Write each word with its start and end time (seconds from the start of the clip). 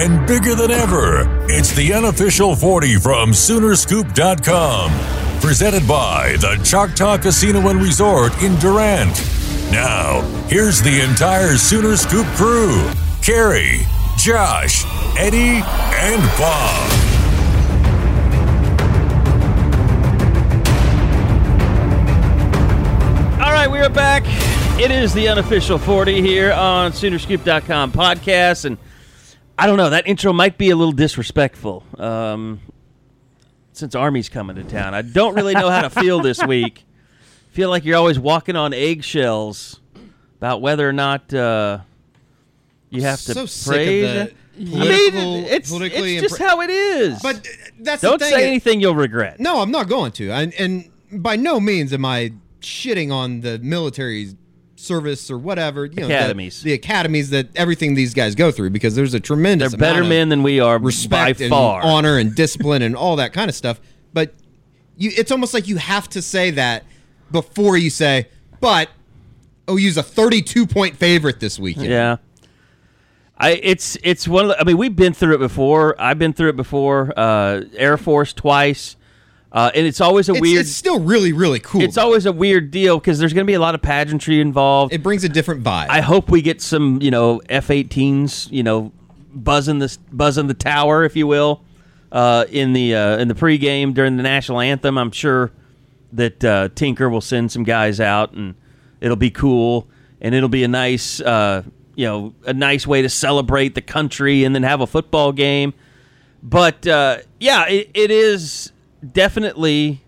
and 0.00 0.26
bigger 0.26 0.54
than 0.54 0.70
ever. 0.70 1.26
It's 1.50 1.72
the 1.74 1.92
unofficial 1.92 2.56
40 2.56 2.96
from 2.96 3.32
Soonerscoop.com. 3.32 4.90
Presented 5.40 5.86
by 5.86 6.36
the 6.40 6.58
Choctaw 6.64 7.18
Casino 7.18 7.68
and 7.68 7.82
Resort 7.82 8.32
in 8.42 8.56
Durant. 8.56 9.14
Now, 9.70 10.22
here's 10.48 10.80
the 10.80 11.02
entire 11.02 11.56
Sooner 11.56 11.96
Scoop 11.96 12.26
crew 12.28 12.90
Carrie, 13.22 13.80
Josh, 14.16 14.84
Eddie, 15.18 15.60
and 15.62 16.22
Bob. 16.38 16.90
All 23.40 23.52
right, 23.52 23.70
we 23.70 23.80
are 23.80 23.90
back. 23.90 24.22
It 24.80 24.90
is 24.90 25.12
the 25.12 25.28
unofficial 25.28 25.76
40 25.76 26.22
here 26.22 26.52
on 26.52 26.92
Soonerscoop.com 26.92 27.92
podcast. 27.92 28.64
And 28.64 28.78
I 29.60 29.66
don't 29.66 29.76
know, 29.76 29.90
that 29.90 30.06
intro 30.06 30.32
might 30.32 30.56
be 30.56 30.70
a 30.70 30.76
little 30.76 30.92
disrespectful 30.92 31.84
um, 31.98 32.60
since 33.74 33.94
Army's 33.94 34.30
coming 34.30 34.56
to 34.56 34.64
town. 34.64 34.94
I 34.94 35.02
don't 35.02 35.34
really 35.34 35.52
know 35.52 35.68
how 35.68 35.82
to 35.82 35.90
feel 35.90 36.20
this 36.20 36.42
week. 36.46 36.84
Feel 37.50 37.68
like 37.68 37.84
you're 37.84 37.98
always 37.98 38.18
walking 38.18 38.56
on 38.56 38.72
eggshells 38.72 39.78
about 40.38 40.62
whether 40.62 40.88
or 40.88 40.94
not 40.94 41.34
uh, 41.34 41.80
you 42.88 43.02
have 43.02 43.20
to 43.20 43.34
so 43.34 43.44
sick 43.44 43.74
praise. 43.74 44.10
of 44.10 44.16
it. 44.16 44.36
the 44.56 44.76
I 44.76 44.80
mean, 44.80 45.44
it's, 45.44 45.68
politically 45.70 46.16
it's 46.16 46.28
just 46.28 46.40
impre- 46.40 46.46
how 46.46 46.60
it 46.62 46.70
is. 46.70 47.20
But 47.20 47.36
uh, 47.36 47.50
that's 47.80 48.00
don't 48.00 48.18
the 48.18 48.24
thing. 48.24 48.34
say 48.34 48.46
anything 48.46 48.80
you'll 48.80 48.94
regret. 48.94 49.40
No, 49.40 49.60
I'm 49.60 49.70
not 49.70 49.90
going 49.90 50.12
to. 50.12 50.30
And, 50.30 50.54
and 50.54 50.90
by 51.12 51.36
no 51.36 51.60
means 51.60 51.92
am 51.92 52.06
I 52.06 52.32
shitting 52.62 53.12
on 53.12 53.42
the 53.42 53.58
military 53.58 54.28
service 54.80 55.30
or 55.30 55.38
whatever. 55.38 55.84
You 55.86 55.94
know, 56.00 56.08
the- 56.08 56.14
Academies. 56.16 56.62
the, 56.62 56.72
academies 56.72 57.30
that 57.30 57.48
everything 57.56 57.94
these 57.94 58.14
guys 58.14 58.34
go 58.34 58.50
through 58.50 58.70
because 58.70 58.94
there's 58.94 59.14
a 59.14 59.20
tremendous 59.20 59.72
They're 59.72 59.78
better 59.78 59.98
amount 60.00 60.04
of 60.06 60.08
men 60.08 60.28
than 60.30 60.42
we 60.42 60.60
are 60.60 60.78
respect 60.78 61.38
by 61.38 61.44
and 61.44 61.50
far. 61.50 61.82
honor 61.82 62.18
and 62.18 62.34
discipline 62.34 62.82
and 62.82 62.96
all 62.96 63.16
that 63.16 63.32
kind 63.32 63.48
of 63.48 63.54
stuff. 63.54 63.80
But 64.12 64.34
you, 64.96 65.10
it's 65.16 65.30
almost 65.30 65.54
like 65.54 65.68
you 65.68 65.76
have 65.76 66.08
to 66.10 66.22
say 66.22 66.50
that 66.52 66.84
before 67.30 67.76
you 67.76 67.90
say, 67.90 68.28
but 68.60 68.88
OU's 69.70 69.96
a 69.96 70.02
32 70.02 70.66
point 70.66 70.96
favorite 70.96 71.38
this 71.40 71.58
weekend. 71.58 71.86
Yeah. 71.86 72.16
I 73.38 73.52
it's 73.62 73.96
it's 74.02 74.28
one 74.28 74.44
of 74.44 74.48
the, 74.50 74.60
I 74.60 74.64
mean 74.64 74.76
we've 74.76 74.94
been 74.94 75.14
through 75.14 75.34
it 75.36 75.38
before. 75.38 75.98
I've 75.98 76.18
been 76.18 76.32
through 76.34 76.50
it 76.50 76.56
before. 76.56 77.14
Uh, 77.16 77.62
Air 77.74 77.96
Force 77.96 78.32
twice. 78.34 78.96
Uh, 79.52 79.70
and 79.74 79.84
it's 79.86 80.00
always 80.00 80.28
a 80.28 80.32
It's, 80.32 80.40
weird 80.40 80.60
it's 80.60 80.70
still 80.70 81.00
really, 81.00 81.32
really 81.32 81.58
cool. 81.58 81.82
it's 81.82 81.98
always 81.98 82.24
a 82.24 82.32
weird 82.32 82.70
deal 82.70 82.98
because 82.98 83.18
there's 83.18 83.32
going 83.32 83.44
to 83.44 83.50
be 83.50 83.54
a 83.54 83.60
lot 83.60 83.74
of 83.74 83.82
pageantry 83.82 84.40
involved. 84.40 84.92
it 84.92 85.02
brings 85.02 85.24
a 85.24 85.28
different 85.28 85.64
vibe. 85.64 85.88
I 85.88 86.00
hope 86.00 86.30
we 86.30 86.40
get 86.40 86.60
some, 86.60 87.02
you 87.02 87.10
know, 87.10 87.40
F-18s, 87.48 88.50
you 88.52 88.62
know, 88.62 88.92
buzzing 89.34 89.78
the 89.80 89.96
buzzing 90.12 90.46
the 90.46 90.54
tower, 90.54 91.04
if 91.04 91.16
you 91.16 91.26
will, 91.26 91.62
uh, 92.12 92.44
in 92.50 92.72
the 92.72 92.94
uh, 92.94 93.18
in 93.18 93.26
the 93.28 93.34
pregame 93.34 93.92
during 93.92 94.16
the 94.16 94.22
national 94.22 94.60
anthem. 94.60 94.96
I'm 94.96 95.10
sure 95.10 95.50
that 96.12 96.44
uh, 96.44 96.68
Tinker 96.74 97.08
will 97.08 97.20
send 97.20 97.50
some 97.50 97.64
guys 97.64 98.00
out, 98.00 98.32
and 98.32 98.54
it'll 99.00 99.16
be 99.16 99.30
cool, 99.30 99.88
and 100.20 100.34
it'll 100.34 100.48
be 100.48 100.64
a 100.64 100.68
nice, 100.68 101.20
uh, 101.20 101.62
you 101.94 102.06
know, 102.06 102.34
a 102.46 102.52
nice 102.52 102.86
way 102.86 103.02
to 103.02 103.08
celebrate 103.08 103.74
the 103.74 103.82
country, 103.82 104.44
and 104.44 104.54
then 104.54 104.62
have 104.62 104.80
a 104.80 104.86
football 104.86 105.32
game. 105.32 105.74
But 106.42 106.86
uh, 106.86 107.18
yeah, 107.38 107.68
it, 107.68 107.90
it 107.94 108.10
is 108.10 108.72
definitely 109.12 110.02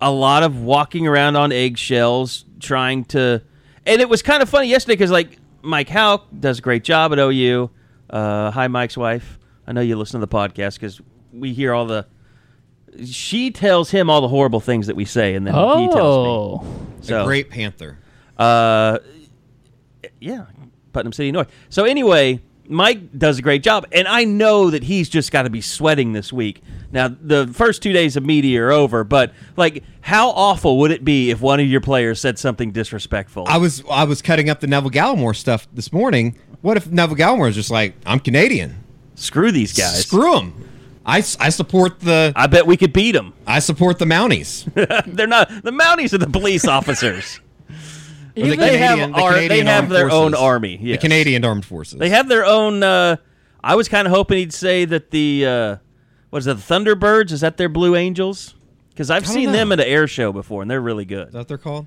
a 0.00 0.10
lot 0.10 0.42
of 0.42 0.60
walking 0.60 1.06
around 1.06 1.36
on 1.36 1.52
eggshells, 1.52 2.44
trying 2.60 3.04
to. 3.06 3.42
And 3.86 4.00
it 4.00 4.08
was 4.08 4.22
kind 4.22 4.42
of 4.42 4.48
funny 4.48 4.68
yesterday 4.68 4.94
because 4.94 5.10
like 5.10 5.38
Mike 5.62 5.88
Howe 5.88 6.22
does 6.38 6.58
a 6.58 6.62
great 6.62 6.84
job 6.84 7.12
at 7.12 7.18
OU. 7.18 7.70
Uh, 8.10 8.50
hi, 8.50 8.68
Mike's 8.68 8.96
wife. 8.96 9.38
I 9.66 9.72
know 9.72 9.80
you 9.80 9.96
listen 9.96 10.20
to 10.20 10.26
the 10.26 10.32
podcast 10.32 10.74
because 10.74 11.00
we 11.32 11.52
hear 11.52 11.72
all 11.72 11.86
the. 11.86 12.06
She 13.04 13.50
tells 13.50 13.90
him 13.90 14.08
all 14.08 14.20
the 14.20 14.28
horrible 14.28 14.60
things 14.60 14.86
that 14.86 14.96
we 14.96 15.04
say, 15.04 15.34
and 15.34 15.46
then 15.46 15.54
he 15.54 15.60
tells 15.60 15.92
me. 15.92 16.00
Oh, 16.00 16.66
So, 17.02 17.22
a 17.22 17.24
great 17.26 17.50
Panther. 17.50 17.98
uh, 18.38 18.98
yeah, 20.20 20.46
Putnam 20.92 21.12
City 21.12 21.30
North. 21.30 21.48
So 21.68 21.84
anyway, 21.84 22.40
Mike 22.68 23.18
does 23.18 23.38
a 23.38 23.42
great 23.42 23.62
job, 23.62 23.86
and 23.92 24.08
I 24.08 24.24
know 24.24 24.70
that 24.70 24.82
he's 24.84 25.08
just 25.10 25.30
got 25.30 25.42
to 25.42 25.50
be 25.50 25.60
sweating 25.60 26.12
this 26.14 26.32
week. 26.32 26.62
Now, 26.96 27.08
the 27.08 27.46
first 27.48 27.82
two 27.82 27.92
days 27.92 28.16
of 28.16 28.24
media 28.24 28.62
are 28.62 28.72
over, 28.72 29.04
but 29.04 29.34
like, 29.54 29.84
how 30.00 30.30
awful 30.30 30.78
would 30.78 30.90
it 30.90 31.04
be 31.04 31.30
if 31.30 31.42
one 31.42 31.60
of 31.60 31.66
your 31.66 31.82
players 31.82 32.18
said 32.22 32.38
something 32.38 32.72
disrespectful? 32.72 33.44
I 33.46 33.58
was 33.58 33.84
I 33.90 34.04
was 34.04 34.22
cutting 34.22 34.48
up 34.48 34.60
the 34.60 34.66
Neville 34.66 34.90
Gallimore 34.90 35.36
stuff 35.36 35.68
this 35.74 35.92
morning. 35.92 36.38
What 36.62 36.78
if 36.78 36.90
Neville 36.90 37.18
Gallimore 37.18 37.50
is 37.50 37.54
just 37.54 37.70
like, 37.70 37.92
I'm 38.06 38.18
Canadian. 38.18 38.82
Screw 39.14 39.52
these 39.52 39.76
guys. 39.76 40.06
Screw 40.06 40.36
them. 40.36 40.68
I, 41.04 41.18
I 41.18 41.50
support 41.50 42.00
the 42.00 42.32
I 42.34 42.46
bet 42.46 42.66
we 42.66 42.78
could 42.78 42.94
beat 42.94 43.12
them. 43.12 43.34
I 43.46 43.58
support 43.58 43.98
the 43.98 44.06
Mounties. 44.06 44.64
They're 45.14 45.26
not 45.26 45.50
the 45.50 45.72
Mounties 45.72 46.14
are 46.14 46.18
the 46.18 46.30
police 46.30 46.66
officers. 46.66 47.40
Or 48.38 48.46
the 48.46 48.56
they 48.56 48.78
have 48.78 48.98
the 49.12 49.20
ar- 49.20 49.34
they 49.34 49.58
have 49.64 49.82
Armed 49.84 49.92
their 49.92 50.10
own 50.10 50.32
Forces. 50.32 50.40
army. 50.40 50.76
The. 50.78 50.96
Canadian 50.96 51.44
Armed 51.44 51.66
Forces. 51.66 51.98
They 51.98 52.08
have 52.08 52.26
their 52.28 52.46
own. 52.46 52.82
Uh, 52.82 53.16
I 53.62 53.74
was 53.74 53.86
kind 53.90 54.06
of 54.06 54.14
hoping 54.14 54.38
he'd 54.38 54.54
say 54.54 54.86
that 54.86 55.10
the 55.10 55.46
uh, 55.46 55.76
what 56.30 56.38
is 56.38 56.46
it, 56.46 56.56
the 56.56 56.62
Thunderbirds? 56.74 57.32
Is 57.32 57.40
that 57.40 57.56
their 57.56 57.68
Blue 57.68 57.94
Angels? 57.96 58.54
Because 58.90 59.10
I've 59.10 59.24
don't 59.24 59.34
seen 59.34 59.52
them 59.52 59.72
at 59.72 59.80
an 59.80 59.86
air 59.86 60.06
show 60.06 60.32
before, 60.32 60.62
and 60.62 60.70
they're 60.70 60.80
really 60.80 61.04
good. 61.04 61.28
Is 61.28 61.32
that 61.34 61.38
what 61.40 61.48
they're 61.48 61.58
called? 61.58 61.86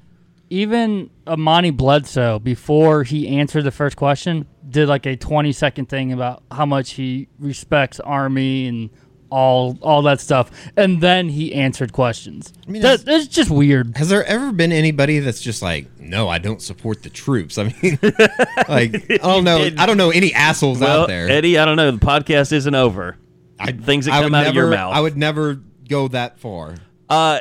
even 0.51 1.11
Amani 1.27 1.69
Bledsoe 1.69 2.39
before 2.39 3.03
he 3.03 3.27
answered 3.27 3.61
the 3.61 3.69
first 3.71 3.95
question 3.95 4.47
did 4.67 4.89
like 4.89 5.05
a 5.05 5.15
20 5.15 5.51
second 5.51 5.89
thing 5.89 6.11
about 6.11 6.41
how 6.49 6.65
much 6.65 6.93
he 6.93 7.27
respects 7.37 7.99
Army 7.99 8.65
and 8.65 8.89
all 9.29 9.77
all 9.83 10.01
that 10.01 10.19
stuff, 10.19 10.49
and 10.75 11.01
then 11.01 11.29
he 11.29 11.53
answered 11.53 11.93
questions. 11.93 12.51
I 12.67 12.71
mean, 12.71 12.81
that, 12.81 13.01
it's- 13.01 13.03
that's 13.03 13.27
just 13.27 13.51
weird. 13.51 13.95
Has 13.95 14.09
there 14.09 14.25
ever 14.25 14.51
been 14.51 14.71
anybody 14.71 15.19
that's 15.19 15.39
just 15.39 15.61
like, 15.61 15.87
no, 15.99 16.27
I 16.27 16.39
don't 16.39 16.63
support 16.63 17.03
the 17.03 17.11
troops? 17.11 17.59
I 17.59 17.65
mean, 17.65 17.99
like 18.67 19.05
I 19.11 19.17
don't 19.17 19.43
know, 19.43 19.69
I 19.77 19.85
don't 19.85 19.97
know 19.97 20.09
any 20.09 20.33
assholes 20.33 20.79
Well, 20.79 21.01
out 21.03 21.07
there. 21.09 21.29
Eddie, 21.29 21.59
I 21.59 21.65
don't 21.65 21.77
know. 21.77 21.91
The 21.91 21.99
podcast 22.03 22.51
isn't 22.53 22.73
over. 22.73 23.17
I, 23.59 23.71
things 23.71 24.05
that 24.05 24.13
I 24.13 24.21
come 24.23 24.33
out 24.35 24.47
of 24.47 24.55
your 24.55 24.65
never- 24.65 24.75
mouth. 24.75 24.95
I 24.95 24.99
would 25.01 25.17
never 25.17 25.61
go 25.87 26.07
that 26.09 26.39
far. 26.39 26.75
Uh, 27.09 27.39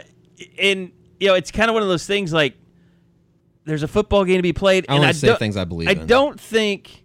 and 0.58 0.92
you 1.20 1.28
know, 1.28 1.34
it's 1.34 1.50
kind 1.50 1.68
of 1.70 1.74
one 1.74 1.82
of 1.82 1.88
those 1.88 2.06
things 2.06 2.32
like 2.32 2.54
there's 3.64 3.82
a 3.82 3.88
football 3.88 4.24
game 4.24 4.36
to 4.38 4.42
be 4.42 4.52
played, 4.52 4.86
I 4.88 4.96
and 4.96 5.04
I 5.04 5.12
say 5.12 5.34
things 5.36 5.56
I 5.56 5.64
believe 5.64 5.88
I 5.88 5.92
in. 5.92 6.06
don't 6.06 6.40
think 6.40 7.04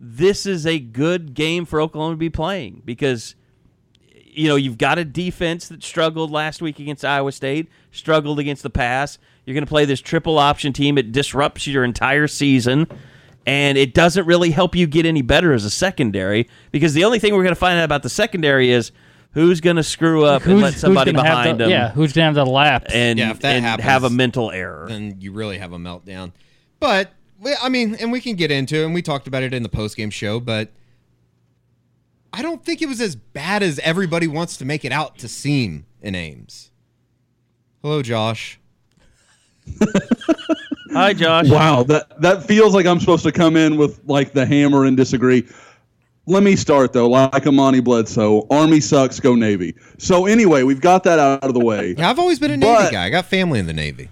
this 0.00 0.46
is 0.46 0.66
a 0.66 0.78
good 0.78 1.34
game 1.34 1.64
for 1.64 1.80
Oklahoma 1.80 2.14
to 2.14 2.18
be 2.18 2.30
playing 2.30 2.82
because 2.84 3.34
you 4.24 4.48
know 4.48 4.56
you've 4.56 4.78
got 4.78 4.98
a 4.98 5.04
defense 5.04 5.68
that 5.68 5.82
struggled 5.82 6.30
last 6.30 6.62
week 6.62 6.78
against 6.78 7.04
Iowa 7.04 7.30
State, 7.32 7.68
struggled 7.90 8.38
against 8.38 8.62
the 8.62 8.70
pass. 8.70 9.18
You're 9.44 9.54
going 9.54 9.64
to 9.66 9.68
play 9.68 9.84
this 9.84 10.00
triple 10.00 10.38
option 10.38 10.72
team. 10.72 10.96
It 10.96 11.12
disrupts 11.12 11.66
your 11.66 11.84
entire 11.84 12.28
season. 12.28 12.86
And 13.44 13.76
it 13.76 13.92
doesn't 13.92 14.26
really 14.26 14.50
help 14.50 14.76
you 14.76 14.86
get 14.86 15.04
any 15.04 15.22
better 15.22 15.52
as 15.52 15.64
a 15.64 15.70
secondary 15.70 16.48
because 16.70 16.94
the 16.94 17.04
only 17.04 17.18
thing 17.18 17.34
we're 17.34 17.42
going 17.42 17.54
to 17.54 17.60
find 17.60 17.78
out 17.78 17.84
about 17.84 18.02
the 18.04 18.08
secondary 18.08 18.70
is 18.70 18.92
who's 19.32 19.60
going 19.60 19.76
to 19.76 19.82
screw 19.82 20.24
up 20.24 20.46
and 20.46 20.60
let 20.60 20.74
somebody 20.74 21.12
behind 21.12 21.58
the, 21.58 21.64
them 21.64 21.70
Yeah, 21.70 21.90
who's 21.90 22.12
gonna 22.12 22.26
have 22.26 22.34
the 22.34 22.46
lapse? 22.46 22.92
and, 22.94 23.18
Yeah, 23.18 23.30
if 23.30 23.40
that 23.40 23.56
and 23.56 23.64
happens, 23.64 23.84
have 23.84 24.04
a 24.04 24.10
mental 24.10 24.50
error. 24.50 24.86
then 24.88 25.16
you 25.20 25.32
really 25.32 25.58
have 25.58 25.72
a 25.72 25.78
meltdown. 25.78 26.32
But 26.78 27.12
I 27.60 27.68
mean, 27.68 27.96
and 27.96 28.12
we 28.12 28.20
can 28.20 28.36
get 28.36 28.50
into 28.50 28.76
it, 28.76 28.84
and 28.84 28.94
we 28.94 29.02
talked 29.02 29.26
about 29.26 29.42
it 29.42 29.52
in 29.52 29.62
the 29.64 29.68
post 29.68 29.96
game 29.96 30.10
show, 30.10 30.38
but 30.38 30.70
I 32.32 32.42
don't 32.42 32.64
think 32.64 32.80
it 32.80 32.86
was 32.86 33.00
as 33.00 33.16
bad 33.16 33.62
as 33.62 33.78
everybody 33.80 34.28
wants 34.28 34.56
to 34.58 34.64
make 34.64 34.84
it 34.84 34.92
out 34.92 35.18
to 35.18 35.28
seem 35.28 35.86
in 36.00 36.14
Ames. 36.14 36.70
Hello, 37.82 38.02
Josh. 38.02 38.60
Hi, 40.92 41.14
Josh. 41.14 41.48
Wow, 41.48 41.82
that 41.84 42.20
that 42.20 42.44
feels 42.44 42.74
like 42.74 42.86
I'm 42.86 43.00
supposed 43.00 43.24
to 43.24 43.32
come 43.32 43.56
in 43.56 43.76
with 43.76 44.00
like 44.06 44.32
the 44.32 44.44
hammer 44.44 44.84
and 44.84 44.96
disagree. 44.96 45.46
Let 46.26 46.42
me 46.42 46.54
start 46.54 46.92
though, 46.92 47.08
like 47.08 47.46
Amani 47.46 47.80
Bledsoe. 47.80 48.46
Army 48.50 48.80
sucks, 48.80 49.18
go 49.18 49.34
Navy. 49.34 49.74
So 49.98 50.26
anyway, 50.26 50.62
we've 50.62 50.80
got 50.80 51.02
that 51.04 51.18
out 51.18 51.42
of 51.44 51.54
the 51.54 51.60
way. 51.64 51.94
Yeah, 51.96 52.10
I've 52.10 52.18
always 52.18 52.38
been 52.38 52.50
a 52.50 52.56
Navy 52.56 52.72
But- 52.72 52.92
guy. 52.92 53.04
I 53.06 53.10
got 53.10 53.24
family 53.26 53.58
in 53.58 53.66
the 53.66 53.72
Navy. 53.72 54.08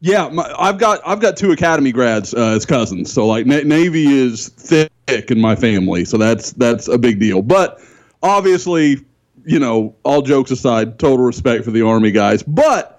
Yeah, 0.00 0.28
my, 0.28 0.54
I've 0.58 0.78
got 0.78 1.00
I've 1.04 1.18
got 1.20 1.36
two 1.36 1.50
academy 1.50 1.90
grads 1.92 2.32
uh, 2.34 2.50
as 2.54 2.64
cousins, 2.64 3.12
so 3.12 3.26
like 3.26 3.46
Na- 3.46 3.62
Navy 3.64 4.06
is 4.06 4.48
thick 4.48 4.90
in 5.30 5.40
my 5.40 5.56
family, 5.56 6.04
so 6.04 6.16
that's 6.18 6.52
that's 6.52 6.86
a 6.88 6.98
big 6.98 7.18
deal. 7.18 7.42
But 7.42 7.80
obviously, 8.22 8.98
you 9.44 9.58
know, 9.58 9.96
all 10.04 10.22
jokes 10.22 10.50
aside, 10.52 10.98
total 11.00 11.24
respect 11.24 11.64
for 11.64 11.72
the 11.72 11.82
Army 11.82 12.12
guys. 12.12 12.44
But 12.44 12.97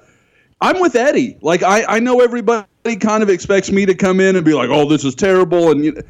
I'm 0.62 0.80
with 0.82 0.96
Eddie. 0.96 1.38
Like 1.42 1.64
I 1.64 1.84
I 1.86 2.00
know 2.00 2.20
everybody 2.22 2.66
kind 3.00 3.24
of 3.24 3.30
expects 3.30 3.72
me 3.72 3.86
to 3.86 3.94
come 3.96 4.20
in 4.20 4.36
and 4.36 4.46
be 4.46 4.54
like, 4.54 4.70
oh, 4.70 4.88
this 4.88 5.04
is 5.06 5.16
terrible, 5.16 5.72
and 5.72 5.86
you, 5.86 6.02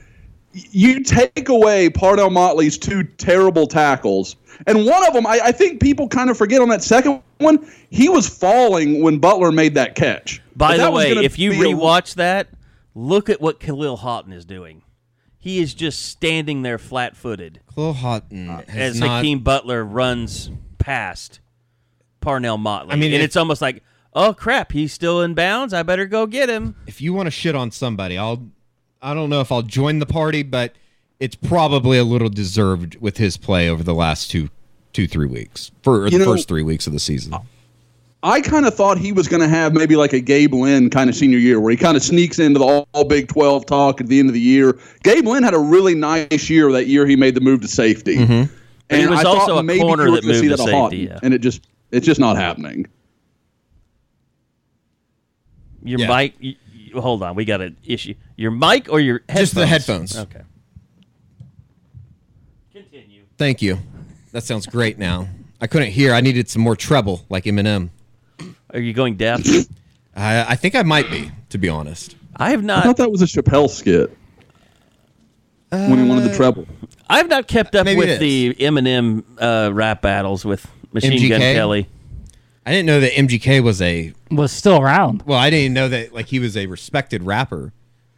you 0.53 1.03
take 1.03 1.49
away 1.49 1.89
Parnell 1.89 2.29
Motley's 2.29 2.77
two 2.77 3.03
terrible 3.03 3.67
tackles, 3.67 4.35
and 4.67 4.85
one 4.85 5.05
of 5.07 5.13
them, 5.13 5.27
I, 5.27 5.39
I 5.45 5.51
think 5.51 5.81
people 5.81 6.07
kind 6.07 6.29
of 6.29 6.37
forget 6.37 6.61
on 6.61 6.69
that 6.69 6.83
second 6.83 7.21
one, 7.37 7.69
he 7.89 8.09
was 8.09 8.27
falling 8.27 9.01
when 9.03 9.19
Butler 9.19 9.51
made 9.51 9.75
that 9.75 9.95
catch. 9.95 10.41
By 10.55 10.77
But 10.77 10.85
the 10.85 10.91
way, 10.91 11.11
if 11.11 11.37
you 11.39 11.51
be 11.51 11.61
a- 11.61 11.75
rewatch 11.75 12.15
that, 12.15 12.47
look 12.95 13.29
at 13.29 13.39
what 13.39 13.59
Kahlil 13.59 13.97
Haughton 13.99 14.33
is 14.33 14.45
doing. 14.45 14.81
He 15.41 15.59
is 15.59 15.73
just 15.73 16.01
standing 16.07 16.63
there 16.63 16.77
flat-footed 16.77 17.61
Kahlil 17.73 17.95
Haughton 17.95 18.49
uh, 18.49 18.57
has 18.67 18.95
as 18.95 18.99
not. 18.99 19.17
Hakeem 19.17 19.39
Butler 19.39 19.85
runs 19.85 20.49
past 20.79 21.39
Parnell 22.19 22.57
Motley. 22.57 22.91
I 22.91 22.95
mean, 22.97 23.13
and 23.13 23.21
if- 23.21 23.27
it's 23.27 23.37
almost 23.37 23.61
like, 23.61 23.81
oh 24.13 24.33
crap, 24.33 24.71
he's 24.71 24.93
still 24.93 25.21
in 25.21 25.33
bounds. 25.33 25.73
I 25.73 25.83
better 25.83 26.05
go 26.05 26.25
get 26.25 26.49
him. 26.49 26.75
if 26.87 27.01
you 27.01 27.13
want 27.13 27.27
to 27.27 27.31
shit 27.31 27.55
on 27.55 27.71
somebody, 27.71 28.17
I'll. 28.17 28.43
I 29.01 29.13
don't 29.13 29.29
know 29.29 29.39
if 29.39 29.49
I'll 29.51 29.61
join 29.61 29.99
the 29.99 30.05
party, 30.05 30.43
but 30.43 30.73
it's 31.21 31.35
probably 31.35 31.97
a 31.97 32.03
little 32.03 32.27
deserved 32.29 32.97
with 32.99 33.17
his 33.17 33.37
play 33.37 33.69
over 33.69 33.81
the 33.81 33.93
last 33.93 34.29
two, 34.29 34.49
two, 34.91 35.07
three 35.07 35.27
weeks 35.27 35.71
for 35.83 36.05
You 36.05 36.11
the 36.17 36.25
know- 36.25 36.33
first 36.33 36.47
three 36.49 36.63
weeks 36.63 36.85
of 36.87 36.91
the 36.93 36.99
season. 36.99 37.33
I 38.21 38.41
kind 38.41 38.65
of 38.65 38.73
thought 38.73 38.97
he 38.97 39.13
was 39.13 39.29
going 39.29 39.41
to 39.41 39.47
have 39.47 39.73
maybe 39.73 39.95
like 39.95 40.11
a 40.11 40.19
Gabe 40.19 40.53
Lynn 40.53 40.89
kind 40.89 41.09
of 41.09 41.15
senior 41.15 41.37
year 41.37 41.61
where 41.61 41.71
he 41.71 41.77
kind 41.77 41.95
of 41.95 42.03
sneaks 42.03 42.37
into 42.37 42.59
the 42.59 42.65
all, 42.65 42.85
all 42.93 43.05
Big 43.05 43.29
12 43.29 43.65
talk 43.65 44.01
at 44.01 44.07
the 44.07 44.19
end 44.19 44.27
of 44.27 44.33
the 44.33 44.41
year. 44.41 44.77
Gabe 45.03 45.25
Lynn 45.25 45.41
had 45.43 45.53
a 45.53 45.59
really 45.59 45.95
nice 45.95 46.49
year 46.49 46.69
that 46.73 46.87
year 46.87 47.07
he 47.07 47.15
made 47.15 47.33
the 47.33 47.39
move 47.39 47.61
to 47.61 47.69
safety. 47.69 48.17
Mm-hmm. 48.17 48.53
And 48.89 49.01
he 49.01 49.07
was 49.07 49.19
I 49.19 49.23
thought 49.23 49.37
also 49.37 49.57
a 49.59 49.63
maybe 49.63 49.79
corner 49.79 50.03
you 50.07 50.11
were 50.11 50.15
that 50.17 50.23
gonna 50.23 50.33
see 50.33 50.47
moved 50.49 50.57
to 50.57 50.63
that 50.65 50.73
a 50.73 50.75
lot, 50.77 50.91
safety, 50.91 51.05
yeah. 51.05 51.19
And 51.23 51.33
it 51.33 51.39
just 51.39 51.65
it's 51.91 52.05
just 52.05 52.19
not 52.19 52.35
happening. 52.35 52.87
Your 55.83 55.99
Yeah. 55.99 56.07
mic. 56.15 56.35
You, 56.39 56.55
you- 56.73 57.01
hold 57.01 57.21
on, 57.23 57.35
we 57.35 57.45
got 57.45 57.61
an 57.61 57.77
issue. 57.85 58.15
Your 58.35 58.51
mic 58.51 58.87
or 58.91 58.99
your 58.99 59.21
headphones? 59.29 59.39
Just 59.39 59.55
the 59.55 59.65
headphones. 59.67 60.17
Okay. 60.17 60.41
Continue. 62.73 63.23
Thank 63.37 63.61
you. 63.61 63.77
That 64.31 64.43
sounds 64.43 64.65
great. 64.67 64.97
Now 64.97 65.27
I 65.61 65.67
couldn't 65.67 65.91
hear. 65.91 66.13
I 66.13 66.21
needed 66.21 66.49
some 66.49 66.61
more 66.61 66.75
treble, 66.75 67.25
like 67.29 67.45
Eminem. 67.45 67.89
Are 68.73 68.79
you 68.79 68.93
going 68.93 69.15
deaf? 69.17 69.41
I, 70.15 70.45
I 70.51 70.55
think 70.55 70.75
I 70.75 70.83
might 70.83 71.09
be, 71.09 71.31
to 71.49 71.57
be 71.57 71.69
honest. 71.69 72.15
I 72.35 72.51
have 72.51 72.63
not. 72.63 72.79
I 72.79 72.83
thought 72.83 72.97
that 72.97 73.11
was 73.11 73.21
a 73.21 73.25
Chappelle 73.25 73.69
skit 73.69 74.15
when 75.69 75.97
he 76.03 76.07
wanted 76.07 76.29
the 76.29 76.35
treble. 76.35 76.67
I 77.09 77.17
have 77.17 77.27
not 77.27 77.47
kept 77.47 77.75
up 77.75 77.85
Maybe 77.85 77.97
with 77.97 78.19
the 78.19 78.53
Eminem 78.55 79.23
uh, 79.39 79.71
rap 79.73 80.01
battles 80.01 80.45
with 80.45 80.65
Machine 80.93 81.27
Gun 81.29 81.39
Kelly. 81.41 81.87
I 82.69 82.73
didn't 82.73 82.85
know 82.85 82.99
that 82.99 83.13
MGK 83.13 83.63
was 83.63 83.81
a. 83.81 84.13
Was 84.29 84.51
still 84.51 84.79
around. 84.79 85.23
Well, 85.23 85.39
I 85.39 85.49
didn't 85.49 85.73
know 85.73 85.89
that 85.89 86.13
like 86.13 86.27
he 86.27 86.37
was 86.37 86.55
a 86.55 86.67
respected 86.67 87.23
rapper, 87.23 87.73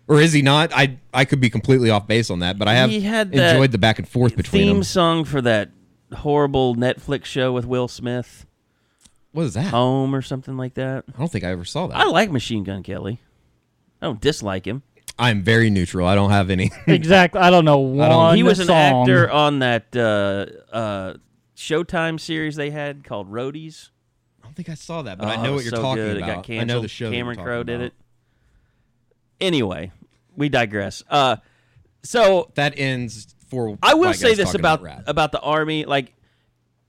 or 0.09 0.19
is 0.19 0.33
he 0.33 0.42
not? 0.42 0.74
I 0.75 0.98
I 1.13 1.24
could 1.24 1.39
be 1.39 1.50
completely 1.50 1.89
off 1.89 2.06
base 2.06 2.30
on 2.30 2.39
that, 2.39 2.59
but 2.59 2.68
I 2.68 2.74
have 2.74 2.89
He 2.89 3.00
had 3.00 3.31
that 3.31 3.56
enjoyed 3.56 3.71
the 3.71 3.77
back 3.77 3.98
and 3.98 4.06
forth 4.06 4.36
between 4.36 4.63
Theme 4.63 4.75
them. 4.77 4.83
song 4.83 5.24
for 5.24 5.42
that 5.42 5.69
horrible 6.13 6.75
Netflix 6.75 7.25
show 7.25 7.53
with 7.53 7.65
Will 7.65 7.88
Smith, 7.88 8.45
What 9.31 9.44
is 9.44 9.53
that? 9.53 9.68
Home 9.68 10.13
or 10.13 10.21
something 10.21 10.57
like 10.57 10.74
that. 10.74 11.06
I 11.15 11.18
don't 11.18 11.31
think 11.31 11.45
I 11.45 11.51
ever 11.51 11.63
saw 11.63 11.88
that. 11.88 11.95
I 11.95 12.07
like 12.07 12.30
Machine 12.30 12.65
Gun 12.65 12.83
Kelly. 12.83 13.21
I 14.01 14.07
don't 14.07 14.19
dislike 14.19 14.65
him. 14.68 14.83
I'm 15.18 15.44
very 15.44 15.69
neutral. 15.69 16.06
I 16.07 16.15
don't 16.15 16.31
have 16.31 16.50
any. 16.50 16.71
Exactly. 16.88 17.39
I 17.39 17.50
don't 17.51 17.63
know 17.63 17.77
one 17.80 18.36
he 18.36 18.44
was 18.44 18.59
an 18.59 18.65
song. 18.65 19.04
actor 19.04 19.31
on 19.31 19.59
that 19.59 19.95
uh, 19.95 20.75
uh, 20.75 21.13
Showtime 21.56 22.19
series 22.19 22.57
they 22.57 22.71
had 22.71 23.06
called 23.06 23.31
Roadies. 23.31 23.92
I 24.51 24.53
don't 24.53 24.65
think 24.65 24.69
I 24.69 24.74
saw 24.74 25.01
that, 25.03 25.18
but 25.18 25.30
I 25.30 25.38
Oh, 25.38 25.44
know 25.44 25.53
what 25.53 25.63
you're 25.63 25.69
so 25.71 25.81
talking 25.81 26.03
good. 26.03 26.18
about. 26.18 26.50
I 26.50 26.65
know 26.65 26.81
the 26.81 26.89
show. 26.89 27.09
Cameron 27.09 27.38
Crowe 27.39 27.63
did 27.63 27.80
it. 27.80 27.94
Anyway, 29.39 29.94
we 30.36 30.50
digress. 30.50 31.03
Uh, 31.09 31.38
so 32.03 32.51
That 32.56 32.74
ends 32.77 33.33
for. 33.48 33.77
I 33.81 33.94
will 33.94 34.13
say 34.13 34.33
this 34.36 34.48
talking 34.51 34.59
about 34.59 34.83
about 35.07 35.31
the 35.31 35.39
army. 35.39 35.86
Like 35.86 36.13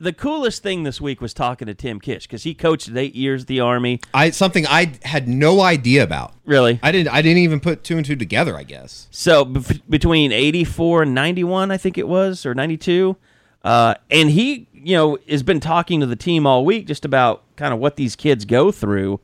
the 0.00 0.12
coolest 0.12 0.64
thing 0.64 0.82
this 0.82 1.00
week 1.00 1.20
was 1.20 1.32
talking 1.32 1.67
to 1.67 1.75
Tim 1.75 2.00
Kish 2.00 2.26
because 2.26 2.43
he 2.43 2.53
coached 2.53 2.91
eight 2.97 3.14
years 3.14 3.44
the 3.44 3.61
army. 3.61 4.00
I 4.12 4.31
something 4.31 4.67
I 4.67 4.94
had 5.05 5.29
no 5.29 5.61
idea 5.61 6.03
about. 6.03 6.35
Really, 6.44 6.81
I 6.82 6.91
didn't. 6.91 7.15
I 7.15 7.23
didn't 7.23 7.38
even 7.38 7.61
put 7.61 7.85
two 7.85 7.97
and 7.97 8.05
two 8.05 8.17
together. 8.17 8.56
I 8.56 8.65
guess. 8.65 9.06
So 9.12 9.44
between 9.44 10.32
84 10.32 11.03
and 11.05 11.15
91, 11.15 11.70
I 11.70 11.76
think 11.76 11.97
it 11.97 12.08
was, 12.08 12.44
or 12.44 12.55
92. 12.56 13.17
Uh, 13.65 13.94
and 14.11 14.29
he, 14.31 14.67
you 14.73 14.97
know, 14.97 15.17
has 15.29 15.44
been 15.44 15.61
talking 15.61 16.00
to 16.00 16.06
the 16.06 16.17
team 16.17 16.49
all 16.49 16.65
week 16.65 16.85
just 16.88 17.05
about 17.05 17.44
kind 17.62 17.73
of 17.73 17.79
what 17.79 17.94
these 17.94 18.17
kids 18.17 18.44
go 18.44 18.73
through. 18.73 19.20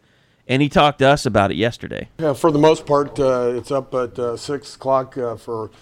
And 0.46 0.62
he 0.62 0.69
talked 0.69 1.00
to 1.00 1.08
us 1.08 1.26
about 1.26 1.50
it 1.50 1.56
yesterday. 1.56 2.08
Yeah, 2.20 2.35
for 2.35 2.52
the 2.52 2.58
most 2.58 2.87
part, 2.87 3.19
uh, 3.19 3.52
it's 3.56 3.73
up 3.73 3.93
at 3.94 4.17
uh, 4.17 4.37
six 4.37 4.76
o'clock 4.76 5.19
uh, 5.19 5.35
for 5.35 5.73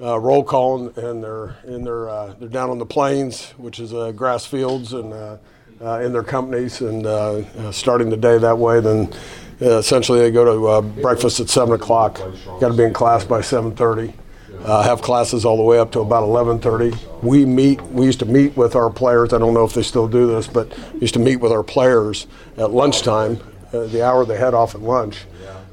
uh, 0.00 0.18
roll 0.18 0.42
call, 0.42 0.88
and, 0.88 0.98
and 0.98 1.22
they're 1.22 1.56
in 1.64 1.84
their 1.84 2.08
uh, 2.08 2.34
they're 2.40 2.48
down 2.48 2.68
on 2.68 2.78
the 2.78 2.86
plains, 2.86 3.52
which 3.52 3.78
is 3.78 3.92
grass 4.16 4.44
fields, 4.44 4.92
and 4.92 5.12
in 5.80 6.12
their 6.12 6.24
companies, 6.24 6.80
and 6.80 7.04
starting 7.72 8.10
the 8.10 8.16
day 8.16 8.38
that 8.38 8.58
way. 8.58 8.80
Then 8.80 9.14
essentially 9.60 10.18
they 10.18 10.32
go 10.32 10.44
to 10.44 10.82
breakfast 11.00 11.38
at 11.38 11.48
seven 11.48 11.74
o'clock. 11.74 12.18
Got 12.60 12.70
to 12.70 12.74
be 12.74 12.82
in 12.82 12.92
class 12.92 13.24
by 13.24 13.40
seven 13.40 13.76
thirty. 13.76 14.12
Uh, 14.64 14.82
have 14.82 15.00
classes 15.00 15.44
all 15.44 15.56
the 15.56 15.62
way 15.62 15.78
up 15.78 15.90
to 15.90 16.00
about 16.00 16.22
11:30. 16.22 16.94
We 17.22 17.46
meet. 17.46 17.80
We 17.92 18.04
used 18.04 18.18
to 18.18 18.26
meet 18.26 18.56
with 18.56 18.76
our 18.76 18.90
players. 18.90 19.32
I 19.32 19.38
don't 19.38 19.54
know 19.54 19.64
if 19.64 19.72
they 19.72 19.82
still 19.82 20.06
do 20.06 20.26
this, 20.26 20.46
but 20.46 20.68
we 20.94 21.00
used 21.00 21.14
to 21.14 21.20
meet 21.20 21.36
with 21.36 21.50
our 21.50 21.62
players 21.62 22.26
at 22.58 22.70
lunchtime, 22.70 23.40
uh, 23.72 23.84
the 23.84 24.04
hour 24.04 24.24
they 24.24 24.36
had 24.36 24.52
off 24.52 24.74
at 24.74 24.82
lunch. 24.82 25.24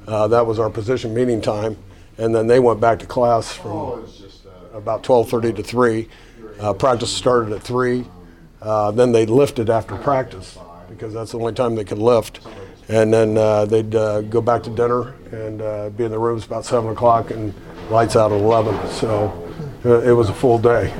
Uh, 0.07 0.27
that 0.29 0.45
was 0.47 0.57
our 0.57 0.69
position 0.69 1.13
meeting 1.13 1.41
time, 1.41 1.75
and 2.17 2.33
then 2.33 2.47
they 2.47 2.59
went 2.59 2.79
back 2.79 2.97
to 2.99 3.05
class 3.05 3.51
from 3.51 4.05
about 4.73 5.03
12:30 5.03 5.51
to 5.53 5.63
3. 5.63 6.07
Uh, 6.59 6.71
practice 6.73 7.11
started 7.11 7.51
at 7.51 7.61
3. 7.61 8.05
Uh, 8.61 8.91
then 8.91 9.11
they 9.11 9.25
lifted 9.25 9.69
after 9.69 9.95
practice 9.97 10.57
because 10.89 11.13
that's 11.13 11.31
the 11.33 11.39
only 11.39 11.53
time 11.53 11.75
they 11.75 11.83
could 11.83 11.99
lift. 11.99 12.39
And 12.87 13.13
then 13.13 13.37
uh, 13.37 13.65
they'd 13.65 13.93
uh, 13.93 14.21
go 14.21 14.41
back 14.41 14.63
to 14.63 14.69
dinner 14.69 15.13
and 15.31 15.61
uh, 15.61 15.89
be 15.89 16.05
in 16.05 16.11
the 16.11 16.17
rooms 16.17 16.45
about 16.45 16.63
7 16.65 16.89
o'clock 16.89 17.31
and 17.31 17.53
lights 17.89 18.15
out 18.15 18.31
at 18.31 18.39
11. 18.39 18.89
So 18.89 19.51
uh, 19.85 20.01
it 20.01 20.11
was 20.11 20.29
a 20.29 20.33
full 20.33 20.57
day. 20.59 20.93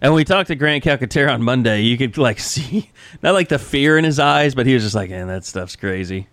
And 0.00 0.12
when 0.12 0.16
we 0.16 0.24
talked 0.24 0.48
to 0.48 0.54
Grant 0.54 0.84
Calcaterra 0.84 1.32
on 1.32 1.42
Monday, 1.42 1.82
you 1.82 1.96
could 1.96 2.18
like 2.18 2.38
see 2.40 2.90
not 3.22 3.34
like 3.34 3.48
the 3.48 3.58
fear 3.58 3.96
in 3.96 4.04
his 4.04 4.18
eyes, 4.18 4.54
but 4.54 4.66
he 4.66 4.74
was 4.74 4.82
just 4.82 4.94
like, 4.94 5.10
"Man, 5.10 5.28
that 5.28 5.44
stuff's 5.44 5.76
crazy. 5.76 6.28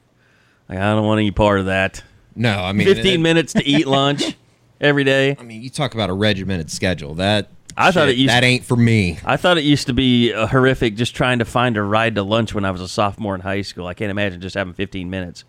Like, 0.67 0.79
I 0.79 0.93
don't 0.93 1.05
want 1.05 1.19
any 1.19 1.31
part 1.31 1.59
of 1.59 1.67
that." 1.67 2.03
No, 2.35 2.59
I 2.59 2.71
mean 2.73 2.87
15 2.87 3.05
it- 3.05 3.17
minutes 3.19 3.53
to 3.53 3.65
eat 3.65 3.87
lunch 3.87 4.35
every 4.81 5.03
day. 5.03 5.35
I 5.39 5.43
mean, 5.43 5.61
you 5.61 5.69
talk 5.69 5.93
about 5.93 6.09
a 6.09 6.13
regimented 6.13 6.69
schedule. 6.69 7.15
That 7.15 7.49
I 7.77 7.91
thought 7.91 8.09
it 8.09 8.17
used- 8.17 8.29
that 8.29 8.43
ain't 8.43 8.65
for 8.65 8.75
me. 8.75 9.19
I 9.23 9.37
thought 9.37 9.57
it 9.57 9.63
used 9.63 9.87
to 9.87 9.93
be 9.93 10.33
uh, 10.33 10.47
horrific 10.47 10.95
just 10.95 11.15
trying 11.15 11.39
to 11.39 11.45
find 11.45 11.77
a 11.77 11.81
ride 11.83 12.15
to 12.15 12.23
lunch 12.23 12.53
when 12.53 12.65
I 12.65 12.71
was 12.71 12.81
a 12.81 12.87
sophomore 12.89 13.35
in 13.35 13.41
high 13.41 13.61
school. 13.61 13.87
I 13.87 13.93
can't 13.93 14.11
imagine 14.11 14.41
just 14.41 14.55
having 14.55 14.73
15 14.73 15.09
minutes. 15.09 15.45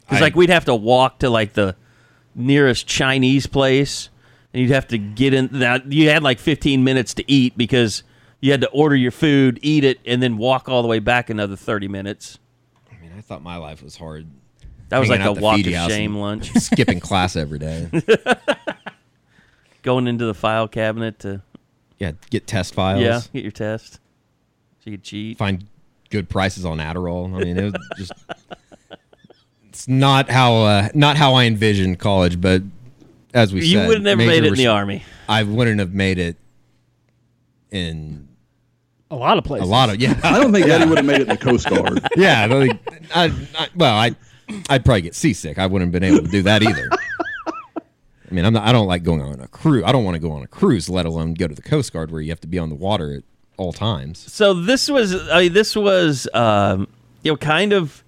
Because 0.00 0.20
like 0.20 0.36
we'd 0.36 0.50
have 0.50 0.66
to 0.66 0.74
walk 0.74 1.18
to 1.20 1.30
like 1.30 1.54
the 1.54 1.74
nearest 2.36 2.86
Chinese 2.86 3.46
place, 3.48 4.10
and 4.52 4.62
you'd 4.62 4.70
have 4.70 4.86
to 4.88 4.98
get 4.98 5.34
in. 5.34 5.48
That 5.58 5.90
you 5.90 6.08
had 6.10 6.22
like 6.22 6.38
15 6.38 6.84
minutes 6.84 7.14
to 7.14 7.30
eat 7.30 7.56
because 7.56 8.02
you 8.40 8.52
had 8.52 8.60
to 8.60 8.68
order 8.68 8.94
your 8.94 9.10
food, 9.10 9.58
eat 9.62 9.82
it, 9.82 9.98
and 10.06 10.22
then 10.22 10.36
walk 10.36 10.68
all 10.68 10.82
the 10.82 10.88
way 10.88 10.98
back 11.00 11.30
another 11.30 11.56
30 11.56 11.88
minutes. 11.88 12.38
I 12.92 13.00
mean, 13.02 13.12
I 13.16 13.20
thought 13.20 13.42
my 13.42 13.56
life 13.56 13.82
was 13.82 13.96
hard. 13.96 14.26
That 14.90 14.98
was 15.00 15.08
like 15.08 15.20
a 15.20 15.32
walk 15.32 15.58
of 15.58 15.64
shame 15.90 16.14
lunch. 16.16 16.52
skipping 16.56 17.00
class 17.00 17.34
every 17.34 17.58
day. 17.58 17.88
Going 19.82 20.06
into 20.06 20.24
the 20.26 20.34
file 20.34 20.66
cabinet 20.68 21.18
to 21.20 21.42
Yeah, 21.98 22.12
get 22.30 22.46
test 22.46 22.74
files. 22.74 23.02
yeah 23.02 23.20
get 23.32 23.42
your 23.42 23.52
test, 23.52 23.94
so 23.94 24.90
you 24.90 24.92
could 24.92 25.04
cheat. 25.04 25.38
find 25.38 25.64
good 26.10 26.28
prices 26.28 26.64
on 26.64 26.78
Adderall. 26.78 27.32
I 27.34 27.44
mean, 27.44 27.56
it 27.56 27.64
was 27.72 27.74
just 27.96 28.12
it's 29.76 29.88
not 29.88 30.30
how 30.30 30.54
uh, 30.62 30.88
not 30.94 31.16
how 31.18 31.34
I 31.34 31.44
envisioned 31.44 31.98
college. 31.98 32.40
But 32.40 32.62
as 33.34 33.52
we 33.52 33.60
said, 33.60 33.66
You 33.68 33.78
said, 33.78 33.88
would 33.88 33.96
have 33.98 34.04
never 34.04 34.24
made 34.26 34.44
it 34.44 34.46
in 34.46 34.54
the 34.54 34.68
army. 34.68 35.02
I 35.28 35.42
wouldn't 35.42 35.80
have 35.80 35.92
made 35.92 36.18
it 36.18 36.36
in 37.70 38.26
A 39.10 39.16
lot 39.16 39.36
of 39.36 39.44
places. 39.44 39.68
a 39.68 39.70
lot 39.70 39.90
of 39.90 40.00
yeah. 40.00 40.18
I 40.22 40.40
don't 40.40 40.52
think 40.52 40.66
Eddie 40.66 40.86
would 40.86 40.96
have 40.98 41.04
made 41.06 41.16
it 41.20 41.22
in 41.22 41.28
the 41.28 41.36
Coast 41.36 41.68
Guard. 41.68 42.00
yeah, 42.16 42.44
I, 42.44 42.48
don't 42.48 42.68
think- 42.68 42.80
I, 43.14 43.24
I, 43.58 43.68
well, 43.76 43.94
I 43.94 44.16
I'd 44.70 44.84
probably 44.84 45.02
get 45.02 45.14
seasick. 45.14 45.58
I 45.58 45.66
wouldn't 45.66 45.92
have 45.92 46.00
been 46.00 46.10
able 46.10 46.24
to 46.24 46.30
do 46.30 46.42
that 46.42 46.62
either. 46.62 46.88
I 47.76 48.34
mean, 48.34 48.44
I'm 48.44 48.54
not, 48.54 48.64
I 48.66 48.72
don't 48.72 48.86
like 48.88 49.02
going 49.02 49.20
on 49.20 49.40
a 49.40 49.48
cruise. 49.48 49.84
I 49.86 49.92
don't 49.92 50.04
want 50.04 50.14
to 50.14 50.18
go 50.20 50.32
on 50.32 50.42
a 50.42 50.48
cruise, 50.48 50.88
let 50.88 51.04
alone 51.06 51.34
go 51.34 51.46
to 51.46 51.54
the 51.54 51.62
Coast 51.62 51.92
Guard 51.92 52.10
where 52.10 52.20
you 52.20 52.30
have 52.30 52.40
to 52.40 52.48
be 52.48 52.58
on 52.58 52.70
the 52.70 52.74
water 52.74 53.12
at 53.12 53.22
all 53.56 53.72
times. 53.72 54.18
So 54.32 54.54
this 54.54 54.88
was 54.88 55.14
I 55.30 55.42
mean, 55.42 55.52
this 55.52 55.76
was 55.76 56.26
um, 56.32 56.88
you 57.22 57.32
know 57.32 57.36
kind 57.36 57.72
of 57.74 58.02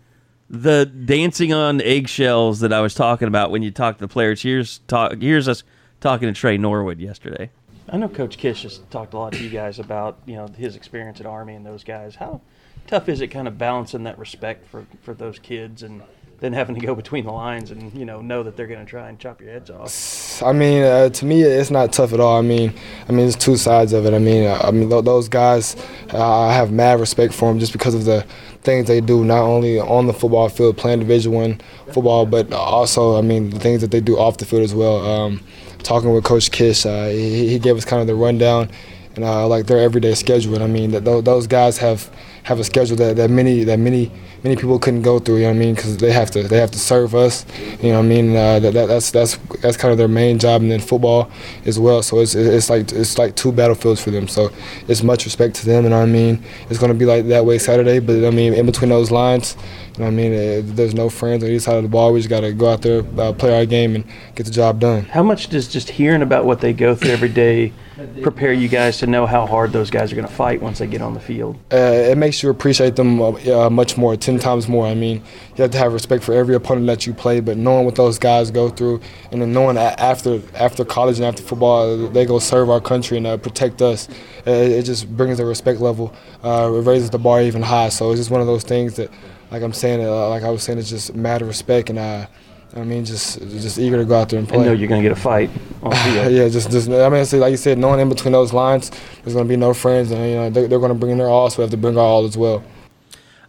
the 0.50 0.87
dancing 0.87 1.52
on 1.52 1.81
eggshells 1.81 2.61
that 2.61 2.73
I 2.73 2.81
was 2.81 2.95
talking 2.95 3.28
about 3.28 3.50
when 3.50 3.62
you 3.62 3.71
talk 3.71 3.97
to 3.97 4.00
the 4.00 4.09
players. 4.09 4.43
Here's 4.43 4.78
talk. 4.88 5.21
Here's 5.21 5.49
us 5.49 5.62
talking 6.00 6.28
to 6.28 6.35
Tre 6.35 6.57
Norwood 6.57 6.99
yesterday. 6.99 7.50
I 7.90 7.97
know 7.97 8.09
Coach 8.09 8.37
Kish 8.37 8.62
has 8.62 8.78
talked 8.90 9.14
a 9.14 9.19
lot 9.19 9.33
to 9.33 9.43
you 9.43 9.50
guys 9.50 9.78
about 9.78 10.19
you 10.26 10.37
know 10.37 10.47
his 10.49 10.76
experience 10.76 11.21
at 11.21 11.26
Army 11.26 11.55
and 11.55 11.64
those 11.64 11.85
guys. 11.85 12.14
How 12.14 12.40
tough 12.87 13.09
is 13.09 13.21
it 13.21 13.28
kind 13.28 13.49
of 13.49 13.59
balancing 13.59 14.05
that 14.05 14.19
respect 14.19 14.69
for 14.69 14.87
for 15.02 15.14
those 15.14 15.38
kids 15.38 15.83
and 15.83 16.02
then 16.40 16.52
having 16.52 16.75
to 16.76 16.80
go 16.85 16.95
between 16.95 17.25
the 17.25 17.33
lines 17.33 17.71
and 17.71 17.92
you 17.95 18.04
know 18.04 18.21
know 18.21 18.42
that 18.42 18.57
they're 18.57 18.66
going 18.66 18.85
to 18.85 18.87
try 18.87 19.09
and 19.09 19.18
chop 19.18 19.40
your 19.40 19.50
heads 19.50 19.71
off. 19.71 20.42
I 20.42 20.52
mean, 20.52 20.83
uh, 20.85 21.09
to 21.09 21.25
me, 21.25 21.42
it's 21.42 21.71
not 21.71 21.92
tough 21.92 22.12
at 22.12 22.21
all. 22.21 22.38
I 22.38 22.42
mean, 22.42 22.73
I 23.09 23.12
mean, 23.12 23.23
there's 23.23 23.37
two 23.37 23.57
sides 23.57 23.92
of 23.92 24.07
it. 24.07 24.14
I 24.14 24.18
mean, 24.18 24.47
uh, 24.47 24.61
I 24.62 24.71
mean, 24.71 24.88
th- 24.88 25.04
those 25.04 25.28
guys, 25.28 25.76
uh, 26.12 26.40
I 26.49 26.52
have 26.54 26.71
mad 26.71 27.00
respect 27.00 27.35
for 27.35 27.49
them 27.49 27.59
just 27.59 27.73
because 27.73 27.95
of 27.95 28.04
the 28.04 28.25
things 28.62 28.87
they 28.87 29.00
do, 29.00 29.25
not 29.25 29.42
only 29.42 29.80
on 29.80 30.07
the 30.07 30.12
football 30.12 30.49
field, 30.49 30.76
playing 30.76 31.00
Division 31.00 31.33
One 31.33 31.61
football, 31.92 32.25
but 32.26 32.52
also, 32.52 33.16
I 33.16 33.23
mean, 33.23 33.50
the 33.50 33.59
things 33.59 33.80
that 33.80 33.90
they 33.90 34.00
do 34.00 34.18
off 34.18 34.37
the 34.37 34.45
field 34.45 34.62
as 34.62 34.75
well. 34.75 35.04
Um, 35.04 35.40
talking 35.83 36.12
with 36.12 36.25
Coach 36.25 36.50
Kish, 36.50 36.87
uh, 36.87 37.07
he, 37.09 37.49
he 37.49 37.59
gave 37.59 37.76
us 37.76 37.85
kind 37.85 38.00
of 38.00 38.07
the 38.07 38.14
rundown 38.14 38.71
and 39.16 39.25
uh, 39.25 39.47
like 39.49 39.66
their 39.66 39.78
everyday 39.78 40.14
schedule. 40.14 40.54
And 40.54 40.62
I 40.62 40.68
mean, 40.68 40.90
th- 40.92 41.25
those 41.25 41.47
guys 41.47 41.78
have 41.78 42.11
have 42.49 42.59
a 42.59 42.64
schedule 42.64 42.97
that, 42.97 43.17
that 43.17 43.28
many 43.28 43.62
that 43.64 43.78
many 43.78 44.11
many 44.43 44.57
people 44.57 44.78
couldn't 44.78 45.02
go 45.02 45.19
through. 45.19 45.37
You 45.37 45.43
know 45.43 45.49
what 45.49 45.57
I 45.57 45.59
mean? 45.59 45.75
Because 45.75 45.99
they 45.99 46.11
have 46.11 46.31
to 46.31 46.49
they 46.49 46.57
have 46.57 46.71
to 46.71 46.78
serve 46.78 47.14
us. 47.14 47.45
You 47.83 47.90
know 47.90 47.99
what 47.99 48.07
I 48.07 48.09
mean? 48.09 48.35
Uh, 48.35 48.59
that, 48.61 48.73
that, 48.73 48.87
that's 48.87 49.11
that's 49.11 49.37
that's 49.61 49.76
kind 49.76 49.93
of 49.93 49.99
their 49.99 50.09
main 50.09 50.38
job, 50.38 50.62
and 50.62 50.71
then 50.71 50.81
football 50.81 51.31
as 51.67 51.78
well. 51.78 52.02
So 52.02 52.21
it's 52.21 52.35
it's 52.35 52.71
like 52.71 52.90
it's 52.90 53.19
like 53.19 53.37
two 53.37 53.52
battlefields 53.52 54.02
for 54.02 54.11
them. 54.11 54.28
So 54.28 54.50
it's 54.88 55.02
much 55.02 55.26
respect 55.26 55.57
to 55.57 55.67
them. 55.67 55.85
You 55.85 55.90
know 55.90 55.99
what 55.99 56.09
I 56.09 56.12
mean? 56.12 56.43
It's 56.71 56.78
going 56.78 56.90
to 56.90 56.99
be 56.99 57.05
like 57.05 57.26
that 57.26 57.45
way 57.45 57.59
Saturday, 57.59 57.99
but 57.99 58.25
I 58.25 58.31
mean 58.31 58.55
in 58.55 58.64
between 58.64 58.88
those 58.88 59.11
lines. 59.11 59.55
You 59.99 60.05
know 60.05 60.05
what 60.07 60.12
I 60.12 60.17
mean? 60.17 60.33
Uh, 60.33 60.62
there's 60.75 60.95
no 60.95 61.11
friends 61.11 61.45
on 61.45 61.50
either 61.50 61.61
side 61.61 61.76
of 61.76 61.83
the 61.83 61.88
ball. 61.90 62.14
We 62.14 62.21
just 62.21 62.31
got 62.31 62.40
to 62.40 62.55
go 62.55 62.73
out 62.73 62.81
there, 62.81 63.02
uh, 63.19 63.33
play 63.35 63.59
our 63.59 63.67
game, 63.67 63.95
and 63.95 64.05
get 64.37 64.47
the 64.47 64.52
job 64.52 64.81
done. 64.81 65.02
How 65.05 65.23
much 65.23 65.49
does 65.49 65.69
just 65.69 65.90
hearing 65.90 66.23
about 66.23 66.47
what 66.47 66.61
they 66.61 66.73
go 66.73 66.95
through 66.95 67.11
every 67.11 67.28
day 67.28 67.75
prepare 68.23 68.52
you 68.52 68.69
guys 68.69 68.99
to 68.99 69.07
know 69.07 69.26
how 69.26 69.47
hard 69.47 69.73
those 69.73 69.90
guys 69.90 70.12
are 70.12 70.14
going 70.17 70.26
to 70.26 70.33
fight 70.33 70.62
once 70.62 70.78
they 70.78 70.87
get 70.87 71.02
on 71.02 71.14
the 71.14 71.21
field? 71.21 71.57
uh, 71.73 71.76
it 71.76 72.17
makes 72.19 72.43
you 72.43 72.50
appreciate 72.50 72.97
them 72.97 73.21
uh, 73.21 73.71
much 73.71 73.97
more, 73.97 74.17
ten 74.17 74.38
times 74.38 74.69
more. 74.69 74.87
I 74.87 74.95
mean, 74.95 75.23
you 75.57 75.62
have 75.62 75.71
to 75.73 75.78
have 75.78 75.93
respect 75.93 76.23
for 76.25 76.33
every 76.33 76.55
opponent 76.55 76.87
that 76.87 77.07
you 77.07 77.14
play, 77.14 77.40
but 77.40 77.57
knowing 77.57 77.85
what 77.85 77.97
those 77.97 78.19
guys 78.19 78.50
go 78.50 78.69
through, 78.69 79.00
and 79.33 79.43
then 79.43 79.52
knowing 79.52 79.75
that 79.76 79.99
after 79.99 80.40
after 80.55 80.85
college 80.85 81.17
and 81.17 81.26
after 81.26 81.43
football, 81.43 82.09
they 82.09 82.25
go 82.25 82.38
serve 82.38 82.71
our 82.71 82.81
country 82.81 83.17
and 83.17 83.26
uh, 83.26 83.37
protect 83.37 83.83
us, 83.83 84.09
uh, 84.47 84.50
it 84.50 84.83
just 84.85 85.09
brings 85.17 85.38
the 85.38 85.45
respect 85.45 85.81
level, 85.81 86.14
uh, 86.45 86.71
it 86.73 86.87
raises 86.87 87.11
the 87.11 87.19
bar 87.19 87.43
even 87.43 87.62
high. 87.62 87.88
So 87.88 88.11
it's 88.11 88.21
just 88.21 88.31
one 88.31 88.40
of 88.40 88.47
those 88.47 88.64
things 88.64 88.95
that, 88.97 89.11
like 89.50 89.62
I'm 89.62 89.73
saying, 89.73 90.05
uh, 90.05 90.28
like 90.28 90.43
I 90.43 90.50
was 90.50 90.62
saying, 90.62 90.78
it's 90.78 90.90
just 90.90 91.14
matter 91.14 91.45
of 91.45 91.49
respect 91.49 91.90
and. 91.90 92.28
I 92.77 92.85
mean, 92.85 93.05
just 93.05 93.39
just 93.41 93.79
eager 93.79 93.97
to 93.97 94.05
go 94.05 94.17
out 94.21 94.29
there 94.29 94.39
and 94.39 94.49
play. 94.49 94.59
And 94.59 94.67
know 94.67 94.73
you're 94.73 94.89
going 94.89 95.03
to 95.03 95.09
get 95.09 95.17
a 95.17 95.21
fight 95.21 95.51
on 95.83 95.93
yeah, 96.15 96.49
just, 96.49 96.71
just 96.71 96.89
I 96.89 97.09
mean, 97.09 97.41
like 97.41 97.51
you 97.51 97.57
said, 97.57 97.79
knowing 97.79 98.01
in 98.01 98.09
between 98.09 98.33
those 98.33 98.53
lines, 98.53 98.91
there's 99.23 99.33
going 99.35 99.47
to 99.47 99.49
be 99.49 99.57
no 99.57 99.73
friends, 99.75 100.11
and 100.11 100.21
you 100.29 100.35
know 100.37 100.51
they, 100.51 100.67
they're 100.67 100.79
going 100.79 100.91
to 100.93 100.95
bring 100.99 101.13
in 101.13 101.19
their 101.19 101.29
all, 101.29 101.49
so 101.51 101.59
we 101.59 101.63
have 101.63 101.71
to 101.71 101.77
bring 101.77 101.97
our 101.97 102.05
all 102.05 102.25
as 102.25 102.37
well. 102.37 102.63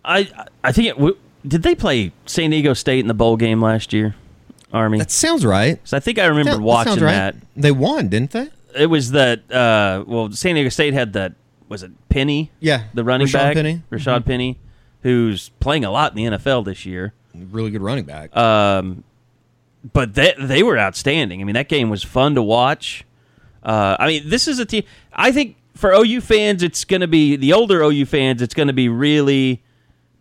I 0.06 0.30
I 0.64 0.72
think 0.72 0.88
it, 0.88 0.96
w- 0.96 1.18
did 1.48 1.64
they 1.64 1.76
play 1.76 2.12
San 2.26 2.50
Diego 2.50 2.74
State 2.74 3.00
in 3.00 3.08
the 3.08 3.14
bowl 3.14 3.38
game 3.38 3.62
last 3.62 3.94
year? 3.94 4.16
Army. 4.72 5.00
That 5.00 5.12
sounds 5.12 5.46
right. 5.46 5.80
So 5.84 5.98
I 5.98 6.00
think 6.00 6.20
I 6.20 6.26
remember 6.26 6.52
That- 6.52 6.58
that 6.58 6.64
watching 6.64 6.92
sounds 6.92 7.02
right. 7.02 7.12
that. 7.14 7.36
They 7.58 7.72
won, 7.72 8.08
didn't 8.10 8.32
they? 8.32 8.50
It 8.76 8.86
was 8.86 9.12
that. 9.12 9.52
Uh, 9.52 10.04
well, 10.08 10.32
San 10.32 10.56
Diego 10.56 10.70
State 10.70 10.94
had 10.94 11.14
that. 11.14 11.34
Was 11.68 11.84
it 11.84 11.92
Penny? 12.10 12.52
Yeah, 12.60 12.84
the 12.94 13.04
running 13.04 13.28
Rashad 13.28 13.34
back, 13.34 13.54
Penny. 13.56 13.82
Rashad 13.92 14.26
Penny, 14.26 14.58
who's 15.04 15.50
playing 15.60 15.86
a 15.86 15.92
lot 15.92 16.16
in 16.16 16.32
the 16.32 16.38
NFL 16.38 16.66
this 16.66 16.86
year. 16.86 17.14
Really 17.36 17.70
good 17.72 17.82
running 17.82 18.06
back. 18.06 18.36
Um, 18.36 19.04
but 19.84 20.14
they 20.14 20.34
they 20.40 20.64
were 20.64 20.78
outstanding. 20.78 21.42
I 21.42 21.44
mean, 21.44 21.56
that 21.56 21.70
game 21.70 21.90
was 21.90 22.04
fun 22.04 22.36
to 22.36 22.44
watch. 22.44 23.06
Uh, 23.64 23.98
I 24.00 24.08
mean, 24.08 24.30
this 24.30 24.48
is 24.48 24.60
a 24.60 24.66
team. 24.66 24.84
I 25.14 25.32
think 25.32 25.58
for 25.76 25.92
OU 25.94 26.22
fans, 26.22 26.64
it's 26.64 26.86
going 26.86 27.02
to 27.02 27.08
be 27.08 27.36
the 27.36 27.54
older 27.54 27.82
OU 27.82 28.06
fans. 28.06 28.42
It's 28.42 28.54
going 28.54 28.68
to 28.68 28.74
be 28.74 28.90
really 28.90 29.64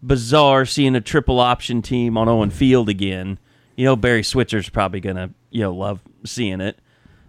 bizarre 0.03 0.65
seeing 0.65 0.95
a 0.95 1.00
triple 1.00 1.41
option 1.41 1.83
team 1.83 2.17
on 2.17 2.29
Owen 2.29 2.50
Field 2.50 2.88
again. 2.88 3.38
You 3.77 3.85
know, 3.85 3.97
Barry 3.97 4.23
Switzer's 4.23 4.69
probably 4.69 5.00
going 5.00 5.17
to 5.17 5.31
you 5.50 5.62
know 5.62 5.75
love 5.75 6.00
seeing 6.25 6.61
it. 6.61 6.79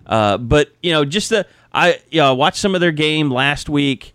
Uh, 0.05 0.37
but 0.37 0.71
you 0.81 0.91
know, 0.91 1.05
just 1.05 1.29
the 1.29 1.45
I 1.71 2.01
you 2.09 2.21
know, 2.21 2.33
watched 2.35 2.57
some 2.57 2.75
of 2.75 2.81
their 2.81 2.91
game 2.91 3.29
last 3.29 3.69
week, 3.69 4.13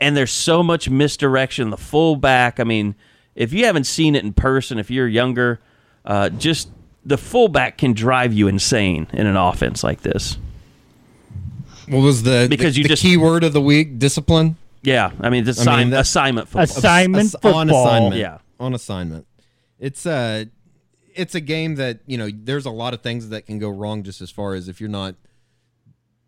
and 0.00 0.16
there's 0.16 0.32
so 0.32 0.62
much 0.62 0.90
misdirection. 0.90 1.70
The 1.70 1.76
fullback. 1.76 2.58
I 2.60 2.64
mean, 2.64 2.94
if 3.34 3.52
you 3.52 3.64
haven't 3.66 3.84
seen 3.84 4.16
it 4.16 4.24
in 4.24 4.32
person, 4.32 4.78
if 4.78 4.90
you're 4.90 5.08
younger, 5.08 5.60
uh, 6.04 6.30
just 6.30 6.70
the 7.04 7.16
fullback 7.18 7.78
can 7.78 7.92
drive 7.92 8.32
you 8.32 8.46
insane 8.48 9.06
in 9.12 9.26
an 9.26 9.36
offense 9.36 9.82
like 9.82 10.02
this. 10.02 10.36
what 11.88 12.00
was 12.00 12.22
the 12.22 12.46
because 12.48 12.74
the, 12.74 12.78
you 12.82 12.84
the 12.84 12.88
just- 12.90 13.02
key 13.02 13.16
word 13.16 13.44
of 13.44 13.52
the 13.52 13.60
week? 13.60 13.98
Discipline. 13.98 14.56
Yeah, 14.82 15.10
I 15.20 15.28
mean, 15.30 15.46
it's 15.46 15.66
I 15.66 15.78
mean, 15.78 15.90
that- 15.90 16.00
assignment 16.00 16.48
football. 16.48 16.62
Assignment 16.64 17.34
Ass- 17.34 17.44
on 17.44 17.68
assignment. 17.70 18.16
Yeah. 18.16 18.38
on 18.58 18.74
assignment. 18.74 19.26
It's 19.78 20.04
uh 20.06 20.44
it's 21.14 21.34
a 21.34 21.40
game 21.40 21.74
that 21.76 22.00
you 22.06 22.16
know. 22.16 22.30
There's 22.32 22.66
a 22.66 22.70
lot 22.70 22.94
of 22.94 23.02
things 23.02 23.28
that 23.30 23.46
can 23.46 23.58
go 23.58 23.68
wrong, 23.68 24.02
just 24.02 24.20
as 24.20 24.30
far 24.30 24.54
as 24.54 24.68
if 24.68 24.80
you're 24.80 24.88
not 24.90 25.16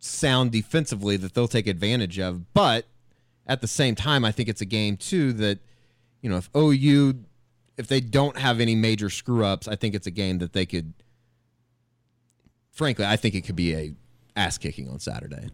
sound 0.00 0.50
defensively, 0.50 1.17
that 1.17 1.35
they'll 1.35 1.49
take 1.49 1.67
advantage 1.67 2.19
of. 2.19 2.52
But 2.55 2.87
at 3.47 3.61
the 3.61 3.69
same 3.69 3.95
time, 3.95 4.25
I 4.25 4.33
think 4.33 4.49
it's 4.49 4.61
a 4.61 4.64
game 4.67 4.97
too 4.97 5.33
that 5.35 5.61
you 6.21 6.29
know 6.31 6.37
if 6.38 6.50
OU 6.57 7.25
if 7.76 7.87
they 7.87 8.00
don't 8.00 8.37
have 8.37 8.61
any 8.61 8.75
major 8.75 9.11
screw 9.11 9.45
ups, 9.45 9.67
I 9.69 9.76
think 9.76 9.95
it's 9.95 10.07
a 10.07 10.11
game 10.11 10.38
that 10.38 10.52
they 10.52 10.67
could. 10.67 10.93
Frankly, 12.71 13.05
I 13.05 13.17
think 13.17 13.35
it 13.35 13.43
could 13.43 13.57
be 13.57 13.75
a 13.75 13.95
ass 14.37 14.59
kicking 14.59 14.88
on 14.88 14.99
Saturday, 14.99 15.50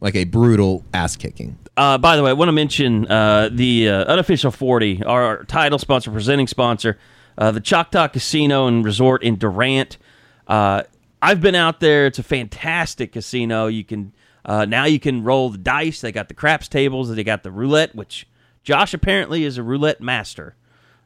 like 0.00 0.14
a 0.14 0.24
brutal 0.24 0.84
ass 0.92 1.16
kicking. 1.16 1.58
Uh, 1.76 1.98
by 1.98 2.16
the 2.16 2.22
way, 2.22 2.30
I 2.30 2.34
want 2.34 2.48
to 2.48 2.52
mention 2.52 3.10
uh, 3.10 3.48
the 3.50 3.88
uh, 3.88 4.04
unofficial 4.04 4.50
40, 4.50 5.02
our 5.04 5.44
title 5.44 5.78
sponsor, 5.78 6.10
presenting 6.10 6.46
sponsor, 6.46 6.98
uh, 7.36 7.50
the 7.50 7.60
Choctaw 7.60 8.08
Casino 8.08 8.66
and 8.68 8.84
Resort 8.84 9.22
in 9.24 9.36
Durant. 9.36 9.98
Uh, 10.46 10.84
I've 11.20 11.40
been 11.40 11.54
out 11.54 11.80
there. 11.80 12.06
It's 12.06 12.18
a 12.18 12.22
fantastic 12.22 13.12
casino. 13.12 13.66
You 13.66 13.82
can 13.82 14.12
uh, 14.44 14.66
now 14.66 14.84
you 14.84 15.00
can 15.00 15.24
roll 15.24 15.50
the 15.50 15.58
dice. 15.58 16.00
They 16.00 16.12
got 16.12 16.28
the 16.28 16.34
craps 16.34 16.68
tables. 16.68 17.14
They 17.14 17.24
got 17.24 17.42
the 17.42 17.50
roulette, 17.50 17.94
which 17.94 18.26
Josh 18.62 18.94
apparently 18.94 19.44
is 19.44 19.56
a 19.58 19.62
roulette 19.62 20.00
master. 20.00 20.54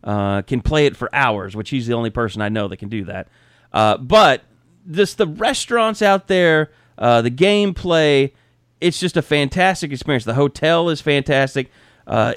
Uh, 0.05 0.43
can 0.43 0.61
play 0.61 0.87
it 0.87 0.97
for 0.97 1.13
hours, 1.13 1.57
which 1.57 1.71
he's 1.71 1.89
the 1.89 1.95
only 1.95 2.11
person 2.11 2.41
I 2.41 2.49
know 2.49 2.69
that 2.69 2.77
can 2.77 2.89
do 2.89 3.05
that. 3.07 3.29
Uh, 3.73 3.97
but 3.97 4.43
this 4.87 5.15
the 5.15 5.27
restaurants 5.27 6.03
out 6.03 6.29
there, 6.29 6.71
uh, 6.97 7.21
the 7.21 7.33
gameplay, 7.33 8.33
it's 8.81 9.01
just 9.01 9.17
a 9.17 9.23
fantastic 9.23 9.91
experience. 9.91 10.25
The 10.25 10.35
hotel 10.35 10.89
is 10.89 11.01
fantastic. 11.01 11.71
Uh, 12.07 12.35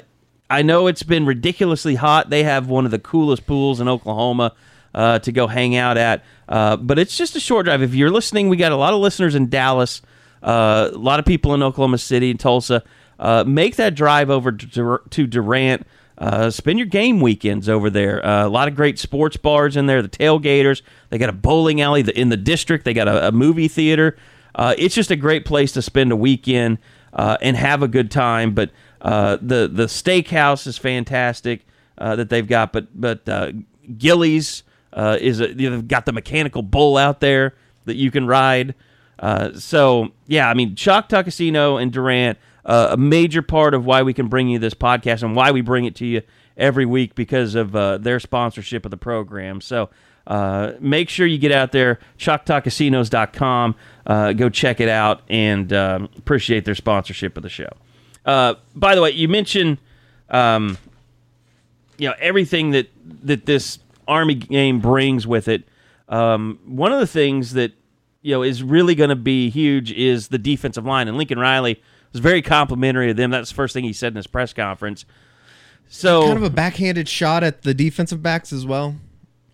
I 0.50 0.62
know 0.62 0.88
it's 0.88 1.04
been 1.04 1.24
ridiculously 1.24 1.94
hot. 1.94 2.30
They 2.30 2.42
have 2.42 2.66
one 2.66 2.84
of 2.84 2.90
the 2.90 2.98
coolest 2.98 3.46
pools 3.46 3.80
in 3.80 3.88
Oklahoma 3.88 4.54
uh, 4.92 5.20
to 5.20 5.30
go 5.30 5.46
hang 5.46 5.76
out 5.76 5.96
at. 5.96 6.24
Uh, 6.48 6.76
but 6.76 6.98
it's 6.98 7.16
just 7.16 7.36
a 7.36 7.40
short 7.40 7.66
drive. 7.66 7.80
If 7.80 7.94
you're 7.94 8.10
listening, 8.10 8.48
we 8.48 8.56
got 8.56 8.72
a 8.72 8.76
lot 8.76 8.92
of 8.92 9.00
listeners 9.00 9.36
in 9.36 9.48
Dallas, 9.48 10.02
a 10.42 10.90
lot 10.94 11.20
of 11.20 11.24
people 11.24 11.54
in 11.54 11.62
Oklahoma 11.62 11.98
City 11.98 12.30
and 12.30 12.40
Tulsa. 12.40 12.82
Make 13.46 13.76
that 13.76 13.94
drive 13.94 14.30
over 14.30 14.50
to, 14.50 14.98
to 15.08 15.26
Durant. 15.28 15.86
Uh, 16.18 16.50
spend 16.50 16.78
your 16.78 16.86
game 16.86 17.20
weekends 17.20 17.68
over 17.68 17.90
there. 17.90 18.24
Uh, 18.24 18.46
a 18.46 18.48
lot 18.48 18.68
of 18.68 18.74
great 18.74 18.98
sports 18.98 19.36
bars 19.36 19.76
in 19.76 19.86
there. 19.86 20.02
The 20.02 20.08
tailgaters. 20.08 20.82
They 21.10 21.18
got 21.18 21.30
a 21.30 21.32
bowling 21.32 21.80
alley 21.80 22.02
in 22.14 22.28
the 22.28 22.36
district. 22.36 22.84
They 22.84 22.94
got 22.94 23.08
a, 23.08 23.28
a 23.28 23.32
movie 23.32 23.68
theater. 23.68 24.16
Uh, 24.54 24.74
it's 24.76 24.94
just 24.94 25.10
a 25.10 25.16
great 25.16 25.44
place 25.44 25.72
to 25.72 25.82
spend 25.82 26.12
a 26.12 26.16
weekend 26.16 26.78
uh, 27.12 27.38
and 27.40 27.56
have 27.56 27.82
a 27.82 27.88
good 27.88 28.10
time. 28.10 28.54
But 28.54 28.70
uh, 29.00 29.38
the 29.40 29.68
the 29.72 29.86
steakhouse 29.86 30.66
is 30.66 30.78
fantastic 30.78 31.66
uh, 31.98 32.16
that 32.16 32.28
they've 32.28 32.46
got. 32.46 32.72
But 32.72 32.88
but 32.98 33.28
uh, 33.28 33.52
Gilley's 33.96 34.62
uh, 34.92 35.18
is 35.20 35.40
a, 35.40 35.52
they've 35.52 35.88
got 35.88 36.06
the 36.06 36.12
mechanical 36.12 36.62
bull 36.62 36.96
out 36.96 37.20
there 37.20 37.54
that 37.84 37.96
you 37.96 38.10
can 38.10 38.26
ride. 38.26 38.74
Uh, 39.18 39.52
so 39.54 40.12
yeah, 40.26 40.48
I 40.48 40.54
mean 40.54 40.74
Choctaw 40.74 41.22
Casino 41.22 41.76
and 41.76 41.92
Durant, 41.92 42.38
uh, 42.64 42.88
a 42.92 42.96
major 42.96 43.42
part 43.42 43.74
of 43.74 43.84
why 43.84 44.02
we 44.02 44.14
can 44.14 44.28
bring 44.28 44.48
you 44.48 44.58
this 44.58 44.74
podcast 44.74 45.22
and 45.22 45.34
why 45.34 45.50
we 45.50 45.60
bring 45.60 45.84
it 45.84 45.94
to 45.96 46.06
you 46.06 46.22
every 46.56 46.86
week 46.86 47.14
because 47.14 47.54
of 47.54 47.74
uh, 47.74 47.98
their 47.98 48.20
sponsorship 48.20 48.84
of 48.84 48.90
the 48.90 48.96
program. 48.96 49.60
So 49.60 49.90
uh, 50.26 50.72
make 50.80 51.08
sure 51.08 51.26
you 51.26 51.38
get 51.38 51.52
out 51.52 51.72
there, 51.72 51.98
ChoctawCasinos.com, 52.18 53.74
uh, 54.06 54.32
go 54.32 54.48
check 54.48 54.80
it 54.80 54.88
out, 54.88 55.22
and 55.28 55.72
um, 55.72 56.08
appreciate 56.16 56.64
their 56.64 56.74
sponsorship 56.74 57.36
of 57.36 57.42
the 57.42 57.48
show. 57.48 57.70
Uh, 58.24 58.54
by 58.74 58.94
the 58.94 59.02
way, 59.02 59.10
you 59.10 59.28
mentioned 59.28 59.78
um, 60.30 60.78
you 61.98 62.08
know 62.08 62.14
everything 62.20 62.70
that 62.70 62.88
that 63.24 63.46
this 63.46 63.78
Army 64.06 64.34
game 64.34 64.80
brings 64.80 65.26
with 65.26 65.48
it. 65.48 65.64
Um, 66.08 66.58
one 66.66 66.92
of 66.92 67.00
the 67.00 67.06
things 67.06 67.54
that 67.54 67.72
you 68.22 68.32
know 68.32 68.42
is 68.42 68.62
really 68.62 68.94
going 68.94 69.10
to 69.10 69.16
be 69.16 69.50
huge 69.50 69.90
is 69.90 70.28
the 70.28 70.38
defensive 70.38 70.84
line, 70.86 71.08
and 71.08 71.16
Lincoln 71.16 71.38
Riley 71.38 71.82
was 72.12 72.20
very 72.20 72.42
complimentary 72.42 73.10
of 73.10 73.16
them. 73.16 73.30
That's 73.30 73.50
the 73.50 73.54
first 73.54 73.74
thing 73.74 73.84
he 73.84 73.92
said 73.92 74.12
in 74.12 74.16
his 74.16 74.26
press 74.26 74.52
conference. 74.52 75.04
So 75.88 76.22
kind 76.26 76.38
of 76.38 76.44
a 76.44 76.50
backhanded 76.50 77.08
shot 77.08 77.42
at 77.44 77.62
the 77.62 77.74
defensive 77.74 78.22
backs 78.22 78.52
as 78.52 78.64
well. 78.64 78.96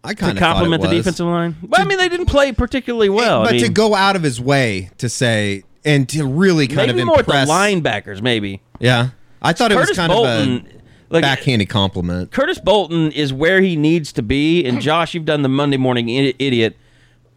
I 0.04 0.14
kind 0.14 0.38
to 0.38 0.44
of 0.44 0.48
compliment 0.48 0.82
the 0.82 0.88
defensive 0.88 1.26
line. 1.26 1.56
Well, 1.62 1.80
I 1.80 1.84
mean, 1.84 1.98
they 1.98 2.08
didn't 2.08 2.26
play 2.26 2.52
particularly 2.52 3.08
well. 3.08 3.42
but 3.42 3.50
I 3.50 3.52
mean, 3.52 3.64
to 3.64 3.68
go 3.70 3.94
out 3.94 4.16
of 4.16 4.22
his 4.22 4.40
way 4.40 4.90
to 4.98 5.08
say 5.08 5.64
and 5.84 6.08
to 6.10 6.24
really 6.24 6.68
kind 6.68 6.88
maybe 6.88 7.00
of 7.00 7.06
more 7.06 7.18
at 7.18 7.26
the 7.26 7.32
impress. 7.32 7.48
linebackers, 7.48 8.22
maybe. 8.22 8.62
Yeah, 8.78 9.10
I 9.42 9.52
thought 9.52 9.72
it 9.72 9.76
was 9.76 9.90
kind 9.90 10.10
Bolton, 10.10 10.56
of 10.58 10.66
a 10.66 10.78
like, 11.10 11.22
backhanded 11.22 11.68
compliment. 11.68 12.30
Curtis 12.30 12.60
Bolton 12.60 13.10
is 13.12 13.32
where 13.32 13.60
he 13.60 13.74
needs 13.74 14.12
to 14.12 14.22
be, 14.22 14.64
and 14.64 14.80
Josh, 14.80 15.14
you've 15.14 15.24
done 15.24 15.42
the 15.42 15.48
Monday 15.48 15.76
morning 15.76 16.08
idiot. 16.08 16.76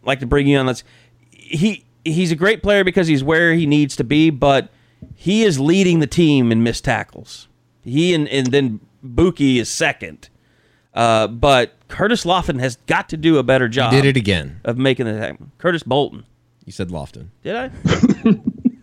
I'd 0.02 0.06
like 0.06 0.20
to 0.20 0.26
bring 0.26 0.46
you 0.46 0.58
on. 0.58 0.66
Let's. 0.66 0.84
He 1.30 1.84
he's 2.04 2.30
a 2.30 2.36
great 2.36 2.62
player 2.62 2.84
because 2.84 3.08
he's 3.08 3.24
where 3.24 3.52
he 3.54 3.66
needs 3.66 3.96
to 3.96 4.04
be, 4.04 4.30
but 4.30 4.70
he 5.14 5.42
is 5.42 5.58
leading 5.60 6.00
the 6.00 6.06
team 6.06 6.52
in 6.52 6.62
missed 6.62 6.84
tackles. 6.84 7.48
He 7.82 8.14
and 8.14 8.28
and 8.28 8.48
then 8.48 8.80
Buki 9.04 9.56
is 9.56 9.68
second. 9.68 10.28
Uh, 10.94 11.26
but 11.26 11.72
Curtis 11.88 12.24
Lofton 12.24 12.60
has 12.60 12.76
got 12.86 13.08
to 13.10 13.16
do 13.16 13.38
a 13.38 13.42
better 13.42 13.68
job. 13.68 13.92
Did 13.92 14.04
it 14.04 14.16
again? 14.16 14.60
of 14.64 14.76
making 14.76 15.06
the 15.06 15.18
happen. 15.18 15.50
Curtis 15.58 15.82
Bolton. 15.82 16.24
You 16.64 16.72
said 16.72 16.88
Lofton. 16.90 17.28
Did 17.42 17.56
I? 17.56 17.70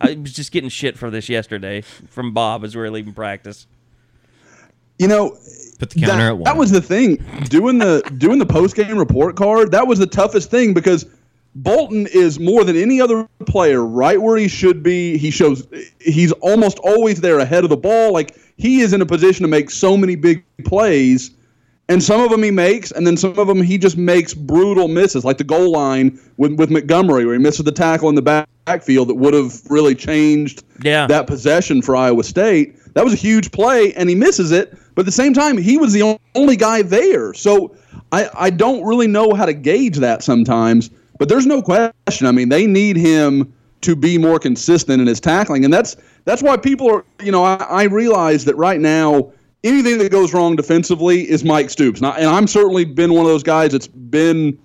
I 0.00 0.14
was 0.14 0.32
just 0.32 0.50
getting 0.50 0.70
shit 0.70 0.98
for 0.98 1.10
this 1.10 1.28
yesterday 1.28 1.82
from 1.82 2.32
Bob 2.34 2.64
as 2.64 2.74
we 2.74 2.82
were 2.82 2.90
leaving 2.90 3.12
practice. 3.14 3.66
You 4.98 5.08
know, 5.08 5.36
Put 5.78 5.90
the 5.90 6.00
counter 6.00 6.16
that, 6.24 6.28
at 6.28 6.32
one. 6.32 6.44
that 6.44 6.56
was 6.56 6.70
the 6.70 6.80
thing. 6.82 7.16
Doing 7.48 7.78
the 7.78 8.02
doing 8.18 8.38
the 8.38 8.44
post 8.46 8.76
game 8.76 8.98
report 8.98 9.36
card, 9.36 9.70
that 9.72 9.86
was 9.86 9.98
the 9.98 10.06
toughest 10.06 10.50
thing 10.50 10.74
because 10.74 11.06
Bolton 11.54 12.06
is 12.06 12.38
more 12.38 12.62
than 12.64 12.76
any 12.76 13.00
other 13.00 13.28
player 13.46 13.84
right 13.84 14.20
where 14.20 14.36
he 14.36 14.48
should 14.48 14.82
be. 14.82 15.18
He 15.18 15.30
shows 15.30 15.66
he's 16.00 16.32
almost 16.32 16.78
always 16.78 17.20
there 17.20 17.38
ahead 17.38 17.64
of 17.64 17.70
the 17.70 17.76
ball. 17.76 18.12
Like 18.12 18.36
he 18.56 18.80
is 18.80 18.92
in 18.92 19.00
a 19.00 19.06
position 19.06 19.42
to 19.42 19.48
make 19.48 19.70
so 19.70 19.96
many 19.96 20.14
big 20.14 20.44
plays. 20.64 21.32
And 21.88 22.00
some 22.00 22.20
of 22.20 22.30
them 22.30 22.44
he 22.44 22.52
makes, 22.52 22.92
and 22.92 23.04
then 23.04 23.16
some 23.16 23.36
of 23.36 23.48
them 23.48 23.60
he 23.60 23.76
just 23.76 23.96
makes 23.96 24.32
brutal 24.32 24.86
misses, 24.86 25.24
like 25.24 25.38
the 25.38 25.44
goal 25.44 25.72
line 25.72 26.20
with, 26.36 26.52
with 26.54 26.70
Montgomery, 26.70 27.24
where 27.24 27.34
he 27.34 27.40
misses 27.40 27.64
the 27.64 27.72
tackle 27.72 28.08
in 28.08 28.14
the 28.14 28.22
back, 28.22 28.48
backfield 28.64 29.08
that 29.08 29.16
would 29.16 29.34
have 29.34 29.60
really 29.68 29.96
changed 29.96 30.62
Yeah. 30.84 31.08
that 31.08 31.26
possession 31.26 31.82
for 31.82 31.96
Iowa 31.96 32.22
State. 32.22 32.76
That 32.94 33.02
was 33.02 33.12
a 33.12 33.16
huge 33.16 33.50
play, 33.50 33.92
and 33.94 34.08
he 34.08 34.14
misses 34.14 34.52
it. 34.52 34.72
But 34.94 35.00
at 35.02 35.06
the 35.06 35.10
same 35.12 35.34
time, 35.34 35.58
he 35.58 35.78
was 35.78 35.92
the 35.92 36.16
only 36.36 36.54
guy 36.54 36.82
there. 36.82 37.34
So 37.34 37.74
I, 38.12 38.30
I 38.34 38.50
don't 38.50 38.84
really 38.86 39.08
know 39.08 39.32
how 39.34 39.46
to 39.46 39.52
gauge 39.52 39.96
that 39.96 40.22
sometimes. 40.22 40.90
But 41.20 41.28
there's 41.28 41.44
no 41.44 41.60
question. 41.60 42.26
I 42.26 42.32
mean, 42.32 42.48
they 42.48 42.66
need 42.66 42.96
him 42.96 43.52
to 43.82 43.94
be 43.94 44.16
more 44.16 44.38
consistent 44.38 45.02
in 45.02 45.06
his 45.06 45.20
tackling, 45.20 45.66
and 45.66 45.72
that's 45.72 45.94
that's 46.24 46.42
why 46.42 46.56
people 46.56 46.90
are. 46.90 47.04
You 47.22 47.30
know, 47.30 47.44
I, 47.44 47.56
I 47.56 47.82
realize 47.84 48.46
that 48.46 48.56
right 48.56 48.80
now 48.80 49.30
anything 49.62 49.98
that 49.98 50.10
goes 50.10 50.32
wrong 50.32 50.56
defensively 50.56 51.30
is 51.30 51.44
Mike 51.44 51.68
Stoops, 51.68 52.02
I, 52.02 52.16
and 52.16 52.26
I'm 52.26 52.46
certainly 52.46 52.86
been 52.86 53.12
one 53.12 53.26
of 53.26 53.30
those 53.30 53.42
guys 53.42 53.72
that's 53.72 53.86
been 53.86 54.58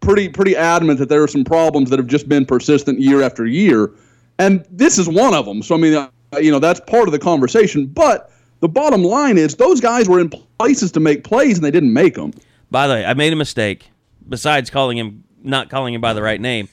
pretty 0.00 0.28
pretty 0.28 0.56
adamant 0.56 0.98
that 0.98 1.10
there 1.10 1.22
are 1.22 1.28
some 1.28 1.44
problems 1.44 1.90
that 1.90 2.00
have 2.00 2.08
just 2.08 2.28
been 2.28 2.44
persistent 2.44 2.98
year 2.98 3.22
after 3.22 3.46
year, 3.46 3.92
and 4.40 4.66
this 4.72 4.98
is 4.98 5.08
one 5.08 5.32
of 5.32 5.46
them. 5.46 5.62
So 5.62 5.76
I 5.76 5.78
mean, 5.78 5.94
uh, 5.94 6.08
you 6.40 6.50
know, 6.50 6.58
that's 6.58 6.80
part 6.88 7.06
of 7.06 7.12
the 7.12 7.20
conversation. 7.20 7.86
But 7.86 8.32
the 8.58 8.68
bottom 8.68 9.04
line 9.04 9.38
is 9.38 9.54
those 9.54 9.80
guys 9.80 10.08
were 10.08 10.18
in 10.18 10.28
places 10.58 10.90
to 10.90 10.98
make 10.98 11.22
plays 11.22 11.56
and 11.56 11.64
they 11.64 11.70
didn't 11.70 11.92
make 11.92 12.16
them. 12.16 12.32
By 12.68 12.88
the 12.88 12.94
way, 12.94 13.04
I 13.04 13.14
made 13.14 13.32
a 13.32 13.36
mistake. 13.36 13.92
Besides 14.28 14.70
calling 14.70 14.98
him, 14.98 15.22
not 15.42 15.70
calling 15.70 15.94
him 15.94 16.00
by 16.00 16.12
the 16.12 16.22
right 16.22 16.40
name, 16.40 16.68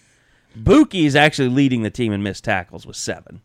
Buki 0.57 1.05
is 1.05 1.15
actually 1.15 1.49
leading 1.49 1.83
the 1.83 1.89
team 1.89 2.13
in 2.13 2.23
missed 2.23 2.43
tackles 2.43 2.85
with 2.85 2.95
seven, 2.95 3.41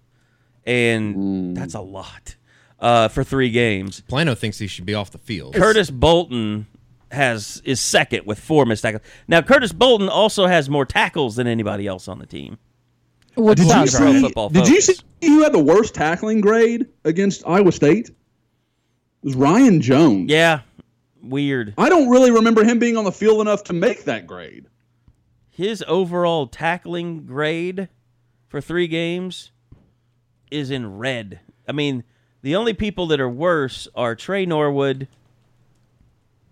and 0.65 1.57
that's 1.57 1.75
a 1.75 1.81
lot 1.81 2.37
uh, 2.79 3.09
for 3.09 3.25
three 3.25 3.51
games. 3.51 4.01
Plano 4.03 4.35
thinks 4.35 4.59
he 4.59 4.67
should 4.67 4.87
be 4.87 4.95
off 4.95 5.11
the 5.11 5.19
field. 5.19 5.55
Curtis 5.55 5.91
Bolton 5.91 6.67
has 7.11 7.61
is 7.65 7.81
second 7.81 8.27
with 8.27 8.39
four 8.39 8.65
missed 8.67 8.83
tackles. 8.83 9.03
Now 9.27 9.43
Curtis 9.43 9.73
Bolton 9.73 10.09
also 10.09 10.47
has 10.47 10.71
more 10.71 10.85
tackles 10.85 11.37
than 11.37 11.47
anybody 11.47 11.87
else 11.87 12.09
on 12.09 12.19
the 12.19 12.27
team. 12.27 12.59
What 13.35 13.57
Did 13.57 13.65
you 13.65 13.71
sounds 13.71 13.97
see? 13.97 14.21
Football 14.21 14.51
Did 14.51 14.69
you 14.69 14.81
see 14.81 14.97
who 15.23 15.43
had 15.43 15.53
the 15.53 15.63
worst 15.63 15.95
tackling 15.95 16.41
grade 16.41 16.87
against 17.05 17.43
Iowa 17.47 17.73
State? 17.73 18.09
It 18.09 18.15
was 19.23 19.35
Ryan 19.35 19.81
Jones. 19.81 20.31
Yeah, 20.31 20.61
weird. 21.23 21.75
I 21.79 21.89
don't 21.89 22.09
really 22.09 22.31
remember 22.31 22.65
him 22.65 22.79
being 22.79 22.97
on 22.97 23.05
the 23.05 23.13
field 23.13 23.41
enough 23.41 23.65
to 23.65 23.73
make 23.73 24.05
that 24.05 24.27
grade. 24.27 24.67
His 25.51 25.85
overall 25.87 26.47
tackling 26.47 27.27
grade 27.27 27.89
for 28.49 28.61
three 28.61 28.89
games 28.89 29.51
is 30.51 30.71
in 30.71 30.99
red. 30.99 31.41
I 31.69 31.73
mean, 31.73 32.05
the 32.43 32.57
only 32.57 32.73
people 32.73 33.07
that 33.09 33.21
are 33.21 33.29
worse 33.29 33.87
are 33.95 34.15
Tre 34.15 34.47
Norwood, 34.47 35.09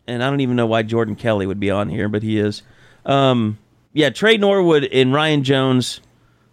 and 0.07 0.23
I 0.23 0.29
don't 0.31 0.41
even 0.41 0.57
know 0.57 0.67
why 0.67 0.83
Jordan 0.83 1.17
Kelly 1.17 1.47
would 1.47 1.61
be 1.61 1.71
on 1.71 1.89
here, 1.89 2.09
but 2.09 2.23
he 2.23 2.39
is. 2.39 2.63
Um, 3.07 3.59
yeah, 3.93 4.11
Tre 4.11 4.37
Norwood 4.37 4.85
and 4.85 5.13
Ryan 5.13 5.43
Jones, 5.45 6.01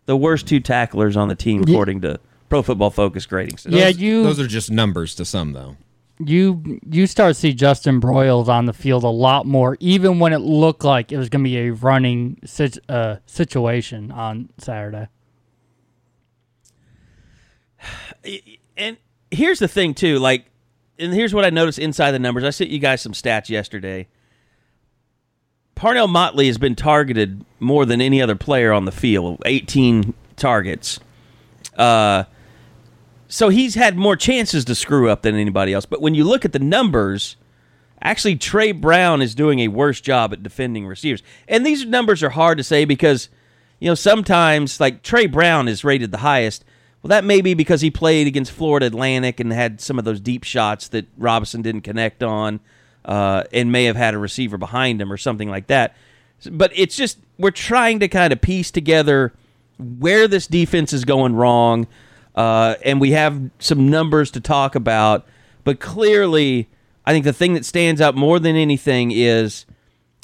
the 0.06 0.16
worst 0.16 0.48
two 0.48 0.60
tacklers 0.60 1.18
on 1.18 1.28
the 1.28 1.36
team, 1.36 1.64
according 1.64 2.02
to 2.02 2.20
Pro 2.50 2.62
Football 2.62 2.92
Focus 2.92 3.26
grading 3.26 3.58
system. 3.58 3.74
Yeah, 3.74 3.86
Those- 3.86 3.98
you 4.00 4.24
Those 4.24 4.40
are 4.40 4.48
just 4.48 4.72
numbers 4.72 5.16
to 5.16 5.26
some, 5.26 5.54
though. 5.54 5.76
You 6.18 6.80
you 6.90 7.08
start 7.08 7.32
to 7.32 7.34
see 7.34 7.54
Justin 7.54 8.00
Broiles 8.00 8.48
on 8.48 8.66
the 8.66 8.74
field 8.74 9.04
a 9.04 9.10
lot 9.10 9.46
more, 9.46 9.76
even 9.82 10.20
when 10.20 10.32
it 10.32 10.40
looked 10.40 10.86
like 10.86 11.12
it 11.12 11.18
was 11.18 11.28
going 11.28 11.44
to 11.44 11.50
be 11.50 11.58
a 11.58 11.72
running 11.72 12.40
sit, 12.46 12.78
uh, 12.88 13.18
situation 13.26 14.12
on 14.12 14.50
Saturday. 14.58 15.08
and 18.78 18.98
here's 19.32 19.60
the 19.60 19.68
thing 19.68 19.94
too 19.94 20.18
like 20.20 20.46
and 20.98 21.14
here's 21.14 21.34
what 21.34 21.44
i 21.44 21.50
noticed 21.50 21.80
inside 21.80 22.12
the 22.12 22.20
numbers. 22.20 22.44
I 22.44 22.50
sent 22.52 22.70
you 22.70 22.80
guys 22.80 23.02
some 23.02 23.12
stats 23.12 23.50
yesterday. 23.50 24.08
Parnell 25.76 26.08
motley 26.08 26.48
has 26.48 26.58
been 26.58 26.76
targeted 26.76 27.44
more 27.60 27.86
than 27.86 28.00
any 28.00 28.22
other 28.22 28.36
player 28.36 28.72
on 28.72 28.86
the 28.86 28.92
field 28.94 29.42
18 29.46 30.14
targets. 30.38 31.02
Uh, 31.76 32.24
so 33.28 33.50
he's 33.50 33.76
had 33.76 33.98
more 33.98 34.16
chances 34.16 34.66
to 34.66 34.76
screw 34.76 35.10
up 35.10 35.22
than 35.22 35.36
anybody 35.36 35.74
else. 35.74 35.86
But 35.86 36.02
when 36.02 36.16
you 36.16 36.24
look 36.24 36.46
at 36.46 36.54
the 36.54 36.60
numbers 36.60 37.38
actually 38.02 38.36
tre 38.36 38.72
brown 38.72 39.22
is 39.22 39.36
doing 39.36 39.60
a 39.60 39.68
worse 39.68 40.00
job 40.00 40.32
at 40.34 40.44
defending 40.44 40.86
receivers. 40.88 41.24
And 41.48 41.66
these 41.66 41.86
numbers 41.86 42.24
are 42.24 42.30
hard 42.30 42.58
to 42.58 42.64
say 42.64 42.86
because 42.86 43.30
you 43.80 43.88
know 43.88 43.96
sometimes 43.96 44.80
like 44.80 45.02
tre 45.02 45.26
brown 45.26 45.68
is 45.68 45.84
rated 45.84 46.12
the 46.12 46.20
highest. 46.20 46.64
Well, 47.02 47.10
that 47.10 47.24
may 47.24 47.42
be 47.42 47.54
because 47.54 47.82
he 47.82 47.92
played 47.92 48.26
against 48.28 48.52
Florida 48.52 48.88
Atlantic 48.88 49.40
and 49.40 49.54
had 49.54 49.80
some 49.80 50.00
of 50.00 50.06
those 50.06 50.20
deep 50.20 50.44
shots 50.44 50.88
that 50.90 51.06
Robinson 51.18 51.62
didn't 51.62 51.82
connect 51.82 52.24
on, 52.24 52.60
uh, 53.04 53.44
and 53.54 53.72
may 53.72 53.86
have 53.86 53.96
had 53.96 54.16
a 54.16 54.18
receiver 54.18 54.58
behind 54.58 55.00
him 55.00 55.12
or 55.12 55.18
something 55.18 55.50
like 55.50 55.68
that. 55.68 55.96
But 56.50 56.72
it's 56.74 56.96
just 56.96 57.20
we're 57.38 57.52
trying 57.52 58.00
to 58.00 58.08
kind 58.08 58.34
of 58.34 58.42
piece 58.42 58.72
together 58.72 59.34
where 59.78 60.28
this 60.28 60.48
defense 60.48 60.94
is 60.94 61.06
going 61.06 61.36
wrong, 61.36 61.86
uh, 62.36 62.76
and 62.84 63.02
we 63.02 63.12
have 63.12 63.50
some 63.60 63.90
numbers 63.90 64.32
to 64.32 64.40
talk 64.40 64.76
about. 64.76 65.26
But 65.64 65.80
clearly, 65.80 66.70
I 67.06 67.14
think 67.14 67.26
the 67.26 67.34
thing 67.34 67.56
that 67.56 67.66
stands 67.66 68.02
out 68.02 68.16
more 68.16 68.40
than 68.40 68.56
anything 68.56 69.12
is 69.12 69.66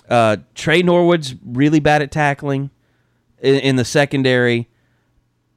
uh, 0.10 0.38
Tre 0.54 0.84
Norwood's 0.84 1.36
really 1.43 1.80
bad 1.80 2.02
at 2.02 2.12
tackling 2.12 2.69
in, 3.39 3.56
in 3.56 3.76
the 3.78 3.86
secondary 3.86 4.67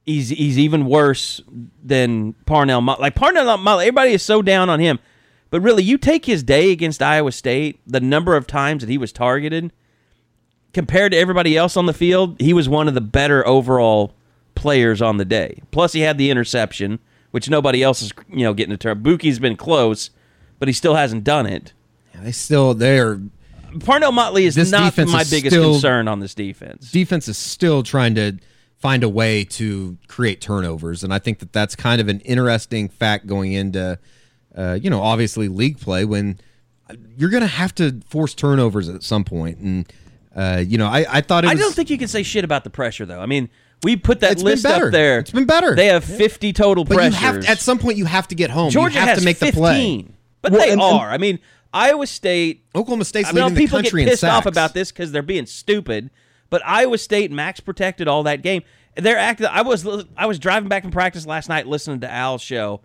he's 0.05 0.29
he's 0.29 0.57
even 0.57 0.85
worse 0.85 1.41
than 1.83 2.33
Parnell. 2.45 2.81
Like 2.81 3.15
Parnell, 3.15 3.49
everybody 3.79 4.11
is 4.11 4.23
so 4.23 4.41
down 4.41 4.69
on 4.69 4.79
him, 4.79 4.99
but 5.49 5.61
really, 5.61 5.83
you 5.83 5.97
take 5.97 6.25
his 6.25 6.43
day 6.43 6.71
against 6.71 7.01
Iowa 7.01 7.31
State, 7.31 7.79
the 7.85 7.99
number 7.99 8.35
of 8.35 8.47
times 8.47 8.81
that 8.81 8.89
he 8.89 8.97
was 8.97 9.11
targeted, 9.11 9.71
compared 10.73 11.11
to 11.11 11.17
everybody 11.17 11.57
else 11.57 11.75
on 11.75 11.85
the 11.85 11.93
field, 11.93 12.39
he 12.39 12.53
was 12.53 12.69
one 12.69 12.87
of 12.87 12.93
the 12.93 13.01
better 13.01 13.45
overall 13.47 14.13
players 14.55 15.01
on 15.01 15.17
the 15.17 15.25
day. 15.25 15.61
Plus, 15.71 15.93
he 15.93 16.01
had 16.01 16.17
the 16.17 16.29
interception, 16.31 16.99
which 17.31 17.49
nobody 17.49 17.83
else 17.83 18.01
is 18.01 18.11
you 18.29 18.43
know 18.43 18.53
getting 18.53 18.73
a 18.73 18.77
turn. 18.77 19.03
Buki's 19.03 19.39
been 19.39 19.55
close, 19.57 20.09
but 20.59 20.67
he 20.67 20.73
still 20.73 20.95
hasn't 20.95 21.23
done 21.23 21.45
it. 21.45 21.73
They 22.21 22.31
still 22.31 22.73
they're 22.73 23.19
Parnell 23.81 24.11
Motley 24.13 24.45
is 24.45 24.55
not 24.71 24.97
my 24.97 25.21
is 25.21 25.29
biggest 25.29 25.53
still- 25.53 25.73
concern 25.73 26.07
on 26.07 26.19
this 26.19 26.33
defense. 26.33 26.91
defense 26.91 27.27
is 27.27 27.37
still 27.37 27.83
trying 27.83 28.15
to 28.15 28.37
find 28.77 29.03
a 29.03 29.09
way 29.09 29.43
to 29.43 29.97
create 30.07 30.41
turnovers, 30.41 31.03
and 31.03 31.13
I 31.13 31.19
think 31.19 31.39
that 31.39 31.51
that's 31.51 31.75
kind 31.75 31.99
of 31.99 32.07
an 32.07 32.19
interesting 32.21 32.87
fact 32.87 33.25
going 33.25 33.51
into, 33.53 33.97
uh, 34.55 34.77
you 34.81 34.89
know, 34.89 35.01
obviously 35.01 35.47
league 35.47 35.79
play 35.79 36.05
when 36.05 36.39
you're 37.17 37.29
going 37.31 37.41
to 37.41 37.47
have 37.47 37.73
to 37.75 37.99
force 38.07 38.33
turnovers 38.33 38.87
at 38.89 39.01
some 39.03 39.23
point, 39.23 39.57
and 39.57 39.91
uh, 40.35 40.63
you 40.65 40.77
know, 40.77 40.87
I, 40.87 41.05
I 41.09 41.21
thought 41.21 41.45
it 41.45 41.47
I 41.49 41.53
was, 41.53 41.61
don't 41.61 41.73
think 41.73 41.89
you 41.89 41.97
can 41.97 42.07
say 42.07 42.21
shit 42.21 42.43
about 42.43 42.63
the 42.63 42.69
pressure, 42.69 43.05
though. 43.05 43.21
I 43.21 43.25
mean, 43.25 43.49
we 43.83 43.95
put 43.95 44.19
that 44.21 44.33
It's 44.33 44.43
list 44.43 44.65
up 44.65 44.91
there. 44.91 45.19
It's 45.19 45.31
been 45.31 45.45
better. 45.45 45.75
They 45.75 45.87
have 45.87 46.03
50 46.03 46.53
total 46.53 46.83
but 46.83 46.93
you 46.93 46.97
pressures. 46.97 47.15
have 47.19 47.45
at 47.45 47.59
some 47.59 47.77
point 47.79 47.97
you 47.97 48.05
have 48.05 48.27
to 48.29 48.35
get 48.35 48.49
home. 48.49 48.69
Georgia 48.71 48.93
you 48.95 48.99
have 48.99 49.09
has 49.09 49.19
to 49.19 49.25
make 49.25 49.37
15, 49.37 49.53
the 49.53 49.59
play. 49.59 50.07
but 50.41 50.51
Well, 50.53 50.61
they 50.61 50.71
and- 50.71 50.81
and- 50.81 50.97
are. 50.99 51.09
I 51.11 51.17
mean, 51.17 51.39
Iowa 51.73 52.07
State. 52.07 52.63
Oklahoma 52.73 53.05
State's 53.05 53.29
I 53.29 53.31
mean, 53.33 53.43
leading 53.43 53.55
the 53.55 53.59
people 53.61 53.77
get 53.79 53.83
country 53.85 54.03
in 54.03 54.09
pissed 54.09 54.23
off 54.23 54.45
about 54.45 54.73
this 54.73 54.91
because 54.91 55.11
they're 55.11 55.21
being 55.21 55.45
stupid. 55.45 56.09
But 56.49 56.61
Iowa 56.65 56.97
State 56.97 57.31
max 57.31 57.59
protected 57.59 58.07
all 58.07 58.23
that 58.23 58.41
game. 58.41 58.61
They're 58.95 59.17
acting. 59.17 59.47
I 59.47 59.61
was 59.61 59.85
I 60.15 60.25
was 60.25 60.39
driving 60.39 60.69
back 60.69 60.83
from 60.83 60.91
practice 60.91 61.25
last 61.25 61.49
night 61.49 61.67
listening 61.67 61.99
to 62.01 62.09
Al's 62.11 62.41
show, 62.41 62.79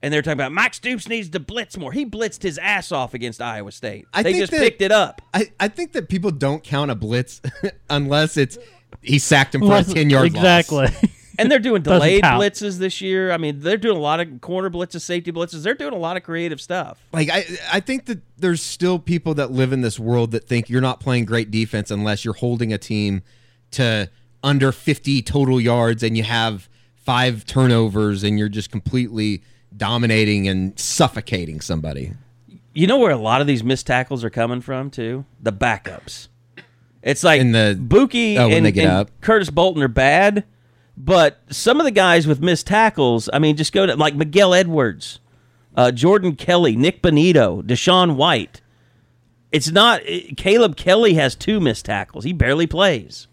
and 0.00 0.14
they're 0.14 0.22
talking 0.22 0.34
about 0.38 0.52
Mike 0.52 0.74
Stoops 0.74 1.08
needs 1.08 1.28
to 1.30 1.40
blitz 1.40 1.76
more. 1.76 1.90
He 1.90 2.06
blitzed 2.06 2.42
his 2.44 2.56
ass 2.58 2.92
off 2.92 3.14
against 3.14 3.42
Iowa 3.42 3.72
State. 3.72 4.06
I 4.14 4.22
they 4.22 4.32
think 4.34 4.42
just 4.42 4.52
that- 4.52 4.60
picked 4.60 4.80
it 4.82 4.92
up. 4.92 5.22
I, 5.34 5.50
I 5.58 5.66
think 5.66 5.90
that 5.94 6.08
people 6.08 6.30
don't 6.30 6.62
count 6.62 6.92
a 6.92 6.94
blitz 6.94 7.42
unless 7.90 8.36
it's 8.36 8.58
he 9.02 9.18
sacked 9.18 9.54
him 9.54 9.62
for 9.62 9.76
a 9.76 9.84
ten 9.84 10.10
yard 10.10 10.26
exactly. 10.26 10.88
And 11.38 11.50
they're 11.50 11.58
doing 11.58 11.82
delayed 11.82 12.22
count. 12.22 12.42
blitzes 12.42 12.78
this 12.78 13.02
year. 13.02 13.30
I 13.30 13.36
mean, 13.36 13.60
they're 13.60 13.76
doing 13.76 13.98
a 13.98 14.00
lot 14.00 14.20
of 14.20 14.40
corner 14.40 14.70
blitzes, 14.70 15.02
safety 15.02 15.32
blitzes. 15.32 15.62
They're 15.62 15.74
doing 15.74 15.92
a 15.92 15.98
lot 15.98 16.16
of 16.16 16.22
creative 16.22 16.60
stuff. 16.62 16.98
Like 17.12 17.28
I, 17.30 17.44
I 17.70 17.80
think 17.80 18.06
that 18.06 18.20
there's 18.38 18.62
still 18.62 18.98
people 18.98 19.34
that 19.34 19.50
live 19.52 19.72
in 19.72 19.82
this 19.82 19.98
world 19.98 20.30
that 20.30 20.48
think 20.48 20.70
you're 20.70 20.80
not 20.80 20.98
playing 20.98 21.26
great 21.26 21.50
defense 21.50 21.90
unless 21.90 22.24
you're 22.24 22.34
holding 22.34 22.72
a 22.72 22.78
team 22.78 23.22
to 23.72 24.08
under 24.42 24.72
50 24.72 25.22
total 25.22 25.60
yards 25.60 26.02
and 26.02 26.16
you 26.16 26.22
have 26.22 26.68
five 26.94 27.44
turnovers 27.44 28.24
and 28.24 28.38
you're 28.38 28.48
just 28.48 28.70
completely 28.70 29.42
dominating 29.76 30.48
and 30.48 30.78
suffocating 30.78 31.60
somebody. 31.60 32.12
You 32.72 32.86
know 32.86 32.98
where 32.98 33.10
a 33.10 33.16
lot 33.16 33.40
of 33.40 33.46
these 33.46 33.64
missed 33.64 33.86
tackles 33.86 34.24
are 34.24 34.30
coming 34.30 34.60
from 34.60 34.90
too? 34.90 35.24
The 35.40 35.52
backups. 35.52 36.28
It's 37.06 37.22
like 37.22 37.40
In 37.40 37.52
the- 37.52 37.78
Buki 37.80 38.36
oh, 38.36 38.48
when 38.48 38.58
and, 38.58 38.66
they 38.66 38.72
get 38.72 38.84
and 38.84 38.92
up. 38.92 39.10
Curtis 39.20 39.48
Bolton 39.48 39.80
are 39.82 39.88
bad, 39.88 40.44
but 40.96 41.40
some 41.50 41.78
of 41.78 41.84
the 41.84 41.92
guys 41.92 42.26
with 42.26 42.40
missed 42.40 42.66
tackles, 42.66 43.30
I 43.32 43.38
mean, 43.38 43.56
just 43.56 43.72
go 43.72 43.86
to 43.86 43.94
like 43.94 44.16
Miguel 44.16 44.52
Edwards, 44.52 45.20
uh, 45.76 45.92
Jordan 45.92 46.34
Kelly, 46.34 46.74
Nik 46.74 47.02
Bonitto, 47.02 47.62
DaShaun 47.62 48.16
White. 48.16 48.60
It's 49.52 49.70
not 49.70 50.02
Caleb 50.36 50.76
Kelly 50.76 51.14
has 51.14 51.36
two 51.36 51.60
missed 51.60 51.84
tackles. 51.84 52.24
He 52.24 52.32
barely 52.32 52.66
plays. 52.66 53.28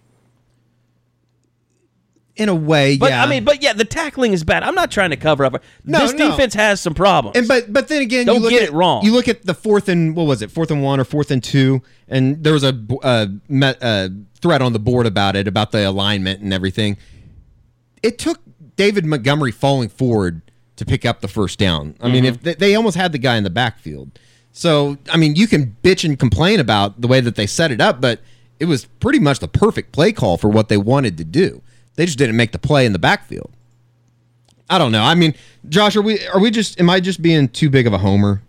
In 2.36 2.50
a 2.50 2.56
way, 2.56 2.98
But 2.98 3.12
yeah. 3.12 3.24
I 3.24 3.28
mean, 3.30 3.44
but 3.44 3.62
yeah, 3.62 3.74
the 3.74 3.86
tackling 3.86 4.34
is 4.34 4.44
bad. 4.44 4.64
I'm 4.64 4.74
not 4.74 4.90
trying 4.90 5.12
to 5.12 5.16
cover 5.18 5.46
up. 5.46 5.62
No, 5.86 6.00
this 6.00 6.14
no. 6.14 6.32
defense 6.32 6.56
has 6.56 6.82
some 6.82 6.96
problems. 6.96 7.38
And 7.38 7.48
but 7.48 7.72
but 7.72 7.90
then 7.90 8.02
again, 8.02 8.26
Don't 8.26 8.38
you 8.38 8.42
look 8.42 8.50
get 8.50 8.64
at, 8.64 8.70
it 8.70 8.74
wrong. 8.74 9.06
You 9.06 9.12
look 9.14 9.28
at 9.28 9.46
the 9.46 9.54
fourth 9.54 9.88
and 9.88 10.16
what 10.16 10.24
was 10.26 10.42
it, 10.42 10.50
fourth 10.50 10.72
and 10.72 10.82
one 10.82 11.00
or 11.00 11.04
fourth 11.04 11.30
and 11.30 11.44
two, 11.44 11.84
and 12.08 12.44
there 12.44 12.54
was 12.54 12.64
a 12.64 12.76
uh, 13.04 13.28
met, 13.48 13.78
uh, 13.84 14.10
thread 14.42 14.64
on 14.64 14.74
the 14.74 14.80
board 14.80 15.06
about 15.06 15.36
it, 15.36 15.48
about 15.48 15.72
the 15.72 15.88
alignment 15.88 16.42
and 16.42 16.52
everything. 16.52 16.98
It 18.02 18.18
took 18.18 18.40
David 18.78 19.06
Montgomery 19.06 19.52
falling 19.52 19.90
forward 19.90 20.42
to 20.78 20.86
pick 20.86 21.06
up 21.06 21.22
the 21.22 21.28
first 21.28 21.60
down. 21.60 21.96
I 22.02 22.10
mean, 22.10 22.26
if 22.26 22.38
Mm-hmm. 22.38 22.44
they, 22.46 22.54
they 22.56 22.76
almost 22.76 22.98
had 22.98 23.12
the 23.12 23.20
guy 23.20 23.38
in 23.38 23.44
the 23.44 23.52
backfield, 23.52 24.18
so 24.52 24.98
I 25.12 25.18
mean, 25.18 25.36
you 25.36 25.46
can 25.48 25.78
bitch 25.84 26.04
and 26.04 26.18
complain 26.18 26.60
about 26.60 27.00
the 27.00 27.08
way 27.08 27.22
that 27.22 27.36
they 27.36 27.46
set 27.46 27.70
it 27.72 27.80
up, 27.80 28.02
but 28.02 28.22
it 28.60 28.66
was 28.66 28.86
pretty 28.86 29.20
much 29.20 29.38
the 29.38 29.48
perfect 29.48 29.92
play 29.92 30.12
call 30.12 30.38
for 30.38 30.50
what 30.50 30.68
they 30.70 30.78
wanted 30.78 31.16
to 31.20 31.24
do. 31.24 31.62
They 31.96 32.06
just 32.06 32.18
didn't 32.18 32.36
make 32.36 32.52
the 32.52 32.60
play 32.60 32.86
in 32.86 32.94
the 32.94 33.00
backfield. 33.00 33.52
I 34.70 34.78
don't 34.78 34.92
know. 34.92 35.04
I 35.04 35.16
mean, 35.16 35.36
Josh, 35.70 35.96
are 35.96 36.02
we 36.02 36.26
are 36.28 36.40
we 36.40 36.50
just 36.50 36.80
am 36.80 36.90
I 36.90 37.00
just 37.00 37.22
being 37.22 37.48
too 37.50 37.70
big 37.70 37.86
of 37.86 37.94
a 37.94 37.98
homer? 37.98 38.42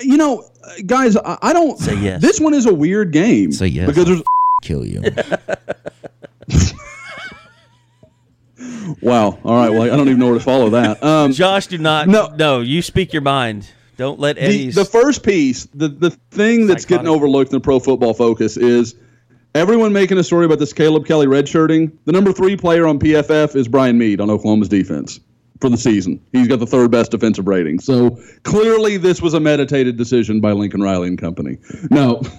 You 0.00 0.16
know, 0.16 0.50
uh, 0.64 0.72
guys, 0.86 1.16
I, 1.16 1.38
I 1.42 1.52
don't. 1.52 1.78
Say 1.78 1.96
yes. 1.96 2.22
This 2.22 2.40
one 2.40 2.54
is 2.54 2.66
a 2.66 2.74
weird 2.74 3.12
game. 3.12 3.52
Say 3.52 3.66
yes. 3.66 3.86
Because 3.86 4.06
there's. 4.06 4.22
Kill 4.62 4.86
you. 4.86 5.02
Wow. 9.00 9.38
All 9.44 9.56
right. 9.56 9.70
Well, 9.70 9.82
I 9.82 9.96
don't 9.96 10.08
even 10.08 10.18
know 10.18 10.26
where 10.26 10.38
to 10.38 10.44
follow 10.44 10.70
that. 10.70 11.02
Um, 11.02 11.32
Josh, 11.32 11.66
do 11.66 11.78
not. 11.78 12.08
No. 12.08 12.28
No, 12.36 12.60
you 12.60 12.82
speak 12.82 13.12
your 13.12 13.22
mind. 13.22 13.68
Don't 13.96 14.18
let 14.18 14.36
the, 14.36 14.42
Eddie's. 14.42 14.74
the 14.74 14.84
first 14.84 15.22
piece, 15.22 15.66
the 15.74 15.88
the 15.88 16.10
thing 16.10 16.66
that's 16.66 16.84
getting 16.84 17.06
overlooked 17.08 17.52
in 17.52 17.56
the 17.56 17.60
Pro 17.60 17.78
Football 17.78 18.14
Focus 18.14 18.56
is 18.56 18.94
everyone 19.54 19.92
making 19.92 20.18
a 20.18 20.24
story 20.24 20.46
about 20.46 20.58
this 20.58 20.72
Caleb 20.72 21.06
Kelly 21.06 21.26
redshirting. 21.26 21.92
The 22.04 22.12
number 22.12 22.32
three 22.32 22.56
player 22.56 22.86
on 22.86 22.98
PFF 22.98 23.56
is 23.56 23.68
Bryan 23.68 23.98
Mead 23.98 24.20
on 24.20 24.30
Oklahoma's 24.30 24.68
defense 24.68 25.20
for 25.60 25.68
the 25.68 25.76
season. 25.76 26.20
He's 26.32 26.48
got 26.48 26.58
the 26.58 26.66
third 26.66 26.90
best 26.90 27.10
defensive 27.10 27.46
rating. 27.46 27.78
So 27.78 28.18
clearly, 28.42 28.96
this 28.96 29.22
was 29.22 29.34
a 29.34 29.40
meditated 29.40 29.96
decision 29.96 30.40
by 30.40 30.52
Lincoln 30.52 30.82
Riley 30.82 31.08
and 31.08 31.18
company. 31.18 31.58
No. 31.90 32.22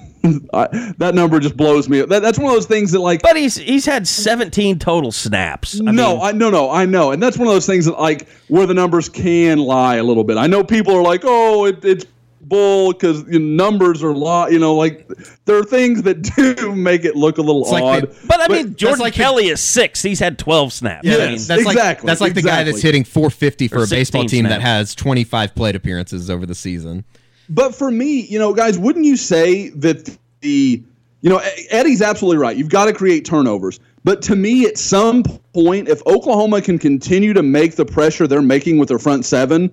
I, 0.54 0.94
that 1.00 1.16
number 1.16 1.42
just 1.42 1.58
blows 1.58 1.90
me. 1.90 2.02
That, 2.02 2.22
that's 2.22 2.40
one 2.40 2.48
of 2.48 2.54
those 2.54 2.66
things 2.66 2.92
that, 2.94 3.00
like, 3.00 3.22
but 3.22 3.36
he's 3.36 3.58
he's 3.58 3.86
had 3.86 4.08
17 4.08 4.80
total 4.80 5.12
snaps. 5.12 5.82
I 5.82 5.92
no, 5.92 6.14
mean, 6.14 6.20
I 6.22 6.32
no 6.32 6.50
no 6.50 6.72
I 6.72 6.86
know, 6.86 7.12
and 7.12 7.22
that's 7.22 7.38
one 7.38 7.50
of 7.50 7.54
those 7.54 7.66
things 7.66 7.84
that 7.86 8.00
like 8.00 8.30
where 8.48 8.66
the 8.66 8.74
numbers 8.74 9.10
can 9.10 9.58
lie 9.58 9.96
a 9.96 10.04
little 10.04 10.24
bit. 10.24 10.38
I 10.38 10.48
know 10.48 10.64
people 10.64 10.96
are 10.96 11.02
like, 11.02 11.24
oh, 11.26 11.66
it, 11.66 11.84
it's 11.84 12.06
bull 12.48 12.94
because 12.94 13.24
you 13.28 13.40
know, 13.40 13.66
numbers 13.70 14.04
are 14.04 14.14
lie. 14.14 14.50
You 14.50 14.60
know, 14.60 14.76
like 14.76 15.08
there 15.46 15.58
are 15.58 15.64
things 15.64 16.04
that 16.04 16.22
do 16.36 16.76
make 16.76 17.06
it 17.06 17.16
look 17.16 17.38
a 17.38 17.42
little 17.42 17.62
like 17.70 17.84
odd. 17.84 18.04
they- 18.12 18.28
but 18.28 18.40
I 18.42 18.48
mean, 18.54 18.76
Jordan 18.76 19.00
like 19.00 19.14
the- 19.14 19.18
Kelly 19.24 19.48
is 19.48 19.62
six. 19.62 20.02
He's 20.02 20.20
had 20.20 20.38
12 20.38 20.74
snaps. 20.74 21.06
Yeah, 21.08 21.14
I 21.14 21.18
that's- 21.18 21.40
mean, 21.40 21.48
that's 21.48 21.66
like 21.66 21.76
Exactly, 21.76 22.08
that's 22.08 22.22
like 22.22 22.34
the 22.34 22.42
guy 22.42 22.64
that's 22.64 22.82
hitting 22.82 23.04
450 23.04 23.68
for 23.68 23.76
Or 23.80 23.84
a 23.84 23.88
baseball 23.88 24.22
16 24.24 24.28
team 24.44 24.50
that 24.50 24.62
has 24.62 24.94
25 24.96 25.56
plate 25.56 25.76
appearances 25.76 26.30
over 26.30 26.46
the 26.46 26.56
season. 26.56 27.04
But 27.50 27.76
for 27.76 27.92
me, 27.92 28.22
you 28.22 28.40
know, 28.40 28.54
guys, 28.54 28.80
wouldn't 28.80 29.06
you 29.06 29.18
say 29.18 29.70
that 29.70 30.18
the, 30.42 30.82
you 31.22 31.30
know, 31.30 31.42
Eddie's 31.70 32.02
absolutely 32.02 32.38
right. 32.38 32.56
You've 32.56 32.70
got 32.70 32.86
to 32.86 32.94
create 32.94 33.26
turnovers. 33.26 33.80
But 34.06 34.22
to 34.24 34.36
me, 34.36 34.66
at 34.66 34.78
some 34.78 35.24
point, 35.54 35.88
if 35.88 36.06
Oklahoma 36.08 36.62
can 36.62 36.78
continue 36.80 37.32
to 37.34 37.44
make 37.44 37.76
the 37.76 37.86
pressure 37.86 38.28
they're 38.28 38.42
making 38.42 38.78
with 38.78 38.90
their 38.90 39.00
front 39.00 39.24
seven, 39.26 39.72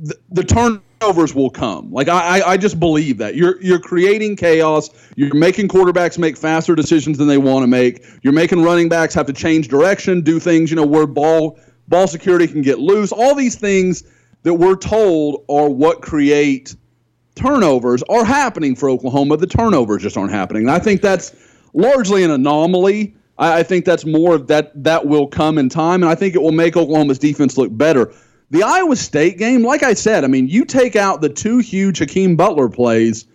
the, 0.00 0.14
the 0.30 0.44
turnovers 1.00 1.34
will 1.34 1.50
come. 1.50 1.90
Like 1.92 2.08
I, 2.08 2.40
I, 2.42 2.56
just 2.56 2.80
believe 2.80 3.18
that 3.18 3.34
you're 3.34 3.60
you're 3.62 3.78
creating 3.78 4.36
chaos. 4.36 4.90
You're 5.16 5.34
making 5.34 5.68
quarterbacks 5.68 6.18
make 6.18 6.36
faster 6.36 6.74
decisions 6.74 7.18
than 7.18 7.28
they 7.28 7.38
want 7.38 7.62
to 7.62 7.66
make. 7.66 8.04
You're 8.22 8.32
making 8.32 8.62
running 8.62 8.88
backs 8.88 9.14
have 9.14 9.26
to 9.26 9.32
change 9.32 9.68
direction, 9.68 10.20
do 10.20 10.38
things 10.38 10.70
you 10.70 10.76
know 10.76 10.86
where 10.86 11.06
ball 11.06 11.58
ball 11.88 12.06
security 12.06 12.46
can 12.46 12.62
get 12.62 12.78
loose. 12.78 13.12
All 13.12 13.34
these 13.34 13.56
things 13.56 14.04
that 14.42 14.54
we're 14.54 14.76
told 14.76 15.44
are 15.48 15.68
what 15.68 16.02
create 16.02 16.74
turnovers 17.34 18.02
are 18.08 18.24
happening 18.24 18.74
for 18.74 18.88
Oklahoma. 18.88 19.36
The 19.36 19.46
turnovers 19.46 20.02
just 20.02 20.16
aren't 20.16 20.32
happening. 20.32 20.62
And 20.62 20.70
I 20.70 20.78
think 20.78 21.02
that's 21.02 21.34
largely 21.74 22.22
an 22.22 22.30
anomaly. 22.30 23.14
I, 23.38 23.58
I 23.58 23.62
think 23.62 23.84
that's 23.84 24.04
more 24.04 24.34
of 24.34 24.46
that 24.48 24.72
that 24.82 25.06
will 25.06 25.26
come 25.26 25.58
in 25.58 25.68
time, 25.68 26.02
and 26.02 26.10
I 26.10 26.14
think 26.14 26.34
it 26.34 26.42
will 26.42 26.52
make 26.52 26.76
Oklahoma's 26.76 27.18
defense 27.18 27.58
look 27.58 27.76
better. 27.76 28.12
The 28.50 28.62
Iowa 28.62 28.96
State 28.96 29.38
game, 29.38 29.64
like 29.64 29.82
I 29.82 29.94
said, 29.94 30.24
I 30.24 30.28
mean, 30.28 30.48
you 30.48 30.64
take 30.64 30.94
out 30.94 31.20
the 31.20 31.28
two 31.28 31.58
huge 31.58 31.98
Hakeem 31.98 32.36
Butler 32.36 32.68
plays, 32.68 33.26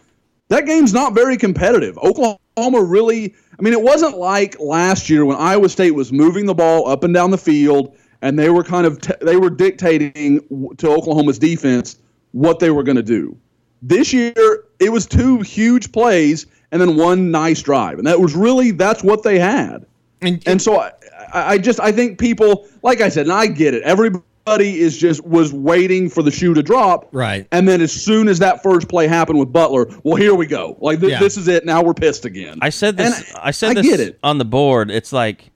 that 0.47 0.65
game's 0.65 0.93
not 0.93 1.13
very 1.13 1.37
competitive. 1.37 1.97
Oklahoma 1.97 2.83
really, 2.83 3.35
I 3.57 3.61
mean, 3.61 3.73
it 3.73 3.81
wasn't 3.81 4.17
like 4.17 4.59
last 4.59 5.09
year 5.09 5.25
when 5.25 5.37
Iowa 5.37 5.69
State 5.69 5.91
was 5.91 6.11
moving 6.13 6.45
the 6.45 6.53
ball 6.53 6.87
up 6.87 7.03
and 7.03 7.13
down 7.13 7.31
the 7.31 7.37
field 7.37 7.95
and 8.21 8.37
they 8.37 8.49
were 8.49 8.63
kind 8.63 8.85
of 8.85 9.01
t- 9.01 9.13
they 9.21 9.37
were 9.37 9.49
dictating 9.49 10.39
to 10.77 10.89
Oklahoma's 10.89 11.39
defense 11.39 11.97
what 12.31 12.59
they 12.59 12.69
were 12.69 12.83
going 12.83 12.97
to 12.97 13.03
do. 13.03 13.37
This 13.81 14.13
year, 14.13 14.65
it 14.79 14.91
was 14.91 15.07
two 15.07 15.39
huge 15.39 15.91
plays 15.91 16.45
and 16.71 16.79
then 16.79 16.95
one 16.95 17.31
nice 17.31 17.61
drive, 17.61 17.97
and 17.97 18.07
that 18.07 18.19
was 18.19 18.35
really 18.35 18.71
that's 18.71 19.03
what 19.03 19.23
they 19.23 19.39
had. 19.39 19.85
And, 20.21 20.41
And 20.45 20.61
so 20.61 20.79
I, 20.79 20.91
I 21.33 21.53
I 21.53 21.57
just 21.57 21.79
I 21.79 21.91
think 21.91 22.19
people, 22.19 22.67
like 22.83 23.01
I 23.01 23.09
said, 23.09 23.25
and 23.25 23.33
I 23.33 23.47
get 23.47 23.73
it. 23.73 23.83
Everybody 23.83 24.23
is 24.47 24.97
just 24.97 25.23
was 25.25 25.53
waiting 25.53 26.09
for 26.09 26.23
the 26.23 26.31
shoe 26.31 26.53
to 26.53 26.63
drop, 26.63 27.07
Right. 27.11 27.47
And 27.51 27.67
then 27.67 27.79
as 27.81 27.91
soon 27.93 28.27
as 28.27 28.39
that 28.39 28.61
first 28.63 28.89
play 28.89 29.07
happened 29.07 29.39
with 29.39 29.51
Butler, 29.53 29.87
well, 30.03 30.15
here 30.15 30.33
we 30.35 30.45
go. 30.47 30.77
Like 30.81 30.99
th- 30.99 31.11
Yeah. 31.11 31.19
this 31.19 31.37
is 31.37 31.47
it. 31.47 31.65
Now 31.65 31.81
we're 31.83 31.93
pissed 31.93 32.25
again. 32.25 32.57
I 32.61 32.69
said 32.69 32.97
this. 32.97 33.29
And 33.29 33.37
I 33.37 33.51
said 33.51 33.71
I 33.71 33.73
this 33.75 33.87
get 33.87 33.99
it. 33.99 34.19
on 34.23 34.37
the 34.39 34.45
board. 34.45 34.89
It's 34.91 35.13
like 35.13 35.51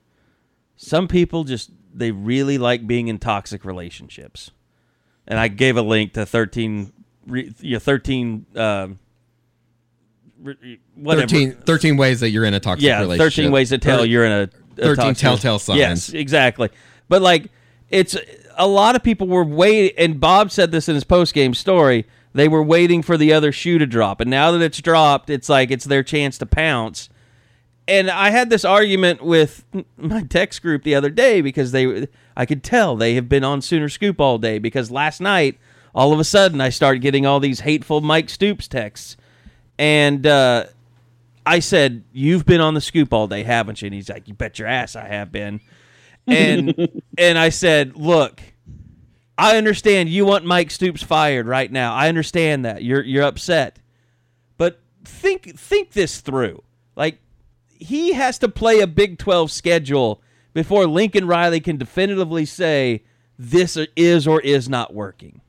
some 0.78 1.08
people 1.08 1.44
just 1.44 1.72
they 1.94 2.12
really 2.12 2.58
like 2.58 2.86
being 2.88 3.08
in 3.08 3.18
toxic 3.20 3.66
relationships, 3.66 4.52
and 5.28 5.40
I 5.40 5.48
gave 5.48 5.78
a 5.78 5.82
link 5.82 6.14
to 6.14 6.26
thirteen, 6.26 6.92
re, 7.26 7.54
you 7.62 7.74
know, 7.74 7.80
thirteen, 7.80 8.46
um, 8.56 9.00
re, 10.42 10.80
whatever. 10.96 11.28
13, 11.28 11.54
13 11.66 11.98
ways 11.98 12.20
that 12.20 12.30
you're 12.30 12.46
in 12.46 12.54
a 12.54 12.60
toxic 12.60 12.86
yeah, 12.86 13.00
relationship. 13.02 13.34
thirteen 13.34 13.52
ways 13.52 13.70
to 13.70 13.78
tell 13.78 14.02
Or- 14.02 14.06
you're 14.06 14.26
in 14.26 14.32
a, 14.32 14.42
a 14.44 14.48
13 14.86 14.96
toxic- 14.96 15.18
telltale 15.18 15.60
signs. 15.60 15.80
Yes, 15.80 16.10
exactly. 16.10 16.70
But 17.10 17.22
like, 17.22 17.50
it's 17.90 18.16
a 18.58 18.68
lot 18.68 18.96
of 18.96 19.04
people 19.04 19.28
were 19.28 19.44
waiting, 19.44 19.98
and 19.98 20.20
Bob 20.20 20.52
said 20.52 20.72
this 20.72 20.88
in 20.90 20.96
his 20.96 21.04
post 21.04 21.34
game 21.34 21.54
story. 21.54 22.06
They 22.34 22.48
were 22.48 22.64
waiting 22.64 23.02
for 23.02 23.18
the 23.18 23.32
other 23.32 23.52
shoe 23.52 23.78
to 23.78 23.86
drop, 23.86 24.20
and 24.20 24.30
now 24.30 24.52
that 24.52 24.62
it's 24.62 24.82
dropped, 24.82 25.30
it's 25.30 25.48
like 25.50 25.72
it's 25.72 25.86
their 25.86 26.04
chance 26.04 26.38
to 26.40 26.46
pounce. 26.46 27.10
And 27.88 28.10
I 28.10 28.32
had 28.32 28.50
this 28.50 28.66
argument 28.66 29.24
with 29.24 29.64
my 29.98 30.24
text 30.24 30.62
group 30.62 30.84
the 30.84 30.96
other 30.96 31.10
day 31.10 31.42
because 31.42 31.72
they, 31.72 32.08
I 32.36 32.46
could 32.46 32.64
tell 32.64 32.96
they 32.96 33.16
have 33.16 33.30
been 33.30 33.44
on 33.44 33.62
Sooner 33.62 33.90
Scoop 33.90 34.20
all 34.20 34.38
day 34.38 34.60
because 34.60 34.90
last 34.92 35.22
night, 35.22 35.58
all 35.94 36.12
of 36.12 36.20
a 36.20 36.24
sudden, 36.24 36.60
I 36.60 36.70
started 36.70 37.00
getting 37.00 37.26
all 37.26 37.40
these 37.40 37.62
hateful 37.62 38.02
Mike 38.02 38.30
Stoops 38.30 38.68
texts, 38.68 39.16
and 39.80 40.28
uh, 40.28 40.66
I 41.46 41.60
said, 41.60 42.04
"You've 42.12 42.46
been 42.46 42.60
on 42.60 42.74
the 42.74 42.82
scoop 42.82 43.14
all 43.14 43.28
day, 43.28 43.44
haven't 43.44 43.82
you?" 43.82 43.88
And 43.88 43.96
he's 43.96 44.10
like, 44.10 44.28
"You 44.28 44.34
bet 44.34 44.60
your 44.60 44.68
ass 44.68 44.96
I 44.96 45.08
have 45.08 45.32
been." 45.32 45.62
And 46.28 47.02
and 47.18 47.38
I 47.38 47.50
said, 47.50 47.96
"Look, 47.96 48.42
I 49.38 49.58
understand 49.58 50.10
you 50.10 50.26
want 50.26 50.46
Mike 50.46 50.72
Stoops 50.72 51.04
fired 51.04 51.48
right 51.48 51.72
now. 51.72 51.94
I 51.94 52.08
understand 52.08 52.66
that. 52.66 52.84
You're 52.84 53.04
you're 53.04 53.24
upset. 53.24 53.80
But 54.58 54.80
think 55.04 55.58
think 55.58 55.92
this 55.92 56.22
through. 56.22 56.64
Like 56.96 57.20
he 57.68 58.14
has 58.14 58.40
to 58.40 58.48
play 58.48 58.80
a 58.80 58.88
Big 58.88 59.18
12 59.18 59.52
schedule 59.52 60.22
before 60.54 60.88
Lincoln 60.88 61.28
Riley 61.28 61.60
can 61.60 61.78
definitively 61.78 62.46
say 62.46 63.04
this 63.38 63.78
is 63.96 64.26
or 64.26 64.40
is 64.40 64.70
not 64.70 64.94
working. 64.94 65.42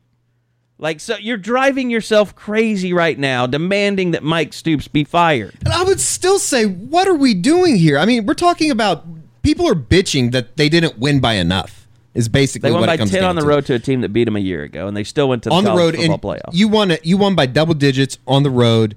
Like 0.79 0.99
so 0.99 1.17
you're 1.17 1.37
driving 1.37 1.89
yourself 1.89 2.35
crazy 2.35 2.93
right 2.93 3.19
now 3.19 3.47
demanding 3.47 4.11
that 4.11 4.25
Mike 4.25 4.53
Stoops 4.53 4.89
be 4.89 5.05
fired. 5.05 5.55
And 5.65 5.73
I 5.73 5.85
would 5.85 6.01
still 6.01 6.41
say, 6.41 6.67
what 6.67 7.07
are 7.07 7.15
we 7.15 7.35
doing 7.35 7.77
here? 7.77 7.99
I 7.99 8.05
mean, 8.05 8.27
we're 8.27 8.35
talking 8.35 8.73
about 8.73 9.07
people 9.47 9.69
are 9.69 9.75
bitching 9.75 10.33
that 10.33 10.57
they 10.57 10.69
didn't 10.69 10.99
win 10.99 11.21
by 11.21 11.35
enough. 11.35 11.87
Is 12.15 12.29
basically 12.31 12.71
They 12.71 12.73
won 12.73 12.81
what 12.81 12.87
by 12.87 12.95
it 12.95 12.99
comes 12.99 13.11
10 13.11 13.21
down 13.21 13.31
on 13.31 13.37
the 13.37 13.45
road 13.47 13.67
to 13.67 13.75
a 13.75 13.79
team 13.79 14.01
that 14.01 14.09
beat 14.09 14.25
them 14.25 14.37
a 14.37 14.41
year 14.41 14.63
ago 14.63 14.89
and 14.89 14.97
they 14.97 15.05
still 15.05 15.29
went 15.29 15.43
to 15.43 15.51
the 15.51 15.55
on 15.55 15.65
the 15.65 15.75
road 15.75 15.95
football 15.97 16.19
playoff. 16.19 16.55
you 16.55 16.67
won 16.67 16.91
it. 16.91 17.05
You 17.05 17.19
won 17.19 17.35
by 17.35 17.45
double 17.45 17.75
digits 17.75 18.17
on 18.27 18.43
the 18.43 18.49
road. 18.51 18.97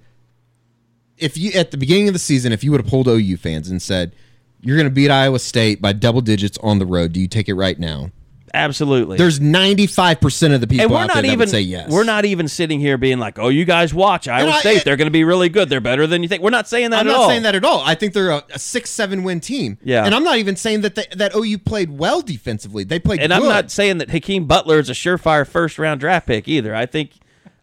If 1.18 1.38
you 1.38 1.52
at 1.52 1.72
the 1.72 1.78
beginning 1.78 2.08
of 2.08 2.14
the 2.14 2.20
season, 2.20 2.54
if 2.54 2.64
you 2.64 2.72
would 2.72 2.80
have 2.80 2.90
pulled 2.90 3.10
OU 3.10 3.36
fans 3.38 3.70
and 3.70 3.82
said 3.82 4.16
you're 4.62 4.78
going 4.78 4.88
to 4.88 4.94
beat 4.94 5.12
Iowa 5.12 5.40
State 5.40 5.82
by 5.82 5.92
double 5.92 6.22
digits 6.22 6.58
on 6.60 6.80
the 6.80 6.86
road, 6.86 7.12
do 7.12 7.20
you 7.20 7.28
take 7.28 7.50
it 7.50 7.56
right 7.56 7.78
now? 7.78 8.10
Absolutely. 8.54 9.18
There's 9.18 9.40
95 9.40 10.20
percent 10.22 10.54
of 10.54 10.62
the 10.62 10.68
people 10.68 10.84
and 10.86 10.92
we're 10.92 10.98
out 10.98 11.08
there 11.08 11.08
not 11.08 11.22
that 11.22 11.26
even 11.26 11.40
would 11.40 11.50
say 11.50 11.62
yes. 11.62 11.90
we're 11.90 12.04
not 12.04 12.26
even 12.26 12.48
sitting 12.48 12.80
here 12.80 12.98
being 12.98 13.20
like, 13.20 13.38
"Oh, 13.40 13.50
you 13.50 13.66
guys 13.66 13.94
watch 13.94 14.28
Iowa 14.28 14.52
I- 14.52 14.60
State. 14.60 14.84
They're 14.86 14.96
going 14.98 15.08
to 15.08 15.12
be 15.12 15.24
really 15.24 15.50
good. 15.50 15.70
They're 15.70 15.82
better 15.82 16.08
than 16.08 16.22
you 16.24 16.30
think." 16.30 16.42
We're 16.44 16.50
not 16.50 16.68
saying 16.68 16.92
that 16.92 17.00
I'm 17.02 17.08
not 17.08 17.16
all. 17.16 17.28
saying 17.30 17.44
that 17.44 17.56
at 17.56 17.64
all. 17.64 17.82
I 17.82 17.96
think 17.96 18.14
they're 18.14 18.32
a, 18.32 18.44
a 18.54 18.60
six, 18.60 18.90
seven 18.90 19.24
win 19.24 19.40
team. 19.40 19.78
Yeah. 19.84 20.06
and 20.06 20.14
I'm 20.16 20.24
not 20.24 20.38
even 20.38 20.56
saying 20.56 20.82
that 20.82 20.96
they, 20.96 21.06
that 21.16 21.36
OU 21.36 21.60
played 21.60 21.98
well 21.98 22.22
defensively. 22.22 22.84
They 22.84 23.00
played. 23.00 23.20
And 23.22 23.32
good. 23.32 23.42
I'm 23.42 23.48
not 23.50 23.72
saying 23.72 24.00
that 24.00 24.10
Hakeem 24.10 24.46
Butler 24.46 24.80
is 24.80 24.90
a 24.90 24.94
surefire 24.94 25.48
first 25.48 25.78
round 25.80 26.00
draft 26.00 26.28
pick 26.28 26.48
either. 26.48 26.74
I 26.76 26.86
think, 26.86 27.12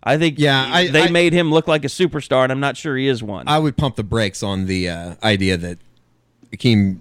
I 0.03 0.17
think, 0.19 0.39
Yeah, 0.39 0.71
I- 0.73 0.89
they 0.89 1.05
I- 1.05 1.11
made 1.11 1.33
him 1.33 1.51
look 1.53 1.67
like 1.69 1.85
a 1.85 1.89
superstar, 1.89 2.45
and 2.45 2.53
I'm 2.53 2.61
not 2.61 2.77
sure 2.77 2.97
he 2.97 3.09
is 3.09 3.23
one. 3.23 3.49
I 3.49 3.59
would 3.59 3.77
pump 3.77 3.97
the 3.97 4.05
brakes 4.05 4.43
on 4.43 4.67
the 4.67 4.89
uh, 4.89 5.15
idea 5.23 5.57
that 5.57 5.79
Akeem 6.53 6.99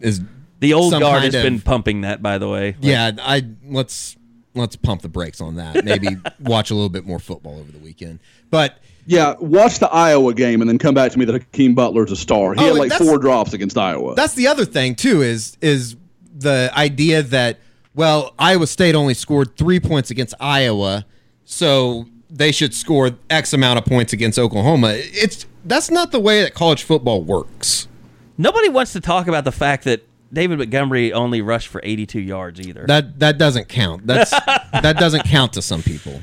is 0.00 0.20
the 0.62 0.72
old 0.72 0.90
some 0.92 1.00
guard 1.00 1.20
kind 1.22 1.34
has 1.34 1.42
been 1.42 1.60
pumping 1.60 2.00
that, 2.00 2.22
by 2.22 2.38
the 2.38 2.48
way. 2.48 2.68
Like, 2.72 2.76
Yeah, 2.80 3.10
I 3.20 3.44
let's 3.66 4.16
let's 4.54 4.76
pump 4.76 5.02
the 5.02 5.08
brakes 5.10 5.40
on 5.42 5.56
that. 5.56 5.84
Maybe 5.84 6.16
watch 6.40 6.70
a 6.70 6.74
little 6.74 6.88
bit 6.88 7.04
more 7.06 7.18
football 7.18 7.58
over 7.60 7.70
the 7.70 7.78
weekend. 7.78 8.20
But 8.50 8.78
Yeah, 9.06 9.34
watch 9.40 9.78
the 9.78 9.88
Iowa 9.90 10.32
game 10.34 10.60
and 10.62 10.68
then 10.70 10.78
come 10.78 10.94
back 10.94 11.12
to 11.12 11.18
me 11.18 11.24
that 11.26 11.32
Hakeem 11.34 11.74
Butler's 11.74 12.12
a 12.12 12.16
star. 12.16 12.54
He 12.54 12.60
Oh, 12.60 12.68
had 12.68 12.76
like 12.76 12.92
four 12.92 13.18
drops 13.18 13.52
against 13.52 13.76
Iowa. 13.76 14.14
that's 14.14 14.34
the 14.34 14.46
other 14.46 14.64
thing 14.64 14.94
too 14.94 15.20
is 15.22 15.56
is 15.60 15.96
the 16.38 16.70
idea 16.74 17.22
that 17.22 17.58
well 17.94 18.34
Iowa 18.38 18.66
State 18.66 18.94
only 18.94 19.14
scored 19.14 19.56
three 19.56 19.80
points 19.80 20.10
against 20.10 20.34
Iowa, 20.40 21.04
so 21.44 22.06
they 22.30 22.52
should 22.52 22.72
score 22.74 23.10
X 23.28 23.52
amount 23.52 23.78
of 23.78 23.84
points 23.84 24.12
against 24.12 24.38
Oklahoma. 24.38 24.92
It's 24.96 25.44
that's 25.64 25.90
not 25.90 26.10
the 26.12 26.20
way 26.20 26.42
that 26.42 26.54
college 26.54 26.82
football 26.82 27.22
works. 27.22 27.88
Nobody 28.38 28.68
wants 28.70 28.92
to 28.94 29.00
talk 29.00 29.28
about 29.28 29.44
the 29.44 29.52
fact 29.52 29.84
that 29.84 30.02
David 30.32 30.58
Montgomery 30.58 31.12
only 31.12 31.42
rushed 31.42 31.68
for 31.68 31.80
82 31.84 32.20
yards 32.20 32.60
either. 32.60 32.84
That 32.86 33.18
that 33.20 33.38
doesn't 33.38 33.68
count. 33.68 34.06
That's 34.06 34.30
that 34.72 34.96
doesn't 34.98 35.24
count 35.24 35.52
to 35.54 35.62
some 35.62 35.82
people. 35.82 36.20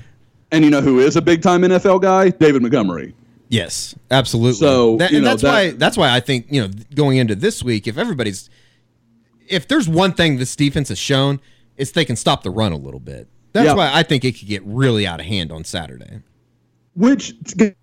and 0.51 0.63
you 0.63 0.71
know 0.71 0.81
who 0.81 0.99
is 0.99 1.15
a 1.15 1.21
big 1.21 1.41
time 1.41 1.61
NFL 1.61 2.01
guy? 2.01 2.29
David 2.29 2.61
Montgomery. 2.61 3.13
Yes, 3.49 3.95
absolutely. 4.11 4.53
So, 4.59 4.97
That- 4.97 5.11
and 5.11 5.23
know, 5.23 5.29
that's 5.29 5.41
that- 5.41 5.51
why 5.51 5.71
that's 5.71 5.97
why 5.97 6.13
I 6.15 6.19
think 6.19 6.47
you 6.49 6.61
know 6.61 6.69
going 6.95 7.17
into 7.17 7.35
this 7.35 7.63
week, 7.63 7.87
if 7.87 7.97
everybody's 7.97 8.49
if 9.47 9.67
there's 9.67 9.89
one 9.89 10.13
thing 10.13 10.37
this 10.37 10.55
defense 10.55 10.89
has 10.89 10.99
shown, 10.99 11.39
it's 11.77 11.91
they 11.91 12.05
can 12.05 12.15
stop 12.15 12.43
the 12.43 12.51
run 12.51 12.71
a 12.71 12.77
little 12.77 12.99
bit. 12.99 13.27
That's 13.53 13.65
Yeah. 13.67 13.73
why 13.75 13.91
I 13.93 14.03
think 14.03 14.23
it 14.25 14.37
could 14.37 14.47
get 14.47 14.63
really 14.65 15.07
out 15.07 15.19
of 15.19 15.25
hand 15.25 15.51
on 15.51 15.63
Saturday. 15.63 16.19
Which 16.95 17.33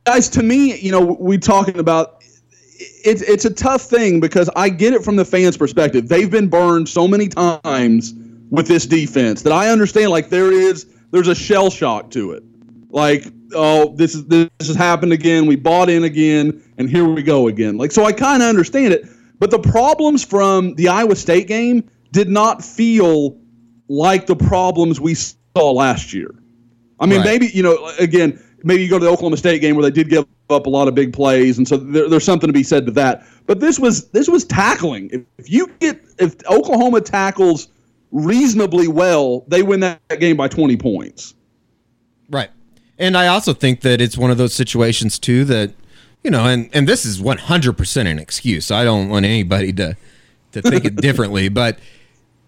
guys, 0.05 0.29
to 0.31 0.43
me, 0.43 0.77
you 0.79 0.93
know, 0.93 1.01
we 1.01 1.39
talking 1.39 1.79
about 1.79 2.23
it's 3.05 3.23
it's 3.23 3.45
a 3.45 3.53
tough 3.53 3.83
thing 3.83 4.21
because 4.21 4.51
I 4.57 4.69
get 4.69 4.93
it 4.95 5.05
from 5.05 5.17
the 5.17 5.25
fans' 5.25 5.57
perspective. 5.57 6.09
They've 6.09 6.31
been 6.31 6.49
burned 6.49 6.89
so 6.89 7.07
many 7.09 7.29
times 7.29 8.15
with 8.51 8.67
this 8.69 8.87
defense 8.87 9.43
that 9.43 9.53
I 9.53 9.69
understand. 9.69 10.11
Like 10.11 10.29
there 10.29 10.53
is 10.53 10.87
there's 11.11 11.29
a 11.29 11.35
shell 11.35 11.71
shock 11.71 12.11
to 12.13 12.33
it. 12.33 12.43
Like 12.91 13.27
oh, 13.55 13.95
this 13.97 14.15
is 14.15 14.27
this 14.27 14.49
has 14.61 14.77
happened 14.77 15.13
again. 15.13 15.47
We 15.47 15.57
bought 15.57 15.89
in 15.91 16.05
again, 16.05 16.63
and 16.79 16.89
here 16.89 17.05
we 17.05 17.23
go 17.23 17.49
again. 17.49 17.77
Like 17.77 17.93
so, 17.93 18.05
I 18.05 18.13
kind 18.13 18.43
of 18.43 18.49
understand 18.49 18.93
it. 18.93 19.07
But 19.39 19.51
the 19.51 19.59
problems 19.59 20.25
from 20.25 20.75
the 20.77 20.89
Iowa 20.89 21.15
State 21.17 21.47
game 21.47 21.89
did 22.13 22.29
not 22.29 22.65
feel 22.65 23.39
like 23.89 24.27
the 24.27 24.37
problems 24.37 25.01
we 25.01 25.15
saw 25.15 25.73
last 25.73 26.13
year. 26.13 26.35
I 26.99 27.07
mean, 27.07 27.19
Right. 27.19 27.27
maybe 27.27 27.47
you 27.53 27.63
know, 27.63 27.93
again, 27.99 28.43
maybe 28.65 28.83
you 28.83 28.89
go 28.89 28.99
to 28.99 29.05
the 29.05 29.11
Oklahoma 29.11 29.37
State 29.37 29.61
game 29.61 29.77
where 29.77 29.83
they 29.83 29.91
did 29.91 30.09
give 30.09 30.27
up 30.51 30.67
a 30.67 30.71
lot 30.71 30.89
of 30.89 30.95
big 30.95 31.13
plays, 31.13 31.59
and 31.59 31.67
so 31.67 31.77
there, 31.77 32.09
there's 32.09 32.25
something 32.25 32.49
to 32.49 32.53
be 32.53 32.63
said 32.63 32.87
to 32.87 32.93
that. 32.93 33.27
But 33.47 33.61
this 33.61 33.79
was 33.79 34.09
this 34.11 34.29
was 34.29 34.45
tackling. 34.45 35.11
If, 35.13 35.23
if 35.39 35.51
you 35.51 35.71
get 35.81 36.01
if 36.19 36.37
Oklahoma 36.49 37.01
tackles 37.01 37.69
reasonably 38.13 38.89
well, 38.89 39.45
they 39.49 39.63
win 39.63 39.81
that 39.81 40.01
game 40.21 40.37
by 40.37 40.49
20 40.49 40.77
points. 40.77 41.35
Right. 42.31 42.51
And 42.99 43.17
I 43.17 43.27
also 43.27 43.53
think 43.53 43.83
that 43.83 44.01
it's 44.01 44.17
one 44.17 44.31
of 44.31 44.39
those 44.39 44.55
situations 44.55 45.19
too 45.19 45.45
that 45.47 45.73
you 46.25 46.31
know, 46.31 46.47
and 46.47 46.69
and 46.73 46.89
this 46.89 47.05
is 47.05 47.21
100% 47.21 48.07
an 48.07 48.19
excuse. 48.19 48.71
I 48.71 48.85
don't 48.85 49.09
want 49.09 49.25
anybody 49.25 49.73
to 49.75 49.97
to 50.53 50.63
think 50.63 50.85
it 50.85 50.97
differently, 51.01 51.49
but 51.49 51.79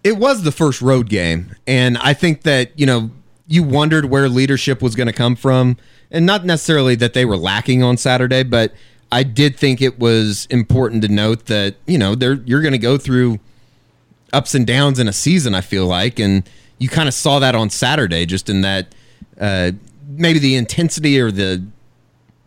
it 0.02 0.16
was 0.16 0.42
the 0.42 0.52
first 0.52 0.80
road 0.80 1.08
game, 1.08 1.54
and 1.66 1.98
I 1.98 2.14
think 2.14 2.42
that 2.42 2.76
you 2.78 2.86
know 2.86 3.10
you 3.46 3.62
wondered 3.62 4.06
where 4.06 4.28
leadership 4.28 4.82
was 4.82 4.96
going 4.96 5.06
to 5.06 5.12
come 5.12 5.36
from, 5.36 5.76
and 6.10 6.24
not 6.26 6.44
necessarily 6.44 6.94
that 6.96 7.12
they 7.14 7.24
were 7.24 7.36
lacking 7.36 7.82
on 7.82 7.96
Saturday, 7.96 8.42
but 8.42 8.72
I 9.10 9.22
did 9.22 9.56
think 9.56 9.80
it 9.80 9.98
was 9.98 10.46
important 10.50 11.02
to 11.02 11.08
note 11.08 11.46
that 11.46 11.76
you 11.86 11.98
know 11.98 12.14
there 12.14 12.34
you're 12.44 12.62
going 12.62 12.72
to 12.72 12.78
go 12.78 12.98
through 12.98 13.38
ups 14.32 14.54
and 14.54 14.66
downs 14.66 14.98
in 14.98 15.08
a 15.08 15.12
season. 15.12 15.54
I 15.54 15.60
feel 15.62 15.86
like, 15.86 16.18
and 16.18 16.48
you 16.78 16.88
kind 16.88 17.08
of 17.08 17.14
saw 17.14 17.38
that 17.38 17.54
on 17.54 17.70
Saturday, 17.70 18.26
just 18.26 18.48
in 18.50 18.60
that 18.62 18.94
uh, 19.40 19.72
maybe 20.06 20.38
the 20.38 20.56
intensity 20.56 21.18
or 21.20 21.30
the 21.30 21.64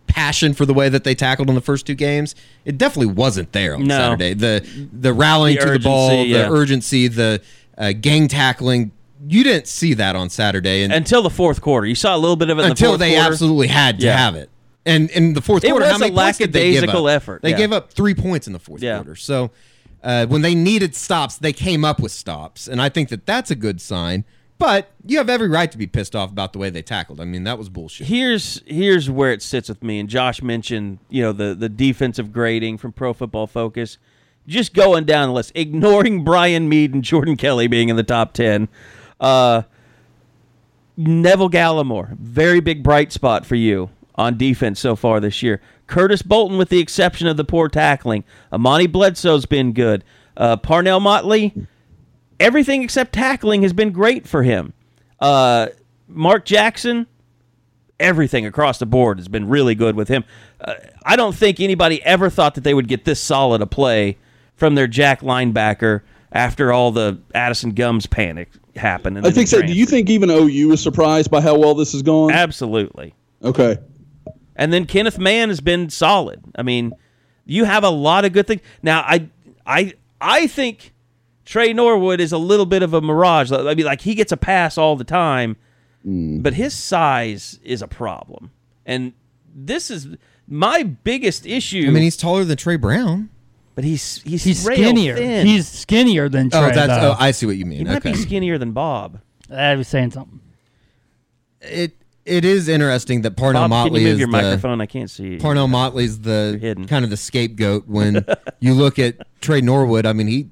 passion 0.08 0.54
for 0.54 0.66
the 0.66 0.74
way 0.74 0.90
that 0.90 1.04
they 1.06 1.16
tackled 1.16 1.48
in 1.48 1.56
the 1.56 1.62
first 1.62 1.86
two 1.88 1.96
games. 1.96 2.36
It 2.66 2.78
definitely 2.78 3.14
wasn't 3.14 3.54
there 3.54 3.76
on 3.76 3.86
No. 3.86 3.98
Saturday. 3.98 4.34
The 4.34 4.88
the 4.92 5.14
rallying 5.14 5.58
The 5.58 5.66
to 5.66 5.72
the 5.74 5.80
ball, 5.80 6.10
urgency, 6.12 6.30
yeah. 6.30 6.42
the 6.44 6.52
urgency, 6.54 7.08
the 7.08 7.42
uh, 7.78 7.94
gang 7.94 8.28
tackling. 8.28 8.92
You 9.28 9.44
didn't 9.44 9.68
see 9.68 9.94
that 9.96 10.16
on 10.16 10.30
Saturday, 10.30 10.84
and 10.84 10.92
until 10.94 11.22
the 11.22 11.30
fourth 11.30 11.62
quarter. 11.62 11.86
You 11.88 11.96
saw 11.96 12.16
a 12.16 12.18
little 12.18 12.36
bit 12.36 12.50
of 12.50 12.58
it 12.58 12.62
in 12.62 12.66
the 12.68 12.72
until 12.72 12.92
fourth 12.92 13.00
they 13.00 13.14
quarter. 13.14 13.28
absolutely 13.32 13.68
had 13.68 14.00
to 14.00 14.06
Yeah. 14.06 14.18
have 14.18 14.36
it. 14.36 14.50
And 14.86 15.10
in 15.12 15.34
the 15.34 15.42
fourth 15.42 15.64
It 15.64 15.70
quarter, 15.70 15.86
was 15.86 15.92
how 15.92 15.98
many 16.00 16.12
a 16.12 16.16
points 16.18 16.38
did 16.40 16.54
they 16.54 16.72
give 16.72 16.78
up? 16.84 16.88
lackadaisical 16.88 17.10
effort, 17.10 17.42
They 17.44 17.52
yeah. 17.52 17.58
gave 17.58 17.72
up 17.72 17.92
three 17.94 18.16
points 18.16 18.48
in 18.48 18.54
the 18.54 18.60
fourth 18.60 18.82
Yeah. 18.82 18.96
quarter. 18.98 19.16
So 19.16 19.52
uh, 20.04 20.26
when 20.26 20.42
they 20.42 20.56
needed 20.56 20.96
stops, 20.96 21.38
they 21.38 21.54
came 21.54 21.86
up 21.86 22.00
with 22.00 22.12
stops, 22.12 22.68
and 22.68 22.82
I 22.82 22.90
think 22.90 23.10
that 23.10 23.28
that's 23.28 23.52
a 23.52 23.56
good 23.56 23.80
sign. 23.80 24.24
But 24.58 24.92
you 25.06 25.18
have 25.18 25.30
every 25.30 25.48
right 25.50 25.72
to 25.72 25.78
be 25.78 25.88
pissed 25.88 26.16
off 26.16 26.32
about 26.32 26.54
the 26.54 26.60
way 26.60 26.70
they 26.70 26.82
tackled. 26.84 27.20
I 27.20 27.26
mean, 27.26 27.44
that 27.46 27.58
was 27.58 27.68
bullshit. 27.70 28.08
Here's 28.08 28.62
here's 28.66 29.10
where 29.10 29.32
it 29.32 29.42
sits 29.44 29.70
with 29.70 29.84
me. 29.84 30.00
And 30.00 30.08
Josh 30.10 30.42
mentioned, 30.44 31.00
you 31.10 31.22
know, 31.24 31.32
the 31.32 31.54
the 31.56 31.70
defensive 31.70 32.32
grading 32.32 32.78
from 32.80 32.92
Pro 32.92 33.14
Football 33.14 33.48
Focus. 33.48 33.98
Just 34.48 34.74
going 34.74 35.06
down 35.06 35.30
the 35.30 35.34
list, 35.34 35.52
ignoring 35.54 36.24
Bryan 36.26 36.68
Mead 36.70 36.94
and 36.96 37.04
Jordan 37.04 37.38
Kelly 37.38 37.68
being 37.68 37.90
in 37.90 37.96
the 37.96 38.04
top 38.04 38.34
ten. 38.34 38.68
Uh, 39.22 39.62
Neville 40.98 41.50
Gallimore, 41.50 42.18
very 42.18 42.60
big 42.60 42.84
bright 42.84 43.14
spot 43.14 43.46
for 43.46 43.56
you 43.56 43.90
on 44.16 44.38
defense 44.38 44.80
so 44.80 44.96
far 44.96 45.20
this 45.20 45.42
year. 45.42 45.62
Curtis 45.88 46.22
Bolton, 46.22 46.58
with 46.58 46.70
the 46.70 46.80
exception 46.80 47.28
of 47.28 47.38
the 47.38 47.46
poor 47.46 47.70
tackling. 47.70 48.24
Amani 48.52 48.88
Bledsoe's 48.88 49.46
been 49.46 49.74
good. 49.74 50.04
Uh, 50.36 50.58
Parnell 50.58 51.00
Motley, 51.00 51.54
everything 52.40 52.84
except 52.84 53.14
tackling 53.14 53.62
has 53.62 53.74
been 53.74 53.92
great 53.92 54.28
for 54.28 54.44
him. 54.44 54.74
Uh, 55.20 55.68
Mark 56.08 56.46
Jackson, 56.46 57.08
everything 58.00 58.46
across 58.46 58.80
the 58.80 58.86
board 58.86 59.18
has 59.20 59.28
been 59.28 59.48
really 59.48 59.76
good 59.76 59.96
with 59.96 60.08
him. 60.08 60.24
Uh, 60.60 60.76
I 61.04 61.16
don't 61.16 61.36
think 61.36 61.60
anybody 61.60 62.04
ever 62.04 62.30
thought 62.30 62.56
that 62.56 62.64
they 62.64 62.74
would 62.74 62.88
get 62.88 63.06
this 63.06 63.20
solid 63.20 63.62
a 63.62 63.68
play 63.68 64.18
from 64.56 64.76
their 64.76 64.88
Jack 64.88 65.22
linebacker 65.22 66.02
after 66.32 66.72
all 66.72 66.92
the 66.92 67.20
Addison 67.36 67.72
Gumbs 67.72 68.06
panic 68.06 68.50
happened. 68.76 69.18
and 69.18 69.28
I 69.28 69.32
think 69.32 69.50
the 69.50 69.58
so. 69.58 69.62
Do 69.62 69.74
you 69.74 69.86
think 69.86 70.10
even 70.10 70.30
OU 70.30 70.72
is 70.72 70.82
surprised 70.82 71.30
by 71.30 71.42
how 71.42 71.58
well 71.58 71.74
this 71.74 71.92
has 71.92 72.02
gone? 72.02 72.32
Absolutely. 72.32 73.14
Okay. 73.44 73.78
And 74.56 74.72
then 74.72 74.86
Kenneth 74.86 75.18
Mann 75.18 75.50
has 75.50 75.62
been 75.62 75.90
solid. 75.90 76.42
I 76.56 76.64
mean, 76.64 76.94
you 77.46 77.66
have 77.66 77.84
a 77.84 77.90
lot 77.90 78.26
of 78.26 78.34
good 78.34 78.48
things. 78.48 78.62
Now, 78.84 79.02
I, 79.02 79.30
I, 79.66 79.94
I 80.20 80.48
think 80.48 80.94
Tre 81.46 81.74
Norwood 81.74 82.20
is 82.20 82.32
a 82.32 82.38
little 82.38 82.66
bit 82.66 82.84
of 82.84 82.94
a 82.94 83.02
mirage. 83.02 83.52
I 83.52 83.74
mean, 83.74 83.86
like 83.86 84.02
he 84.02 84.16
gets 84.16 84.32
a 84.32 84.38
pass 84.38 84.78
all 84.78 84.96
the 84.96 85.04
time, 85.04 85.58
hmm. 86.04 86.42
but 86.42 86.54
his 86.54 86.74
size 86.74 87.60
is 87.64 87.82
a 87.82 87.88
problem. 87.88 88.52
And 88.86 89.14
this 89.54 89.90
is 89.90 90.08
my 90.48 90.84
biggest 90.84 91.46
issue. 91.46 91.86
I 91.88 91.92
mean, 91.92 92.04
he's 92.04 92.18
taller 92.18 92.44
than 92.44 92.58
Tre 92.58 92.76
Brown. 92.76 93.30
But 93.76 93.84
he's 93.86 94.22
he's 94.24 94.44
He's 94.44 94.66
rail 94.66 94.76
skinnier. 94.78 95.16
thin. 95.16 95.46
He's 95.48 95.68
skinnier 95.68 96.28
than 96.30 96.48
oh, 96.48 96.60
Trey. 96.60 96.72
Oh, 96.72 96.74
that's. 96.74 97.02
though. 97.02 97.12
Oh, 97.12 97.16
I 97.20 97.32
see 97.32 97.46
what 97.46 97.56
you 97.58 97.66
mean. 97.66 97.80
he 97.80 97.84
might 97.86 97.98
Okay. 97.98 98.12
be 98.12 98.18
skinnier 98.18 98.58
than 98.58 98.72
Bob. 98.74 99.20
I 99.50 99.76
was 99.76 99.88
saying 99.88 100.12
something. 100.12 100.40
It 101.62 101.96
it 102.26 102.46
is 102.46 102.68
interesting 102.68 103.22
that 103.24 103.36
Parnell 103.38 103.64
Bob, 103.64 103.70
can 103.88 103.94
Motley 103.94 104.02
you 104.02 104.08
move 104.08 104.14
is 104.14 104.20
your 104.20 104.28
the 104.28 104.32
microphone? 104.32 104.82
I 104.82 104.86
can't 104.86 105.10
see. 105.10 105.34
you. 105.34 105.38
Parnell 105.40 105.68
Motley's 105.68 106.20
the 106.22 106.58
hidden. 106.60 106.86
kind 106.88 107.04
of 107.04 107.10
the 107.12 107.18
scapegoat 107.18 107.88
when 107.88 108.26
you 108.60 108.74
look 108.74 109.00
at 109.00 109.16
Tre 109.42 109.62
Norwood. 109.62 110.06
I 110.06 110.14
mean, 110.14 110.28
he 110.28 110.50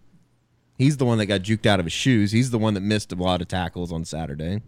he's 0.78 0.98
the 0.98 1.06
one 1.06 1.18
that 1.20 1.26
got 1.28 1.42
juked 1.42 1.66
out 1.66 1.80
of 1.80 1.86
his 1.86 1.94
shoes. 1.94 2.32
He's 2.32 2.52
the 2.52 2.58
one 2.58 2.74
that 2.76 2.82
missed 2.82 3.12
a 3.12 3.16
lot 3.16 3.42
of 3.42 3.48
tackles 3.48 3.92
on 3.92 4.06
Saturday. 4.06 4.62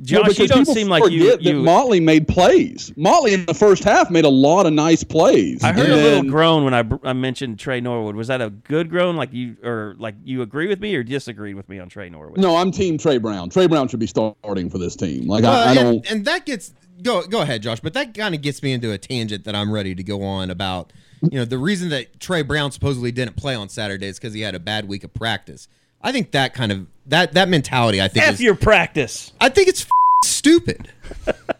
Josh, 0.00 0.22
because 0.22 0.38
you 0.38 0.48
don't 0.48 0.58
people 0.60 0.74
seem 0.74 0.88
like 0.88 1.10
you. 1.10 1.20
forget 1.24 1.44
that 1.44 1.50
you 1.50 1.62
Motley 1.62 2.00
made 2.00 2.26
plays. 2.26 2.92
Motley 2.96 3.34
in 3.34 3.44
the 3.46 3.54
first 3.54 3.84
half 3.84 4.10
made 4.10 4.24
a 4.24 4.28
lot 4.30 4.66
of 4.66 4.72
nice 4.72 5.04
plays. 5.04 5.62
I 5.62 5.72
heard 5.72 5.84
And 5.84 5.92
a 5.92 5.96
little 5.96 6.30
groan 6.30 6.64
when 6.64 6.74
I, 6.74 6.82
I 7.04 7.12
mentioned 7.12 7.58
Tre 7.58 7.80
Norwood. 7.80 8.16
Was 8.16 8.28
that 8.28 8.40
a 8.40 8.50
good 8.50 8.88
groan? 8.90 9.16
Like 9.16 9.32
you 9.32 9.56
or 9.62 9.94
like 9.98 10.14
you 10.24 10.42
agree 10.42 10.66
with 10.66 10.80
me 10.80 10.94
or 10.96 11.02
disagreed 11.02 11.54
with 11.56 11.68
me 11.68 11.78
on 11.78 11.88
Tre 11.88 12.08
Norwood? 12.08 12.38
No, 12.38 12.56
I'm 12.56 12.72
Team 12.72 12.98
Tre 12.98 13.18
Brown. 13.18 13.50
Tre 13.50 13.66
Brown 13.66 13.86
should 13.88 14.00
be 14.00 14.06
starting 14.06 14.70
for 14.70 14.78
this 14.78 14.96
team. 14.96 15.26
Like 15.28 15.42
Well, 15.44 15.52
I, 15.68 15.72
I 15.72 15.74
don't. 15.74 16.10
and 16.10 16.24
that 16.24 16.46
gets 16.46 16.72
go 17.02 17.22
go 17.26 17.42
ahead, 17.42 17.62
Josh. 17.62 17.80
But 17.80 17.92
that 17.92 18.14
kind 18.14 18.34
of 18.34 18.40
gets 18.40 18.62
me 18.62 18.72
into 18.72 18.90
a 18.92 18.98
tangent 18.98 19.44
that 19.44 19.54
I'm 19.54 19.70
ready 19.70 19.94
to 19.94 20.02
go 20.02 20.22
on 20.22 20.50
about. 20.50 20.92
You 21.20 21.38
know, 21.38 21.44
the 21.44 21.58
reason 21.58 21.90
that 21.90 22.18
Tre 22.18 22.42
Brown 22.42 22.72
supposedly 22.72 23.12
didn't 23.12 23.36
play 23.36 23.54
on 23.54 23.68
Saturday 23.68 24.06
is 24.08 24.18
because 24.18 24.34
he 24.34 24.40
had 24.40 24.56
a 24.56 24.58
bad 24.60 24.88
week 24.88 25.04
of 25.04 25.14
practice. 25.14 25.68
I 26.02 26.12
think 26.12 26.32
that 26.32 26.54
kind 26.54 26.72
of 26.72 26.86
that 27.06 27.32
that 27.34 27.48
mentality. 27.48 28.00
I 28.00 28.08
think 28.08 28.26
F 28.26 28.34
is, 28.34 28.40
your 28.42 28.54
practice. 28.54 29.32
I 29.40 29.48
think 29.48 29.68
it's 29.68 29.82
f- 29.82 29.90
stupid. 30.24 30.88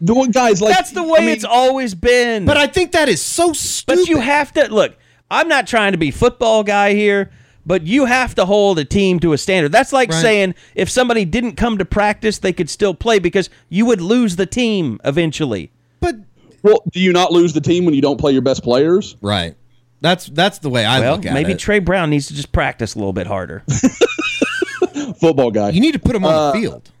The 0.01 0.13
one 0.13 0.31
guys 0.31 0.61
like 0.61 0.75
That's 0.75 0.91
the 0.91 1.03
way 1.03 1.19
I 1.19 1.21
mean, 1.21 1.29
it's 1.29 1.45
always 1.45 1.95
been. 1.95 2.43
But 2.45 2.57
I 2.57 2.67
think 2.67 2.91
that 2.91 3.07
is 3.07 3.21
so 3.21 3.53
stupid. 3.53 3.99
But 4.01 4.07
you 4.09 4.19
have 4.19 4.51
to 4.53 4.67
look. 4.73 4.97
I'm 5.31 5.47
not 5.47 5.65
trying 5.67 5.93
to 5.93 5.97
be 5.97 6.11
football 6.11 6.63
guy 6.63 6.93
here, 6.93 7.31
but 7.65 7.87
you 7.87 8.03
have 8.05 8.35
to 8.35 8.45
hold 8.45 8.79
a 8.79 8.83
team 8.85 9.19
to 9.21 9.31
a 9.31 9.37
standard. 9.37 9.71
That's 9.71 9.93
like 9.93 10.09
Right. 10.09 10.21
saying 10.21 10.55
if 10.75 10.89
somebody 10.89 11.23
didn't 11.23 11.55
come 11.55 11.77
to 11.77 11.85
practice, 11.85 12.39
they 12.39 12.51
could 12.51 12.69
still 12.69 12.93
play 12.93 13.19
because 13.19 13.49
you 13.69 13.85
would 13.85 14.01
lose 14.01 14.35
the 14.35 14.45
team 14.45 14.99
eventually. 15.05 15.71
But 16.01 16.15
Well, 16.63 16.83
do 16.91 16.99
you 16.99 17.13
not 17.13 17.31
lose 17.31 17.53
the 17.53 17.61
team 17.61 17.85
when 17.85 17.93
you 17.93 18.01
don't 18.01 18.17
play 18.19 18.33
your 18.33 18.41
best 18.41 18.63
players? 18.63 19.15
right, 19.21 19.55
that's 20.03 20.27
that's 20.27 20.59
the 20.59 20.69
way 20.69 20.85
I 20.85 20.99
Well, 20.99 21.15
look 21.15 21.25
at 21.25 21.33
maybe 21.33 21.45
it. 21.45 21.47
Maybe 21.47 21.57
Tre 21.59 21.79
Brown 21.79 22.11
needs 22.11 22.27
to 22.27 22.35
just 22.35 22.51
practice 22.51 22.93
a 22.93 22.99
little 22.99 23.13
bit 23.13 23.25
harder. 23.25 23.63
Football 25.19 25.49
guy. 25.51 25.69
you 25.69 25.81
need 25.81 25.93
to 25.93 25.99
put 25.99 26.15
him 26.15 26.25
on 26.25 26.33
Uh, 26.33 26.51
the 26.51 26.59
field. 26.59 26.91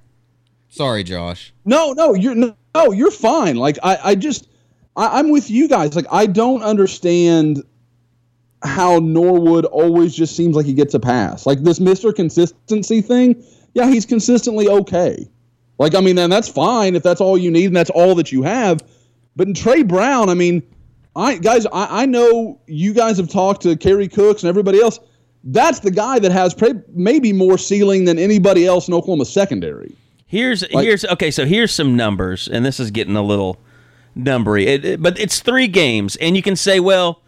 Sorry, 0.69 1.03
Josh. 1.03 1.53
No, 1.65 1.91
no, 1.93 2.15
you're 2.15 2.33
no, 2.33 2.55
no, 2.73 2.91
you're 2.91 3.11
fine. 3.11 3.57
Like 3.57 3.77
I, 3.83 3.99
I 4.03 4.15
just, 4.15 4.47
I, 4.95 5.19
I'm 5.19 5.29
with 5.29 5.51
you 5.51 5.67
guys. 5.67 5.95
Like 5.95 6.07
I 6.11 6.25
don't 6.25 6.63
understand 6.63 7.61
how 8.63 8.97
Norwood 8.99 9.65
always 9.65 10.15
just 10.15 10.35
seems 10.35 10.55
like 10.55 10.65
he 10.65 10.73
gets 10.73 10.93
a 10.93 10.99
pass. 10.99 11.45
Like 11.45 11.61
this 11.61 11.79
Mister 11.79 12.11
Consistency 12.13 13.01
thing. 13.01 13.43
Yeah, 13.73 13.87
he's 13.87 14.05
consistently 14.05 14.67
okay. 14.69 15.27
Like 15.77 15.93
I 15.95 16.01
mean, 16.01 16.17
and 16.17 16.31
that's 16.31 16.47
fine 16.49 16.95
if 16.95 17.03
that's 17.03 17.21
all 17.21 17.37
you 17.37 17.51
need 17.51 17.65
and 17.65 17.75
that's 17.75 17.89
all 17.91 18.15
that 18.15 18.31
you 18.31 18.41
have. 18.43 18.81
But 19.35 19.47
in 19.47 19.53
Tre 19.53 19.83
Brown, 19.83 20.29
I 20.29 20.33
mean, 20.35 20.63
I 21.15 21.37
guys, 21.37 21.65
I, 21.67 22.03
I 22.03 22.05
know 22.05 22.59
you 22.67 22.93
guys 22.93 23.17
have 23.17 23.29
talked 23.29 23.61
to 23.63 23.75
Kerry 23.75 24.07
Cooks 24.07 24.43
and 24.43 24.49
everybody 24.49 24.81
else. 24.81 24.99
That's 25.43 25.79
the 25.79 25.91
guy 25.91 26.19
that 26.19 26.31
has 26.31 26.53
pre- 26.53 26.81
maybe 26.93 27.33
more 27.33 27.57
ceiling 27.57 28.05
than 28.05 28.17
anybody 28.17 28.65
else 28.65 28.87
in 28.87 28.93
Oklahoma 28.93 29.25
secondary. 29.25 29.93
Here's 30.25 30.63
here's 30.71 31.05
okay. 31.05 31.29
So 31.31 31.45
here's 31.45 31.71
some 31.73 31.95
numbers, 31.95 32.47
and 32.47 32.65
this 32.65 32.79
is 32.79 32.89
getting 32.91 33.15
a 33.15 33.21
little 33.21 33.57
numbery. 34.17 34.65
It, 34.65 34.85
it- 34.85 35.01
but 35.01 35.19
it's 35.19 35.39
three 35.41 35.67
games, 35.67 36.15
and 36.15 36.35
you 36.35 36.41
can 36.41 36.55
say, 36.55 36.79
well, 36.79 37.21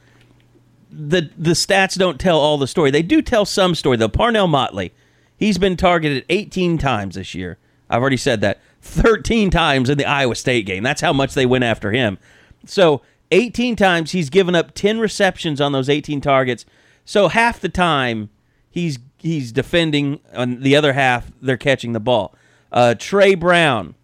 the 0.92 1.30
the 1.38 1.52
stats 1.52 1.98
don't 1.98 2.20
tell 2.20 2.40
all 2.40 2.58
the 2.58 2.68
story. 2.68 2.90
They 2.90 3.04
do 3.04 3.22
tell 3.22 3.46
some 3.46 3.76
story 3.76 3.98
though. 3.98 4.10
Parnell 4.10 4.48
Motley, 4.48 4.94
he's 5.38 5.58
been 5.58 5.76
targeted 5.78 6.26
18 6.30 6.78
times 6.78 7.16
this 7.16 7.36
year. 7.36 7.58
I've 7.90 8.02
already 8.02 8.18
said 8.18 8.42
that. 8.42 8.60
13 8.82 9.50
times 9.50 9.90
in 9.90 9.98
the 9.98 10.06
Iowa 10.06 10.36
State 10.36 10.68
game. 10.68 10.84
That's 10.84 11.02
how 11.02 11.12
much 11.12 11.34
they 11.34 11.48
went 11.48 11.64
after 11.64 11.92
him. 11.92 12.20
So 12.68 13.02
18 13.32 13.76
times 13.76 14.12
he's 14.12 14.30
given 14.30 14.56
up 14.56 14.74
10 14.74 15.00
receptions 15.00 15.60
on 15.60 15.72
those 15.72 15.90
18 15.90 16.22
targets. 16.22 16.66
So 17.06 17.28
half 17.28 17.60
the 17.60 17.70
time 17.70 18.30
he's 18.70 19.00
he's 19.18 19.52
defending, 19.52 20.20
on 20.34 20.62
the 20.62 20.76
other 20.76 20.94
half 20.94 21.32
they're 21.42 21.58
catching 21.58 21.94
the 21.94 22.00
ball. 22.00 22.36
Uh, 22.72 22.94
Tre 22.98 23.36
Brown, 23.36 23.96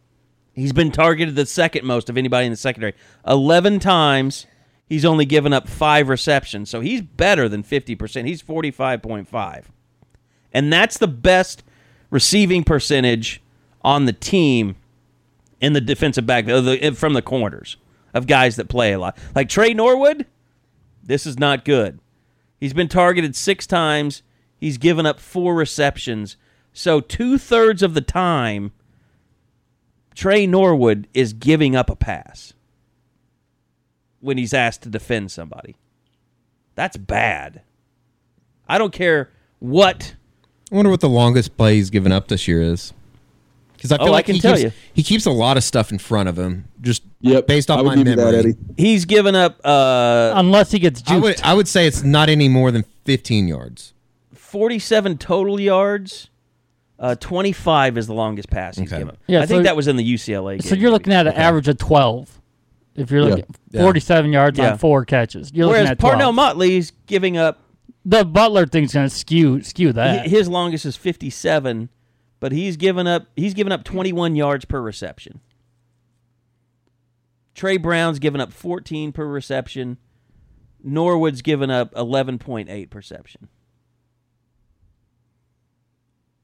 he's 0.54 0.74
been 0.74 0.92
targeted 0.92 1.36
the 1.36 1.46
second 1.46 1.86
most 1.86 2.10
of 2.10 2.18
anybody 2.18 2.46
in 2.46 2.52
the 2.52 2.58
secondary. 2.58 2.94
11 3.28 3.80
times 3.80 4.48
he's 4.88 5.06
only 5.06 5.26
given 5.26 5.54
up 5.54 5.68
five 5.68 6.10
receptions. 6.10 6.70
So 6.70 6.82
he's 6.82 7.02
better 7.02 7.48
than 7.48 7.64
50%. 7.64 8.26
He's 8.26 8.42
45.5. 8.42 9.66
And 10.54 10.72
that's 10.72 10.98
the 10.98 11.08
best 11.08 11.64
receiving 12.10 12.64
percentage 12.64 13.42
on 13.84 14.06
the 14.06 14.14
team 14.14 14.76
in 15.60 15.74
the 15.74 15.82
defensive 15.82 16.26
back 16.26 16.48
uh, 16.48 16.62
the- 16.62 16.92
from 16.92 17.14
the 17.14 17.22
corners 17.22 17.78
of 18.14 18.28
guys 18.28 18.56
that 18.58 18.70
play 18.70 18.94
a 18.94 19.00
lot. 19.00 19.18
Like 19.36 19.50
Tre 19.50 19.74
Norwood, 19.74 20.26
this 21.04 21.26
is 21.26 21.40
not 21.40 21.66
good. 21.66 22.00
He's 22.60 22.74
been 22.74 22.88
targeted 22.88 23.36
six 23.36 23.66
times. 23.66 24.24
He's 24.58 24.78
given 24.78 25.06
up 25.06 25.20
four 25.20 25.56
receptions. 25.56 26.38
So 26.74 27.02
two 27.02 27.38
thirds 27.38 27.82
of 27.82 27.94
the 27.94 28.02
time, 28.02 28.72
Tre 30.14 30.46
Norwood 30.46 31.08
is 31.14 31.34
giving 31.34 31.76
up 31.76 31.90
a 31.90 31.96
pass 31.96 32.54
when 34.20 34.38
he's 34.38 34.54
asked 34.54 34.84
to 34.84 34.90
defend 34.90 35.32
somebody. 35.32 35.76
That's 36.76 36.98
bad. 36.98 37.62
I 38.68 38.78
don't 38.78 38.94
care 38.94 39.32
what. 39.60 40.16
I 40.72 40.76
wonder 40.76 40.92
what 40.92 41.02
the 41.02 41.10
longest 41.10 41.58
play 41.58 41.76
he's 41.76 41.90
given 41.90 42.12
up 42.12 42.28
this 42.28 42.48
year 42.48 42.62
is. 42.62 42.94
Because 43.82 43.92
I 43.94 43.98
feel 43.98 44.06
Oh, 44.06 44.10
I 44.10 44.12
like 44.12 44.26
can 44.28 44.36
he 44.36 44.42
tell 44.42 44.54
keeps, 44.54 44.64
you. 44.64 44.72
he 44.94 45.02
keeps 45.02 45.26
a 45.26 45.32
lot 45.32 45.58
of 45.58 45.64
stuff 45.64 45.92
in 45.92 45.98
front 45.98 46.30
of 46.30 46.38
him, 46.38 46.66
just 46.82 47.02
Yep, 47.22 47.48
based 47.48 47.72
off 47.72 47.80
I 47.80 47.82
would 47.82 47.88
my 47.88 47.96
you 47.96 48.04
memory. 48.04 48.32
that, 48.32 48.36
Eddie. 48.36 48.54
He's 48.78 49.06
given 49.06 49.34
up 49.36 49.60
uh, 49.66 50.34
Unless 50.36 50.70
he 50.72 50.78
gets 50.78 51.02
I 51.08 51.18
would 51.18 51.42
I 51.42 51.56
would 51.56 51.68
say 51.68 51.88
it's 51.88 52.04
not 52.04 52.30
any 52.30 52.48
more 52.48 52.70
than 52.70 52.86
15 53.06 53.48
yards. 53.48 53.94
47 54.36 55.18
total 55.18 55.60
yards. 55.60 56.30
Uh, 57.00 57.16
25 57.16 57.98
is 57.98 58.06
the 58.06 58.14
longest 58.14 58.52
pass 58.52 58.78
he's 58.78 58.88
Okay. 58.94 59.00
given. 59.02 59.18
Yeah, 59.26 59.42
I 59.42 59.48
think 59.48 59.64
that 59.64 59.76
was 59.76 59.88
in 59.88 59.96
the 59.96 60.04
UCLA 60.14 60.60
game. 60.60 60.62
so 60.70 60.76
you're 60.76 60.92
looking 60.92 61.14
at 61.14 61.26
an 61.26 61.34
average 61.34 61.68
of 61.68 61.80
12. 61.80 62.40
If 62.96 63.10
you're 63.10 63.24
looking 63.24 63.46
Yeah. 63.72 63.82
47 63.82 64.32
yards 64.32 64.60
Yeah. 64.60 64.74
on 64.74 64.78
four 64.78 65.06
catches, 65.06 65.52
you're 65.54 65.68
Whereas 65.68 65.82
looking 65.90 65.92
at 65.94 65.98
Parnell 66.00 66.34
Motley's 66.34 66.92
giving 67.08 67.38
up 67.38 67.64
the 68.06 68.24
Butler 68.26 68.68
thing's 68.68 68.94
going 68.94 69.10
to 69.10 69.16
skew 69.16 69.64
skew 69.64 69.92
that. 69.94 70.28
his 70.28 70.48
longest 70.48 70.86
is 70.86 70.96
57, 70.96 71.90
but 72.42 72.52
he's 72.52 72.76
given 72.76 73.08
up 73.08 73.28
he's 73.38 73.54
given 73.54 73.72
up 73.72 73.86
21 73.86 74.36
yards 74.36 74.66
per 74.66 74.82
reception. 74.82 75.40
Tre 77.56 77.78
Brown's 77.78 78.20
given 78.20 78.42
up 78.42 78.52
14 78.52 79.14
per 79.14 79.26
reception. 79.26 79.98
Norwood's 80.84 81.44
given 81.44 81.70
up 81.70 81.94
11.8 81.94 82.90
perception. 82.90 83.48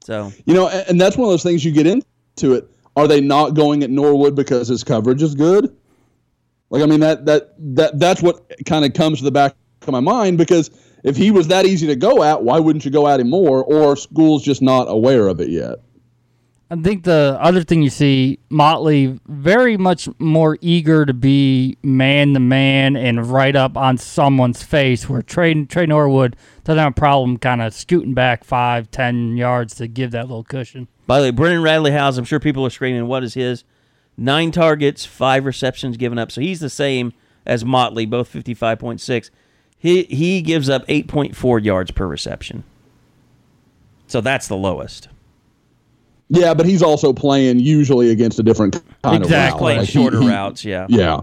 So 0.04 0.32
You 0.46 0.54
know, 0.54 0.68
and, 0.68 0.98
that's 0.98 1.16
one 1.16 1.26
of 1.26 1.32
those 1.32 1.42
things 1.42 1.64
you 1.64 1.72
get 1.72 1.86
into 1.86 2.54
it. 2.54 2.70
Are 2.96 3.08
they 3.08 3.20
not 3.20 3.50
going 3.50 3.82
at 3.82 3.90
Norwood 3.90 4.36
because 4.36 4.68
his 4.68 4.84
coverage 4.84 5.22
is 5.22 5.34
good? 5.34 5.76
Like, 6.70 6.82
I 6.82 6.86
mean, 6.86 7.00
that 7.00 7.26
that 7.26 7.54
that 7.74 7.98
that's 7.98 8.22
what 8.22 8.52
kind 8.66 8.84
of 8.84 8.92
comes 8.92 9.18
to 9.18 9.24
the 9.24 9.30
back 9.32 9.56
of 9.82 9.88
my 9.88 10.00
mind 10.00 10.38
because 10.38 10.70
if 11.02 11.16
he 11.16 11.30
was 11.30 11.48
that 11.48 11.66
easy 11.66 11.86
to 11.88 11.96
go 11.96 12.22
at, 12.22 12.42
why 12.42 12.60
wouldn't 12.60 12.84
you 12.84 12.90
go 12.90 13.08
at 13.08 13.18
him 13.18 13.30
more? 13.30 13.64
Or 13.64 13.96
school's 13.96 14.44
just 14.44 14.62
not 14.62 14.84
aware 14.84 15.26
of 15.26 15.40
it 15.40 15.50
yet. 15.50 15.78
I 16.70 16.76
think 16.76 17.04
the 17.04 17.38
other 17.40 17.62
thing 17.64 17.82
you 17.82 17.88
see, 17.88 18.40
Motley 18.50 19.18
very 19.26 19.78
much 19.78 20.06
more 20.18 20.58
eager 20.60 21.06
to 21.06 21.14
be 21.14 21.78
man 21.82 22.34
to 22.34 22.40
man 22.40 22.94
and 22.94 23.26
right 23.26 23.56
up 23.56 23.78
on 23.78 23.96
someone's 23.96 24.62
face, 24.62 25.08
where 25.08 25.22
Tre, 25.22 25.64
Tre 25.64 25.86
Norwood 25.86 26.36
doesn't 26.64 26.78
have 26.78 26.92
a 26.92 26.94
problem 26.94 27.38
kind 27.38 27.62
of 27.62 27.72
scooting 27.72 28.12
back 28.12 28.44
five, 28.44 28.90
ten 28.90 29.38
yards 29.38 29.76
to 29.76 29.88
give 29.88 30.10
that 30.10 30.26
little 30.26 30.44
cushion. 30.44 30.88
By 31.06 31.20
the 31.20 31.28
way, 31.28 31.30
Brendan 31.30 31.62
Radley-Hiles, 31.62 32.18
I'm 32.18 32.26
sure 32.26 32.38
people 32.38 32.66
are 32.66 32.70
screaming, 32.70 33.06
what 33.06 33.24
is 33.24 33.32
his? 33.32 33.64
Nine 34.18 34.50
targets, 34.50 35.06
five 35.06 35.46
receptions 35.46 35.96
given 35.96 36.18
up. 36.18 36.30
So 36.30 36.42
he's 36.42 36.60
the 36.60 36.68
same 36.68 37.14
as 37.46 37.64
Motley, 37.64 38.04
both 38.04 38.30
55.6. 38.30 39.30
He, 39.78 40.02
he 40.02 40.42
gives 40.42 40.68
up 40.68 40.86
8.4 40.86 41.64
yards 41.64 41.92
per 41.92 42.06
reception. 42.06 42.64
So 44.06 44.20
that's 44.20 44.48
the 44.48 44.56
lowest. 44.56 45.08
Yeah, 46.30 46.52
but 46.54 46.66
he's 46.66 46.82
also 46.82 47.12
playing 47.12 47.58
usually 47.58 48.10
against 48.10 48.38
a 48.38 48.42
different 48.42 48.82
kind 49.02 49.22
Exactly. 49.22 49.26
of 49.26 49.30
route. 49.32 49.58
Playing 49.58 49.78
Like, 49.80 49.88
shorter 49.88 50.20
he- 50.20 50.28
routes, 50.28 50.64
yeah. 50.64 50.86
Yeah. 50.88 51.20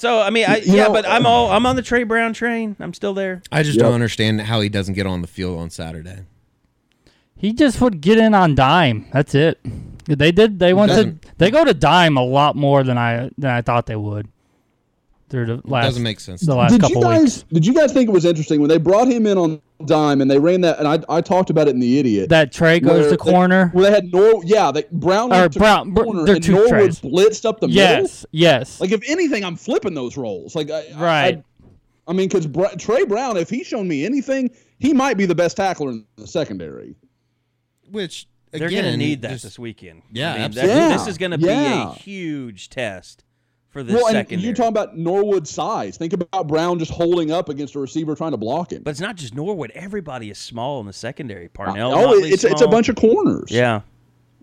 So 0.00 0.20
I 0.20 0.30
mean, 0.30 0.44
I, 0.46 0.56
You 0.58 0.74
yeah, 0.74 0.84
know, 0.88 0.92
but 0.92 1.08
I'm 1.08 1.24
uh, 1.24 1.28
all 1.30 1.50
I'm 1.50 1.64
on 1.66 1.76
the 1.76 1.82
Tre 1.82 2.02
Brown 2.04 2.32
train. 2.34 2.76
I'm 2.80 2.92
still 2.92 3.14
there. 3.14 3.42
I 3.50 3.62
just 3.62 3.76
Yep. 3.76 3.84
don't 3.84 3.94
understand 3.94 4.42
how 4.42 4.60
he 4.60 4.68
doesn't 4.68 4.94
get 4.94 5.06
on 5.06 5.22
the 5.22 5.26
field 5.28 5.58
on 5.58 5.70
Saturday. 5.70 6.24
He 7.36 7.52
just 7.52 7.80
would 7.80 8.00
get 8.00 8.18
in 8.18 8.34
on 8.34 8.54
dime. 8.54 9.06
That's 9.12 9.34
it. 9.34 9.58
They 10.06 10.32
did. 10.32 10.58
They 10.58 10.74
went 10.74 10.92
to. 10.92 11.16
They 11.38 11.50
go 11.50 11.64
to 11.64 11.72
dime 11.74 12.16
a 12.16 12.24
lot 12.24 12.56
more 12.56 12.82
than 12.82 12.98
I 12.98 13.30
than 13.38 13.50
I 13.50 13.62
thought 13.62 13.86
they 13.86 13.96
would. 13.96 14.28
Through 15.30 15.46
the 15.46 15.60
last 15.64 15.84
Doesn't 15.86 16.02
make 16.02 16.20
sense. 16.20 16.42
the 16.42 16.54
last 16.54 16.78
did 16.78 16.88
you 16.90 17.00
guys 17.00 17.20
weeks. 17.22 17.44
did 17.52 17.66
you 17.66 17.74
guys 17.74 17.92
think 17.92 18.08
it 18.08 18.12
was 18.12 18.24
interesting 18.24 18.60
when 18.60 18.68
they 18.68 18.76
brought 18.78 19.08
him 19.08 19.26
in 19.26 19.38
on 19.38 19.60
dime 19.86 20.20
and 20.20 20.30
they 20.30 20.38
ran 20.38 20.60
that 20.60 20.78
and 20.78 20.86
I, 20.86 20.98
I 21.08 21.20
talked 21.22 21.48
about 21.50 21.66
it 21.66 21.70
in 21.70 21.80
the 21.80 21.98
idiot 21.98 22.28
That 22.28 22.52
Tre 22.52 22.78
goes 22.78 22.90
where 22.92 23.02
to 23.04 23.10
they- 23.10 23.16
corner. 23.16 23.68
where 23.72 23.84
they 23.86 23.90
had 23.90 24.12
Nor 24.12 24.42
yeah 24.44 24.70
they 24.70 24.84
Brown 24.92 25.32
Or 25.32 25.40
went 25.40 25.52
to 25.54 25.58
Brown- 25.58 25.90
Br- 25.92 26.04
corner 26.04 26.24
they're 26.24 26.34
and 26.36 26.44
two 26.44 26.52
Norwood 26.52 26.70
Treys. 26.70 27.00
blitzed 27.00 27.44
up 27.46 27.58
the 27.60 27.68
middle 27.68 27.82
yes, 27.82 28.26
yes. 28.32 28.80
like 28.80 28.92
if 28.92 29.00
anything 29.08 29.44
I'm 29.44 29.56
flipping 29.56 29.94
those 29.94 30.16
roles 30.16 30.54
like 30.54 30.70
I, 30.70 30.84
Right. 30.96 31.38
I, 31.38 32.10
I 32.10 32.12
mean 32.12 32.28
because 32.28 32.46
Tre 32.78 33.04
Brown 33.04 33.36
if 33.38 33.48
he's 33.48 33.66
shown 33.66 33.88
me 33.88 34.04
anything 34.04 34.50
he 34.78 34.92
might 34.92 35.16
be 35.16 35.24
the 35.26 35.34
best 35.34 35.56
tackler 35.56 35.90
in 35.90 36.04
the 36.16 36.26
secondary 36.26 36.94
Which 37.90 38.28
They're 38.52 38.68
going 38.70 38.84
to 38.84 38.96
need 38.96 39.22
that 39.22 39.30
just- 39.30 39.44
this 39.44 39.58
weekend. 39.58 40.02
Yeah, 40.12 40.30
I 40.30 40.34
mean, 40.34 40.42
absolutely. 40.44 40.74
that- 40.74 40.90
Yeah, 40.90 40.96
This 40.98 41.06
is 41.08 41.18
going 41.18 41.30
to 41.32 41.38
be 41.38 41.46
yeah. 41.46 41.90
a 41.90 41.94
huge 41.94 42.68
test 42.70 43.23
for 43.74 43.82
this 43.82 43.94
well 43.94 44.06
and 44.16 44.30
you're 44.40 44.54
talking 44.54 44.68
about 44.68 44.96
Norwood's 44.96 45.50
size 45.50 45.96
think 45.98 46.12
about 46.14 46.46
Brown 46.48 46.78
just 46.78 46.92
holding 46.92 47.30
up 47.30 47.48
against 47.50 47.74
a 47.74 47.78
receiver 47.80 48.14
trying 48.14 48.30
to 48.30 48.36
block 48.38 48.72
him 48.72 48.82
but 48.84 48.92
it's 48.92 49.00
not 49.00 49.16
just 49.16 49.34
Norwood. 49.34 49.70
Everybody 49.74 50.30
is 50.30 50.38
small 50.38 50.80
in 50.80 50.86
the 50.86 50.92
secondary. 50.92 51.48
Parnell. 51.48 51.92
oh 51.92 52.06
Motley's 52.06 52.32
it's 52.34 52.44
it's 52.44 52.62
a 52.62 52.68
bunch 52.68 52.88
of 52.88 52.96
corners 52.96 53.50
Yeah. 53.50 53.82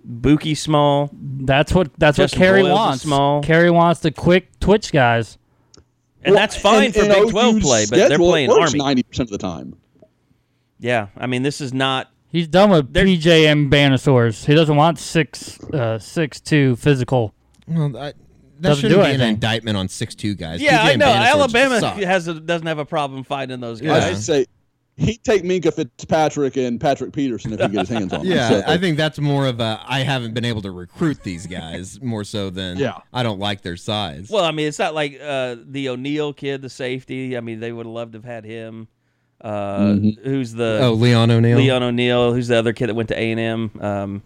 Buki 0.08 0.58
small. 0.58 1.10
That's 1.14 1.74
what 1.74 1.92
that's 1.98 2.18
Justin 2.18 2.40
what 2.40 2.46
Kerry 2.46 2.62
Boyles 2.64 2.76
wants. 2.80 3.04
small. 3.04 3.42
Kerry 3.44 3.72
wants 3.72 4.02
the 4.02 4.12
quick 4.12 4.60
twitch 4.60 4.92
guys. 4.92 5.38
And 6.24 6.34
Well, 6.36 6.42
that's 6.42 6.56
fine 6.56 6.86
and- 6.86 6.94
for 6.94 7.02
and 7.04 7.14
Big 7.14 7.30
12 7.30 7.62
play, 7.62 7.86
but 7.90 7.96
they're 8.10 8.18
playing 8.18 8.50
works 8.50 8.74
Army. 8.80 9.02
90% 9.04 9.20
of 9.22 9.30
the 9.30 9.38
time 9.38 9.76
Yeah. 10.80 11.08
I 11.16 11.28
mean, 11.28 11.44
this 11.44 11.62
is 11.62 11.74
not. 11.74 12.10
He's 12.30 12.48
done 12.48 12.70
with 12.72 12.94
They're- 12.94 13.06
PJ 13.06 13.46
and 13.52 13.72
He 14.46 14.56
doesn't 14.56 14.76
want 14.76 15.00
six 15.00 15.60
uh, 15.72 16.00
six 16.00 16.40
two 16.42 16.76
physical. 16.78 17.34
Well, 17.68 17.96
I, 17.98 18.14
that 18.62 18.70
Doesn't 18.70 18.82
shouldn't 18.90 19.02
do 19.04 19.08
be 19.08 19.14
an 19.16 19.22
indictment 19.22 19.78
on 19.78 19.88
six 19.88 20.16
two 20.16 20.36
guys. 20.36 20.62
Yeah, 20.62 20.86
PJ 20.86 20.94
I 20.94 20.96
know. 20.96 21.06
Alabama 21.08 21.80
has 22.06 22.28
a, 22.28 22.40
doesn't 22.40 22.68
have 22.68 22.80
a 22.80 22.86
problem 22.86 23.24
finding 23.24 23.60
those 23.60 23.82
guys. 23.82 24.04
I 24.04 24.08
guys. 24.08 24.16
should 24.18 24.24
say 24.24 24.46
he'd 24.98 25.24
take 25.24 25.44
Minkah 25.44 25.74
Fitzpatrick 25.74 26.58
and 26.58 26.80
Patrick 26.80 27.12
Peterson 27.14 27.54
if 27.54 27.60
he 27.60 27.68
get 27.70 27.80
his 27.88 27.90
hands 27.90 28.14
on 28.14 28.20
them. 28.22 28.32
Yeah, 28.32 28.50
So- 28.50 28.64
I 28.68 28.78
think 28.78 28.98
that's 28.98 29.20
more 29.20 29.48
of 29.48 29.60
a 29.60 29.80
I 29.88 30.02
haven't 30.02 30.34
been 30.34 30.46
able 30.46 30.62
to 30.64 30.72
recruit 30.72 31.24
these 31.24 31.48
guys 31.48 32.02
more 32.02 32.24
so 32.24 32.50
than 32.50 32.78
Yeah. 32.78 33.00
I 33.14 33.24
don't 33.24 33.40
like 33.40 33.62
their 33.62 33.78
size. 33.78 34.30
Well, 34.30 34.44
I 34.46 34.52
mean, 34.52 34.68
it's 34.68 34.80
not 34.80 34.94
like 34.94 35.20
uh, 35.22 35.56
the 35.66 35.90
O'Neal 35.90 36.34
kid, 36.34 36.62
the 36.62 36.70
safety. 36.70 37.36
I 37.36 37.40
mean, 37.42 37.60
they 37.60 37.72
would 37.72 37.86
have 37.86 37.94
loved 37.94 38.14
to 38.14 38.18
have 38.20 38.26
had 38.26 38.46
him. 38.46 38.88
Uh, 39.40 39.78
Mm-hmm. 39.80 40.30
Who's 40.30 40.54
the 40.54 40.82
oh, 40.84 40.94
Leon 40.94 41.32
O'Neal. 41.32 41.58
Leon 41.58 41.82
O'Neal? 41.82 42.32
Who's 42.34 42.50
the 42.50 42.58
other 42.58 42.74
kid 42.74 42.88
that 42.90 42.94
went 42.96 43.10
to 43.10 43.18
A 43.20 43.32
and 43.32 43.40
M? 43.40 43.72
Um, 43.82 44.24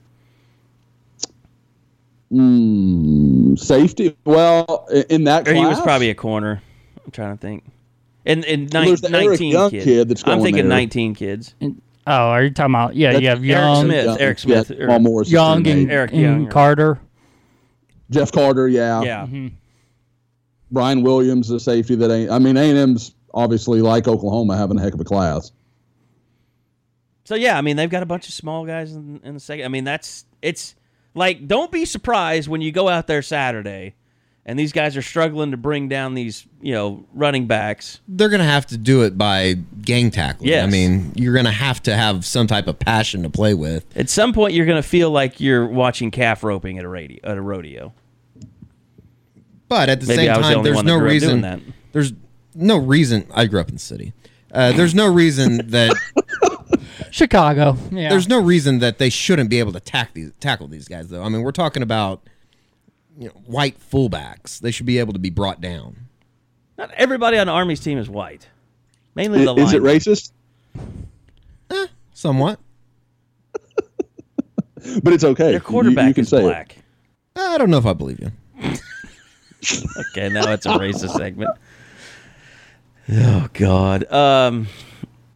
Mm, 2.32 3.58
safety. 3.60 4.16
Well, 4.26 4.88
in 5.10 5.26
that 5.26 5.46
class, 5.46 5.56
he 5.58 5.66
was 5.66 5.80
probably 5.82 6.10
a 6.10 6.16
corner. 6.16 6.62
I'm 7.06 7.12
trying 7.12 7.38
to 7.38 7.42
think. 7.42 7.64
In 8.26 8.44
in 8.44 8.62
Well, 8.72 8.82
nine, 8.82 8.88
there's 8.88 9.02
the 9.02 9.12
Eric 9.16 9.28
19 9.40 9.52
Young 9.52 9.70
kids. 9.70 9.86
kid 9.86 10.10
that's 10.10 10.24
I'm 10.28 10.42
thinking 10.42 10.68
there. 10.68 10.78
19 10.78 11.14
kids. 11.14 11.54
Oh, 11.62 11.72
are 12.08 12.44
you 12.44 12.50
talking 12.52 12.74
about? 12.74 12.96
Yeah, 12.96 13.12
you 13.18 13.28
have 13.30 13.40
That's 13.40 13.48
Young, 13.48 13.86
Smith. 13.86 14.06
Yeah, 14.06 14.16
Eric 14.20 14.38
yeah, 14.46 14.64
Smith, 14.64 14.80
or- 14.80 14.88
Paul 14.88 15.00
Morris, 15.00 15.30
Young, 15.32 15.68
and, 15.68 15.92
Eric 15.92 16.12
and 16.12 16.22
Young, 16.22 16.48
Carter. 16.50 17.00
Jeff 18.10 18.32
Carter. 18.32 18.68
Yeah, 18.68 19.02
Yeah. 19.04 19.28
Brian 20.72 21.04
Williams, 21.04 21.48
the 21.48 21.60
safety 21.60 21.96
that 21.96 22.12
ain't. 22.12 22.32
I 22.32 22.40
mean, 22.40 22.58
A 22.58 22.70
and 22.70 22.78
M's 22.78 23.14
obviously 23.34 23.82
like 23.82 24.08
Oklahoma 24.08 24.58
having 24.58 24.78
a 24.80 24.82
heck 24.82 24.94
of 24.94 25.00
a 25.00 25.04
class. 25.04 25.52
So 27.26 27.36
yeah, 27.36 27.58
I 27.58 27.62
mean 27.62 27.76
they've 27.76 27.90
got 27.90 28.04
a 28.04 28.06
bunch 28.08 28.28
of 28.28 28.34
small 28.34 28.66
guys 28.66 28.94
in, 28.96 29.20
in 29.24 29.34
the 29.36 29.40
second. 29.40 29.66
I 29.66 29.68
mean 29.70 29.84
that's 29.84 30.26
it's 30.42 30.76
like 31.16 31.48
don't 31.48 31.72
be 31.72 31.86
surprised 31.86 32.48
when 32.48 32.62
you 32.62 32.72
go 32.72 32.88
out 32.88 33.08
there 33.08 33.22
Saturday, 33.24 33.96
and 34.46 34.60
these 34.60 34.72
guys 34.72 34.96
are 34.96 35.02
struggling 35.02 35.52
to 35.52 35.58
bring 35.58 35.88
down 35.90 36.14
these 36.14 36.46
you 36.62 36.74
know 36.74 37.06
running 37.14 37.48
backs. 37.48 38.00
They're 38.08 38.30
gonna 38.30 38.44
have 38.44 38.68
to 38.68 38.78
do 38.78 39.02
it 39.04 39.18
by 39.18 39.56
gang 39.82 40.12
tackling. 40.12 40.50
Yes. 40.50 40.64
I 40.68 40.70
mean, 40.70 41.14
you're 41.16 41.34
gonna 41.34 41.52
have 41.52 41.82
to 41.84 41.96
have 41.96 42.26
some 42.26 42.46
type 42.46 42.68
of 42.68 42.78
passion 42.78 43.24
to 43.24 43.30
play 43.30 43.54
with. 43.54 43.86
At 43.98 44.10
some 44.10 44.34
point, 44.34 44.54
you're 44.54 44.66
going 44.68 44.82
to 44.82 44.88
feel 44.88 45.10
like 45.10 45.40
you're 45.40 45.66
watching 45.68 46.12
calf 46.12 46.44
roping 46.44 46.78
at 46.78 46.86
a 46.86 46.90
radio 46.90 47.20
at 47.24 47.38
a 47.38 47.42
rodeo. 47.42 47.94
But 49.68 49.90
at 49.90 50.02
the 50.02 50.08
Maybe 50.08 50.26
same 50.28 50.36
the 50.36 50.42
time, 50.42 50.64
there's 50.64 50.84
no 50.84 50.98
reason. 50.98 51.42
that. 51.42 51.60
There's 51.92 52.14
no 52.54 52.78
reason. 52.78 53.28
I 53.34 53.46
grew 53.46 53.60
up 53.60 53.70
in 53.70 53.76
the 53.76 53.80
city. 53.80 54.14
Uh, 54.52 54.72
there's 54.74 54.94
no 54.96 55.12
reason 55.12 55.70
that 55.72 55.96
Chicago. 57.16 57.78
Yeah. 57.92 58.10
there's 58.10 58.28
no 58.28 58.42
reason 58.42 58.80
that 58.80 58.98
they 58.98 59.10
shouldn't 59.10 59.50
be 59.50 59.60
able 59.60 59.72
to 59.72 59.80
tack 59.80 60.14
these, 60.14 60.34
tackle 60.42 60.68
these 60.68 60.88
guys. 60.90 61.08
Though 61.08 61.24
I 61.24 61.30
mean, 61.30 61.44
we're 61.44 61.54
talking 61.54 61.82
about 61.82 62.22
you 63.18 63.30
know 63.30 63.34
white 63.46 63.78
fullbacks. 63.80 64.60
They 64.60 64.70
should 64.72 64.86
be 64.86 65.00
able 65.00 65.14
to 65.14 65.20
be 65.20 65.30
brought 65.30 65.62
down. 65.62 65.96
Not 66.78 66.92
everybody 66.92 67.38
on 67.38 67.48
the 67.48 67.54
Army's 67.54 67.80
team 67.80 67.98
is 67.98 68.10
white. 68.10 68.50
Mainly 69.16 69.46
the 69.46 69.54
Is 69.56 69.72
it 69.72 69.82
linemen. 69.82 70.00
racist? 70.02 70.32
Somewhat. 72.14 72.60
But 75.02 75.14
it's 75.14 75.24
okay. 75.24 75.50
Their 75.50 75.60
quarterback 75.62 76.10
you, 76.10 76.14
can 76.14 76.22
is 76.24 76.30
say 76.30 76.38
it. 76.38 76.42
black. 76.44 76.76
I 77.36 77.58
don't 77.58 77.72
know 77.72 77.80
if 77.80 77.86
I 77.88 77.94
believe 77.94 78.20
you. 78.20 78.32
Okay, 80.12 80.30
now 80.30 80.52
it's 80.54 80.68
a 80.68 80.70
racist 80.70 81.18
segment. 81.18 81.50
Oh 83.12 83.48
God. 83.54 84.12
Um, 84.12 84.68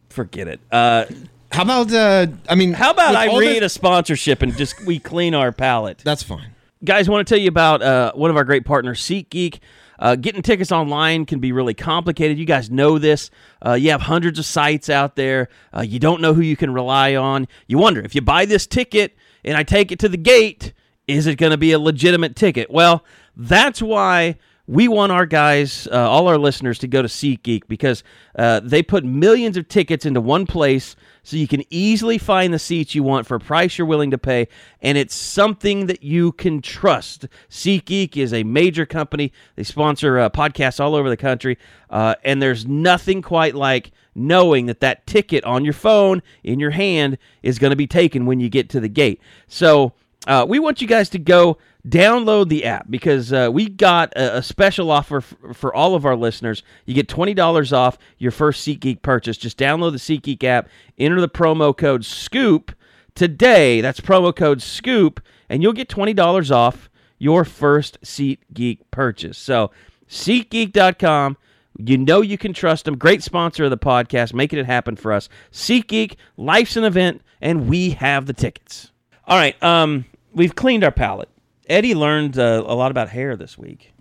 forget 0.08 0.46
it. 0.46 0.60
Uh, 0.70 1.06
How 1.50 1.62
about 1.62 1.92
uh, 1.92 2.28
I 2.48 2.54
mean, 2.54 2.72
how 2.72 2.90
about 2.92 3.14
I 3.14 3.36
read 3.38 3.62
a 3.62 3.68
sponsorship 3.68 4.42
and 4.42 4.56
just 4.56 4.84
we 4.86 4.98
clean 4.98 5.34
our 5.34 5.52
palate? 5.52 5.98
That's 5.98 6.22
fine. 6.22 6.54
guys 6.84 7.08
want 7.08 7.26
to 7.26 7.34
tell 7.34 7.40
you 7.40 7.48
about 7.48 7.82
uh, 7.82 8.12
one 8.14 8.30
of 8.30 8.36
our 8.36 8.44
great 8.44 8.64
partners 8.64 9.00
SeatGeek. 9.02 9.58
Uh, 9.98 10.16
getting 10.16 10.40
tickets 10.40 10.72
online 10.72 11.26
can 11.26 11.40
be 11.40 11.52
really 11.52 11.74
complicated. 11.74 12.38
You 12.38 12.46
guys 12.46 12.70
know 12.70 12.98
this. 12.98 13.30
Uh, 13.64 13.74
you 13.74 13.90
have 13.90 14.00
hundreds 14.00 14.38
of 14.38 14.46
sites 14.46 14.88
out 14.88 15.14
there. 15.14 15.48
Uh, 15.76 15.82
you 15.82 15.98
don't 15.98 16.22
know 16.22 16.32
who 16.32 16.40
you 16.40 16.56
can 16.56 16.72
rely 16.72 17.16
on. 17.16 17.46
You 17.66 17.76
wonder 17.76 18.00
if 18.00 18.14
you 18.14 18.22
buy 18.22 18.46
this 18.46 18.66
ticket 18.66 19.14
and 19.44 19.58
I 19.58 19.62
take 19.62 19.92
it 19.92 19.98
to 19.98 20.08
the 20.08 20.16
gate, 20.16 20.72
is 21.06 21.26
it 21.26 21.36
going 21.36 21.50
to 21.50 21.58
be 21.58 21.72
a 21.72 21.78
legitimate 21.78 22.34
ticket? 22.34 22.70
Well, 22.70 23.04
that's 23.36 23.82
why 23.82 24.36
we 24.70 24.86
want 24.86 25.10
our 25.10 25.26
guys, 25.26 25.88
uh, 25.90 26.08
all 26.08 26.28
our 26.28 26.38
listeners, 26.38 26.78
to 26.78 26.86
go 26.86 27.02
to 27.02 27.08
SeatGeek 27.08 27.66
because 27.66 28.04
uh, 28.36 28.60
they 28.60 28.84
put 28.84 29.04
millions 29.04 29.56
of 29.56 29.66
tickets 29.66 30.06
into 30.06 30.20
one 30.20 30.46
place 30.46 30.94
so 31.24 31.36
you 31.36 31.48
can 31.48 31.64
easily 31.70 32.18
find 32.18 32.54
the 32.54 32.58
seats 32.58 32.94
you 32.94 33.02
want 33.02 33.26
for 33.26 33.34
a 33.34 33.40
price 33.40 33.76
you're 33.76 33.86
willing 33.86 34.12
to 34.12 34.18
pay, 34.18 34.46
and 34.80 34.96
it's 34.96 35.14
something 35.14 35.86
that 35.86 36.04
you 36.04 36.30
can 36.30 36.62
trust. 36.62 37.26
SeatGeek 37.48 38.16
is 38.16 38.32
a 38.32 38.44
major 38.44 38.86
company. 38.86 39.32
They 39.56 39.64
sponsor 39.64 40.20
uh, 40.20 40.30
podcasts 40.30 40.78
all 40.78 40.94
over 40.94 41.08
the 41.08 41.16
country, 41.16 41.58
uh, 41.90 42.14
and 42.22 42.40
there's 42.40 42.64
nothing 42.64 43.22
quite 43.22 43.56
like 43.56 43.90
knowing 44.14 44.66
that 44.66 44.78
that 44.80 45.04
ticket 45.04 45.42
on 45.42 45.64
your 45.64 45.74
phone 45.74 46.22
in 46.44 46.60
your 46.60 46.70
hand 46.70 47.18
is 47.42 47.58
going 47.58 47.70
to 47.70 47.76
be 47.76 47.88
taken 47.88 48.24
when 48.24 48.38
you 48.38 48.48
get 48.48 48.68
to 48.68 48.78
the 48.78 48.88
gate. 48.88 49.20
So 49.48 49.94
uh, 50.28 50.46
we 50.48 50.60
want 50.60 50.80
you 50.80 50.86
guys 50.86 51.08
to 51.10 51.18
go 51.18 51.58
download 51.88 52.48
the 52.48 52.64
app 52.64 52.86
because 52.90 53.32
uh, 53.32 53.48
we 53.52 53.68
got 53.68 54.12
a, 54.14 54.38
a 54.38 54.42
special 54.42 54.90
offer 54.90 55.18
f- 55.18 55.34
for 55.54 55.74
all 55.74 55.94
of 55.94 56.04
our 56.04 56.16
listeners. 56.16 56.62
You 56.86 56.94
get 56.94 57.08
$20 57.08 57.72
off 57.72 57.98
your 58.18 58.30
first 58.30 58.66
SeatGeek 58.66 59.02
purchase. 59.02 59.36
Just 59.36 59.58
download 59.58 59.92
the 59.92 59.98
SeatGeek 59.98 60.44
app, 60.44 60.68
enter 60.98 61.20
the 61.20 61.28
promo 61.28 61.76
code 61.76 62.04
SCOOP 62.04 62.72
today. 63.14 63.80
That's 63.80 64.00
promo 64.00 64.34
code 64.34 64.62
SCOOP, 64.62 65.20
and 65.48 65.62
you'll 65.62 65.72
get 65.72 65.88
$20 65.88 66.50
off 66.50 66.90
your 67.18 67.44
first 67.44 68.00
SeatGeek 68.02 68.80
purchase. 68.90 69.38
So, 69.38 69.70
SeatGeek.com. 70.08 71.36
You 71.78 71.96
know 71.96 72.20
you 72.20 72.36
can 72.36 72.52
trust 72.52 72.84
them. 72.84 72.98
Great 72.98 73.22
sponsor 73.22 73.64
of 73.64 73.70
the 73.70 73.78
podcast, 73.78 74.34
making 74.34 74.58
it 74.58 74.66
happen 74.66 74.96
for 74.96 75.12
us. 75.12 75.28
SeatGeek, 75.52 76.16
life's 76.36 76.76
an 76.76 76.84
event, 76.84 77.22
and 77.40 77.68
we 77.68 77.90
have 77.90 78.26
the 78.26 78.32
tickets. 78.32 78.90
All 79.26 79.38
right, 79.38 79.60
um, 79.62 80.04
we've 80.34 80.54
cleaned 80.54 80.84
our 80.84 80.90
palate. 80.90 81.28
Eddie 81.70 81.94
learned 81.94 82.38
uh, 82.38 82.62
a 82.66 82.74
lot 82.74 82.90
about 82.90 83.08
hair 83.08 83.36
this 83.36 83.56
week. 83.56 83.92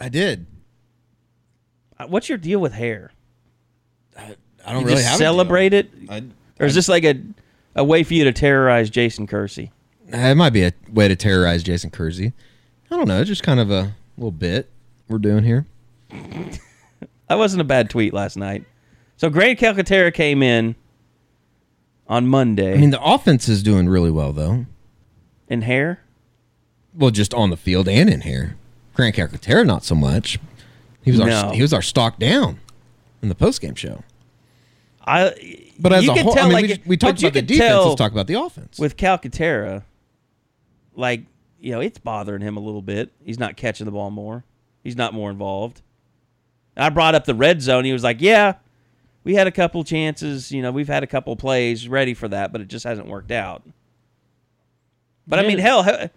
I 0.00 0.08
did. 0.08 0.46
Uh, 1.98 2.06
What's 2.08 2.28
your 2.28 2.36
deal 2.38 2.58
with 2.60 2.72
hair? 2.72 3.12
I 4.16 4.34
don't 4.72 4.80
You 4.80 4.86
really 4.88 4.96
just 4.96 5.06
have 5.08 5.14
a 5.20 5.22
deal. 5.22 5.32
celebrate 5.32 5.72
it, 5.72 5.90
I, 6.10 6.24
or 6.60 6.66
is 6.66 6.74
this 6.74 6.88
like 6.88 7.04
a 7.04 7.14
a 7.74 7.82
way 7.84 8.02
for 8.02 8.12
you 8.14 8.24
to 8.24 8.32
terrorize 8.32 8.90
Jason 8.90 9.26
Kersey? 9.26 9.70
it 10.08 10.36
might 10.36 10.50
be 10.50 10.64
a 10.64 10.72
way 10.92 11.08
to 11.08 11.16
terrorize 11.16 11.62
Jason 11.62 11.88
Kersey. 11.90 12.32
I 12.90 12.96
don't 12.96 13.08
know. 13.08 13.18
It's 13.20 13.28
just 13.28 13.42
kind 13.42 13.58
of 13.60 13.70
a 13.70 13.94
little 14.18 14.30
bit 14.32 14.68
we're 15.08 15.18
doing 15.18 15.44
here. 15.44 15.66
That 17.28 17.38
wasn't 17.38 17.62
a 17.62 17.64
bad 17.64 17.88
tweet 17.88 18.12
last 18.12 18.36
night. 18.36 18.66
So 19.16 19.30
Grant 19.30 19.58
Calcaterra 19.58 20.12
came 20.12 20.42
in 20.42 20.74
on 22.06 22.26
Monday 22.26 22.74
I 22.74 22.76
mean, 22.76 22.90
the 22.90 23.02
offense 23.02 23.48
is 23.48 23.62
doing 23.62 23.88
really 23.88 24.10
well 24.10 24.34
though. 24.34 24.66
in 25.48 25.62
hair. 25.62 26.01
Well, 26.94 27.10
just 27.10 27.32
on 27.34 27.50
the 27.50 27.56
field 27.56 27.88
and 27.88 28.08
in 28.10 28.20
here. 28.22 28.56
Grant 28.94 29.16
Calcaterra, 29.16 29.66
not 29.66 29.84
so 29.84 29.94
much. 29.94 30.38
He 31.02 31.10
was 31.10 31.20
No. 31.20 31.26
our 31.48 31.54
he 31.54 31.62
was 31.62 31.72
our 31.72 31.82
stock 31.82 32.18
down 32.18 32.60
in 33.22 33.28
the 33.28 33.34
post 33.34 33.60
game 33.60 33.74
show. 33.74 34.02
I 35.04 35.34
But 35.80 35.92
as 35.94 36.04
you 36.04 36.12
a 36.12 36.22
whole, 36.22 36.34
tell, 36.34 36.44
I 36.44 36.48
mean, 36.48 36.52
like, 36.52 36.62
we, 36.62 36.68
just- 36.68 36.86
we 36.86 36.96
talked 36.96 37.18
about 37.20 37.32
the 37.32 37.42
defense. 37.42 37.84
Let's 37.84 37.94
talk 37.96 38.12
about 38.12 38.26
the 38.26 38.34
offense. 38.40 38.78
with 38.78 38.96
Calcaterra, 38.96 39.82
like 40.94 41.22
you 41.60 41.72
know, 41.72 41.80
it's 41.80 41.98
bothering 41.98 42.42
him 42.42 42.56
a 42.56 42.60
little 42.60 42.82
bit. 42.82 43.10
He's 43.24 43.38
not 43.38 43.56
catching 43.56 43.84
the 43.86 43.92
ball 43.92 44.10
more. 44.10 44.44
He's 44.84 44.96
not 44.96 45.14
more 45.14 45.30
involved. 45.30 45.80
I 46.76 46.88
brought 46.88 47.14
up 47.14 47.24
the 47.24 47.34
red 47.34 47.62
zone. 47.62 47.84
He 47.84 47.92
was 47.92 48.02
like, 48.04 48.20
"Yeah, 48.20 48.54
we 49.24 49.34
had 49.34 49.46
a 49.46 49.50
couple 49.52 49.82
chances. 49.84 50.50
You 50.52 50.60
know, 50.62 50.70
we've 50.72 50.88
had 50.88 51.02
a 51.02 51.06
couple 51.06 51.34
plays 51.36 51.88
ready 51.88 52.14
for 52.14 52.28
that, 52.28 52.52
but 52.52 52.60
it 52.60 52.68
just 52.68 52.84
hasn't 52.84 53.06
worked 53.08 53.30
out." 53.30 53.62
But 55.26 55.38
I 55.38 55.46
mean, 55.46 55.58
hell, 55.58 55.82
he- 55.84 56.08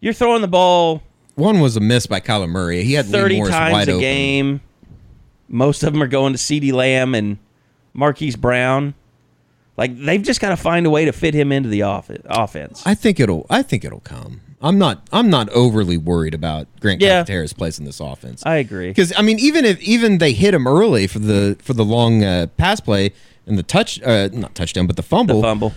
you're 0.00 0.12
throwing 0.12 0.42
the 0.42 0.48
ball 0.48 1.02
One 1.34 1.60
was 1.60 1.76
a 1.76 1.80
miss 1.80 2.06
by 2.06 2.20
Kyler 2.20 2.48
Murray. 2.48 2.82
He 2.84 2.94
had 2.94 3.06
Lee 3.06 3.12
30 3.12 3.36
Morris 3.36 3.50
times 3.52 3.72
wide 3.72 3.88
a 3.88 3.92
open. 3.92 4.00
game. 4.00 4.60
Most 5.48 5.82
of 5.82 5.92
them 5.92 6.02
are 6.02 6.06
going 6.08 6.32
to 6.32 6.38
CeeDee 6.38 6.72
Lamb 6.72 7.14
and 7.14 7.38
Marquise 7.94 8.36
Brown. 8.36 8.94
Like 9.76 9.96
they've 9.98 10.22
just 10.22 10.40
got 10.40 10.50
to 10.50 10.56
find 10.56 10.86
a 10.86 10.90
way 10.90 11.04
to 11.04 11.12
fit 11.12 11.34
him 11.34 11.52
into 11.52 11.68
the 11.68 11.82
off- 11.82 12.10
offense. 12.24 12.82
I 12.86 12.94
think 12.94 13.20
it'll. 13.20 13.46
I 13.50 13.62
think 13.62 13.84
it'll 13.84 14.00
come. 14.00 14.40
I'm 14.62 14.78
not. 14.78 15.06
I'm 15.12 15.28
not 15.28 15.50
overly 15.50 15.98
worried 15.98 16.32
about 16.32 16.66
Grant 16.80 17.02
Yeah. 17.02 17.22
Calcaterra's 17.22 17.52
place 17.52 17.78
in 17.78 17.84
this 17.84 18.00
offense. 18.00 18.42
I 18.46 18.56
agree. 18.56 18.88
Because 18.88 19.12
I 19.16 19.20
mean, 19.22 19.38
even 19.38 19.66
if 19.66 19.78
even 19.82 20.16
they 20.18 20.32
hit 20.32 20.54
him 20.54 20.66
early 20.66 21.06
for 21.06 21.18
the 21.18 21.58
for 21.60 21.74
the 21.74 21.84
long 21.84 22.24
uh, 22.24 22.46
pass 22.56 22.80
play 22.80 23.12
and 23.46 23.58
the 23.58 23.62
touch, 23.62 24.00
uh, 24.02 24.30
not 24.32 24.54
touchdown, 24.54 24.86
but 24.86 24.96
the 24.96 25.02
fumble, 25.02 25.36
The 25.36 25.46
fumble. 25.46 25.74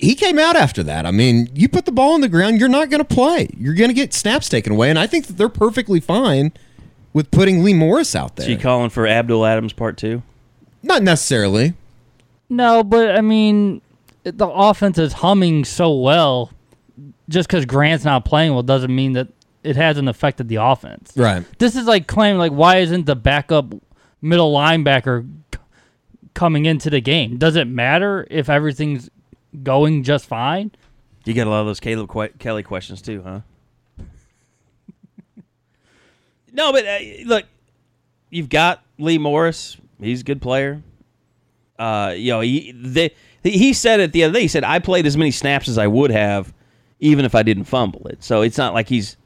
He 0.00 0.14
came 0.14 0.38
out 0.38 0.56
after 0.56 0.82
that. 0.84 1.06
I 1.06 1.10
mean, 1.10 1.48
you 1.54 1.68
put 1.68 1.84
the 1.84 1.92
ball 1.92 2.14
on 2.14 2.20
the 2.20 2.28
ground, 2.28 2.58
you're 2.58 2.68
not 2.68 2.90
going 2.90 3.04
to 3.04 3.14
play. 3.14 3.48
You're 3.56 3.74
going 3.74 3.90
to 3.90 3.94
get 3.94 4.12
snaps 4.14 4.48
taken 4.48 4.72
away, 4.72 4.90
and 4.90 4.98
I 4.98 5.06
think 5.06 5.26
that 5.26 5.36
they're 5.36 5.48
perfectly 5.48 6.00
fine 6.00 6.52
with 7.12 7.30
putting 7.30 7.62
Lee 7.64 7.74
Morris 7.74 8.14
out 8.14 8.36
there. 8.36 8.46
So 8.46 8.52
you 8.52 8.58
calling 8.58 8.90
for 8.90 9.06
Abdul 9.06 9.44
Adams 9.44 9.72
part 9.72 9.96
two? 9.96 10.22
not 10.82 11.02
necessarily. 11.02 11.74
No, 12.48 12.82
but 12.82 13.14
I 13.14 13.20
mean, 13.20 13.82
the 14.24 14.48
offense 14.48 14.98
is 14.98 15.12
humming 15.12 15.64
so 15.64 15.92
well. 15.92 16.50
Just 17.28 17.48
because 17.48 17.64
Grant's 17.66 18.04
not 18.04 18.24
playing 18.24 18.52
well 18.54 18.62
doesn't 18.62 18.92
mean 18.94 19.12
that 19.12 19.28
it 19.62 19.76
hasn't 19.76 20.08
affected 20.08 20.48
the 20.48 20.56
offense. 20.56 21.12
Right. 21.16 21.44
This 21.58 21.76
is 21.76 21.86
like 21.86 22.06
claiming 22.06 22.38
like 22.38 22.52
why 22.52 22.78
isn't 22.78 23.04
the 23.06 23.14
backup 23.14 23.74
middle 24.22 24.52
linebacker 24.52 25.28
c- 25.54 25.60
coming 26.34 26.64
into 26.64 26.88
the 26.90 27.00
game? 27.00 27.36
Does 27.36 27.56
it 27.56 27.66
matter 27.66 28.26
if 28.30 28.48
everything's 28.48 29.10
going 29.62 30.02
just 30.02 30.26
fine? 30.26 30.72
You 31.24 31.34
get 31.34 31.46
a 31.46 31.50
lot 31.50 31.60
of 31.60 31.66
those 31.66 31.80
Caleb 31.80 32.10
que- 32.10 32.38
Kelly 32.38 32.62
questions 32.62 33.02
too, 33.02 33.22
huh? 33.22 33.40
no, 36.52 36.72
but 36.72 36.86
uh, 36.86 36.98
look, 37.24 37.44
you've 38.30 38.48
got 38.48 38.82
Lee 38.98 39.18
Morris. 39.18 39.76
He's 40.00 40.22
a 40.22 40.24
good 40.24 40.40
player. 40.40 40.82
Uh, 41.78 42.14
you 42.16 42.30
know, 42.32 42.40
he 42.40 42.72
they, 42.72 43.14
he 43.42 43.72
said 43.72 44.00
it 44.00 44.12
the 44.12 44.24
other 44.24 44.34
day. 44.34 44.42
He 44.42 44.48
said 44.48 44.64
I 44.64 44.78
played 44.78 45.06
as 45.06 45.16
many 45.16 45.30
snaps 45.30 45.68
as 45.68 45.78
I 45.78 45.86
would 45.86 46.10
have, 46.10 46.52
even 46.98 47.24
if 47.24 47.34
I 47.34 47.42
didn't 47.42 47.64
fumble 47.64 48.06
it. 48.08 48.22
So 48.22 48.42
it's 48.42 48.58
not 48.58 48.74
like 48.74 48.88
he's 48.88 49.16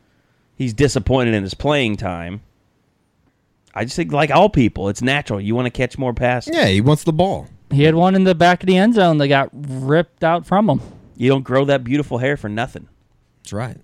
he's 0.57 0.73
disappointed 0.73 1.35
in 1.35 1.43
his 1.43 1.55
playing 1.55 1.97
time. 1.97 2.43
I 3.75 3.85
just 3.85 3.97
think, 3.97 4.13
like 4.13 4.31
all 4.31 4.49
people, 4.49 4.89
it's 4.89 5.03
natural. 5.03 5.41
You 5.41 5.55
want 5.57 5.67
to 5.67 5.71
catch 5.71 5.99
more 5.99 6.15
passes. 6.15 6.55
Yeah, 6.55 6.67
he 6.67 6.81
wants 6.81 7.03
the 7.03 7.13
ball. 7.13 7.49
He 7.71 7.85
had 7.85 7.95
one 7.95 8.15
in 8.15 8.25
the 8.25 8.35
back 8.35 8.63
of 8.63 8.67
the 8.67 8.77
end 8.77 8.95
zone 8.95 9.19
that 9.19 9.29
got 9.29 9.51
ripped 9.53 10.23
out 10.23 10.47
from 10.47 10.69
him. 10.69 10.81
You 11.17 11.29
don't 11.31 11.43
grow 11.43 11.65
that 11.65 11.85
beautiful 11.85 12.19
hair 12.19 12.37
for 12.37 12.49
nothing. 12.49 12.89
That's 13.43 13.53
right. 13.53 13.77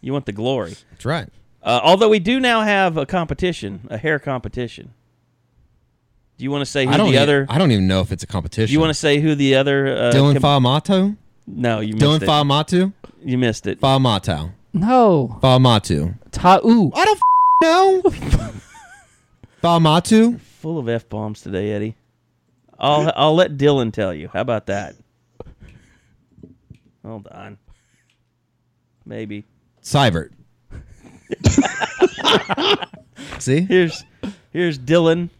You 0.00 0.12
want 0.12 0.26
the 0.26 0.32
glory. 0.32 0.76
That's 0.90 1.04
right. 1.04 1.28
Uh, 1.62 1.80
although 1.82 2.08
we 2.08 2.18
do 2.18 2.38
now 2.38 2.62
have 2.62 2.96
a 2.96 3.06
competition, 3.06 3.86
a 3.90 3.98
hair 3.98 4.18
competition. 4.18 4.94
Do 6.38 6.44
you 6.44 6.50
want 6.50 6.62
to 6.62 6.66
say 6.66 6.84
who 6.84 6.92
I 6.92 6.96
don't. 6.96 7.06
the 7.06 7.12
even, 7.14 7.22
other? 7.22 7.46
I 7.48 7.58
don't 7.58 7.72
even 7.72 7.86
know 7.86 8.02
if 8.02 8.12
it's 8.12 8.22
a 8.22 8.26
competition. 8.26 8.66
Do 8.68 8.72
you 8.72 8.80
want 8.80 8.90
to 8.90 8.94
say 8.94 9.20
who 9.20 9.34
the 9.34 9.56
other? 9.56 9.88
Uh, 9.88 10.12
Dylan 10.12 10.40
com- 10.40 10.62
Faamato? 10.62 11.16
No, 11.46 11.80
you 11.80 11.94
missed 11.94 12.04
Dylan 12.04 12.22
it. 12.22 12.28
Faamatu? 12.28 12.92
You 13.24 13.38
missed 13.38 13.66
it. 13.66 13.80
Faamato. 13.80 14.52
No, 14.72 15.38
Faamatu. 15.42 16.14
Ta'u. 16.32 16.92
I 16.94 17.04
don't 17.04 17.20
know. 17.62 18.02
Faamatu? 19.62 20.40
Full 20.40 20.78
of 20.78 20.88
f 20.88 21.08
bombs 21.08 21.40
today, 21.40 21.72
Eddie. 21.72 21.96
I'll 22.78 23.12
I'll 23.16 23.34
let 23.34 23.56
Dylan 23.56 23.92
tell 23.92 24.12
you. 24.12 24.28
How 24.32 24.40
about 24.40 24.66
that? 24.66 24.96
Hold 27.04 27.28
on. 27.28 27.58
Maybe 29.04 29.44
Seibert. 29.82 30.30
See? 33.38 33.60
here's 33.60 34.04
here's 34.52 34.78
Dylan 34.78 35.30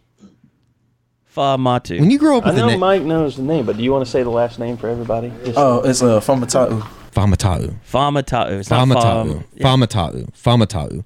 Famatu. 1.35 1.99
When 1.99 2.09
you 2.09 2.17
grow 2.17 2.37
up 2.37 2.45
I 2.45 2.49
with 2.49 2.57
a 2.57 2.61
know 2.61 2.67
name. 2.67 2.79
Mike 2.79 3.01
knows 3.03 3.35
the 3.35 3.43
name, 3.43 3.65
but 3.65 3.77
do 3.77 3.83
you 3.83 3.91
want 3.91 4.05
to 4.05 4.09
say 4.09 4.23
the 4.23 4.29
last 4.29 4.57
name 4.59 4.77
for 4.77 4.87
everybody? 4.89 5.31
Just 5.45 5.57
Oh, 5.57 5.81
it's 5.81 6.01
uh, 6.01 6.19
Famatau. 6.19 6.87
Famatau. 7.17 7.75
Famatau. 7.91 8.59
It's 8.59 8.69
Famatau. 8.69 9.43
Famatau. 9.59 10.29
Famatau. 10.33 11.03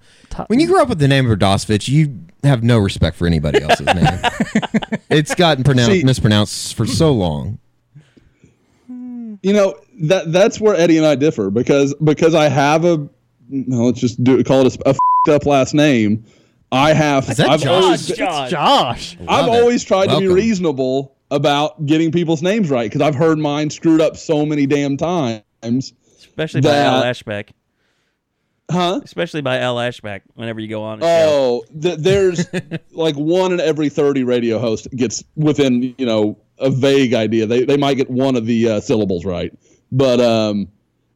When 0.48 0.60
you 0.60 0.68
grow 0.68 0.82
up 0.82 0.90
with 0.90 1.00
the 1.00 1.08
name 1.08 1.30
of 1.30 1.38
Radosevich, 1.40 1.88
you 1.88 2.20
have 2.44 2.64
no 2.64 2.78
respect 2.80 3.16
for 3.16 3.26
anybody 3.28 3.62
else's 3.62 3.86
name. 3.96 4.20
it's 5.10 5.34
gotten 5.36 5.64
pronounced, 5.64 5.92
See- 5.92 6.04
mispronounced 6.04 6.76
for 6.76 6.86
so 6.86 7.14
long. 7.14 7.60
you 8.88 9.54
know 9.54 9.76
that 10.04 10.32
that's 10.32 10.60
where 10.60 10.76
Eddie 10.76 10.98
and 10.98 11.06
I 11.06 11.16
differ 11.16 11.50
because 11.50 11.94
because 12.04 12.36
I 12.36 12.50
have 12.50 12.86
a 12.86 13.08
no, 13.50 13.86
let's 13.86 14.00
just 14.00 14.24
do 14.24 14.44
call 14.44 14.66
it 14.66 14.76
a, 14.76 14.80
a 14.88 14.90
f***ed 14.90 15.34
up 15.34 15.46
last 15.46 15.74
name. 15.74 16.24
I 16.74 16.94
have 16.94 17.30
Is 17.30 17.38
that 17.38 17.50
I've 17.50 17.62
Josh? 17.62 17.84
always 17.84 18.08
Josh. 18.08 18.52
Josh. 18.52 19.18
I've 19.28 19.48
it. 19.48 19.50
always 19.50 19.84
tried 19.84 20.08
to 20.10 20.20
be 20.20 20.28
reasonable 20.28 21.16
about 21.30 21.86
getting 21.86 22.12
people's 22.12 22.42
names 22.42 22.70
right 22.70 22.90
because 22.90 23.02
I've 23.02 23.16
heard 23.16 23.38
mine 23.40 23.70
screwed 23.70 24.00
up 24.02 24.16
so 24.18 24.46
many 24.46 24.66
damn 24.66 24.96
times. 24.98 25.94
Especially 26.32 26.62
by 26.62 26.78
Al 26.78 27.04
Eschbach. 27.04 27.50
Huh? 28.72 29.02
Especially 29.04 29.42
by 29.42 29.60
Al 29.60 29.76
Eschbach 29.76 30.22
whenever 30.36 30.62
you 30.62 30.70
go 30.70 30.82
on. 30.82 31.00
Oh, 31.02 31.66
th- 31.82 32.00
there's 32.00 32.46
like 32.92 33.16
one 33.16 33.52
in 33.52 33.60
every 33.60 33.90
30 33.90 34.24
radio 34.24 34.60
host 34.60 34.90
gets 34.96 35.24
within, 35.36 35.94
you 35.98 36.06
know, 36.06 36.38
a 36.58 36.70
vague 36.70 37.14
idea. 37.14 37.46
They 37.46 37.66
they 37.66 37.76
might 37.76 37.96
get 37.96 38.10
one 38.10 38.38
of 38.38 38.46
the 38.46 38.70
uh, 38.70 38.80
syllables 38.80 39.26
right. 39.26 39.52
But 39.92 40.22
um 40.22 40.70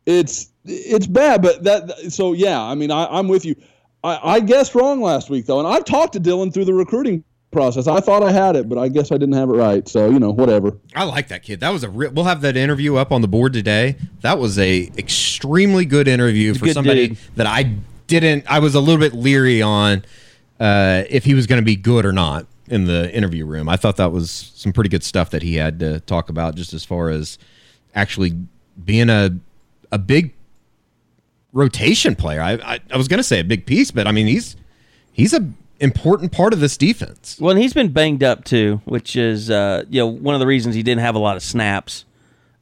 it's 0.05 0.51
it's 0.66 1.07
bad, 1.07 1.41
but 1.41 1.63
that 1.63 2.11
so 2.11 2.34
yeah, 2.34 2.61
I 2.61 2.76
mean 2.76 2.91
I, 2.91 3.05
I'm 3.05 3.30
with 3.30 3.45
you. 3.45 3.55
I, 4.03 4.36
I 4.36 4.39
guessed 4.41 4.76
wrong 4.76 5.01
last 5.01 5.30
week 5.30 5.45
though, 5.45 5.59
and 5.59 5.68
I've 5.68 5.86
talked 5.86 6.13
to 6.13 6.20
Dylan 6.20 6.53
through 6.53 6.66
the 6.66 6.74
recruiting 6.74 7.24
process. 7.55 7.87
I 7.87 8.01
thought 8.01 8.21
I 8.21 8.31
had 8.31 8.55
it, 8.55 8.67
but 8.67 8.77
I 8.77 8.89
guess 8.89 9.11
I 9.11 9.17
didn't 9.17 9.33
have 9.33 9.49
it 9.49 9.53
right. 9.53 9.87
So, 9.87 10.09
you 10.09 10.19
know, 10.19 10.31
whatever. 10.31 10.77
I 10.93 11.05
like 11.05 11.29
that 11.29 11.41
kid. 11.41 11.61
That 11.61 11.69
was 11.69 11.83
a 11.83 11.89
real. 11.89 12.11
We'll 12.11 12.25
have 12.25 12.41
that 12.41 12.57
interview 12.57 12.97
up 12.97 13.11
on 13.11 13.21
the 13.21 13.27
board 13.27 13.53
today. 13.53 13.95
That 14.21 14.37
was 14.37 14.59
a 14.59 14.91
extremely 14.97 15.85
good 15.85 16.07
interview 16.07 16.53
for 16.53 16.65
good 16.65 16.73
somebody 16.73 17.07
dude. 17.09 17.17
that 17.35 17.47
I 17.47 17.73
didn't. 18.07 18.45
I 18.47 18.59
was 18.59 18.75
a 18.75 18.79
little 18.79 18.99
bit 18.99 19.13
leery 19.13 19.61
on 19.61 20.03
uh, 20.59 21.03
if 21.09 21.23
he 21.23 21.33
was 21.33 21.47
going 21.47 21.61
to 21.61 21.65
be 21.65 21.75
good 21.75 22.05
or 22.05 22.11
not 22.11 22.45
in 22.67 22.85
the 22.85 23.13
interview 23.15 23.45
room. 23.45 23.69
I 23.69 23.77
thought 23.77 23.95
that 23.97 24.11
was 24.11 24.51
some 24.55 24.73
pretty 24.73 24.89
good 24.89 25.03
stuff 25.03 25.29
that 25.29 25.41
he 25.41 25.55
had 25.55 25.79
to 25.79 26.01
talk 26.01 26.29
about, 26.29 26.55
just 26.55 26.73
as 26.73 26.83
far 26.83 27.09
as 27.09 27.37
actually 27.95 28.37
being 28.83 29.09
a 29.09 29.37
a 29.91 29.97
big 29.97 30.33
rotation 31.53 32.15
player. 32.15 32.41
I 32.41 32.53
I, 32.53 32.79
I 32.91 32.97
was 32.97 33.07
going 33.07 33.19
to 33.19 33.23
say 33.23 33.39
a 33.39 33.43
big 33.45 33.65
piece, 33.65 33.91
but 33.91 34.07
I 34.07 34.11
mean 34.11 34.27
he's 34.27 34.57
he's 35.13 35.33
a 35.33 35.47
important 35.80 36.32
part 36.32 36.53
of 36.53 36.59
this 36.59 36.78
defense. 36.78 37.38
Well, 37.39 37.51
and 37.51 37.59
he's 37.61 37.73
been 37.73 37.91
banged 37.91 38.23
up 38.23 38.43
too, 38.45 38.82
which 38.86 39.15
is 39.15 39.49
uh, 39.49 39.84
you 39.89 39.99
know 40.01 40.07
one 40.07 40.36
of 40.36 40.39
the 40.39 40.47
reasons 40.47 40.76
he 40.76 40.84
didn't 40.84 41.01
have 41.01 41.15
a 41.15 41.19
lot 41.19 41.36
of 41.36 41.43
snaps 41.43 42.05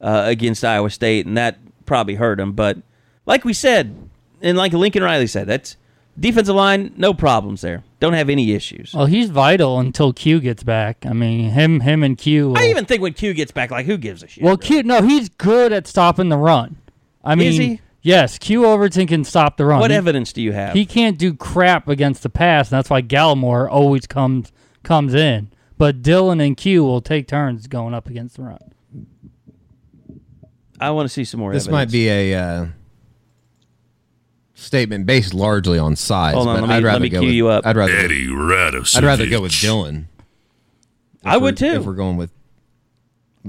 uh, 0.00 0.24
against 0.26 0.64
Iowa 0.64 0.90
State, 0.90 1.26
and 1.26 1.36
that 1.36 1.58
probably 1.86 2.14
hurt 2.14 2.40
him. 2.40 2.52
But 2.52 2.78
like 3.26 3.44
we 3.44 3.52
said, 3.52 3.94
and 4.42 4.56
like 4.58 4.72
Lincoln 4.72 5.02
Riley 5.02 5.26
said, 5.26 5.46
that's 5.46 5.76
defensive 6.18 6.54
line, 6.54 6.92
no 6.96 7.14
problems 7.14 7.60
there. 7.60 7.82
Don't 8.00 8.12
have 8.12 8.28
any 8.28 8.52
issues. 8.52 8.92
Well, 8.92 9.06
he's 9.06 9.30
vital 9.30 9.78
until 9.78 10.12
Q 10.12 10.40
gets 10.40 10.62
back. 10.62 11.06
I 11.06 11.12
mean, 11.12 11.50
him, 11.50 11.80
him, 11.80 12.02
and 12.02 12.18
Q. 12.18 12.50
Will, 12.50 12.58
I 12.58 12.64
even 12.66 12.84
think 12.84 13.00
when 13.00 13.14
Q 13.14 13.32
gets 13.32 13.52
back, 13.52 13.70
like 13.70 13.86
who 13.86 13.96
gives 13.96 14.22
a 14.22 14.28
shit? 14.28 14.44
well, 14.44 14.56
really? 14.56 14.66
Q. 14.66 14.82
No, 14.82 15.02
he's 15.02 15.28
good 15.28 15.72
at 15.72 15.86
stopping 15.86 16.28
the 16.28 16.36
run. 16.36 16.76
I 17.24 17.34
mean, 17.34 17.48
Is 17.48 17.56
he? 17.56 17.80
Yes, 18.04 18.38
Q 18.38 18.64
Overton 18.66 19.08
can 19.08 19.24
stop 19.24 19.56
the 19.56 19.66
run. 19.66 19.80
What 19.80 19.90
He- 19.90 19.96
evidence 19.96 20.32
do 20.32 20.40
you 20.40 20.52
have? 20.52 20.74
He 20.74 20.86
can't 20.86 21.18
do 21.18 21.34
crap 21.34 21.88
against 21.88 22.22
the 22.22 22.30
pass, 22.30 22.70
and 22.70 22.76
that's 22.78 22.88
why 22.88 23.02
Gallimore 23.02 23.68
always 23.68 24.06
comes 24.06 24.52
comes 24.84 25.12
in. 25.14 25.50
But 25.76 26.02
Dylan 26.02 26.40
and 26.46 26.56
Q 26.56 26.84
will 26.84 27.00
take 27.00 27.26
turns 27.26 27.66
going 27.66 27.94
up 27.94 28.08
against 28.08 28.36
the 28.36 28.42
run. 28.44 28.58
I 30.78 30.90
want 30.90 31.06
to 31.06 31.12
see 31.12 31.24
some 31.24 31.40
more. 31.40 31.52
This 31.52 31.64
evidence. 31.64 31.72
might 31.72 31.92
be 31.92 32.08
a 32.08 32.34
uh, 32.34 32.66
statement 34.54 35.06
based 35.06 35.34
largely 35.34 35.78
on 35.78 35.96
size. 35.96 36.34
Hold 36.34 36.48
on, 36.48 36.56
but 36.56 36.60
let 36.62 36.68
me- 36.68 36.74
I'd 36.74 36.82
let 36.82 36.88
rather 36.88 37.00
me 37.00 37.08
go 37.08 37.20
cue 37.20 37.28
with, 37.28 37.34
you 37.34 37.48
up. 37.48 37.66
I'd 37.66 37.76
rather, 37.76 37.92
Eddie 37.92 38.26
Radosevich. 38.26 38.96
I'd 38.98 39.04
rather 39.04 39.26
go 39.28 39.40
with 39.40 39.52
Dylan. 39.52 40.06
If 41.20 41.26
I 41.26 41.36
would 41.36 41.58
we're- 41.60 41.72
too. 41.74 41.80
If 41.80 41.86
we're 41.86 41.94
going 41.94 42.16
with, 42.16 42.30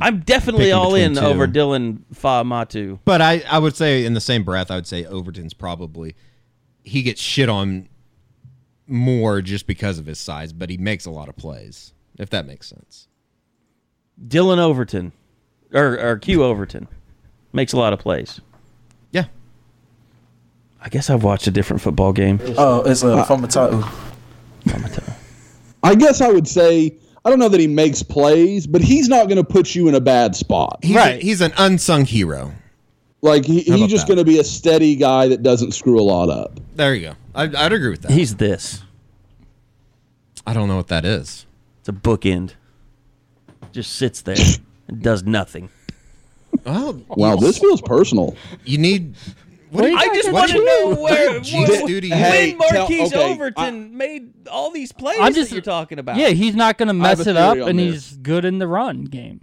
I'm 0.01 0.19
definitely 0.19 0.71
all 0.71 0.95
in 0.95 1.15
two. 1.15 1.21
over 1.21 1.47
Dylan 1.47 1.99
Famatu. 2.13 2.99
but 3.05 3.21
I, 3.21 3.43
I 3.49 3.59
would 3.59 3.75
say 3.75 4.05
in 4.05 4.13
the 4.13 4.21
same 4.21 4.43
breath, 4.43 4.69
I 4.69 4.75
would 4.75 4.87
say 4.87 5.05
Overton's 5.05 5.53
probably 5.53 6.15
he 6.83 7.01
gets 7.01 7.21
shit 7.21 7.49
on 7.49 7.87
more 8.87 9.41
just 9.41 9.67
because 9.67 9.97
of 9.97 10.05
his 10.05 10.19
size, 10.19 10.53
but 10.53 10.69
he 10.69 10.77
makes 10.77 11.05
a 11.05 11.11
lot 11.11 11.29
of 11.29 11.35
plays. 11.35 11.93
If 12.17 12.29
that 12.29 12.45
makes 12.45 12.67
sense. 12.67 13.07
Dylan 14.27 14.57
Overton, 14.57 15.11
or 15.73 15.99
or 15.99 16.17
Q 16.17 16.43
Overton, 16.43 16.87
makes 17.51 17.73
a 17.73 17.77
lot 17.77 17.91
of 17.93 17.99
plays. 17.99 18.39
Yeah. 19.11 19.25
I 20.81 20.89
guess 20.89 21.09
I've 21.09 21.23
watched 21.23 21.47
a 21.47 21.51
different 21.51 21.81
football 21.81 22.13
game. 22.13 22.39
Oh, 22.57 22.81
it's 22.83 23.03
a 23.03 23.13
uh, 23.17 23.25
Famatau. 23.25 23.89
I 25.83 25.95
guess 25.95 26.21
I 26.21 26.29
would 26.29 26.47
say 26.47 26.95
I 27.25 27.29
don't 27.31 27.39
know 27.39 27.49
that 27.49 27.59
he 27.59 27.67
makes 27.67 28.03
plays, 28.03 28.67
but 28.67 28.81
he's 28.81 29.09
not 29.09 29.25
going 29.27 29.37
to 29.37 29.43
put 29.43 29.73
you 29.73 29.87
in 29.87 29.95
a 29.95 29.99
bad 29.99 30.35
spot. 30.35 30.79
He's 30.83 30.95
Right. 30.95 31.15
A, 31.17 31.25
he's 31.25 31.41
an 31.41 31.53
unsung 31.57 32.05
hero. 32.05 32.53
Like 33.21 33.45
he, 33.45 33.61
he's 33.61 33.89
just 33.89 34.05
going 34.07 34.19
to 34.19 34.23
be 34.25 34.37
a 34.37 34.43
steady 34.43 34.95
guy 34.95 35.27
that 35.29 35.41
doesn't 35.41 35.71
screw 35.71 35.99
a 35.99 36.03
lot 36.03 36.29
up. 36.29 36.59
There 36.75 36.93
you 36.93 37.09
go. 37.09 37.13
I, 37.33 37.43
I'd 37.43 37.73
agree 37.73 37.89
with 37.89 38.03
that. 38.03 38.11
He's 38.11 38.35
this. 38.35 38.83
I 40.45 40.53
don't 40.53 40.67
know 40.67 40.75
what 40.75 40.89
that 40.89 41.03
is. 41.05 41.47
It's 41.79 41.89
a 41.89 41.93
bookend. 41.93 42.53
Just 43.71 43.93
sits 43.93 44.21
there 44.21 44.35
and 44.87 45.01
does 45.01 45.23
nothing. 45.23 45.69
Oh, 46.67 47.01
Wow, 47.09 47.35
this 47.35 47.57
feels 47.57 47.81
personal. 47.81 48.35
you 48.63 48.77
need. 48.77 49.15
What 49.75 49.83
do 49.83 49.89
you- 49.89 49.97
I 49.97 50.07
just 50.15 50.31
want 50.31 50.51
to 50.51 50.63
know 50.65 50.95
where 50.95 51.39
G's 51.39 51.69
when, 51.69 51.85
duty 51.85 52.09
Hey, 52.09 52.53
when 52.55 52.69
tell- 52.69 52.85
okay, 52.85 53.31
Overton 53.33 53.95
made 53.97 54.47
all 54.49 54.71
these 54.71 54.91
plays 54.91 55.17
I'm 55.19 55.33
just 55.33 55.49
that 55.49 55.55
you're 55.55 55.61
talking 55.61 55.99
about. 55.99 56.17
Yeah, 56.17 56.29
he's 56.29 56.55
not 56.55 56.77
going 56.77 56.87
to 56.87 56.93
mess 56.93 57.25
it 57.27 57.37
up, 57.37 57.57
and 57.57 57.77
this. 57.79 57.93
he's 58.09 58.17
good 58.17 58.45
in 58.45 58.59
the 58.59 58.67
run 58.67 59.03
game. 59.05 59.41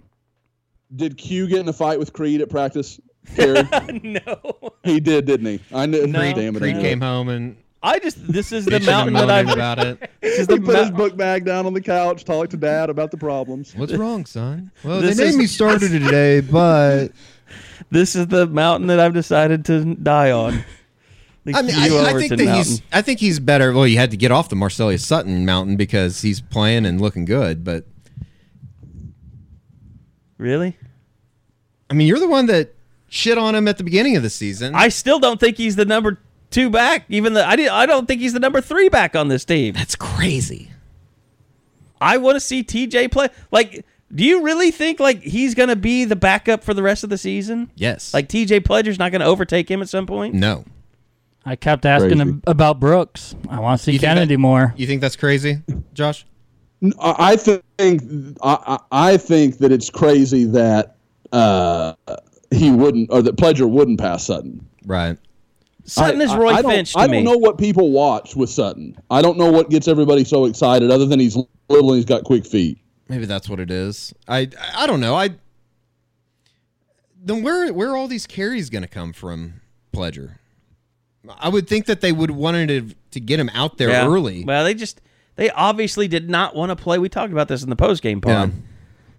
Did 0.95 1.17
Q 1.17 1.47
get 1.47 1.59
in 1.59 1.67
a 1.67 1.73
fight 1.73 1.97
with 1.99 2.13
Creed 2.13 2.41
at 2.41 2.49
practice? 2.49 2.99
No. 3.37 4.73
he 4.83 4.99
did, 4.99 5.25
didn't 5.25 5.45
he? 5.45 5.59
I 5.73 5.85
knew. 5.85 6.05
No. 6.07 6.19
damn 6.33 6.55
it, 6.55 6.57
I 6.57 6.59
Creed 6.59 6.75
knew 6.75 6.81
came 6.81 6.99
home 7.01 7.29
and 7.29 7.55
I 7.81 7.99
just 7.99 8.25
this 8.31 8.51
is 8.51 8.65
the 8.65 8.71
bitching 8.71 8.85
mountain 8.85 9.13
that 9.15 9.29
I've 9.29 9.49
about 9.49 9.79
it. 9.79 10.09
this 10.21 10.39
is 10.39 10.47
the 10.47 10.55
He 10.55 10.59
put 10.61 10.75
his 10.77 10.91
book 10.91 11.15
bag 11.17 11.45
down 11.45 11.65
on 11.65 11.73
the 11.73 11.81
couch, 11.81 12.23
talked 12.25 12.51
to 12.51 12.57
Dad 12.57 12.89
about 12.89 13.11
the 13.11 13.17
problems. 13.17 13.73
What's 13.75 13.93
wrong, 13.93 14.25
son? 14.25 14.71
Well, 14.83 15.01
This 15.01 15.17
they 15.17 15.23
is- 15.27 15.35
made 15.35 15.39
me 15.39 15.47
starter 15.47 15.87
today, 15.89 16.41
but 16.41 17.09
this 17.93 18.15
is 18.15 18.27
the 18.27 18.47
mountain 18.47 18.87
that 18.87 18.99
I've 18.99 19.13
decided 19.13 19.65
to 19.65 19.95
die 19.95 20.31
on. 20.31 20.63
The 21.45 21.55
I 21.55 21.61
mean, 21.61 21.75
I, 21.75 21.87
I 21.87 22.13
think 22.13 22.37
that 22.37 22.55
he's. 22.55 22.81
I 22.93 23.01
think 23.01 23.19
he's 23.19 23.37
better. 23.37 23.73
Well, 23.73 23.85
you 23.85 23.97
had 23.97 24.11
to 24.11 24.15
get 24.15 24.31
off 24.31 24.47
the 24.47 24.55
Marcellus 24.55 25.05
Sutton 25.05 25.45
mountain 25.45 25.75
because 25.75 26.21
he's 26.21 26.39
playing 26.39 26.85
and 26.85 27.01
looking 27.01 27.25
good. 27.25 27.65
But 27.65 27.85
really. 30.37 30.77
I 31.89 31.95
mean, 31.95 32.07
you're 32.07 32.19
the 32.19 32.29
one 32.29 32.45
that 32.45 32.75
shit 33.09 33.37
on 33.37 33.55
him 33.55 33.67
at 33.67 33.77
the 33.77 33.83
beginning 33.83 34.15
of 34.15 34.23
the 34.23 34.29
season. 34.29 34.73
I 34.73 34.87
still 34.87 35.19
don't 35.19 35.37
think 35.37 35.57
he's 35.57 35.75
the 35.75 35.83
number 35.83 36.17
two 36.49 36.69
back. 36.69 37.03
Even 37.09 37.33
the 37.33 37.45
I 37.45 37.57
did, 37.57 37.67
I 37.67 37.87
don't 37.87 38.07
think 38.07 38.21
he's 38.21 38.31
the 38.31 38.39
number 38.39 38.61
three 38.61 38.87
back 38.87 39.13
on 39.13 39.27
this 39.27 39.43
team. 39.43 39.73
That's 39.73 39.97
crazy. 39.97 40.71
I 41.99 42.19
want 42.19 42.37
to 42.37 42.39
see 42.39 42.63
TJ 42.63 43.11
play. 43.11 43.27
Like, 43.51 43.85
do 44.13 44.23
you 44.23 44.43
really 44.43 44.71
think 44.71 44.99
like 44.99 45.21
he's 45.21 45.55
gonna 45.55 45.75
be 45.75 46.05
the 46.05 46.15
backup 46.15 46.63
for 46.63 46.73
the 46.73 46.83
rest 46.83 47.03
of 47.03 47.09
the 47.09 47.17
season? 47.17 47.71
Yes. 47.75 48.13
Like 48.13 48.27
TJ 48.29 48.63
Pledger's 48.65 48.99
not 48.99 49.11
gonna 49.11 49.25
overtake 49.25 49.69
him 49.69 49.81
at 49.81 49.89
some 49.89 50.05
point. 50.05 50.33
no. 50.35 50.65
I 51.45 51.57
kept 51.57 51.85
asking 51.85 52.09
Crazy. 52.11 52.21
him 52.21 52.41
about 52.47 52.79
Brooks. 52.79 53.35
I 53.49 53.59
want 53.59 53.77
to 53.77 53.83
see 53.83 53.91
You 53.91 53.99
Kennedy 53.99 54.35
that- 54.35 54.39
more. 54.39 54.73
You 54.77 54.87
think 54.87 55.01
that's 55.01 55.17
crazy, 55.17 55.57
Josh? 55.93 56.25
I 56.99 57.15
I 57.33 57.35
think 57.35 57.63
I, 58.41 58.57
I 58.91 59.11
I 59.13 59.17
think 59.17 59.57
that 59.57 59.71
it's 59.73 59.89
crazy 59.89 60.45
that 60.45 60.95
uh, 61.33 61.93
he 62.51 62.71
wouldn't 62.71 63.09
or 63.11 63.21
that 63.21 63.35
Pledger 63.35 63.69
wouldn't 63.69 63.99
pass 63.99 64.25
Sutton. 64.25 64.65
Right. 64.85 65.17
Sutton 65.83 66.21
I- 66.21 66.23
is 66.23 66.33
Roy 66.33 66.51
I, 66.51 66.57
I 66.59 66.61
Finch 66.61 66.93
to 66.93 66.99
I 66.99 67.07
me. 67.07 67.17
don't 67.23 67.25
know 67.33 67.37
what 67.37 67.57
people 67.57 67.91
watch 67.91 68.37
with 68.37 68.49
Sutton. 68.49 68.95
I 69.11 69.21
don't 69.21 69.37
know 69.37 69.51
what 69.51 69.69
gets 69.69 69.89
everybody 69.89 70.23
so 70.23 70.45
excited, 70.45 70.91
other 70.91 71.05
than 71.05 71.19
he's 71.19 71.35
little 71.67 71.89
and 71.89 71.95
he's 71.97 72.05
got 72.05 72.23
quick 72.23 72.45
feet. 72.45 72.77
Maybe 73.09 73.25
that's 73.25 73.49
what 73.49 73.59
it 73.59 73.69
is. 73.69 74.13
I 74.27 74.49
I 74.75 74.87
don't 74.87 74.99
know. 75.01 75.15
I 75.15 75.31
then 77.21 77.43
where 77.43 77.71
where 77.73 77.91
are 77.91 77.97
all 77.97 78.07
these 78.07 78.27
carries 78.27 78.69
going 78.69 78.81
to 78.81 78.87
come 78.87 79.13
from, 79.13 79.61
Pledger? 79.93 80.35
I 81.39 81.49
would 81.49 81.67
think 81.67 81.85
that 81.85 82.01
they 82.01 82.11
would 82.11 82.31
wanted 82.31 82.67
to 82.89 82.95
to 83.11 83.19
get 83.19 83.39
him 83.39 83.49
out 83.53 83.77
there 83.77 83.89
Yeah. 83.89 84.07
early. 84.07 84.43
Well, 84.43 84.63
they 84.63 84.73
just 84.73 85.01
they 85.35 85.49
obviously 85.51 86.07
did 86.07 86.29
not 86.29 86.55
want 86.55 86.69
to 86.69 86.75
play. 86.75 86.97
We 86.99 87.09
talked 87.09 87.31
about 87.31 87.47
this 87.47 87.63
in 87.63 87.69
the 87.69 87.75
post 87.75 88.01
game 88.03 88.21
pod. 88.21 88.31
Yeah. 88.31 88.55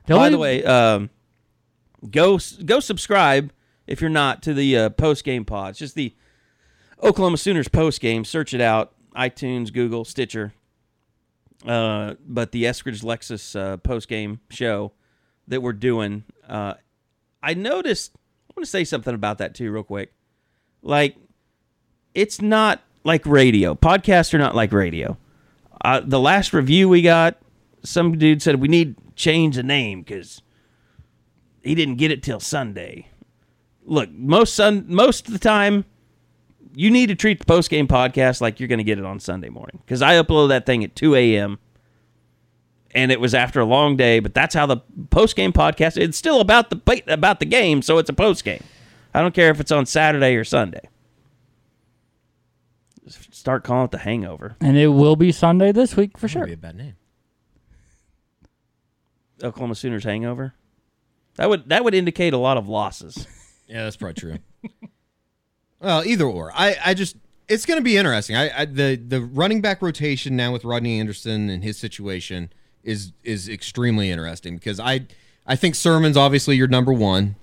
The 0.06 0.14
By 0.14 0.26
only- 0.26 0.30
the 0.30 0.38
way, 0.38 0.64
um, 0.64 1.10
go 2.10 2.38
go 2.64 2.80
subscribe 2.80 3.52
if 3.86 4.00
you're 4.00 4.10
not 4.10 4.42
to 4.42 4.54
the 4.54 4.76
uh, 4.76 4.88
post 4.90 5.24
game 5.24 5.44
pod. 5.44 5.70
It's 5.70 5.78
just 5.78 5.94
the 5.94 6.14
Oklahoma 7.02 7.38
Sooners 7.38 7.68
post 7.68 8.00
game. 8.00 8.24
Search 8.24 8.52
it 8.52 8.60
out: 8.60 8.92
iTunes, 9.16 9.72
Google, 9.72 10.04
Stitcher. 10.04 10.52
Uh, 11.66 12.14
but 12.26 12.52
the 12.52 12.64
Eskridge 12.64 13.02
Lexus 13.02 13.58
uh, 13.58 13.76
post 13.78 14.08
game 14.08 14.40
show 14.50 14.92
that 15.48 15.62
we're 15.62 15.72
doing, 15.72 16.24
uh, 16.48 16.74
I 17.42 17.54
noticed. 17.54 18.12
I 18.50 18.52
want 18.56 18.64
to 18.66 18.70
say 18.70 18.84
something 18.84 19.14
about 19.14 19.38
that 19.38 19.54
too, 19.54 19.72
real 19.72 19.82
quick. 19.82 20.12
Like, 20.82 21.16
it's 22.14 22.40
not 22.40 22.82
like 23.02 23.26
radio. 23.26 23.74
Podcasts 23.74 24.32
are 24.34 24.38
not 24.38 24.54
like 24.54 24.72
radio. 24.72 25.16
Uh, 25.84 26.00
the 26.04 26.20
last 26.20 26.52
review 26.52 26.88
we 26.88 27.02
got, 27.02 27.36
some 27.82 28.16
dude 28.16 28.42
said 28.42 28.60
we 28.60 28.68
need 28.68 28.96
change 29.16 29.56
the 29.56 29.62
name 29.62 30.02
because 30.02 30.42
he 31.62 31.74
didn't 31.74 31.96
get 31.96 32.10
it 32.10 32.22
till 32.22 32.40
Sunday. 32.40 33.08
Look, 33.84 34.10
most 34.12 34.54
sun 34.54 34.86
most 34.88 35.26
of 35.26 35.32
the 35.32 35.38
time, 35.38 35.84
you 36.74 36.90
need 36.90 37.06
to 37.06 37.14
treat 37.14 37.38
the 37.38 37.44
post 37.46 37.70
game 37.70 37.86
podcast 37.88 38.40
like 38.40 38.58
you're 38.60 38.68
going 38.68 38.78
to 38.78 38.84
get 38.84 38.98
it 38.98 39.04
on 39.04 39.20
Sunday 39.20 39.48
morning 39.48 39.78
because 39.84 40.02
I 40.02 40.14
uploaded 40.14 40.48
that 40.48 40.66
thing 40.66 40.82
at 40.84 40.94
2 40.96 41.14
a.m. 41.14 41.58
and 42.94 43.12
it 43.12 43.20
was 43.20 43.34
after 43.34 43.60
a 43.60 43.64
long 43.64 43.96
day. 43.96 44.18
But 44.20 44.34
that's 44.34 44.54
how 44.54 44.66
the 44.66 44.78
post 45.10 45.36
game 45.36 45.52
podcast. 45.52 45.96
It's 45.96 46.18
still 46.18 46.40
about 46.40 46.70
the 46.70 47.02
about 47.06 47.40
the 47.40 47.46
game, 47.46 47.80
so 47.82 47.98
it's 47.98 48.10
a 48.10 48.14
post 48.14 48.44
game. 48.44 48.62
I 49.14 49.20
don't 49.20 49.34
care 49.34 49.50
if 49.50 49.60
it's 49.60 49.70
on 49.72 49.86
Saturday 49.86 50.34
or 50.34 50.44
Sunday. 50.44 50.88
Start 53.06 53.62
calling 53.64 53.84
it 53.84 53.90
the 53.90 53.98
Hangover. 53.98 54.56
and 54.60 54.76
it 54.78 54.88
will 54.88 55.14
be 55.16 55.30
Sunday 55.30 55.70
this 55.72 55.94
week 55.96 56.16
for 56.16 56.26
sure. 56.28 56.46
Be 56.46 56.54
a 56.54 56.56
bad 56.56 56.74
name. 56.76 56.94
Oklahoma 59.42 59.74
Sooners 59.74 60.04
Hangover. 60.04 60.54
That 61.36 61.50
would 61.50 61.68
that 61.68 61.84
would 61.84 61.94
indicate 61.94 62.32
a 62.32 62.38
lot 62.38 62.56
of 62.56 62.68
losses. 62.68 63.26
Yeah, 63.68 63.84
that's 63.84 63.96
probably 63.96 64.14
true. 64.14 64.38
well, 65.84 66.04
either 66.04 66.24
or. 66.24 66.50
I, 66.54 66.76
I 66.84 66.94
just 66.94 67.16
it's 67.48 67.66
going 67.66 67.78
to 67.78 67.84
be 67.84 67.96
interesting. 67.96 68.36
I, 68.36 68.60
I 68.62 68.64
the 68.64 68.96
the 68.96 69.20
running 69.20 69.60
back 69.60 69.82
rotation 69.82 70.34
now 70.36 70.52
with 70.52 70.64
Rodney 70.64 70.98
Anderson 70.98 71.50
and 71.50 71.62
his 71.62 71.76
situation 71.76 72.50
is 72.82 73.12
is 73.22 73.48
extremely 73.48 74.10
interesting 74.10 74.56
because 74.56 74.80
I 74.80 75.06
I 75.46 75.56
think 75.56 75.74
Sermon's 75.74 76.16
obviously 76.16 76.56
your 76.56 76.68
number 76.68 76.92
one, 76.92 77.36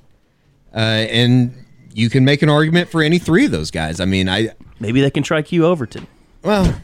uh, 0.73 0.77
and 0.79 1.53
you 1.93 2.09
can 2.09 2.25
make 2.25 2.41
an 2.41 2.49
argument 2.49 2.89
for 2.89 3.01
any 3.01 3.19
three 3.19 3.45
of 3.45 3.51
those 3.51 3.69
guys. 3.71 3.99
I 3.99 4.05
mean, 4.05 4.27
I 4.27 4.49
Maybe 4.79 5.01
they 5.01 5.11
can 5.11 5.21
try 5.23 5.41
Q 5.43 5.65
Overton. 5.65 6.07
well, 6.43 6.81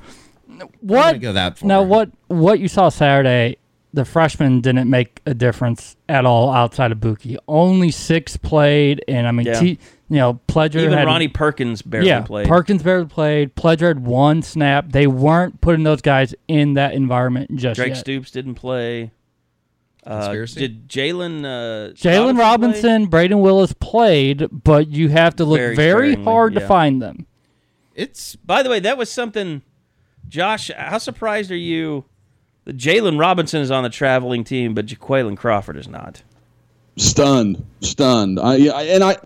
What? 0.81 1.19
go 1.19 1.33
that 1.33 1.57
far. 1.57 1.67
Now, 1.67 1.81
what 1.83 2.11
what 2.27 2.59
you 2.59 2.67
saw 2.67 2.89
Saturday, 2.89 3.57
the 3.93 4.05
freshman 4.05 4.61
didn't 4.61 4.89
make 4.89 5.21
a 5.25 5.33
difference 5.33 5.95
at 6.07 6.25
all 6.25 6.51
outside 6.51 6.91
of 6.91 6.99
Buki. 6.99 7.37
Only 7.47 7.89
six 7.89 8.37
played, 8.37 9.03
and 9.07 9.27
I 9.27 9.31
mean, 9.31 9.47
Yeah. 9.47 9.59
T, 9.59 9.79
you 10.09 10.17
know, 10.17 10.39
Pledger 10.47 10.75
Even 10.81 10.93
had 10.93 11.05
Ronnie 11.05 11.27
Perkins 11.27 11.81
barely 11.81 12.07
yeah, 12.07 12.21
played. 12.21 12.47
Perkins 12.47 12.81
barely 12.81 13.07
played. 13.07 13.55
Pledger 13.55 13.87
had 13.89 14.05
one 14.05 14.41
snap. 14.41 14.91
They 14.91 15.05
weren't 15.05 15.59
putting 15.59 15.83
those 15.83 16.01
guys 16.01 16.33
in 16.47 16.75
that 16.75 16.93
environment 16.93 17.55
just 17.55 17.77
Drake 17.77 17.89
yet. 17.89 17.97
Stoops 17.97 18.31
didn't 18.31 18.55
play. 18.55 19.11
Uh, 20.05 20.21
Conspiracy? 20.21 20.59
did 20.61 20.87
Jalen 20.87 21.43
uh, 21.43 21.91
Jalen 21.93 22.35
play? 22.35 22.39
Robinson, 22.41 23.07
Brayden 23.07 23.41
Willis 23.41 23.73
played, 23.73 24.47
but 24.51 24.87
you 24.87 25.09
have 25.09 25.35
to 25.35 25.45
look 25.45 25.59
Very 25.59 25.75
very, 25.75 26.15
hard 26.15 26.53
yeah. 26.53 26.61
to 26.61 26.67
find 26.67 27.01
them. 27.01 27.27
it's 27.93 28.37
By 28.37 28.63
the 28.63 28.69
way, 28.69 28.79
that 28.79 28.97
was 28.97 29.11
something. 29.11 29.63
Josh, 30.29 30.71
how 30.77 30.97
surprised 30.97 31.51
are 31.51 31.57
you 31.57 32.05
that 32.63 32.77
Jalen 32.77 33.19
Robinson 33.19 33.61
is 33.61 33.71
on 33.71 33.83
the 33.83 33.89
traveling 33.89 34.45
team, 34.45 34.73
but 34.73 34.85
Jaquayln 34.85 35.35
Crawford 35.35 35.75
is 35.75 35.89
not? 35.89 36.23
Stunned, 36.95 37.65
stunned. 37.81 38.39
I, 38.39 38.67
I 38.67 38.83
and 38.83 39.03
I, 39.03 39.17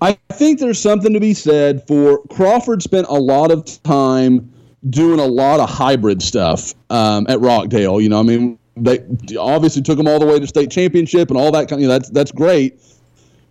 I 0.00 0.18
think 0.32 0.60
there's 0.60 0.80
something 0.80 1.12
to 1.12 1.20
be 1.20 1.34
said 1.34 1.86
for 1.86 2.18
Crawford. 2.28 2.82
Spent 2.82 3.06
a 3.08 3.14
lot 3.14 3.50
of 3.50 3.82
time 3.82 4.52
doing 4.90 5.18
a 5.18 5.26
lot 5.26 5.60
of 5.60 5.70
hybrid 5.70 6.22
stuff 6.22 6.74
um, 6.90 7.26
at 7.28 7.40
Rockdale. 7.40 8.00
You 8.00 8.10
know, 8.10 8.20
I 8.20 8.22
mean, 8.22 8.58
they 8.76 9.00
obviously 9.38 9.82
took 9.82 9.98
him 9.98 10.06
all 10.06 10.18
the 10.18 10.26
way 10.26 10.38
to 10.38 10.46
state 10.46 10.70
championship 10.70 11.30
and 11.30 11.38
all 11.38 11.50
that 11.52 11.68
kind. 11.68 11.82
Of, 11.82 11.88
that's 11.88 12.10
that's 12.10 12.32
great. 12.32 12.80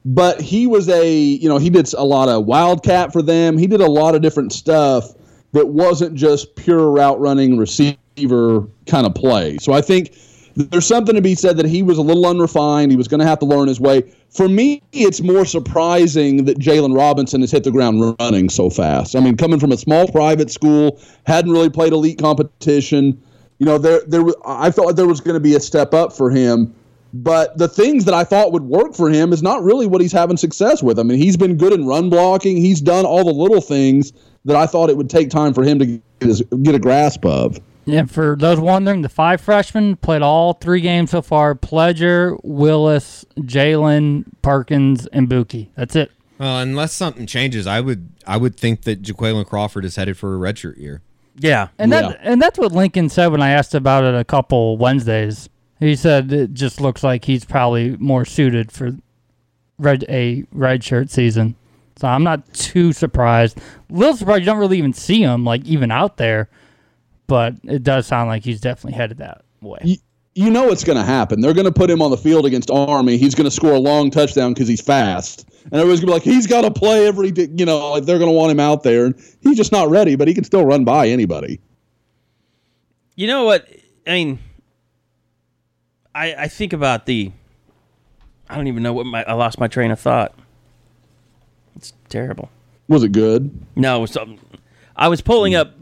But 0.08 0.40
he 0.40 0.68
was 0.68 0.88
a, 0.88 1.12
you 1.12 1.50
know, 1.50 1.58
he 1.58 1.72
did 1.72 1.92
a 1.96 2.04
lot 2.04 2.30
of 2.30 2.46
wildcat 2.46 3.12
for 3.12 3.24
them. 3.24 3.58
He 3.58 3.66
did 3.66 3.82
a 3.82 3.90
lot 3.90 4.14
of 4.14 4.22
different 4.22 4.54
stuff 4.54 5.14
that 5.54 5.70
wasn't 5.70 6.14
just 6.14 6.56
pure 6.56 6.92
route 6.92 7.20
running 7.20 7.58
receiver 7.58 8.68
kind 8.86 9.08
of 9.08 9.16
play. 9.16 9.58
So 9.58 9.74
I 9.74 9.82
think 9.82 10.16
there's 10.56 10.86
something 10.86 11.16
to 11.16 11.22
be 11.22 11.36
said 11.36 11.58
that 11.58 11.66
he 11.66 11.84
was 11.84 11.98
a 11.98 12.02
little 12.02 12.26
unrefined. 12.26 12.92
He 12.92 12.98
was 12.98 13.08
going 13.08 13.20
to 13.20 13.26
have 13.26 13.40
to 13.40 13.46
learn 13.46 13.68
his 13.68 13.80
way. 13.80 14.10
For 14.30 14.48
me, 14.48 14.82
it's 14.94 15.22
more 15.22 15.46
surprising 15.46 16.46
that 16.46 16.60
Jalen 16.60 16.96
Robinson 16.96 17.42
has 17.42 17.52
hit 17.52 17.66
the 17.66 17.72
ground 17.72 18.16
running 18.20 18.50
so 18.50 18.70
fast. 18.70 19.16
I 19.16 19.20
mean, 19.20 19.36
coming 19.36 19.60
from 19.60 19.72
a 19.72 19.78
small 19.78 20.08
private 20.08 20.50
school, 20.50 21.00
hadn't 21.26 21.52
really 21.52 21.70
played 21.70 21.92
elite 21.92 22.20
competition. 22.20 23.22
You 23.60 23.66
know, 23.66 23.78
there, 23.78 24.02
there. 24.08 24.24
I 24.46 24.72
thought 24.72 24.96
there 24.96 25.08
was 25.08 25.20
going 25.20 25.36
to 25.36 25.42
be 25.42 25.56
a 25.56 25.60
step 25.60 25.94
up 25.94 26.14
for 26.14 26.30
him. 26.30 26.74
But 27.14 27.58
the 27.58 27.70
things 27.70 28.04
that 28.06 28.14
I 28.14 28.26
thought 28.26 28.52
would 28.52 28.64
work 28.64 28.94
for 28.94 29.10
him 29.10 29.32
is 29.32 29.42
not 29.42 29.64
really 29.64 29.88
what 29.88 30.02
he's 30.02 30.12
having 30.12 30.36
success 30.36 30.84
with. 30.84 31.00
I 31.00 31.04
mean, 31.04 31.18
he's 31.18 31.38
been 31.38 31.56
good 31.56 31.72
in 31.72 31.86
run 31.86 32.10
blocking. 32.10 32.58
He's 32.58 32.82
done 32.82 33.06
all 33.06 33.24
the 33.24 33.32
little 33.32 33.62
things 33.62 34.12
that 34.44 34.58
I 34.58 34.68
thought 34.68 34.90
it 34.90 34.98
would 34.98 35.10
take 35.10 35.30
time 35.30 35.54
for 35.54 35.64
him 35.64 35.80
to 35.80 35.86
get, 35.86 36.02
his, 36.20 36.42
get 36.64 36.76
a 36.76 36.80
grasp 36.80 37.26
of. 37.26 37.60
Yeah, 37.86 38.06
for 38.06 38.36
those 38.36 38.60
wondering, 38.60 39.02
the 39.02 39.10
five 39.10 39.42
freshmen 39.42 39.96
played 39.98 40.22
all 40.22 40.54
three 40.54 40.82
games 40.82 41.12
so 41.12 41.22
far: 41.22 41.54
Pledger, 41.56 42.40
Willis, 42.44 43.26
Jalen, 43.38 44.26
Perkins, 44.42 45.08
and 45.08 45.30
Buki. 45.30 45.70
That's 45.76 45.96
it. 45.96 46.12
Well, 46.38 46.60
unless 46.60 46.94
something 46.94 47.28
changes, 47.28 47.68
I 47.68 47.82
would 47.82 48.10
I 48.26 48.38
would 48.38 48.58
think 48.58 48.82
that 48.84 49.02
Jaquayln 49.02 49.46
Crawford 49.46 49.86
is 49.86 49.96
headed 49.96 50.18
for 50.18 50.36
a 50.36 50.40
redshirt 50.40 50.78
year. 50.78 51.02
Yeah, 51.38 51.68
And 51.78 51.92
that 51.92 52.20
and 52.22 52.42
that's 52.42 52.58
what 52.58 52.72
Lincoln 52.72 53.10
said 53.10 53.28
when 53.28 53.42
I 53.42 53.50
asked 53.52 53.76
about 53.76 54.04
it 54.04 54.16
a 54.16 54.24
couple 54.24 54.78
Wednesdays. 54.78 55.50
He 55.80 55.96
said 55.96 56.32
it 56.32 56.54
just 56.54 56.80
looks 56.80 57.04
like 57.04 57.26
he's 57.26 57.44
probably 57.44 57.98
more 57.98 58.24
suited 58.24 58.72
for 58.72 58.92
red 59.78 60.06
a 60.08 60.44
redshirt 60.56 61.10
season. 61.10 61.56
So 61.98 62.08
I'm 62.08 62.24
not 62.24 62.54
too 62.54 62.94
surprised. 62.94 63.58
A 63.58 63.62
little 63.90 64.16
surprised 64.16 64.42
you 64.42 64.46
don't 64.46 64.58
really 64.58 64.78
even 64.78 64.94
see 64.94 65.22
him 65.22 65.44
like 65.44 65.66
even 65.66 65.92
out 65.92 66.18
there, 66.18 66.50
but 67.28 67.56
it 67.64 67.84
does 67.84 68.08
sound 68.08 68.30
like 68.30 68.44
he's 68.44 68.62
definitely 68.62 68.98
headed 68.98 69.18
that 69.18 69.44
way. 69.62 69.80
You, 69.84 69.98
you 70.36 70.50
know 70.50 70.66
what's 70.66 70.84
going 70.84 70.98
to 70.98 71.04
happen. 71.04 71.40
They're 71.40 71.54
going 71.54 71.66
to 71.66 71.72
put 71.72 71.90
him 71.90 72.02
on 72.02 72.12
the 72.12 72.18
field 72.18 72.46
against 72.46 72.70
Army. 72.70 73.18
He's 73.18 73.34
going 73.36 73.46
to 73.46 73.52
score 73.52 73.72
a 73.72 73.80
long 73.80 74.12
touchdown 74.12 74.54
because 74.54 74.68
he's 74.68 74.82
fast. 74.82 75.48
And 75.66 75.76
everybody's 75.76 76.02
going 76.02 76.20
to 76.20 76.26
be 76.26 76.30
like, 76.30 76.36
he's 76.36 76.46
got 76.46 76.62
to 76.62 76.72
play 76.72 77.08
every 77.08 77.32
day. 77.32 77.48
You 77.56 77.66
know, 77.66 77.92
like 77.92 78.04
they're 78.04 78.20
going 78.20 78.30
to 78.30 78.36
want 78.36 78.52
him 78.52 78.60
out 78.60 78.84
there. 78.84 79.06
And 79.06 79.16
he's 79.42 79.56
just 79.56 79.72
not 79.72 79.90
ready, 79.90 80.16
but 80.16 80.28
he 80.28 80.34
can 80.34 80.44
still 80.44 80.66
run 80.66 80.84
by 80.84 81.08
anybody. 81.08 81.60
You 83.16 83.28
know 83.28 83.46
what? 83.46 83.68
I 84.06 84.12
mean, 84.12 84.40
I 86.14 86.36
I 86.36 86.48
think 86.50 86.74
about 86.74 87.06
the. 87.06 87.32
I 88.50 88.56
don't 88.56 88.68
even 88.68 88.84
know 88.84 88.94
what 88.94 89.06
my. 89.06 89.24
I 89.24 89.34
lost 89.34 89.58
my 89.58 89.68
train 89.68 89.90
of 89.90 90.00
thought. 90.00 90.34
It's 91.78 91.94
terrible. 92.10 92.50
Was 92.88 93.04
it 93.04 93.14
good? 93.14 93.66
No, 93.76 93.98
it 93.98 94.02
was 94.02 94.12
something. 94.12 94.40
I 94.96 95.08
was 95.08 95.22
pulling 95.22 95.56
up 95.56 95.74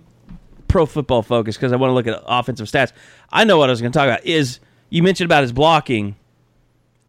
Pro 0.74 0.88
Football 0.88 1.22
Focus 1.22 1.56
because 1.56 1.72
I 1.72 1.76
want 1.76 1.92
to 1.92 1.94
look 1.94 2.08
at 2.08 2.20
offensive 2.26 2.66
stats. 2.66 2.94
I 3.32 3.44
know 3.44 3.60
what 3.60 3.70
I 3.70 3.74
was 3.74 3.80
going 3.80 3.92
to 3.92 3.98
talk 4.00 4.08
about. 4.08 4.26
Is 4.26 4.60
you 4.90 5.04
mentioned 5.04 5.28
about 5.28 5.44
his 5.44 5.52
blocking, 5.52 6.16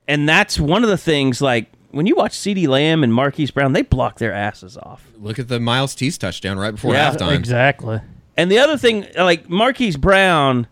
and 0.07 0.29
that's 0.29 0.61
one 0.61 0.85
of 0.85 0.91
the 0.91 0.99
things. 0.99 1.41
Like 1.41 1.73
when 1.91 2.05
you 2.05 2.15
watch 2.15 2.33
CeeDee 2.33 2.69
Lamb 2.69 3.03
and 3.03 3.13
Marquise 3.15 3.51
Brown, 3.51 3.73
they 3.73 3.81
block 3.81 4.19
their 4.19 4.35
asses 4.35 4.77
off. 4.77 5.11
Look 5.19 5.39
at 5.39 5.49
the 5.49 5.59
Myles 5.59 5.95
Tease 5.95 6.19
touchdown 6.19 6.59
right 6.59 6.73
before 6.73 6.93
Yeah, 6.93 7.11
halftime. 7.11 7.35
Exactly. 7.39 8.03
And 8.37 8.53
the 8.53 8.59
other 8.59 8.77
thing, 8.77 9.07
like 9.17 9.49
Marquise 9.49 9.97
Brown, 9.97 10.67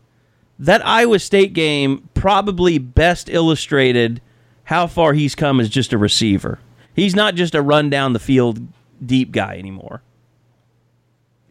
that 0.59 0.87
Iowa 0.87 1.19
State 1.19 1.55
game 1.55 2.11
probably 2.13 2.77
best 2.77 3.31
illustrated 3.31 4.21
how 4.65 4.87
far 4.87 5.15
he's 5.15 5.35
come 5.35 5.61
as 5.61 5.71
just 5.71 5.95
a 5.95 5.99
receiver. 5.99 6.59
He's 6.95 7.15
not 7.17 7.37
just 7.37 7.55
a 7.55 7.63
run 7.63 7.89
down 7.89 8.13
the 8.13 8.19
field 8.19 8.61
deep 9.03 9.33
guy 9.33 9.57
anymore. 9.57 10.03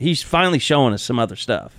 He's 0.01 0.23
finally 0.23 0.59
showing 0.59 0.93
us 0.93 1.03
some 1.03 1.19
other 1.19 1.35
stuff. 1.35 1.73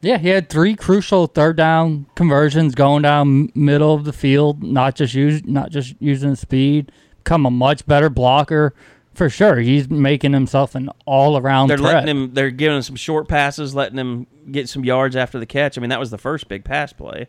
Yeah, 0.00 0.18
he 0.18 0.28
had 0.28 0.48
three 0.48 0.76
crucial 0.76 1.26
third 1.26 1.56
down 1.56 2.06
conversions 2.14 2.74
going 2.76 3.02
down 3.02 3.50
middle 3.54 3.94
of 3.94 4.04
the 4.04 4.12
field, 4.12 4.62
not 4.62 4.94
just 4.94 5.14
use 5.14 5.42
not 5.44 5.70
just 5.70 5.94
using 5.98 6.36
speed. 6.36 6.92
Become 7.24 7.44
a 7.46 7.50
much 7.50 7.84
better 7.86 8.08
blocker 8.08 8.72
for 9.14 9.28
sure. 9.28 9.56
He's 9.56 9.90
making 9.90 10.32
himself 10.32 10.76
an 10.76 10.90
all 11.06 11.36
around 11.36 11.66
They're 11.68 11.78
threat. 11.78 11.94
letting 11.94 12.08
him. 12.16 12.34
They're 12.34 12.50
giving 12.50 12.76
him 12.76 12.82
some 12.82 12.94
short 12.94 13.26
passes, 13.26 13.74
letting 13.74 13.98
him 13.98 14.28
get 14.52 14.68
some 14.68 14.84
yards 14.84 15.16
after 15.16 15.40
the 15.40 15.46
catch. 15.46 15.76
I 15.76 15.80
mean, 15.80 15.90
that 15.90 15.98
was 15.98 16.10
the 16.12 16.18
first 16.18 16.46
big 16.48 16.64
pass 16.64 16.92
play. 16.92 17.26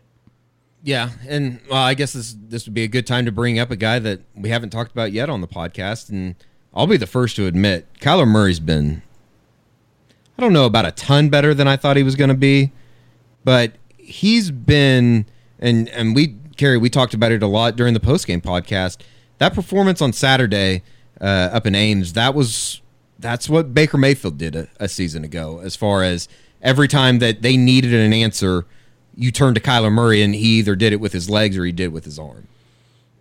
Yeah, 0.84 1.10
and 1.28 1.60
well, 1.72 1.82
I 1.82 1.95
guess 1.95 2.14
this 2.14 2.36
this 2.39 2.66
would 2.68 2.76
be 2.76 2.84
a 2.84 2.88
good 2.88 3.08
time 3.08 3.26
to 3.26 3.32
bring 3.32 3.58
up 3.58 3.72
a 3.72 3.76
guy 3.76 3.98
that 3.98 4.22
we 4.36 4.50
haven't 4.50 4.70
talked 4.70 4.91
about 4.91 5.12
yet 5.12 5.30
on 5.30 5.41
the 5.41 5.48
podcast, 5.48 6.10
and 6.10 6.36
I'll 6.76 6.86
be 6.86 6.98
the 6.98 7.08
first 7.08 7.36
to 7.38 7.48
admit 7.48 7.88
Kyler 8.00 8.28
Murray's 8.28 8.60
been 8.60 9.02
I 10.38 10.42
don't 10.42 10.54
know 10.54 10.66
about 10.66 10.86
a 10.86 10.92
ton 10.92 11.30
better 11.30 11.54
than 11.54 11.68
I 11.68 11.78
thought 11.78 11.98
he 11.98 12.04
was 12.04 12.16
going 12.16 12.30
to 12.30 12.36
be, 12.36 12.72
but 13.44 13.74
he's 13.98 14.52
been 14.52 15.26
and 15.60 15.90
and 15.90 16.16
we 16.16 16.36
Kerry 16.58 16.78
we 16.78 16.90
talked 16.90 17.14
about 17.14 17.32
it 17.32 17.42
a 17.42 17.48
lot 17.48 17.76
during 17.76 17.94
the 17.94 18.00
post 18.00 18.28
game 18.28 18.42
podcast. 18.42 18.98
That 19.40 19.54
performance 19.54 20.02
on 20.02 20.14
Saturday 20.14 20.84
uh, 21.20 21.50
up 21.52 21.66
in 21.66 21.74
Ames 21.74 22.14
that 22.14 22.36
was 22.36 22.82
that's 23.20 23.50
what 23.50 23.74
Baker 23.74 23.98
Mayfield 23.98 24.38
did 24.38 24.56
a, 24.56 24.68
a 24.80 24.88
season 24.88 25.24
ago. 25.24 25.60
As 25.60 25.76
far 25.76 26.04
as 26.04 26.28
every 26.62 26.88
time 26.88 27.18
that 27.20 27.42
they 27.42 27.58
needed 27.58 27.94
an 27.94 28.14
answer, 28.14 28.66
you 29.16 29.32
turned 29.32 29.56
to 29.56 29.62
Kyler 29.62 29.92
Murray 29.92 30.22
and 30.22 30.36
he 30.36 30.60
either 30.60 30.76
did 30.76 30.94
it 30.94 31.00
with 31.00 31.14
his 31.14 31.30
legs 31.30 31.58
or 31.58 31.66
he 31.66 31.72
did 31.72 31.86
it 31.86 31.94
with 31.94 32.06
his 32.06 32.20
arm. 32.20 32.48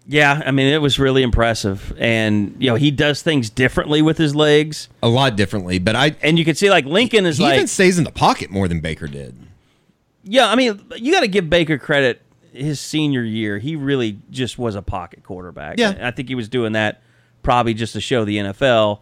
Yeah, 0.08 0.40
I 0.46 0.52
mean, 0.52 0.66
it 0.72 0.80
was 0.80 0.98
really 0.98 1.22
impressive, 1.22 1.92
and 1.98 2.54
you 2.60 2.70
know 2.70 2.76
he 2.76 2.90
does 2.90 3.22
things 3.22 3.50
differently 3.50 4.02
with 4.02 4.18
his 4.18 4.36
legs, 4.36 4.88
A 5.02 5.08
lot 5.08 5.36
differently, 5.36 5.78
but 5.78 5.96
I 5.96 6.14
and 6.22 6.38
you 6.38 6.44
can 6.44 6.54
see 6.54 6.70
like 6.70 6.84
Lincoln 6.84 7.26
is 7.26 7.38
he 7.38 7.44
like 7.44 7.54
even 7.54 7.66
stays 7.66 7.98
in 7.98 8.04
the 8.04 8.12
pocket 8.12 8.50
more 8.50 8.68
than 8.68 8.80
Baker 8.80 9.08
did. 9.08 9.36
Yeah, 10.22 10.48
I 10.48 10.56
mean, 10.56 10.80
you 10.96 11.12
got 11.12 11.20
to 11.20 11.28
give 11.28 11.48
Baker 11.48 11.78
credit. 11.78 12.22
His 12.52 12.80
senior 12.80 13.22
year, 13.22 13.58
he 13.58 13.76
really 13.76 14.18
just 14.30 14.58
was 14.58 14.74
a 14.74 14.82
pocket 14.82 15.22
quarterback. 15.22 15.78
Yeah. 15.78 15.98
I 16.00 16.10
think 16.10 16.28
he 16.28 16.34
was 16.34 16.48
doing 16.48 16.72
that 16.72 17.02
probably 17.42 17.74
just 17.74 17.92
to 17.92 18.00
show 18.00 18.24
the 18.24 18.38
NFL, 18.38 19.00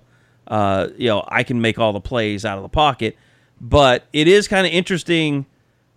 uh, 0.48 0.88
you 0.98 1.08
know, 1.08 1.24
I 1.28 1.44
can 1.44 1.60
make 1.60 1.78
all 1.78 1.92
the 1.92 2.00
plays 2.00 2.44
out 2.44 2.58
of 2.58 2.62
the 2.62 2.68
pocket. 2.68 3.16
But 3.60 4.04
it 4.12 4.28
is 4.28 4.48
kind 4.48 4.66
of 4.66 4.72
interesting 4.72 5.46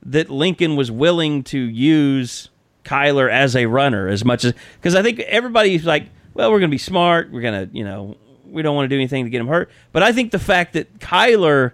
that 0.05 0.30
Lincoln 0.30 0.76
was 0.78 0.91
willing 0.91 1.43
to 1.45 1.60
use 1.60 2.49
Kyler 2.88 3.29
as 3.31 3.55
a 3.55 3.65
runner 3.65 4.07
as 4.07 4.23
much 4.23 4.45
as 4.45 4.53
because 4.75 4.95
I 4.95 5.03
think 5.03 5.19
everybody's 5.19 5.85
like, 5.85 6.09
well, 6.33 6.51
we're 6.51 6.59
going 6.59 6.69
to 6.71 6.73
be 6.73 6.77
smart. 6.79 7.31
We're 7.31 7.41
going 7.41 7.69
to, 7.69 7.75
you 7.77 7.83
know, 7.83 8.15
we 8.45 8.61
don't 8.61 8.75
want 8.75 8.85
to 8.85 8.95
do 8.95 8.95
anything 8.99 9.25
to 9.25 9.29
get 9.29 9.41
him 9.41 9.47
hurt. 9.47 9.69
But 9.91 10.03
I 10.03 10.13
think 10.13 10.31
the 10.31 10.39
fact 10.39 10.73
that 10.73 10.99
Kyler 10.99 11.73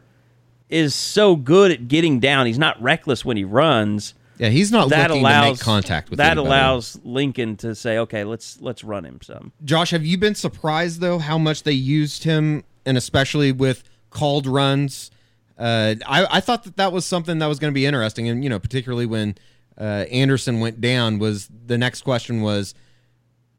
is 0.69 0.95
so 0.95 1.35
good 1.35 1.71
at 1.71 1.87
getting 1.87 2.19
down, 2.19 2.47
he's 2.47 2.57
not 2.57 2.81
reckless 2.81 3.23
when 3.23 3.37
he 3.37 3.43
runs. 3.43 4.13
Yeah, 4.39 4.49
he's 4.49 4.71
not 4.71 4.89
That 4.89 5.09
looking 5.11 5.21
allows 5.23 5.45
to 5.45 5.51
make 5.51 5.59
contact 5.59 6.09
with 6.09 6.17
that 6.17 6.31
anybody. 6.31 6.47
allows 6.47 6.99
Lincoln 7.03 7.55
to 7.57 7.75
say, 7.75 7.99
okay, 7.99 8.23
let's 8.23 8.59
let's 8.61 8.83
run 8.83 9.05
him 9.05 9.19
some. 9.21 9.51
Josh, 9.63 9.91
have 9.91 10.03
you 10.05 10.17
been 10.17 10.33
surprised 10.35 10.99
though 11.01 11.19
how 11.19 11.37
much 11.37 11.61
they 11.63 11.71
used 11.73 12.23
him, 12.23 12.63
and 12.85 12.97
especially 12.97 13.51
with 13.51 13.83
called 14.09 14.47
runs? 14.47 15.11
Uh, 15.55 15.95
I, 16.07 16.25
I 16.31 16.39
thought 16.39 16.63
that 16.63 16.77
that 16.77 16.91
was 16.91 17.05
something 17.05 17.37
that 17.37 17.45
was 17.45 17.59
going 17.59 17.71
to 17.71 17.75
be 17.75 17.85
interesting, 17.85 18.27
and 18.27 18.43
you 18.43 18.49
know, 18.49 18.57
particularly 18.57 19.05
when 19.05 19.35
uh, 19.77 20.05
Anderson 20.11 20.59
went 20.59 20.79
down, 20.81 21.19
was 21.19 21.49
the 21.65 21.77
next 21.77 22.01
question 22.03 22.41
was 22.41 22.73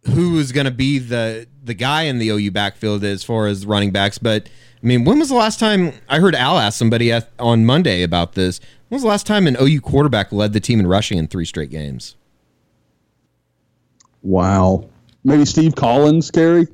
who 0.06 0.38
is 0.38 0.52
going 0.52 0.66
to 0.66 0.70
be 0.70 0.98
the 0.98 1.46
the 1.62 1.74
guy 1.74 2.02
in 2.02 2.18
the 2.18 2.28
OU 2.28 2.50
backfield 2.50 3.02
as 3.04 3.24
far 3.24 3.46
as 3.46 3.64
running 3.66 3.90
backs. 3.90 4.18
But 4.18 4.48
I 4.82 4.86
mean, 4.86 5.04
when 5.04 5.18
was 5.18 5.30
the 5.30 5.34
last 5.34 5.58
time 5.58 5.92
I 6.08 6.18
heard 6.20 6.34
Al 6.34 6.58
ask 6.58 6.78
somebody 6.78 7.10
at, 7.10 7.30
on 7.38 7.64
Monday 7.64 8.02
about 8.02 8.34
this? 8.34 8.60
When 8.88 8.96
was 8.96 9.02
the 9.02 9.08
last 9.08 9.26
time 9.26 9.46
an 9.46 9.56
OU 9.60 9.80
quarterback 9.80 10.30
led 10.30 10.52
the 10.52 10.60
team 10.60 10.78
in 10.78 10.86
rushing 10.86 11.16
in 11.18 11.26
three 11.26 11.46
straight 11.46 11.70
games? 11.70 12.16
Wow. 14.22 14.88
Maybe 15.24 15.44
Steve 15.44 15.74
Collins, 15.74 16.30
Kerry? 16.30 16.66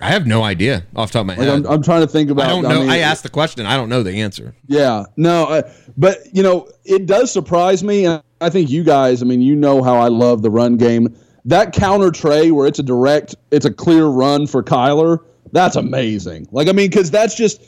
I 0.00 0.10
have 0.10 0.26
no 0.26 0.42
idea 0.44 0.84
off 0.94 1.10
the 1.10 1.14
top 1.14 1.20
of 1.22 1.26
my 1.26 1.34
Like, 1.36 1.46
head. 1.48 1.66
I'm, 1.66 1.66
I'm 1.66 1.82
trying 1.82 2.02
to 2.02 2.06
think 2.06 2.30
about 2.30 2.44
I 2.46 2.48
don't 2.50 2.62
know. 2.62 2.80
mean, 2.82 2.90
I 2.90 2.98
asked 2.98 3.22
the 3.24 3.28
question. 3.30 3.66
I 3.66 3.76
don't 3.76 3.88
know 3.88 4.02
the 4.02 4.20
answer. 4.20 4.54
Yeah, 4.66 5.04
no, 5.16 5.46
I, 5.46 5.64
but 5.96 6.18
you 6.32 6.42
know, 6.42 6.68
it 6.84 7.06
does 7.06 7.32
surprise 7.32 7.82
me, 7.82 8.04
and 8.06 8.22
I 8.40 8.50
think 8.50 8.70
you 8.70 8.84
guys. 8.84 9.22
I 9.22 9.24
mean, 9.24 9.40
you 9.40 9.56
know 9.56 9.82
how 9.82 9.96
I 9.96 10.08
love 10.08 10.42
the 10.42 10.50
run 10.50 10.76
game. 10.76 11.16
That 11.44 11.72
counter 11.72 12.10
tray 12.10 12.50
where 12.50 12.66
it's 12.66 12.78
a 12.78 12.82
direct, 12.82 13.34
it's 13.50 13.64
a 13.64 13.72
clear 13.72 14.06
run 14.06 14.46
for 14.46 14.62
Kyler. 14.62 15.24
That's 15.52 15.76
amazing. 15.76 16.48
Like, 16.52 16.68
I 16.68 16.72
mean, 16.72 16.90
because 16.90 17.10
that's 17.10 17.34
just, 17.34 17.62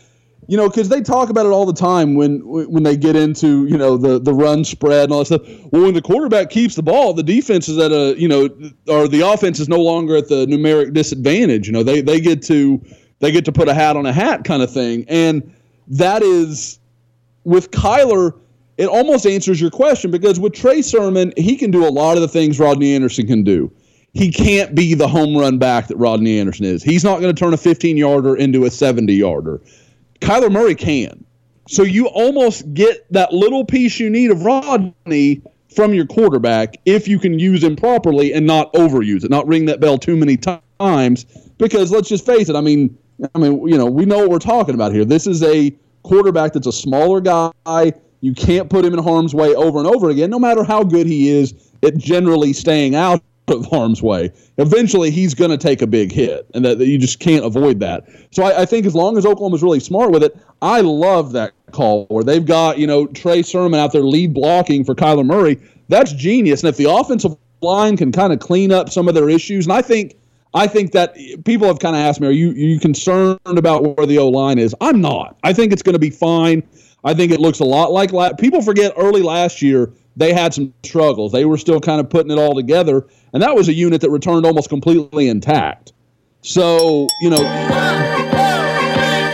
you 0.47 0.57
know, 0.57 0.68
because 0.68 0.89
they 0.89 1.01
talk 1.01 1.31
about 1.31 1.47
it 1.47 1.51
all 1.51 1.64
the 1.64 1.73
time 1.73 2.14
when 2.14 2.41
when 2.41 2.83
they 2.83 2.97
get 2.97 3.14
into 3.14 3.66
you 3.66 3.79
know 3.79 3.97
the 3.97 4.18
the 4.18 4.35
run 4.35 4.64
spread 4.64 5.05
and 5.05 5.12
all 5.12 5.21
that 5.21 5.27
stuff. 5.27 5.43
Well, 5.71 5.83
when 5.83 5.95
the 5.95 6.03
quarterback 6.03 6.51
keeps 6.51 6.75
the 6.75 6.83
ball, 6.83 7.14
the 7.14 7.23
defense 7.23 7.68
is 7.68 7.79
at 7.79 7.93
a 7.93 8.14
you 8.18 8.27
know, 8.29 8.49
or 8.89 9.07
the 9.07 9.21
offense 9.21 9.61
is 9.61 9.68
no 9.68 9.81
longer 9.81 10.16
at 10.16 10.29
the 10.29 10.47
numeric 10.47 10.93
disadvantage. 10.93 11.66
You 11.66 11.73
know, 11.73 11.83
they 11.83 12.01
they 12.01 12.21
get 12.21 12.43
to 12.43 12.85
they 13.21 13.31
get 13.33 13.45
to 13.45 13.53
put 13.53 13.68
a 13.68 13.75
hat 13.75 13.97
on 13.97 14.07
a 14.07 14.12
hat 14.12 14.45
kind 14.45 14.62
of 14.62 14.73
thing, 14.73 15.05
and 15.09 15.55
that 15.89 16.23
is 16.23 16.81
with 17.45 17.71
Kyler, 17.71 18.39
it 18.81 18.89
almost 18.89 19.26
answers 19.26 19.61
your 19.61 19.70
question 19.70 20.11
because 20.11 20.41
with 20.41 20.55
Trey 20.55 20.81
Sermon, 20.81 21.35
he 21.37 21.55
can 21.55 21.70
do 21.70 21.87
a 21.87 21.91
lot 21.91 22.16
of 22.16 22.22
the 22.22 22.28
things 22.28 22.59
Rodney 22.59 22.95
Anderson 22.95 23.26
can 23.26 23.45
do. 23.45 23.70
He 24.14 24.33
can't 24.33 24.74
be 24.74 24.95
the 24.95 25.07
home 25.07 25.37
run 25.37 25.59
back 25.59 25.89
that 25.89 25.99
Rodney 25.99 26.41
Anderson 26.41 26.64
is. 26.64 26.83
He's 26.83 27.05
not 27.05 27.20
going 27.20 27.35
to 27.35 27.39
turn 27.39 27.53
a 27.53 27.59
15 27.59 27.99
yarder 27.99 28.37
into 28.37 28.64
a 28.64 28.70
70 28.70 29.12
yarder. 29.12 29.61
Kyler 30.22 30.51
Murray 30.51 30.74
can. 30.74 31.26
So 31.68 31.83
you 31.83 32.07
almost 32.09 32.72
get 32.72 33.07
that 33.12 33.35
little 33.35 33.66
piece 33.66 34.01
you 34.01 34.09
need 34.09 34.31
of 34.31 34.47
Rodney 34.47 35.43
from 35.76 35.93
your 35.93 36.07
quarterback 36.07 36.76
if 36.87 37.07
you 37.07 37.18
can 37.18 37.39
use 37.39 37.62
him 37.62 37.76
properly 37.76 38.33
and 38.33 38.47
not 38.47 38.72
overuse 38.72 39.24
it, 39.24 39.31
not 39.31 39.47
ring 39.47 39.66
that 39.66 39.81
bell 39.81 39.99
too 39.99 40.16
many 40.16 40.39
times. 40.39 41.26
Because 41.59 41.93
let's 41.93 42.09
just 42.09 42.24
face 42.24 42.49
it, 42.49 42.57
I 42.57 42.62
mean, 42.62 42.97
I 43.35 43.39
mean, 43.39 43.68
you 43.68 43.76
know, 43.76 43.85
we 43.85 44.07
know 44.07 44.20
what 44.20 44.31
we're 44.31 44.39
talking 44.39 44.74
about 44.74 44.93
here. 44.93 45.05
This 45.05 45.26
is 45.26 45.43
a 45.43 45.70
quarterback 46.03 46.55
that's 46.55 46.66
a 46.66 46.72
smaller 46.72 47.20
guy. 47.20 47.93
You 48.21 48.35
can't 48.35 48.68
put 48.68 48.85
him 48.85 48.93
in 48.93 49.03
harm's 49.03 49.35
way 49.35 49.55
over 49.55 49.79
and 49.79 49.87
over 49.87 50.11
again, 50.11 50.31
no 50.31 50.39
matter 50.39 50.62
how 50.62 50.85
good 50.85 51.07
he 51.07 51.29
is 51.31 51.55
at 51.83 51.97
generally 51.97 52.53
staying 52.53 52.95
out 52.95 53.23
of 53.49 53.66
harm's 53.66 54.03
way. 54.03 54.31
Eventually, 54.59 55.11
he's 55.11 55.35
going 55.35 55.51
to 55.51 55.59
take 55.59 55.83
a 55.83 55.87
big 55.87 56.12
hit, 56.12 56.47
and 56.55 56.64
that, 56.64 56.79
that 56.79 56.87
you 56.87 56.99
just 56.99 57.18
can't 57.18 57.45
avoid 57.45 57.81
that. 57.81 58.07
So 58.31 58.45
I, 58.45 58.62
I 58.62 58.66
think 58.66 58.87
as 58.87 58.95
long 58.95 59.16
as 59.16 59.27
Oklahoma's 59.27 59.62
really 59.62 59.81
smart 59.81 60.11
with 60.11 60.23
it, 60.23 60.39
I 60.62 60.83
love 60.83 61.33
that 61.33 61.53
call 61.73 62.07
where 62.07 62.25
they've 62.25 62.45
got 62.45 62.79
you 62.79 62.87
know 62.87 63.07
Trey 63.09 63.43
Sermon 63.43 63.79
out 63.79 63.93
there 63.93 64.03
lead 64.03 64.35
blocking 64.35 64.85
for 64.85 64.95
Kyler 64.95 65.25
Murray. 65.25 65.59
That's 65.89 66.12
genius. 66.12 66.62
And 66.62 66.68
if 66.68 66.77
the 66.77 66.91
offensive 66.91 67.37
line 67.62 67.97
can 67.97 68.12
kind 68.12 68.33
of 68.33 68.39
clean 68.39 68.73
up 68.73 68.91
some 68.91 69.09
of 69.09 69.14
their 69.14 69.29
issues, 69.29 69.66
and 69.66 69.73
I 69.73 69.83
think 69.83 70.16
I 70.53 70.66
think 70.66 70.92
that 70.92 71.14
people 71.44 71.68
have 71.68 71.78
kind 71.78 71.94
of 71.94 72.01
asked 72.01 72.20
me, 72.20 72.26
are 72.26 72.32
you 72.32 72.51
you 72.51 72.80
concerned 72.80 73.38
about 73.46 73.96
where 73.96 74.07
the 74.07 74.18
O 74.18 74.28
line 74.28 74.59
is? 74.59 74.74
I'm 74.80 75.01
not. 75.01 75.36
I 75.44 75.53
think 75.53 75.72
it's 75.72 75.82
going 75.82 75.92
to 75.94 76.01
be 76.01 76.11
fine. 76.11 76.62
I 77.05 77.14
think 77.14 77.32
it 77.32 77.40
looks 77.40 77.61
a 77.61 77.64
lot 77.64 77.92
like 77.92 78.12
la- 78.12 78.34
people 78.34 78.61
forget 78.61 78.92
early 78.96 79.22
last 79.22 79.62
year 79.62 79.92
they 80.16 80.32
had 80.32 80.53
some 80.53 80.74
struggles. 80.84 81.32
They 81.32 81.44
were 81.44 81.57
still 81.57 81.80
kind 81.80 82.01
of 82.01 82.11
putting 82.11 82.30
it 82.30 82.38
all 82.38 82.55
together, 82.55 83.07
and 83.32 83.42
that 83.42 83.55
was 83.55 83.68
a 83.68 83.72
unit 83.72 84.01
that 84.03 84.11
returned 84.11 84.44
almost 84.44 84.68
completely 84.68 85.28
intact. 85.28 85.92
So 86.42 87.07
you 87.20 87.30
know, 87.30 87.42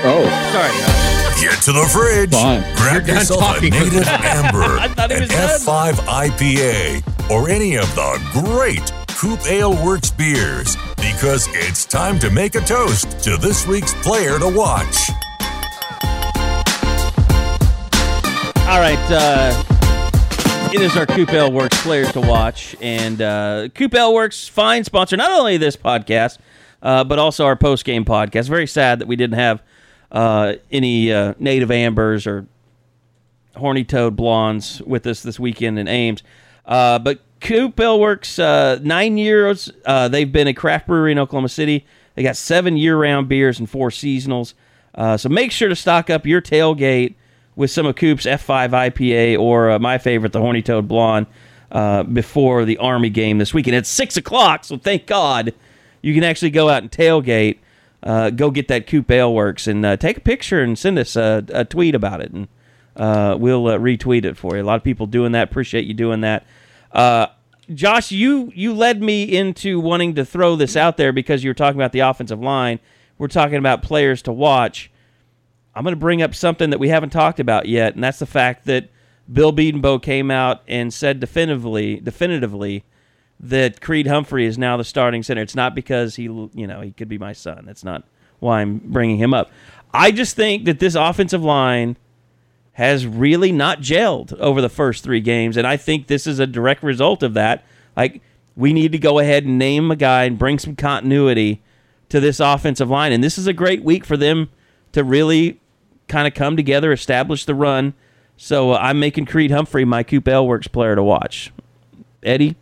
oh, 0.05 0.25
Sorry, 0.53 0.71
Get 1.41 1.63
to 1.63 1.73
the 1.73 1.89
fridge. 1.93 2.31
Fine. 2.31 2.63
Grab 2.77 3.07
done 3.07 3.17
yourself 3.17 3.59
a 3.59 3.61
native 3.63 4.07
amber, 4.09 4.79
I 4.79 4.87
an. 4.87 5.29
F5 5.29 5.95
IPA, 5.95 7.31
or 7.31 7.49
any 7.49 7.77
of 7.77 7.93
the 7.95 8.21
great 8.33 8.93
Coop 9.17 9.41
Ale 9.47 9.83
Works 9.85 10.11
beers, 10.11 10.77
because 11.13 11.47
it's 11.53 11.85
time 11.85 12.19
to 12.19 12.31
make 12.31 12.57
a 12.57 12.61
toast 12.61 13.21
to 13.21 13.37
this 13.37 13.65
week's 13.67 13.95
player 14.03 14.41
to 14.41 14.49
watch. 14.49 15.09
All 18.67 18.81
right. 18.81 18.99
Uh, 19.09 19.63
it 20.75 20.81
is 20.81 20.97
our 20.97 21.07
Coop 21.07 21.33
Ale 21.33 21.53
Works 21.53 21.81
players 21.83 22.11
to 22.13 22.21
watch. 22.21 22.75
And 22.81 23.23
uh, 23.23 23.69
Coop 23.75 23.95
Ale 23.95 24.13
Works, 24.13 24.49
fine 24.49 24.83
sponsor, 24.83 25.17
not 25.17 25.31
only 25.31 25.57
this 25.57 25.77
podcast, 25.77 26.39
uh, 26.83 27.05
but 27.05 27.21
also 27.21 27.45
our 27.45 27.57
post 27.57 27.85
game 27.85 28.05
podcast. 28.05 28.49
Very 28.49 28.67
sad 28.67 28.99
that 28.99 29.07
we 29.07 29.15
didn't 29.15 29.39
have 29.39 29.63
uh, 30.11 30.55
any 30.73 31.13
uh, 31.13 31.35
native 31.39 31.71
ambers 31.71 32.27
or 32.27 32.47
horny 33.55 33.85
toad 33.85 34.17
blondes 34.17 34.83
with 34.83 35.07
us 35.07 35.23
this 35.23 35.39
weekend 35.39 35.79
in 35.79 35.87
Ames. 35.87 36.25
Uh, 36.67 36.99
but 36.99 37.21
Coop 37.41 37.79
Ale 37.79 38.01
Works, 38.01 38.39
uh, 38.39 38.79
nine 38.83 39.19
years. 39.19 39.71
Uh, 39.85 40.09
they've 40.09 40.31
been 40.31 40.49
a 40.49 40.55
craft 40.55 40.87
brewery 40.87 41.13
in 41.13 41.19
Oklahoma 41.19 41.49
City. 41.49 41.87
They 42.15 42.23
got 42.23 42.37
seven 42.37 42.77
year 42.77 42.99
round 42.99 43.29
beers 43.29 43.59
and 43.59 43.69
four 43.69 43.91
seasonals. 43.91 44.55
Uh, 44.95 45.17
so 45.17 45.29
make 45.29 45.53
sure 45.53 45.69
to 45.69 45.77
stock 45.77 46.11
up 46.11 46.27
your 46.27 46.41
tailgate 46.41 47.15
with 47.55 47.71
some 47.71 47.87
of 47.87 47.97
Coop's 47.97 48.25
F5 48.25 48.71
IPA 48.71 49.39
or 49.39 49.71
uh, 49.71 49.79
my 49.79 49.99
favorite, 49.99 50.33
the 50.33 50.41
Horny 50.41 50.63
Toad 50.63 50.89
Blonde, 50.89 51.27
uh, 51.71 52.03
before 52.03 52.65
the 52.65 52.79
Army 52.79 53.11
game 53.11 53.39
this 53.39 53.53
weekend. 53.53 53.77
It's 53.77 53.89
6 53.91 54.17
o'clock, 54.17 54.65
so 54.65 54.79
thank 54.79 55.07
God 55.07 55.55
you 56.03 56.15
can 56.15 56.25
actually 56.25 56.51
go 56.51 56.69
out 56.69 56.83
and 56.83 56.91
tailgate. 56.91 57.59
Go 58.03 58.51
get 58.51 58.69
that 58.69 58.87
Coop 58.87 59.11
Ale 59.11 59.33
Works 59.33 59.67
and 59.67 60.01
take 60.01 60.19
a 60.19 60.21
picture 60.21 60.63
and 60.63 60.79
send 60.79 60.99
us 60.99 61.17
a, 61.17 61.45
a 61.49 61.65
tweet 61.65 61.95
about 61.95 62.21
it, 62.21 62.31
and 62.33 62.49
uh, 62.97 63.37
we'll 63.39 63.67
uh, 63.67 63.79
retweet 63.79 64.25
it 64.25 64.37
for 64.37 64.57
you. 64.57 64.63
A 64.63 64.65
lot 64.65 64.77
of 64.77 64.85
people 64.85 65.07
doing 65.07 65.33
that. 65.33 65.51
Appreciate 65.51 65.85
you 65.85 65.95
doing 65.95 66.23
that. 66.23 66.47
Uh, 66.97 67.27
Josh, 67.75 68.11
you 68.11 68.51
you 68.55 68.73
led 68.73 69.03
me 69.03 69.25
into 69.25 69.79
wanting 69.79 70.15
to 70.15 70.25
throw 70.25 70.57
this 70.57 70.77
out 70.77 70.97
there 70.97 71.13
because 71.13 71.45
you 71.45 71.51
were 71.51 71.55
talking 71.55 71.79
about 71.79 71.93
the 71.93 72.01
offensive 72.01 72.41
line. 72.41 72.81
We're 73.19 73.29
talking 73.29 73.57
about 73.57 73.83
players 73.83 74.23
to 74.23 74.33
watch. 74.33 74.91
I'm 75.75 75.85
going 75.85 75.93
to 75.93 76.01
bring 76.01 76.23
up 76.23 76.35
something 76.35 76.71
that 76.71 76.79
we 76.79 76.89
haven't 76.89 77.11
talked 77.11 77.39
about 77.39 77.67
yet, 77.67 77.95
and 77.95 78.03
that's 78.03 78.19
the 78.19 78.27
fact 78.27 78.65
that 78.65 78.89
Bill 79.31 79.53
Bedenbaugh 79.53 80.03
came 80.03 80.31
out 80.31 80.63
and 80.67 80.93
said 80.93 81.21
definitively, 81.21 82.01
definitively 82.01 82.83
that 83.41 83.83
Creed 83.83 84.07
Humphrey 84.07 84.47
is 84.47 84.57
now 84.57 84.79
the 84.79 84.85
starting 84.85 85.23
center. 85.23 85.43
It's 85.43 85.55
not 85.55 85.75
because 85.75 86.17
he, 86.17 86.25
you 86.25 86.67
know, 86.67 86.81
he 86.81 86.93
could 86.93 87.11
be 87.11 87.19
my 87.19 87.35
son. 87.35 87.65
That's 87.67 87.85
not 87.85 88.05
why 88.39 88.63
I'm 88.63 88.79
bringing 88.79 89.19
him 89.19 89.35
up. 89.35 89.51
I 89.93 90.13
just 90.13 90.35
think 90.35 90.65
that 90.65 90.79
this 90.79 90.95
offensive 90.95 91.45
line 91.45 91.99
has 92.77 93.07
really 93.07 93.51
not 93.51 93.81
gelled 93.81 94.39
over 94.39 94.61
the 94.61 94.69
first 94.69 95.03
three 95.03 95.23
games, 95.23 95.57
and 95.57 95.67
I 95.67 95.79
think 95.79 96.09
this 96.09 96.27
is 96.27 96.39
a 96.39 96.47
direct 96.47 96.83
result 96.83 97.23
of 97.23 97.33
that. 97.33 97.65
Like 97.97 98.21
we 98.55 98.75
need 98.75 98.93
to 98.93 98.99
go 98.99 99.19
ahead 99.19 99.45
and 99.45 99.59
name 99.59 99.91
a 99.91 99.97
guy 99.97 100.25
and 100.25 100.39
bring 100.39 100.59
some 100.59 100.77
continuity 100.77 101.63
to 102.11 102.21
this 102.21 102.39
offensive 102.39 102.91
line, 102.91 103.13
and 103.13 103.25
this 103.25 103.39
is 103.39 103.47
a 103.47 103.55
great 103.55 103.83
week 103.83 104.05
for 104.05 104.19
them 104.19 104.51
to 104.93 105.03
really 105.03 105.59
kind 106.07 106.29
of 106.29 106.35
come 106.35 106.55
together, 106.55 106.93
establish 106.93 107.47
the 107.47 107.55
run. 107.55 107.95
So 108.37 108.73
uh, 108.73 108.79
I'm 108.79 109.01
making 109.01 109.25
Creed 109.25 109.51
Humphrey 109.51 109.87
my 109.87 110.03
Coop 110.03 110.29
Ale 110.29 110.47
Works 110.47 110.69
player 110.69 110.95
to 110.97 111.03
watch. 111.03 111.55
Eddie, 112.23 112.57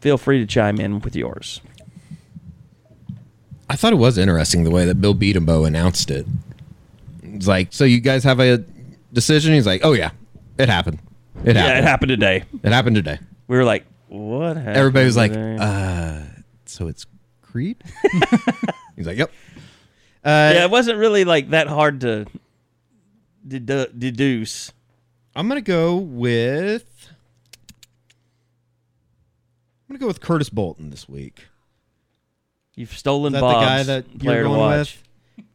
feel 0.00 0.16
free 0.16 0.38
to 0.38 0.46
chime 0.46 0.80
in 0.80 1.00
with 1.00 1.14
yours. 1.14 1.60
I 3.68 3.76
thought 3.76 3.92
it 3.92 3.96
was 3.96 4.16
interesting 4.16 4.64
the 4.64 4.70
way 4.70 4.86
that 4.86 5.02
Bill 5.02 5.14
Bedenbaugh 5.14 5.66
announced 5.66 6.10
it. 6.10 6.26
It's 7.22 7.46
like, 7.46 7.68
so 7.70 7.84
you 7.84 8.00
guys 8.00 8.24
have 8.24 8.40
a 8.40 8.64
decision? 9.14 9.54
He's 9.54 9.66
like, 9.66 9.80
oh 9.84 9.92
yeah, 9.92 10.10
it 10.58 10.68
happened. 10.68 10.98
It 11.44 11.56
happened. 11.56 11.56
Yeah, 11.56 11.78
it 11.78 11.84
happened 11.84 12.08
today. 12.10 12.44
It 12.62 12.72
happened 12.72 12.96
today. 12.96 13.18
We 13.48 13.56
were 13.56 13.64
like, 13.64 13.84
what 14.08 14.56
happened? 14.56 14.76
Everybody 14.76 15.06
was 15.06 15.16
like, 15.16 15.32
today? 15.32 15.56
uh, 15.60 16.20
so 16.66 16.88
it's 16.88 17.06
Creed? 17.42 17.82
He's 18.96 19.06
like, 19.06 19.18
yep. 19.18 19.30
Uh, 20.24 20.52
yeah, 20.54 20.64
it 20.64 20.70
wasn't 20.70 20.98
really 20.98 21.24
like 21.24 21.50
that 21.50 21.66
hard 21.66 22.00
to 22.02 22.26
dedu- 23.46 23.98
deduce. 23.98 24.72
I'm 25.36 25.48
gonna 25.48 25.60
go 25.60 25.96
with. 25.96 26.84
I'm 29.88 29.96
gonna 29.96 29.98
go 29.98 30.06
with 30.06 30.20
Curtis 30.20 30.48
Bolton 30.48 30.90
this 30.90 31.08
week. 31.08 31.46
You've 32.76 32.96
stolen 32.96 33.34
Is 33.34 33.40
that 33.40 33.40
Bob's 33.40 33.60
the 33.60 33.66
guy 33.66 33.82
that 33.82 34.22
you're 34.24 34.42
to 34.42 34.48
going 34.48 34.58
watch. 34.58 34.78
with? 34.96 35.03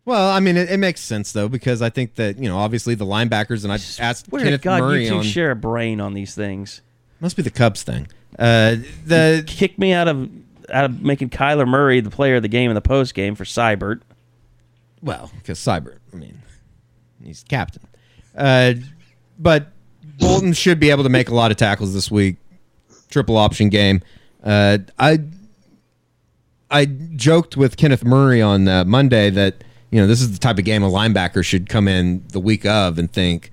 Well, 0.09 0.31
I 0.31 0.39
mean, 0.39 0.57
it, 0.57 0.71
it 0.71 0.77
makes 0.77 1.01
sense 1.01 1.33
though 1.33 1.47
because 1.47 1.83
I 1.83 1.91
think 1.91 2.15
that 2.15 2.39
you 2.39 2.49
know, 2.49 2.57
obviously 2.57 2.95
the 2.95 3.05
linebackers, 3.05 3.63
and 3.63 3.71
I 3.71 3.75
asked 4.03 4.25
Where 4.31 4.43
Kenneth 4.43 4.63
God 4.63 4.81
Murray 4.81 5.03
you 5.03 5.09
two 5.09 5.15
on. 5.17 5.23
share 5.23 5.51
a 5.51 5.55
brain 5.55 6.01
on 6.01 6.15
these 6.15 6.33
things? 6.33 6.81
Must 7.19 7.35
be 7.35 7.43
the 7.43 7.51
Cubs 7.51 7.83
thing. 7.83 8.07
Uh, 8.39 8.77
the 9.05 9.43
Kick 9.45 9.77
me 9.77 9.93
out 9.93 10.07
of 10.07 10.27
out 10.73 10.85
of 10.85 11.03
making 11.03 11.29
Kyler 11.29 11.67
Murray 11.67 11.99
the 11.99 12.09
player 12.09 12.37
of 12.37 12.41
the 12.41 12.47
game 12.47 12.71
in 12.71 12.75
the 12.75 12.81
post 12.81 13.13
game 13.13 13.35
for 13.35 13.43
Seibert. 13.43 14.01
well, 15.03 15.29
because 15.37 15.59
Seibert. 15.59 15.99
I 16.11 16.15
mean, 16.15 16.41
he's 17.23 17.43
captain. 17.43 17.83
Uh, 18.35 18.73
but 19.37 19.67
Bolton 20.17 20.53
should 20.53 20.79
be 20.79 20.89
able 20.89 21.03
to 21.03 21.09
make 21.09 21.29
a 21.29 21.35
lot 21.35 21.51
of 21.51 21.57
tackles 21.57 21.93
this 21.93 22.09
week. 22.09 22.37
Triple 23.11 23.37
option 23.37 23.69
game. 23.69 24.01
Uh, 24.43 24.79
I 24.97 25.19
I 26.71 26.85
joked 26.85 27.55
with 27.55 27.77
Kenneth 27.77 28.03
Murray 28.03 28.41
on 28.41 28.67
uh, 28.67 28.85
Monday 28.85 29.29
that 29.29 29.63
you 29.91 29.99
know 29.99 30.07
this 30.07 30.21
is 30.21 30.31
the 30.31 30.39
type 30.39 30.57
of 30.57 30.65
game 30.65 30.83
a 30.83 30.89
linebacker 30.89 31.43
should 31.43 31.69
come 31.69 31.87
in 31.87 32.23
the 32.29 32.39
week 32.39 32.65
of 32.65 32.97
and 32.99 33.11
think 33.11 33.51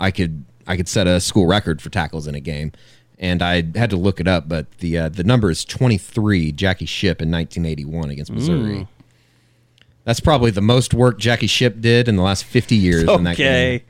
I 0.00 0.10
could 0.10 0.44
I 0.66 0.76
could 0.76 0.88
set 0.88 1.06
a 1.06 1.20
school 1.20 1.46
record 1.46 1.82
for 1.82 1.90
tackles 1.90 2.26
in 2.26 2.34
a 2.34 2.40
game. 2.40 2.72
And 3.18 3.42
I 3.42 3.62
had 3.76 3.90
to 3.90 3.96
look 3.96 4.20
it 4.20 4.26
up, 4.26 4.48
but 4.48 4.70
the 4.78 4.98
uh, 4.98 5.08
the 5.08 5.22
number 5.24 5.50
is 5.50 5.64
23. 5.64 6.52
Jackie 6.52 6.84
Shipp 6.84 7.22
in 7.22 7.30
1981 7.30 8.10
against 8.10 8.32
Missouri. 8.32 8.88
That's 10.04 10.20
probably 10.20 10.50
the 10.50 10.60
most 10.60 10.92
work 10.92 11.18
Jackie 11.18 11.46
Shipp 11.46 11.80
did 11.80 12.08
in 12.08 12.16
the 12.16 12.22
last 12.22 12.44
50 12.44 12.76
years 12.76 13.08
in 13.08 13.24
that 13.24 13.36
game. 13.36 13.76
Okay. 13.76 13.84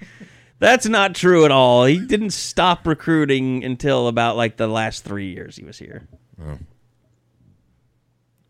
That's 0.61 0.87
not 0.87 1.15
true 1.15 1.45
at 1.45 1.51
all. 1.51 1.85
He 1.85 1.99
didn't 1.99 2.31
stop 2.31 2.87
recruiting 2.87 3.65
until 3.65 4.07
about 4.07 4.37
like 4.37 4.57
the 4.57 4.69
last 4.69 5.05
three 5.05 5.33
years 5.33 5.57
he 5.57 5.65
was 5.65 5.79
here. 5.79 6.07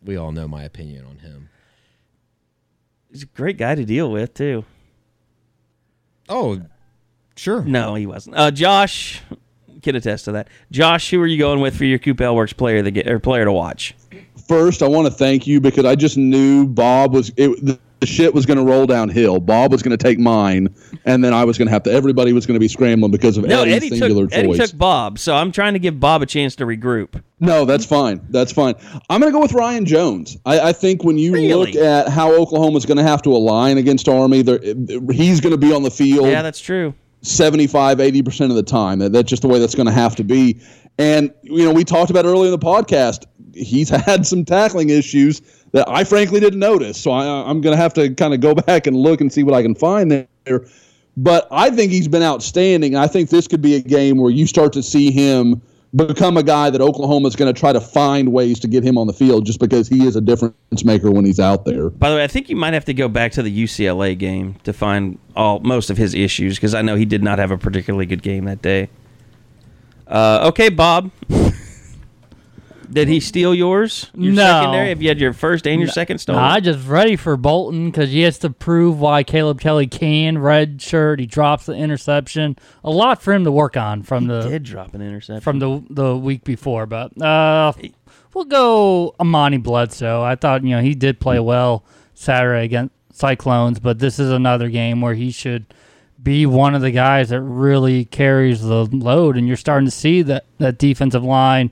We 0.03 0.17
all 0.17 0.33
know 0.33 0.47
my 0.47 0.65
opinion 0.65 1.07
on 1.07 1.19
him. 1.19 1.49
He's 3.15 3.23
a 3.23 3.27
great 3.27 3.59
guy 3.59 3.77
to 3.77 3.85
deal 3.85 4.11
with 4.11 4.35
too. 4.35 4.65
Oh, 6.29 6.61
sure. 7.37 7.63
No, 7.63 7.95
he 7.95 8.07
wasn't. 8.07 8.37
Uh, 8.37 8.51
Josh 8.51 9.23
can 9.83 9.95
attest 9.95 10.25
to 10.25 10.33
that. 10.33 10.49
Josh, 10.73 11.11
who 11.11 11.21
are 11.21 11.27
you 11.27 11.39
going 11.39 11.61
with 11.61 11.77
for 11.77 11.85
your 11.85 12.01
Coop 12.01 12.19
Works 12.19 12.53
player 12.53 12.83
to 12.83 12.91
get 12.91 13.07
or 13.07 13.21
player 13.21 13.45
to 13.45 13.53
watch? 13.53 13.95
First, 14.49 14.83
I 14.83 14.89
want 14.89 15.07
to 15.07 15.13
thank 15.13 15.47
you 15.47 15.61
because 15.61 15.85
I 15.85 15.95
just 15.95 16.17
knew 16.17 16.67
Bob 16.67 17.15
was 17.15 17.31
it, 17.37 17.79
the, 18.07 18.13
shit 18.13 18.35
was 18.35 18.47
going 18.47 18.59
to 18.59 18.65
roll 18.65 18.87
downhill. 18.87 19.41
Bob 19.41 19.73
was 19.73 19.83
going 19.83 19.97
to 19.97 20.03
take 20.03 20.19
mine, 20.19 20.75
and 21.05 21.25
then 21.25 21.33
I 21.33 21.45
was 21.45 21.59
going 21.59 21.67
to 21.67 21.73
have 21.73 21.83
to. 21.85 21.93
Everybody 21.93 22.33
was 22.33 22.47
going 22.47 22.55
to 22.55 22.61
be 22.61 22.69
scrambling 22.69 23.11
because 23.11 23.37
of 23.37 23.45
No, 23.45 23.63
Eddie's 23.63 23.75
Eddie 23.75 23.89
singular 23.99 24.25
took 24.25 24.35
Eddie 24.35 24.59
took 24.59 24.77
Bob, 24.77 25.19
so 25.19 25.35
I'm 25.35 25.53
trying 25.53 25.73
to 25.75 25.79
give 25.79 25.99
Bob 26.01 26.23
a 26.23 26.27
chance 26.27 26.57
to 26.57 26.67
regroup. 26.67 27.23
No, 27.41 27.65
that's 27.65 27.85
fine. 27.85 28.21
That's 28.31 28.53
fine. 28.53 28.75
I'm 29.11 29.21
going 29.21 29.33
to 29.33 29.37
go 29.37 29.41
with 29.41 29.53
Ryan 29.53 29.85
Jones. 29.85 30.37
I, 30.47 30.61
I 30.61 30.73
think 30.73 31.05
when 31.05 31.19
you 31.19 31.33
Really? 31.33 31.49
look 31.73 31.75
at 31.75 32.09
how 32.09 32.33
Oklahoma's 32.33 32.87
going 32.87 32.99
to 32.99 33.03
have 33.03 33.23
to 33.23 33.31
align 33.31 33.79
against 33.79 34.09
Army, 34.09 34.39
he's 34.39 35.41
going 35.41 35.53
to 35.53 35.59
be 35.59 35.73
on 35.73 35.83
the 35.83 35.91
field. 35.91 36.27
Yeah, 36.27 36.43
that's 36.43 36.61
true. 36.61 36.95
75 37.23 37.99
80% 37.99 38.51
of 38.51 38.57
the 38.57 38.63
time 38.63 38.99
that, 38.99 39.13
that's 39.13 39.31
just 39.31 39.41
the 39.41 39.49
way 39.49 39.59
that's 39.59 39.75
going 39.75 39.87
to 39.87 39.93
have 39.93 40.15
to 40.17 40.25
be 40.25 40.61
and 40.99 41.33
you 41.43 41.65
know 41.65 41.73
we 41.73 41.83
talked 41.83 42.11
about 42.11 42.27
earlier 42.27 42.53
in 42.53 42.59
the 42.61 42.65
podcast 42.65 43.25
he's 43.55 43.89
had 44.05 44.27
some 44.27 44.45
tackling 44.45 44.91
issues 44.91 45.41
that 45.75 45.87
i 45.89 46.03
frankly 46.03 46.41
didn't 46.41 46.61
notice 46.61 46.99
so 47.01 47.11
I, 47.11 47.49
i'm 47.49 47.61
going 47.61 47.77
to 47.77 47.83
have 47.83 47.93
to 47.95 48.15
kind 48.15 48.33
of 48.33 48.41
go 48.41 48.55
back 48.67 48.87
and 48.87 48.97
look 48.97 49.21
and 49.21 49.31
see 49.31 49.43
what 49.43 49.55
i 49.55 49.63
can 49.63 49.75
find 49.75 50.11
there 50.11 50.67
but 51.17 51.47
i 51.51 51.69
think 51.69 51.93
he's 51.93 52.09
been 52.09 52.23
outstanding 52.23 52.97
i 52.97 53.07
think 53.07 53.29
this 53.29 53.47
could 53.47 53.61
be 53.61 53.75
a 53.75 53.81
game 53.81 54.17
where 54.17 54.31
you 54.31 54.47
start 54.47 54.73
to 54.73 54.83
see 54.83 55.11
him 55.11 55.61
become 55.95 56.37
a 56.37 56.43
guy 56.43 56.71
that 56.71 56.81
Oklahoma's 56.81 57.37
going 57.37 57.53
to 57.53 57.59
try 57.59 57.73
to 57.73 57.81
find 57.81 58.33
ways 58.33 58.59
to 58.61 58.69
get 58.69 58.83
him 58.83 58.99
on 58.99 59.07
the 59.07 59.13
field 59.13 59.47
just 59.47 59.61
because 59.61 59.89
he 59.89 60.07
is 60.07 60.17
a 60.17 60.21
difference 60.21 60.85
maker 60.85 61.11
when 61.11 61.25
he's 61.25 61.39
out 61.39 61.65
there. 61.65 61.91
By 61.91 62.11
the 62.11 62.17
way, 62.17 62.25
I 62.25 62.27
think 62.27 62.49
you 62.49 62.57
might 62.57 62.75
have 62.75 62.85
to 62.87 62.95
go 62.95 63.09
back 63.09 63.33
to 63.33 63.43
the 63.43 63.65
UCLA 63.65 64.19
game 64.19 64.57
to 64.65 64.73
find 64.73 65.19
all 65.37 65.61
most 65.61 65.91
of 65.91 65.97
his 65.97 66.15
issues 66.15 66.57
because 66.57 66.75
I 66.75 66.83
know 66.83 66.97
he 66.97 67.05
did 67.05 67.23
not 67.23 67.39
have 67.39 67.51
a 67.51 67.59
particularly 67.59 68.07
good 68.07 68.23
game 68.23 68.45
that 68.47 68.61
day. 68.61 68.89
Uh, 70.09 70.49
okay, 70.49 70.69
Bob. 70.69 71.11
Did 72.91 73.09
he 73.09 73.21
steal 73.21 73.55
yours? 73.55 74.11
Your 74.17 74.33
No. 74.33 74.43
secondary? 74.47 74.89
Have 74.91 75.03
you 75.03 75.09
had 75.09 75.21
your 75.21 75.33
first 75.33 75.67
and 75.67 75.81
your 75.81 75.89
second 75.89 76.19
stolen? 76.19 76.43
Nah, 76.43 76.49
I 76.55 76.61
just 76.61 76.87
ready 76.87 77.17
for 77.17 77.37
Bolton 77.37 77.87
because 77.91 78.11
he 78.11 78.21
has 78.23 78.39
to 78.39 78.51
prove 78.51 79.01
why 79.01 79.23
Caleb 79.23 79.61
Kelly 79.61 79.87
can 79.87 80.39
red 80.39 80.81
shirt. 80.83 81.21
He 81.21 81.27
drops 81.27 81.67
the 81.67 81.73
interception. 81.75 82.57
A 82.85 82.91
lot 82.91 83.23
for 83.23 83.33
him 83.33 83.45
to 83.45 83.51
work 83.53 83.77
on 83.77 84.03
from 84.03 84.27
the 84.27 84.49
did 84.49 84.63
drop 84.65 84.95
an 84.95 85.03
interception. 85.03 85.41
from 85.41 85.59
the 85.59 85.83
the 85.91 86.17
week 86.17 86.45
before, 86.45 86.87
but 86.87 87.21
uh, 87.21 87.73
we'll 88.35 88.45
go 88.45 89.15
Amani 89.21 89.59
Bledsoe. 89.59 90.23
I 90.23 90.35
thought 90.37 90.63
you 90.65 90.71
know 90.71 90.83
he 90.83 90.95
did 90.95 91.21
play 91.21 91.39
well 91.41 91.85
Saturday 92.15 92.65
against 92.65 92.95
Cyclones, 93.13 93.79
but 93.81 93.99
this 93.99 94.19
is 94.19 94.31
another 94.31 94.69
game 94.69 95.01
where 95.01 95.15
he 95.15 95.31
should 95.31 95.67
be 96.23 96.47
one 96.47 96.75
of 96.75 96.81
the 96.81 96.91
guys 96.91 97.29
that 97.29 97.43
really 97.43 98.05
carries 98.07 98.63
the 98.63 98.87
load, 98.87 99.37
and 99.37 99.47
you're 99.47 99.57
starting 99.57 99.87
to 99.87 99.91
see 99.91 100.23
that 100.23 100.45
that 100.59 100.79
defensive 100.79 101.23
line 101.25 101.71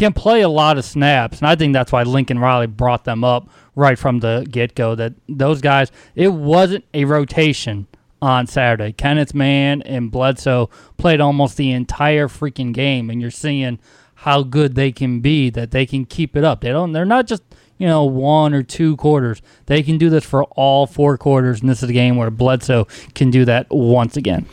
can 0.00 0.12
play 0.14 0.40
a 0.40 0.48
lot 0.48 0.78
of 0.78 0.84
snaps, 0.84 1.38
and 1.38 1.46
I 1.46 1.54
think 1.54 1.74
that's 1.74 1.92
why 1.92 2.02
Lincoln 2.02 2.38
Riley 2.38 2.66
brought 2.66 3.04
them 3.04 3.22
up 3.22 3.48
right 3.76 3.98
from 3.98 4.20
the 4.20 4.46
get 4.50 4.74
go. 4.74 4.94
That 4.94 5.12
those 5.28 5.60
guys, 5.60 5.92
it 6.14 6.28
wasn't 6.28 6.86
a 6.94 7.04
rotation 7.04 7.86
on 8.22 8.46
Saturday. 8.46 8.92
Kenneth 8.92 9.34
Mann 9.34 9.82
and 9.82 10.10
Bledsoe 10.10 10.70
played 10.96 11.20
almost 11.20 11.56
the 11.56 11.70
entire 11.70 12.28
freaking 12.28 12.72
game, 12.72 13.10
and 13.10 13.20
you're 13.20 13.30
seeing 13.30 13.78
how 14.16 14.42
good 14.42 14.74
they 14.74 14.90
can 14.90 15.20
be. 15.20 15.50
That 15.50 15.70
they 15.70 15.84
can 15.84 16.06
keep 16.06 16.34
it 16.34 16.44
up. 16.44 16.62
They 16.62 16.70
don't. 16.70 16.92
They're 16.92 17.04
not 17.04 17.26
just 17.26 17.42
you 17.76 17.86
know 17.86 18.04
one 18.04 18.54
or 18.54 18.62
two 18.62 18.96
quarters. 18.96 19.42
They 19.66 19.82
can 19.82 19.98
do 19.98 20.08
this 20.08 20.24
for 20.24 20.44
all 20.44 20.86
four 20.86 21.18
quarters, 21.18 21.60
and 21.60 21.68
this 21.68 21.82
is 21.82 21.90
a 21.90 21.92
game 21.92 22.16
where 22.16 22.30
Bledsoe 22.30 22.86
can 23.14 23.30
do 23.30 23.44
that 23.44 23.66
once 23.70 24.16
again. 24.16 24.46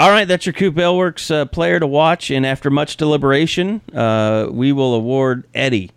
All 0.00 0.08
right, 0.10 0.26
that's 0.26 0.46
your 0.46 0.54
Coop 0.54 0.78
Ale 0.78 0.96
Works 0.96 1.30
uh, 1.30 1.44
player 1.44 1.78
to 1.78 1.86
watch, 1.86 2.30
and 2.30 2.46
after 2.46 2.70
much 2.70 2.96
deliberation, 2.96 3.82
uh, 3.94 4.48
we 4.50 4.72
will 4.72 4.94
award 4.94 5.46
Eddie 5.54 5.90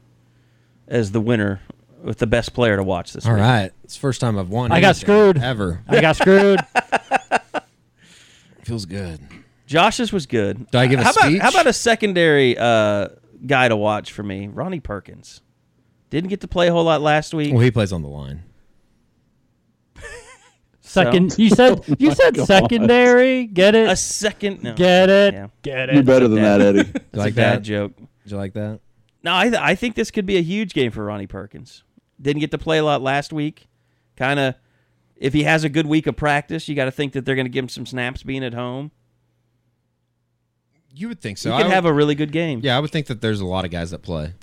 as 0.89 1.13
the 1.13 1.21
winner 1.21 1.61
with 2.03 2.17
the 2.17 2.27
best 2.27 2.53
player 2.53 2.75
to 2.75 2.83
watch 2.83 3.13
this 3.13 3.25
All 3.25 3.31
week. 3.33 3.41
right, 3.41 3.71
it's 3.85 3.93
the 3.95 4.01
first 4.01 4.19
time 4.19 4.37
I've 4.37 4.49
won. 4.49 4.73
I 4.73 4.81
got 4.81 4.87
anything 4.89 5.01
screwed. 5.05 5.37
ever. 5.37 5.81
I 5.87 6.01
got 6.01 6.17
screwed. 6.17 6.59
Feels 8.65 8.85
good. 8.85 9.21
Josh's 9.67 10.11
was 10.11 10.25
good. 10.25 10.69
Do 10.69 10.77
I 10.79 10.87
give 10.87 10.99
a 10.99 11.03
how 11.03 11.11
About, 11.11 11.23
speech? 11.23 11.41
how 11.41 11.49
about 11.49 11.67
a 11.67 11.73
secondary 11.73 12.57
uh, 12.57 13.07
guy 13.47 13.69
to 13.69 13.75
watch 13.77 14.11
for 14.11 14.23
me? 14.23 14.47
Ronnie 14.47 14.81
Perkins. 14.81 15.39
Didn't 16.09 16.29
get 16.29 16.41
to 16.41 16.47
play 16.49 16.67
a 16.67 16.73
whole 16.73 16.83
lot 16.83 17.01
last 17.01 17.33
week. 17.33 17.53
Well, 17.53 17.61
he 17.61 17.71
plays 17.71 17.93
on 17.93 18.01
the 18.01 18.09
line. 18.09 18.43
Second, 20.93 21.35
you 21.39 21.49
said 21.49 21.83
you 21.99 22.13
said 22.13 22.37
secondary. 22.37 23.47
Get 23.47 23.73
it? 23.73 23.89
a 23.89 23.95
second. 23.95 24.61
No. 24.61 24.75
Get 24.75 25.09
it? 25.09 25.33
Yeah. 25.33 25.47
Get 25.63 25.91
You're 25.93 26.03
better 26.03 26.27
than 26.27 26.41
that, 26.43 26.61
Eddie. 26.61 26.83
That's 26.83 27.15
like 27.15 27.33
a 27.33 27.35
bad 27.35 27.57
that? 27.59 27.61
joke. 27.63 27.95
Did 27.97 28.31
you 28.31 28.37
like 28.37 28.53
that? 28.53 28.79
No, 29.23 29.35
I, 29.35 29.49
th- 29.49 29.59
I 29.61 29.73
think 29.73 29.95
this 29.95 30.11
could 30.11 30.25
be 30.27 30.37
a 30.37 30.41
huge 30.41 30.73
game 30.73 30.91
for 30.91 31.03
Ronnie 31.05 31.25
Perkins. 31.27 31.83
Didn't 32.21 32.41
get 32.41 32.51
to 32.51 32.57
play 32.59 32.77
a 32.77 32.83
lot 32.83 33.01
last 33.01 33.33
week. 33.33 33.67
Kind 34.17 34.39
of, 34.39 34.53
if 35.15 35.33
he 35.33 35.43
has 35.43 35.63
a 35.63 35.69
good 35.69 35.87
week 35.87 36.05
of 36.05 36.15
practice, 36.15 36.67
you 36.69 36.75
got 36.75 36.85
to 36.85 36.91
think 36.91 37.13
that 37.13 37.25
they're 37.25 37.35
going 37.35 37.45
to 37.45 37.49
give 37.51 37.63
him 37.63 37.69
some 37.69 37.85
snaps 37.87 38.21
being 38.21 38.43
at 38.43 38.53
home. 38.53 38.91
You 40.95 41.07
would 41.07 41.21
think 41.21 41.37
so. 41.39 41.49
he 41.49 41.55
I 41.55 41.57
could 41.59 41.67
would- 41.69 41.73
have 41.73 41.85
a 41.85 41.93
really 41.93 42.15
good 42.15 42.31
game. 42.31 42.59
yeah, 42.63 42.77
I 42.77 42.79
would 42.79 42.91
think 42.91 43.07
that 43.07 43.21
there's 43.21 43.41
a 43.41 43.45
lot 43.45 43.65
of 43.65 43.71
guys 43.71 43.89
that 43.91 44.03
play 44.03 44.33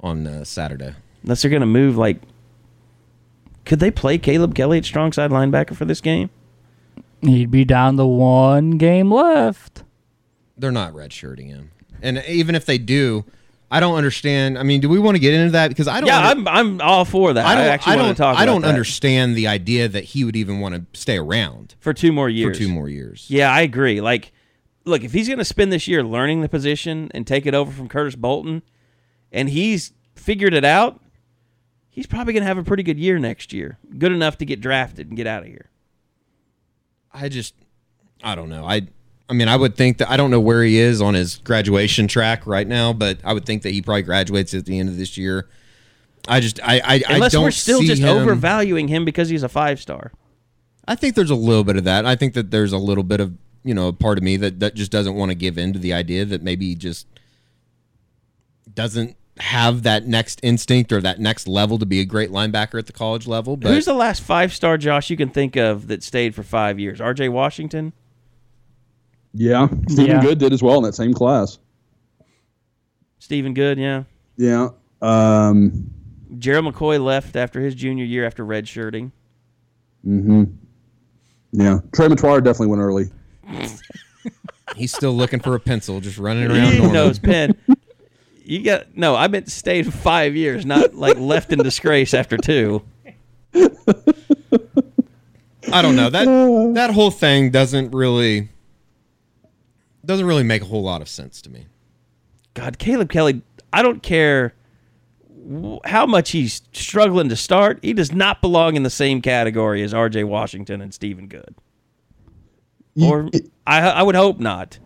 on 0.00 0.26
uh, 0.26 0.44
Saturday. 0.44 0.94
Unless 1.24 1.42
they're 1.42 1.50
going 1.50 1.60
to 1.60 1.66
move, 1.66 1.96
like, 1.98 2.16
could 3.64 3.80
they 3.80 3.90
play 3.90 4.18
Caleb 4.18 4.54
Kelly 4.54 4.78
at 4.78 4.84
strong 4.84 5.12
side 5.12 5.30
linebacker 5.30 5.76
for 5.76 5.84
this 5.84 6.00
game? 6.00 6.30
He'd 7.20 7.50
be 7.50 7.64
down 7.64 7.96
to 7.96 8.06
one 8.06 8.72
game 8.72 9.10
left. 9.10 9.84
They're 10.56 10.72
not 10.72 10.92
redshirting 10.92 11.46
him, 11.46 11.70
and 12.02 12.22
even 12.26 12.54
if 12.54 12.66
they 12.66 12.78
do, 12.78 13.24
I 13.70 13.80
don't 13.80 13.96
understand. 13.96 14.58
I 14.58 14.64
mean, 14.64 14.80
do 14.80 14.88
we 14.88 14.98
want 14.98 15.14
to 15.14 15.18
get 15.18 15.32
into 15.32 15.52
that? 15.52 15.68
Because 15.68 15.88
I 15.88 16.00
don't. 16.00 16.06
Yeah, 16.08 16.28
under- 16.28 16.50
I'm 16.50 16.78
I'm 16.80 16.80
all 16.82 17.04
for 17.04 17.32
that. 17.32 17.46
I, 17.46 17.52
I 17.52 17.54
don't. 17.54 17.64
actually 17.68 17.92
I 17.92 17.96
don't. 17.96 18.08
to 18.08 18.14
talk. 18.14 18.36
I 18.38 18.44
don't 18.44 18.60
that 18.62 18.68
understand 18.68 19.34
the 19.34 19.46
idea 19.46 19.88
that 19.88 20.04
he 20.04 20.24
would 20.24 20.36
even 20.36 20.60
want 20.60 20.74
to 20.74 20.98
stay 21.00 21.16
around 21.16 21.74
for 21.80 21.94
two 21.94 22.12
more 22.12 22.28
years. 22.28 22.56
for 22.56 22.64
two 22.64 22.68
more 22.68 22.88
years. 22.88 23.26
Yeah, 23.28 23.50
I 23.50 23.62
agree. 23.62 24.00
Like, 24.00 24.32
look, 24.84 25.04
if 25.04 25.12
he's 25.12 25.26
going 25.26 25.38
to 25.38 25.44
spend 25.44 25.72
this 25.72 25.88
year 25.88 26.02
learning 26.04 26.42
the 26.42 26.48
position 26.48 27.10
and 27.14 27.26
take 27.26 27.46
it 27.46 27.54
over 27.54 27.72
from 27.72 27.88
Curtis 27.88 28.14
Bolton, 28.14 28.62
and 29.32 29.48
he's 29.48 29.92
figured 30.16 30.52
it 30.54 30.64
out, 30.64 31.00
he's 31.92 32.06
probably 32.06 32.32
going 32.32 32.42
to 32.42 32.46
have 32.48 32.58
a 32.58 32.64
pretty 32.64 32.82
good 32.82 32.98
year 32.98 33.18
next 33.18 33.52
year. 33.52 33.78
Good 33.98 34.10
enough 34.10 34.38
to 34.38 34.44
get 34.44 34.60
drafted 34.60 35.08
and 35.08 35.16
get 35.16 35.26
out 35.26 35.42
of 35.42 35.48
here. 35.48 35.70
I 37.12 37.28
just, 37.28 37.54
I 38.24 38.34
don't 38.34 38.48
know. 38.48 38.64
I, 38.64 38.88
I 39.28 39.34
mean, 39.34 39.46
I 39.46 39.56
would 39.56 39.76
think 39.76 39.98
that 39.98 40.10
I 40.10 40.16
don't 40.16 40.30
know 40.30 40.40
where 40.40 40.62
he 40.64 40.78
is 40.78 41.02
on 41.02 41.14
his 41.14 41.36
graduation 41.36 42.08
track 42.08 42.46
right 42.46 42.66
now, 42.66 42.92
but 42.92 43.18
I 43.22 43.34
would 43.34 43.44
think 43.44 43.62
that 43.62 43.70
he 43.70 43.82
probably 43.82 44.02
graduates 44.02 44.54
at 44.54 44.64
the 44.64 44.78
end 44.78 44.88
of 44.88 44.96
this 44.96 45.16
year. 45.18 45.48
I 46.26 46.40
just, 46.40 46.60
I, 46.62 46.80
I, 46.80 47.02
I 47.08 47.14
Unless 47.14 47.36
we're 47.36 47.50
still 47.50 47.82
just 47.82 48.00
him- 48.00 48.16
overvaluing 48.16 48.88
him 48.88 49.04
because 49.04 49.28
he's 49.28 49.42
a 49.42 49.48
five 49.48 49.80
star. 49.80 50.12
I 50.88 50.94
think 50.94 51.14
there's 51.14 51.30
a 51.30 51.36
little 51.36 51.64
bit 51.64 51.76
of 51.76 51.84
that. 51.84 52.06
I 52.06 52.16
think 52.16 52.34
that 52.34 52.50
there's 52.50 52.72
a 52.72 52.78
little 52.78 53.04
bit 53.04 53.20
of 53.20 53.34
you 53.64 53.74
know 53.74 53.88
a 53.88 53.92
part 53.92 54.18
of 54.18 54.24
me 54.24 54.36
that 54.38 54.58
that 54.60 54.74
just 54.74 54.90
doesn't 54.90 55.14
want 55.14 55.30
to 55.30 55.34
give 55.34 55.56
in 55.58 55.72
to 55.72 55.78
the 55.78 55.92
idea 55.92 56.24
that 56.24 56.42
maybe 56.42 56.66
he 56.68 56.74
just 56.74 57.06
doesn't 58.72 59.16
have 59.38 59.82
that 59.82 60.06
next 60.06 60.40
instinct 60.42 60.92
or 60.92 61.00
that 61.00 61.18
next 61.18 61.48
level 61.48 61.78
to 61.78 61.86
be 61.86 62.00
a 62.00 62.04
great 62.04 62.30
linebacker 62.30 62.78
at 62.78 62.86
the 62.86 62.92
college 62.92 63.26
level. 63.26 63.56
But 63.56 63.72
Who's 63.72 63.86
the 63.86 63.94
last 63.94 64.22
five 64.22 64.52
star 64.52 64.76
Josh 64.76 65.10
you 65.10 65.16
can 65.16 65.30
think 65.30 65.56
of 65.56 65.88
that 65.88 66.02
stayed 66.02 66.34
for 66.34 66.42
five 66.42 66.78
years? 66.78 67.00
R.J. 67.00 67.30
Washington. 67.30 67.92
Yeah, 69.34 69.68
Stephen 69.88 70.06
Yeah. 70.16 70.20
Good 70.20 70.38
did 70.38 70.52
as 70.52 70.62
well 70.62 70.76
in 70.78 70.84
that 70.84 70.94
same 70.94 71.14
class. 71.14 71.58
Stephen 73.18 73.54
Good, 73.54 73.78
yeah. 73.78 74.02
Yeah. 74.36 74.68
Um, 75.00 75.90
Gerald 76.38 76.74
McCoy 76.74 77.02
left 77.02 77.36
after 77.36 77.60
his 77.60 77.74
junior 77.74 78.04
year 78.04 78.26
after 78.26 78.44
redshirting. 78.44 79.12
Mm-hmm. 80.06 80.44
Yeah. 81.52 81.78
Trey 81.94 82.08
Matuar 82.08 82.42
definitely 82.42 82.68
went 82.68 82.82
early. 82.82 83.10
he's 84.76 84.92
still 84.94 85.12
looking 85.12 85.40
for 85.40 85.54
a 85.54 85.60
pencil, 85.60 86.00
just 86.00 86.18
running 86.18 86.50
around. 86.50 86.72
He 86.72 86.78
normal. 86.78 86.94
knows 86.94 87.18
pen. 87.18 87.54
You 88.44 88.62
got 88.62 88.96
no. 88.96 89.14
I 89.14 89.28
meant 89.28 89.50
stayed 89.50 89.92
five 89.92 90.36
years, 90.36 90.66
not 90.66 90.94
like 90.94 91.18
left 91.18 91.52
in 91.52 91.60
disgrace 91.60 92.14
after 92.14 92.36
two. 92.36 92.82
I 95.72 95.80
don't 95.80 95.96
know 95.96 96.10
that 96.10 96.74
that 96.74 96.90
whole 96.92 97.10
thing 97.10 97.50
doesn't 97.50 97.92
really 97.92 98.48
doesn't 100.04 100.26
really 100.26 100.42
make 100.42 100.62
a 100.62 100.66
whole 100.66 100.82
lot 100.82 101.00
of 101.00 101.08
sense 101.08 101.40
to 101.42 101.50
me. 101.50 101.66
God, 102.54 102.78
Caleb 102.78 103.10
Kelly. 103.10 103.42
I 103.72 103.82
don't 103.82 104.02
care 104.02 104.54
how 105.84 106.06
much 106.06 106.30
he's 106.30 106.62
struggling 106.72 107.28
to 107.30 107.36
start. 107.36 107.78
He 107.82 107.92
does 107.92 108.12
not 108.12 108.42
belong 108.42 108.76
in 108.76 108.82
the 108.82 108.90
same 108.90 109.22
category 109.22 109.82
as 109.82 109.94
R.J. 109.94 110.24
Washington 110.24 110.80
and 110.80 110.92
Stephen 110.92 111.26
Good. 111.26 111.54
Or 113.00 113.30
I, 113.66 113.80
I 113.80 114.02
would 114.02 114.14
hope 114.14 114.38
not. 114.38 114.78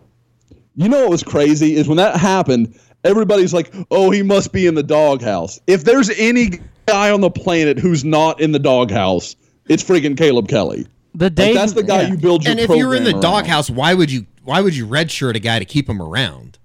You 0.75 0.87
know 0.89 1.01
what 1.01 1.09
was 1.09 1.23
crazy 1.23 1.75
is 1.75 1.87
when 1.87 1.97
that 1.97 2.15
happened, 2.15 2.79
everybody's 3.03 3.53
like, 3.53 3.73
"Oh, 3.91 4.11
he 4.11 4.23
must 4.23 4.51
be 4.51 4.67
in 4.67 4.75
the 4.75 4.83
doghouse." 4.83 5.59
If 5.67 5.83
there's 5.83 6.09
any 6.11 6.59
guy 6.85 7.11
on 7.11 7.21
the 7.21 7.29
planet 7.29 7.79
who's 7.79 8.03
not 8.03 8.39
in 8.39 8.51
the 8.51 8.59
doghouse, 8.59 9.35
it's 9.67 9.83
freaking 9.83 10.17
Caleb 10.17 10.47
Kelly. 10.47 10.87
The 11.15 11.25
Like, 11.25 11.53
that's 11.53 11.73
the 11.73 11.83
guy 11.83 12.03
yeah. 12.03 12.09
you 12.09 12.17
build 12.17 12.43
your 12.43 12.51
And 12.51 12.59
if 12.59 12.69
you're 12.69 12.93
in 12.93 13.03
the 13.03 13.11
program 13.11 13.33
around. 13.33 13.43
doghouse, 13.43 13.69
why 13.69 13.93
would 13.93 14.11
you 14.11 14.25
why 14.43 14.61
would 14.61 14.75
you 14.75 14.85
redshirt 14.85 15.35
a 15.35 15.39
guy 15.39 15.59
to 15.59 15.65
keep 15.65 15.89
him 15.89 16.01
around? 16.01 16.59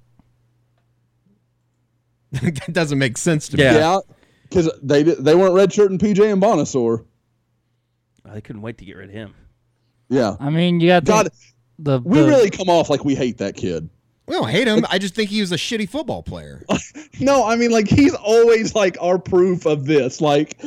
that 2.32 2.72
doesn't 2.72 2.98
make 2.98 3.18
sense 3.18 3.48
to 3.48 3.56
me. 3.56 3.64
Yeah. 3.64 3.74
yeah, 3.74 3.98
because 4.42 4.70
they 4.82 5.02
they 5.02 5.34
weren't 5.34 5.54
redshirting 5.54 5.98
PJ 5.98 6.40
Mbanasor. 6.40 7.04
I 8.24 8.40
couldn't 8.40 8.62
wait 8.62 8.78
to 8.78 8.84
get 8.84 8.96
rid 8.96 9.08
of 9.08 9.14
him. 9.14 9.34
Yeah, 10.08 10.36
I 10.38 10.50
mean, 10.50 10.80
you 10.80 10.88
got 10.88 11.04
God, 11.04 11.30
the, 11.78 11.98
the, 11.98 12.02
we 12.04 12.20
really 12.20 12.50
come 12.50 12.68
off 12.68 12.90
like 12.90 13.04
we 13.04 13.14
hate 13.14 13.38
that 13.38 13.56
kid. 13.56 13.88
We 14.26 14.34
don't 14.34 14.48
hate 14.48 14.68
him. 14.68 14.84
I 14.88 14.98
just 14.98 15.14
think 15.14 15.30
he 15.30 15.40
was 15.40 15.50
a 15.52 15.56
shitty 15.56 15.88
football 15.88 16.22
player. 16.22 16.64
No, 17.20 17.44
I 17.46 17.54
mean 17.56 17.70
like 17.70 17.86
he's 17.88 18.14
always 18.14 18.74
like 18.74 18.96
our 19.00 19.16
proof 19.18 19.64
of 19.66 19.84
this. 19.84 20.20
Like 20.20 20.60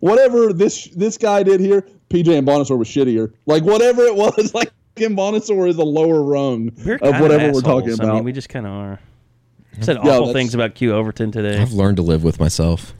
whatever 0.00 0.52
this 0.52 0.86
this 0.88 1.16
guy 1.16 1.42
did 1.42 1.60
here, 1.60 1.86
PJ 2.10 2.24
Mbanasor 2.44 2.76
was 2.76 2.88
shittier. 2.88 3.32
Like 3.46 3.62
whatever 3.62 4.02
it 4.02 4.14
was, 4.14 4.52
like 4.54 4.70
Mbanasor 4.96 5.68
is 5.68 5.76
a 5.76 5.84
lower 5.84 6.22
rung 6.22 6.70
We're 6.84 6.96
of 6.96 7.18
whatever 7.20 7.44
assholes. 7.46 7.54
we're 7.62 7.70
talking 7.70 7.90
I 7.92 7.94
about. 7.94 8.14
mean, 8.16 8.24
we 8.24 8.32
just 8.32 8.48
kind 8.50 8.66
of 8.66 8.72
are. 8.72 9.00
Said 9.80 9.96
awful 9.96 10.10
that's- 10.10 10.32
things 10.34 10.54
about 10.54 10.74
Q 10.74 10.92
Overton 10.92 11.30
today. 11.32 11.56
I've 11.58 11.72
learned 11.72 11.96
to 11.96 12.02
live 12.02 12.22
with 12.24 12.38
myself. 12.38 12.92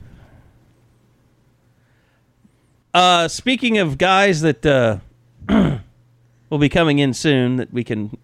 Uh, 2.93 3.27
speaking 3.27 3.77
of 3.77 3.97
guys 3.97 4.41
that 4.41 4.65
uh, 4.65 4.97
will 6.49 6.57
be 6.59 6.69
coming 6.69 6.99
in 6.99 7.13
soon 7.13 7.57
that 7.57 7.71
we 7.73 7.83
can 7.83 8.17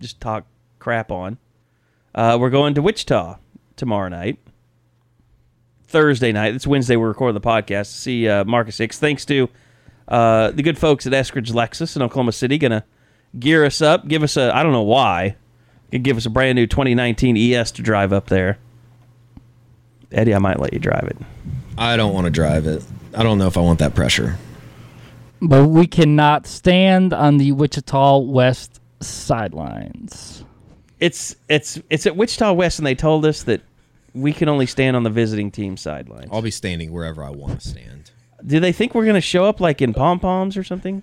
just 0.00 0.20
talk 0.20 0.44
crap 0.82 1.12
on. 1.12 1.38
Uh, 2.12 2.36
we're 2.40 2.50
going 2.50 2.74
to 2.74 2.82
Wichita 2.82 3.38
tomorrow 3.76 4.08
night. 4.08 4.38
Thursday 5.86 6.32
night. 6.32 6.54
It's 6.54 6.66
Wednesday. 6.66 6.96
We're 6.96 7.06
recording 7.08 7.34
the 7.34 7.46
podcast 7.46 7.92
to 7.92 7.98
see 7.98 8.28
uh, 8.28 8.44
Marcus 8.44 8.78
Hicks. 8.78 8.98
Thanks 8.98 9.24
to 9.26 9.48
uh, 10.08 10.50
the 10.50 10.62
good 10.62 10.76
folks 10.76 11.06
at 11.06 11.12
Eskridge 11.12 11.52
Lexus 11.52 11.94
in 11.94 12.02
Oklahoma 12.02 12.32
City, 12.32 12.58
gonna 12.58 12.84
gear 13.38 13.64
us 13.64 13.80
up. 13.80 14.08
Give 14.08 14.24
us 14.24 14.36
a 14.36 14.54
I 14.54 14.64
don't 14.64 14.72
know 14.72 14.82
why, 14.82 15.36
gonna 15.92 16.02
give 16.02 16.16
us 16.16 16.26
a 16.26 16.30
brand 16.30 16.56
new 16.56 16.66
2019 16.66 17.36
ES 17.36 17.70
to 17.72 17.82
drive 17.82 18.12
up 18.12 18.26
there. 18.26 18.58
Eddie, 20.10 20.34
I 20.34 20.38
might 20.38 20.58
let 20.58 20.72
you 20.72 20.80
drive 20.80 21.04
it. 21.04 21.16
I 21.78 21.96
don't 21.96 22.12
want 22.12 22.24
to 22.24 22.30
drive 22.30 22.66
it. 22.66 22.84
I 23.14 23.22
don't 23.22 23.38
know 23.38 23.46
if 23.46 23.56
I 23.56 23.60
want 23.60 23.78
that 23.78 23.94
pressure. 23.94 24.36
But 25.40 25.68
we 25.68 25.86
cannot 25.86 26.46
stand 26.46 27.12
on 27.12 27.38
the 27.38 27.52
Wichita 27.52 28.18
West 28.18 28.80
sidelines. 29.00 30.44
It's 31.02 31.34
it's 31.48 31.80
it's 31.90 32.06
at 32.06 32.14
Wichita 32.16 32.52
West, 32.52 32.78
and 32.78 32.86
they 32.86 32.94
told 32.94 33.26
us 33.26 33.42
that 33.42 33.60
we 34.14 34.32
can 34.32 34.48
only 34.48 34.66
stand 34.66 34.94
on 34.94 35.02
the 35.02 35.10
visiting 35.10 35.50
team 35.50 35.76
sidelines. 35.76 36.28
I'll 36.30 36.42
be 36.42 36.52
standing 36.52 36.92
wherever 36.92 37.24
I 37.24 37.30
want 37.30 37.60
to 37.60 37.68
stand. 37.68 38.12
Do 38.46 38.60
they 38.60 38.70
think 38.70 38.94
we're 38.94 39.06
gonna 39.06 39.20
show 39.20 39.44
up 39.44 39.60
like 39.60 39.82
in 39.82 39.94
pom 39.94 40.20
poms 40.20 40.56
or 40.56 40.62
something? 40.62 41.02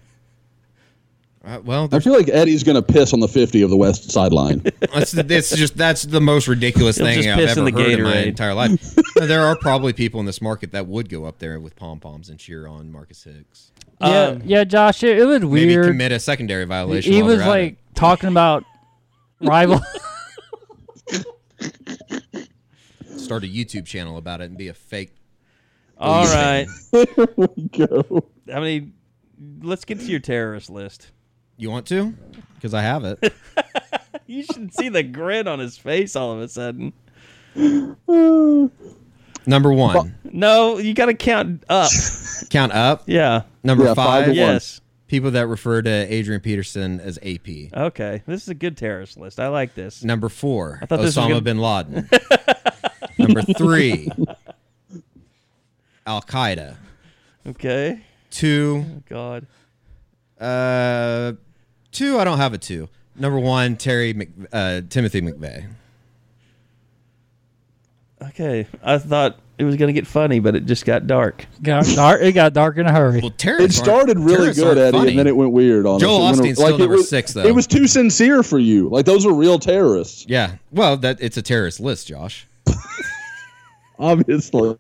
Uh, 1.44 1.60
well, 1.64 1.90
I 1.92 2.00
feel 2.00 2.14
like 2.14 2.28
Eddie's 2.30 2.64
going 2.64 2.76
to 2.76 2.82
piss 2.82 3.14
on 3.14 3.22
the 3.22 3.28
50 3.28 3.62
of 3.62 3.70
the 3.70 3.78
west 3.78 4.12
sideline. 4.12 4.62
it's, 4.82 5.14
it's 5.14 5.56
just 5.56 5.78
that's 5.78 6.04
the 6.04 6.20
most 6.20 6.50
ridiculous 6.50 6.98
thing 6.98 7.20
I've 7.30 7.38
piss 7.38 7.56
in 7.56 7.60
ever 7.66 7.72
the 7.72 7.82
heard 7.82 7.92
in 8.00 8.04
my 8.04 8.18
entire 8.18 8.54
life. 8.54 8.94
there 9.16 9.44
are 9.46 9.56
probably 9.56 9.94
people 9.94 10.20
in 10.20 10.26
this 10.26 10.42
market 10.42 10.74
that 10.74 10.86
would 10.88 11.08
go 11.08 11.24
up 11.24 11.40
there 11.40 11.58
with 11.62 11.78
pom 11.78 12.02
poms 12.02 12.30
and 12.30 12.38
cheer 12.38 12.68
on 12.68 12.92
Marcus 12.92 13.24
Hicks. 13.24 13.72
Yeah, 14.02 14.24
Um, 14.26 14.42
yeah, 14.44 14.66
Josh. 14.66 15.02
It, 15.02 15.18
it 15.18 15.26
was 15.26 15.42
Maybe 15.42 15.76
commit 15.76 16.12
a 16.12 16.20
secondary 16.20 16.66
violation. 16.66 17.14
he 17.14 17.22
while 17.22 17.30
was 17.32 17.38
they're 17.40 17.48
at 17.48 17.50
like 17.50 17.72
it. 17.74 17.78
talking 17.96 18.30
about 18.30 18.66
rival. 19.42 19.82
start 23.18 23.44
a 23.44 23.48
YouTube 23.48 23.86
channel 23.86 24.18
about 24.18 24.42
it 24.42 24.46
and 24.46 24.58
be 24.58 24.70
a 24.70 24.74
fake. 24.74 25.14
All 25.98 26.26
right. 26.26 26.68
There 26.92 27.06
we 27.38 27.68
go. 27.68 28.26
How 28.52 28.60
many? 28.62 28.92
Let's 29.62 29.86
get 29.86 30.00
to 30.00 30.06
your 30.06 30.20
terrorist 30.20 30.70
list. 30.70 31.12
You 31.58 31.70
want 31.70 31.86
to? 31.88 32.14
Because 32.56 32.74
I 32.74 32.82
have 32.82 33.04
it. 33.06 33.34
You 34.26 34.44
should 34.44 34.74
see 34.76 34.90
the 34.90 35.02
grin 35.02 35.48
on 35.48 35.58
his 35.58 35.76
face 35.78 36.16
all 36.16 36.32
of 36.34 36.40
a 36.40 36.48
sudden. 36.48 36.94
Number 37.56 38.70
one, 39.74 40.16
No, 40.24 40.78
you 40.78 40.94
got 40.94 41.08
to 41.08 41.16
count 41.16 41.64
up. 41.68 41.90
count 42.52 42.72
up. 42.72 43.04
Yeah. 43.08 43.44
Number 43.64 43.86
Yeah, 43.86 43.96
five 43.96 44.06
five, 44.06 44.24
to 44.26 44.30
one. 44.30 44.36
Yes. 44.36 44.82
People 45.10 45.32
that 45.32 45.48
refer 45.48 45.82
to 45.82 45.90
Adrian 45.90 46.40
Peterson 46.40 47.02
as 47.02 47.18
AP. 47.18 47.74
Okay. 47.76 48.24
This 48.26 48.44
is 48.44 48.50
a 48.50 48.54
good 48.54 48.78
terrorist 48.78 49.18
list. 49.18 49.40
I 49.40 49.50
like 49.50 49.76
this. 49.76 50.04
Number 50.04 50.30
four, 50.30 50.80
thought 50.88 51.00
Osama 51.02 51.28
gonna- 51.30 51.42
bin 51.42 51.58
Laden. 51.60 52.10
Number 53.18 53.42
three, 53.42 54.10
Al 56.08 56.22
Qaeda. 56.22 56.78
Okay. 57.48 58.02
Two, 58.32 58.86
God. 59.10 59.46
uh, 60.40 61.34
two. 61.92 62.18
I 62.20 62.24
don't 62.24 62.38
have 62.38 62.54
a 62.54 62.58
two. 62.58 62.88
Number 63.16 63.40
one, 63.40 63.76
Terry 63.76 64.14
Mc, 64.14 64.30
uh, 64.54 64.82
Timothy 64.90 65.22
McVeigh. 65.22 65.68
Okay. 68.22 68.68
I 68.84 68.98
thought 69.00 69.40
it 69.60 69.66
was 69.66 69.76
going 69.76 69.88
to 69.88 69.94
get 69.94 70.08
funny, 70.08 70.40
but 70.40 70.56
it 70.56 70.66
just 70.66 70.86
got 70.86 71.06
dark. 71.06 71.46
got 71.62 71.86
dark. 71.96 72.22
It 72.22 72.32
got 72.32 72.54
dark 72.54 72.78
in 72.78 72.86
a 72.88 72.92
hurry. 72.92 73.20
Well, 73.20 73.28
It 73.30 73.38
terrorists. 73.38 73.78
started 73.78 74.18
aren't- 74.18 74.30
really 74.30 74.54
good, 74.54 74.66
aren't 74.68 74.80
Eddie, 74.80 74.98
funny. 74.98 75.10
and 75.12 75.20
then 75.20 75.28
it 75.28 75.36
went 75.36 75.52
weird 75.52 75.86
on 75.86 76.00
Joel 76.00 76.28
us. 76.28 76.40
It 76.40 76.56
still 76.56 76.68
it 76.76 76.80
number 76.80 76.96
was- 76.96 77.10
six, 77.10 77.34
though. 77.34 77.44
It 77.46 77.54
was 77.54 77.68
too 77.68 77.86
sincere 77.86 78.42
for 78.42 78.58
you. 78.58 78.90
Like 78.90 79.06
those 79.06 79.26
are 79.26 79.34
real 79.34 79.60
terrorists, 79.60 80.26
Yeah. 80.28 80.54
Well, 80.72 80.98
that 80.98 81.18
it's 81.22 81.38
a 81.38 81.42
terrorist 81.42 81.80
list, 81.80 82.08
Josh. 82.08 82.48
obviously. 84.00 84.78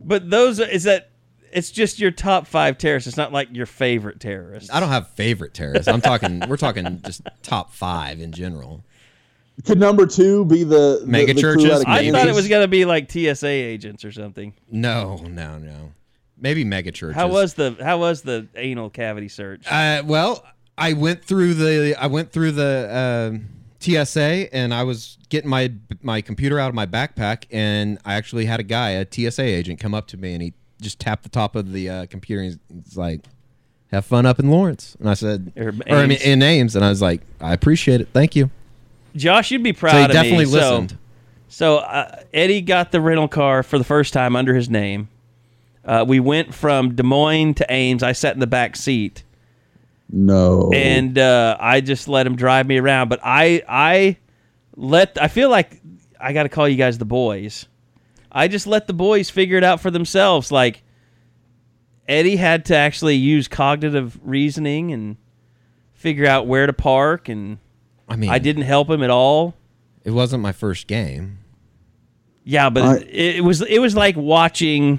But 0.00 0.30
those 0.30 0.58
is 0.60 0.84
that 0.84 1.10
it's 1.52 1.70
just 1.70 1.98
your 1.98 2.10
top 2.10 2.46
five 2.46 2.78
terrorists. 2.78 3.08
It's 3.08 3.16
not 3.16 3.32
like 3.32 3.48
your 3.52 3.66
favorite 3.66 4.20
terrorists. 4.20 4.70
I 4.72 4.80
don't 4.80 4.88
have 4.88 5.08
favorite 5.10 5.52
terrorists. 5.54 5.88
I'm 5.88 6.00
talking. 6.00 6.42
we're 6.48 6.56
talking 6.56 7.00
just 7.04 7.22
top 7.42 7.72
five 7.72 8.20
in 8.20 8.32
general. 8.32 8.84
Could 9.64 9.78
number 9.78 10.06
two 10.06 10.44
be 10.44 10.64
the 10.64 11.00
the- 11.00 11.06
Mega 11.06 11.34
the 11.34 11.42
crew 11.42 11.54
churches? 11.56 11.70
out 11.70 11.80
of 11.82 11.86
I 11.88 12.10
thought 12.10 12.28
it 12.28 12.34
was 12.34 12.48
going 12.48 12.62
to 12.62 12.68
be 12.68 12.84
like 12.84 13.10
TSA 13.10 13.46
agents 13.48 14.04
or 14.04 14.12
something. 14.12 14.54
No, 14.70 15.16
no, 15.28 15.58
no. 15.58 15.92
Maybe 16.38 16.64
mega 16.64 16.90
churches. 16.90 17.16
How 17.16 17.28
was 17.28 17.54
the 17.54 17.76
how 17.80 17.98
was 17.98 18.22
the 18.22 18.48
anal 18.56 18.88
cavity 18.88 19.28
search? 19.28 19.70
Uh, 19.70 20.02
well, 20.06 20.44
I 20.78 20.94
went 20.94 21.22
through 21.22 21.54
the 21.54 21.94
I 21.96 22.06
went 22.06 22.32
through 22.32 22.52
the 22.52 23.30
um 23.30 23.48
TSA 23.80 24.54
and 24.54 24.72
I 24.72 24.84
was 24.84 25.18
getting 25.28 25.50
my 25.50 25.72
my 26.02 26.22
computer 26.22 26.58
out 26.58 26.68
of 26.68 26.74
my 26.74 26.86
backpack 26.86 27.44
and 27.50 27.98
I 28.04 28.14
actually 28.14 28.46
had 28.46 28.58
a 28.60 28.62
guy, 28.62 28.90
a 28.90 29.06
TSA 29.10 29.42
agent, 29.42 29.80
come 29.80 29.94
up 29.94 30.06
to 30.08 30.16
me 30.16 30.32
and 30.32 30.42
he 30.42 30.54
just 30.80 30.98
tapped 30.98 31.22
the 31.24 31.28
top 31.28 31.56
of 31.56 31.72
the 31.72 31.90
uh, 31.90 32.06
computer 32.06 32.42
and 32.42 32.58
he's 32.84 32.96
like, 32.96 33.20
"Have 33.92 34.06
fun 34.06 34.24
up 34.24 34.38
in 34.38 34.50
Lawrence." 34.50 34.96
And 34.98 35.10
I 35.10 35.14
said, 35.14 35.52
Or 35.56 35.74
or 35.88 35.96
I 35.96 36.06
mean 36.06 36.18
in 36.22 36.42
Ames, 36.42 36.74
and 36.74 36.82
I 36.84 36.88
was 36.88 37.02
like, 37.02 37.20
"I 37.40 37.52
appreciate 37.52 38.00
it, 38.00 38.08
thank 38.14 38.34
you." 38.34 38.50
Josh, 39.16 39.50
you'd 39.50 39.62
be 39.62 39.72
proud 39.72 39.92
So 39.92 39.98
he 39.98 40.04
of 40.04 40.10
definitely 40.12 40.44
me. 40.46 40.50
listened. 40.52 40.90
So, 40.90 40.96
so 41.48 41.76
uh, 41.78 42.22
Eddie 42.32 42.60
got 42.62 42.92
the 42.92 43.00
rental 43.00 43.28
car 43.28 43.62
for 43.62 43.78
the 43.78 43.84
first 43.84 44.12
time 44.12 44.36
under 44.36 44.54
his 44.54 44.70
name. 44.70 45.08
Uh, 45.84 46.04
we 46.06 46.20
went 46.20 46.54
from 46.54 46.94
Des 46.94 47.02
Moines 47.02 47.54
to 47.54 47.66
Ames. 47.72 48.02
I 48.02 48.12
sat 48.12 48.34
in 48.34 48.40
the 48.40 48.46
back 48.46 48.76
seat, 48.76 49.24
No. 50.10 50.70
and 50.72 51.18
uh, 51.18 51.56
I 51.58 51.80
just 51.80 52.06
let 52.06 52.26
him 52.26 52.36
drive 52.36 52.66
me 52.66 52.78
around. 52.78 53.08
But 53.08 53.20
I, 53.24 53.62
I 53.68 54.16
let. 54.76 55.20
I 55.20 55.28
feel 55.28 55.48
like 55.50 55.80
I 56.20 56.32
got 56.34 56.42
to 56.44 56.48
call 56.50 56.68
you 56.68 56.76
guys 56.76 56.98
the 56.98 57.04
boys. 57.06 57.66
I 58.30 58.46
just 58.46 58.66
let 58.66 58.86
the 58.86 58.92
boys 58.92 59.30
figure 59.30 59.56
it 59.56 59.64
out 59.64 59.80
for 59.80 59.90
themselves. 59.90 60.52
Like 60.52 60.82
Eddie 62.06 62.36
had 62.36 62.66
to 62.66 62.76
actually 62.76 63.16
use 63.16 63.48
cognitive 63.48 64.20
reasoning 64.22 64.92
and 64.92 65.16
figure 65.94 66.26
out 66.26 66.46
where 66.46 66.66
to 66.66 66.72
park, 66.74 67.28
and 67.28 67.58
I 68.10 68.16
mean, 68.16 68.28
I 68.30 68.38
didn't 68.38 68.64
help 68.64 68.90
him 68.90 69.02
at 69.02 69.10
all. 69.10 69.54
It 70.04 70.10
wasn't 70.10 70.42
my 70.42 70.52
first 70.52 70.86
game. 70.86 71.38
Yeah, 72.44 72.68
but 72.70 72.82
I- 72.82 72.96
it, 72.98 73.36
it 73.36 73.44
was 73.44 73.62
it 73.62 73.78
was 73.78 73.94
like 73.94 74.16
watching 74.16 74.98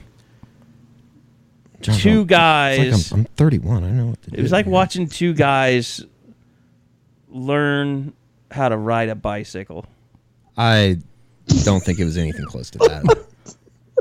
John, 1.82 1.96
two 1.98 2.26
guys. 2.26 3.12
Like 3.12 3.20
I'm, 3.20 3.26
I'm 3.26 3.36
31. 3.36 3.84
I 3.84 3.90
know 3.92 4.06
what 4.08 4.22
to 4.24 4.32
do. 4.32 4.38
it 4.38 4.42
was 4.42 4.52
like 4.52 4.66
man. 4.66 4.74
watching 4.74 5.08
two 5.08 5.34
guys 5.34 6.04
learn 7.30 8.14
how 8.52 8.70
to 8.70 8.78
ride 8.78 9.10
a 9.10 9.16
bicycle. 9.16 9.86
I 10.58 10.98
don't 11.64 11.82
think 11.82 12.00
it 12.00 12.04
was 12.06 12.18
anything 12.18 12.46
close 12.46 12.70
to 12.72 12.78
that. 12.80 13.26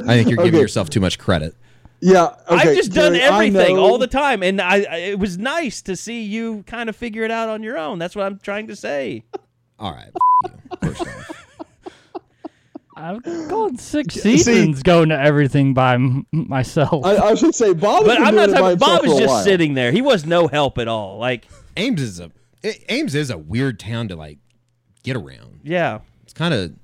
I 0.06 0.14
think 0.16 0.28
you're 0.28 0.36
giving 0.38 0.54
Okay. 0.54 0.60
yourself 0.60 0.90
too 0.90 1.00
much 1.00 1.18
credit. 1.18 1.54
Yeah, 2.00 2.26
okay, 2.48 2.68
I've 2.70 2.76
just 2.76 2.92
done 2.92 3.14
everything 3.14 3.78
all 3.78 3.98
the 3.98 4.06
time, 4.06 4.42
and 4.42 4.60
I, 4.60 4.82
I 4.90 4.96
it 4.96 5.18
was 5.18 5.38
nice 5.38 5.82
to 5.82 5.96
see 5.96 6.22
you 6.22 6.62
kind 6.66 6.88
of 6.88 6.96
figure 6.96 7.22
it 7.24 7.30
out 7.30 7.48
on 7.48 7.62
your 7.62 7.78
own. 7.78 7.98
That's 7.98 8.16
what 8.16 8.26
I'm 8.26 8.38
trying 8.38 8.66
to 8.68 8.76
say. 8.76 9.24
All 9.78 9.92
right, 9.92 10.10
you. 10.82 10.94
I've 12.96 13.22
gone 13.22 13.78
six 13.78 14.16
seasons 14.16 14.82
going 14.82 15.08
to 15.08 15.18
everything 15.18 15.72
by 15.72 15.94
m- 15.94 16.26
myself. 16.32 17.04
I, 17.04 17.16
I 17.16 17.34
should 17.34 17.54
say 17.54 17.72
Bob. 17.72 18.04
But 18.04 18.20
I'm 18.20 18.34
not 18.34 18.50
doing 18.50 18.58
it 18.58 18.60
by 18.60 18.74
talking. 18.74 18.78
Bob 18.78 19.00
himself 19.02 19.20
was 19.20 19.20
just 19.20 19.44
sitting 19.44 19.72
there. 19.74 19.90
He 19.90 20.02
was 20.02 20.26
no 20.26 20.48
help 20.48 20.76
at 20.76 20.86
all. 20.86 21.16
Like, 21.18 21.48
Ames 21.78 22.02
is 22.02 22.20
a 22.20 22.30
it, 22.62 22.84
Ames 22.90 23.14
is 23.14 23.30
a 23.30 23.38
weird 23.38 23.80
town 23.80 24.08
to 24.08 24.16
like 24.16 24.38
get 25.02 25.16
around. 25.16 25.60
yeah, 25.62 26.00
It's 26.24 26.34
kind 26.34 26.52
of 26.52 26.74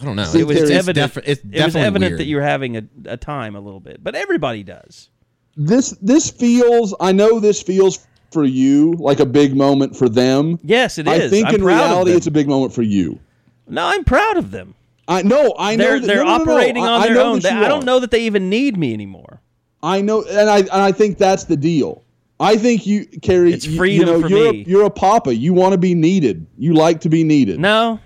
I 0.00 0.04
don't 0.04 0.16
know. 0.16 0.22
It 0.34 0.44
was 0.46 0.56
Terry, 0.58 0.68
it's 0.68 0.70
evident. 0.70 1.14
defi- 1.14 1.30
it's 1.30 1.40
it 1.40 1.44
was 1.46 1.52
definitely 1.52 1.80
evident 1.82 2.10
weird. 2.12 2.20
that 2.20 2.24
you 2.26 2.36
were 2.36 2.42
having 2.42 2.76
a, 2.76 2.82
a 3.06 3.16
time 3.16 3.54
a 3.56 3.60
little 3.60 3.80
bit, 3.80 4.02
but 4.02 4.14
everybody 4.14 4.62
does. 4.62 5.08
This 5.56 5.90
this 6.02 6.30
feels. 6.30 6.94
I 7.00 7.12
know 7.12 7.38
this 7.38 7.62
feels 7.62 8.06
for 8.32 8.44
you 8.44 8.94
like 8.94 9.20
a 9.20 9.26
big 9.26 9.54
moment 9.56 9.96
for 9.96 10.08
them. 10.08 10.58
Yes, 10.64 10.98
it 10.98 11.06
I 11.06 11.14
is. 11.16 11.30
think 11.30 11.46
I'm 11.46 11.54
in 11.56 11.60
proud 11.62 11.76
reality, 11.90 12.10
it's 12.12 12.26
a 12.26 12.32
big 12.32 12.48
moment 12.48 12.72
for 12.74 12.82
you. 12.82 13.20
No, 13.68 13.86
I'm 13.86 14.02
proud 14.04 14.36
of 14.36 14.50
them. 14.50 14.74
I 15.06 15.22
know. 15.22 15.54
I 15.58 15.76
know. 15.76 15.84
They're 15.84 16.00
that- 16.00 16.06
they're 16.06 16.16
no, 16.16 16.24
no, 16.24 16.38
no, 16.38 16.44
no. 16.44 16.52
operating 16.52 16.82
on 16.84 17.02
I 17.02 17.06
their 17.06 17.14
know 17.14 17.32
own. 17.34 17.38
They- 17.40 17.50
I 17.50 17.68
don't 17.68 17.84
know 17.84 18.00
that 18.00 18.10
they 18.10 18.22
even 18.22 18.50
need 18.50 18.76
me 18.76 18.92
anymore. 18.92 19.40
I 19.82 20.00
know, 20.00 20.22
and 20.24 20.50
I 20.50 20.58
and 20.58 20.70
I 20.72 20.90
think 20.92 21.18
that's 21.18 21.44
the 21.44 21.56
deal. 21.56 22.02
I 22.40 22.56
think 22.56 22.84
you, 22.84 23.06
Carrie. 23.22 23.52
It's 23.52 23.64
you- 23.64 23.72
you, 23.72 23.78
freedom 23.78 24.06
know, 24.06 24.20
for 24.22 24.28
you're 24.28 24.52
me. 24.52 24.62
A, 24.62 24.68
you're 24.68 24.84
a 24.86 24.90
papa. 24.90 25.32
You 25.36 25.52
want 25.54 25.70
to 25.72 25.78
be 25.78 25.94
needed. 25.94 26.44
You 26.58 26.74
like 26.74 27.00
to 27.02 27.08
be 27.08 27.22
needed. 27.22 27.60
No, 27.60 28.00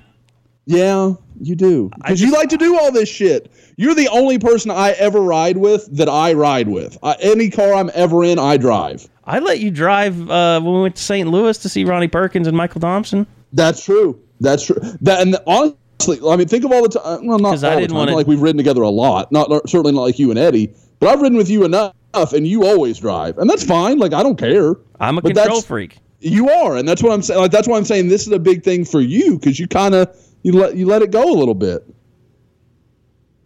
Yeah, 0.66 1.14
you 1.40 1.54
do. 1.56 1.90
Because 1.96 2.20
you 2.20 2.32
like 2.32 2.48
to 2.50 2.56
do 2.56 2.78
all 2.78 2.90
this 2.92 3.08
shit. 3.08 3.50
You're 3.76 3.94
the 3.94 4.08
only 4.08 4.38
person 4.38 4.70
I 4.70 4.90
ever 4.92 5.20
ride 5.20 5.56
with 5.56 5.88
that 5.96 6.08
I 6.08 6.32
ride 6.32 6.68
with. 6.68 6.98
I, 7.02 7.16
any 7.20 7.50
car 7.50 7.74
I'm 7.74 7.90
ever 7.94 8.24
in, 8.24 8.38
I 8.38 8.56
drive. 8.56 9.08
I 9.24 9.38
let 9.40 9.60
you 9.60 9.70
drive 9.70 10.30
uh, 10.30 10.60
when 10.60 10.74
we 10.74 10.80
went 10.82 10.96
to 10.96 11.02
St. 11.02 11.28
Louis 11.28 11.56
to 11.58 11.68
see 11.68 11.84
Ronnie 11.84 12.08
Perkins 12.08 12.46
and 12.46 12.56
Michael 12.56 12.80
Thompson. 12.80 13.26
That's 13.52 13.84
true. 13.84 14.20
That's 14.40 14.64
true. 14.64 14.76
That 15.02 15.20
and 15.20 15.36
honestly, 15.46 16.18
I 16.26 16.36
mean, 16.36 16.48
think 16.48 16.64
of 16.64 16.72
all 16.72 16.82
the 16.82 16.88
time. 16.98 17.26
Well, 17.26 17.38
not 17.38 17.50
'Cause 17.50 17.64
I 17.64 17.70
all 17.70 17.74
the 17.76 17.80
didn't 17.82 17.96
time. 17.96 18.14
like 18.14 18.26
we've 18.26 18.40
ridden 18.40 18.56
together 18.58 18.82
a 18.82 18.88
lot. 18.88 19.30
Not 19.32 19.48
certainly 19.68 19.92
not 19.92 20.02
like 20.02 20.18
you 20.18 20.30
and 20.30 20.38
Eddie. 20.38 20.72
But 21.00 21.10
I've 21.10 21.20
ridden 21.20 21.36
with 21.38 21.48
you 21.50 21.64
enough, 21.64 21.94
and 22.32 22.46
you 22.46 22.66
always 22.66 22.98
drive, 22.98 23.38
and 23.38 23.48
that's 23.48 23.64
fine. 23.64 23.98
Like 23.98 24.12
I 24.12 24.22
don't 24.22 24.36
care. 24.38 24.76
I'm 25.00 25.18
a 25.18 25.22
But 25.22 25.34
control 25.34 25.60
freak. 25.62 25.98
You 26.20 26.48
are, 26.50 26.76
and 26.76 26.88
that's 26.88 27.02
what 27.02 27.12
I'm 27.12 27.22
saying. 27.22 27.38
Like 27.40 27.50
that's 27.52 27.68
why 27.68 27.76
I'm 27.76 27.84
saying 27.84 28.08
this 28.08 28.26
is 28.26 28.32
a 28.32 28.38
big 28.40 28.64
thing 28.64 28.84
for 28.84 29.00
you 29.00 29.38
because 29.38 29.60
you 29.60 29.68
kind 29.68 29.94
of 29.94 30.08
you 30.42 30.52
let 30.52 30.76
you 30.76 30.86
let 30.86 31.02
it 31.02 31.10
go 31.10 31.32
a 31.32 31.36
little 31.36 31.54
bit. 31.54 31.84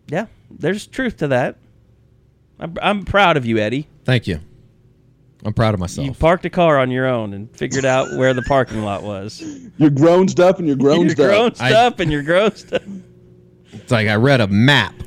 Yeah, 0.09 0.27
there's 0.51 0.87
truth 0.87 1.19
to 1.19 1.29
that. 1.29 1.57
I'm, 2.59 2.77
I'm 2.83 3.05
proud 3.05 3.37
of 3.37 3.47
you, 3.47 3.59
Eddie. 3.59 3.89
Thank 4.05 4.27
you. 4.27 4.41
I'm 5.45 5.53
proud 5.55 5.75
of 5.75 5.81
myself. 5.81 6.07
You 6.07 6.13
parked 6.15 6.45
a 6.45 6.51
car 6.51 6.79
on 6.79 6.91
your 6.91 7.07
own 7.07 7.33
and 7.35 7.51
figured 7.57 7.85
out 7.85 8.17
where 8.17 8.33
the 8.35 8.43
parking 8.43 8.83
lot 8.85 9.03
was. 9.03 9.43
You're 9.77 9.91
grown 9.91 10.29
up 10.39 10.59
and 10.61 10.69
you're 10.69 10.77
grown 10.77 11.07
You're 11.07 11.15
grown 11.17 11.47
up. 11.53 11.61
I- 11.61 11.73
up 11.75 11.99
and 11.99 12.13
you're 12.13 12.23
gross. 12.23 12.65
it's 13.73 13.91
like 13.91 14.07
I 14.07 14.15
read 14.17 14.41
a 14.41 14.47
map. 14.47 14.95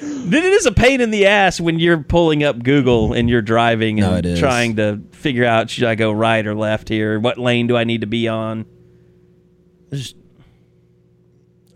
Then 0.00 0.44
it 0.44 0.52
is 0.52 0.66
a 0.66 0.72
pain 0.72 1.00
in 1.00 1.10
the 1.10 1.24
ass 1.26 1.58
when 1.58 1.78
you're 1.78 2.02
pulling 2.02 2.44
up 2.44 2.62
Google 2.62 3.14
and 3.14 3.30
you're 3.30 3.40
driving 3.40 3.98
and 4.02 4.22
No, 4.24 4.36
trying 4.36 4.76
to 4.76 5.00
figure 5.12 5.46
out 5.46 5.70
should 5.70 5.84
I 5.84 5.94
go 5.94 6.12
right 6.12 6.46
or 6.46 6.54
left 6.54 6.90
here? 6.90 7.18
What 7.18 7.38
lane 7.38 7.66
do 7.66 7.78
I 7.78 7.84
need 7.84 8.02
to 8.02 8.06
be 8.06 8.28
on? 8.28 8.66
Just 9.90 10.16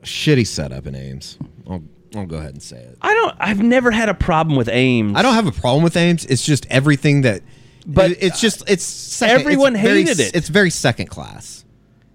shitty 0.03 0.47
setup 0.47 0.87
in 0.87 0.95
Ames. 0.95 1.39
I'll, 1.69 1.83
I'll 2.15 2.27
go 2.27 2.37
ahead 2.37 2.51
and 2.51 2.63
say 2.63 2.79
it. 2.79 2.99
I 3.01 3.15
don't. 3.15 3.35
I've 3.39 3.63
never 3.63 3.91
had 3.91 4.09
a 4.09 4.15
problem 4.15 4.57
with 4.57 4.69
Ames. 4.69 5.17
I 5.17 5.23
don't 5.23 5.35
have 5.35 5.47
a 5.47 5.53
problem 5.53 5.83
with 5.83 5.97
Ames. 5.97 6.25
It's 6.27 6.45
just 6.45 6.67
everything 6.71 7.23
that. 7.23 7.43
But, 7.85 8.13
it's 8.21 8.41
just 8.41 8.63
it's 8.71 8.85
second, 8.85 9.41
everyone 9.41 9.75
it's 9.75 9.83
very- 9.83 10.05
hated 10.05 10.21
it. 10.21 10.37
It's 10.37 10.49
very 10.49 10.71
second 10.71 11.07
class. 11.07 11.65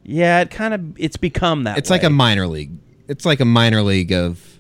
Yeah, 0.04 0.40
it 0.40 0.50
kind 0.50 0.74
of 0.74 0.98
it's 0.98 1.18
become 1.18 1.66
that. 1.66 1.78
It's 1.78 1.90
like 1.90 2.04
a 2.04 2.10
minor 2.10 2.48
league. 2.48 2.78
It's 3.10 3.26
like 3.26 3.42
a 3.42 3.46
minor 3.46 3.82
league 3.82 4.14
of 4.14 4.60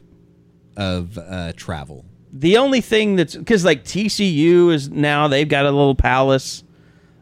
of 0.75 1.17
uh, 1.17 1.53
travel. 1.55 2.03
the 2.33 2.57
only 2.57 2.81
thing 2.81 3.15
that's 3.15 3.35
because 3.35 3.63
like 3.63 3.85
TCU 3.85 4.73
is 4.73 4.89
now 4.89 5.29
they've 5.29 5.47
got 5.47 5.65
a 5.65 5.71
little 5.71 5.95
palace. 5.95 6.63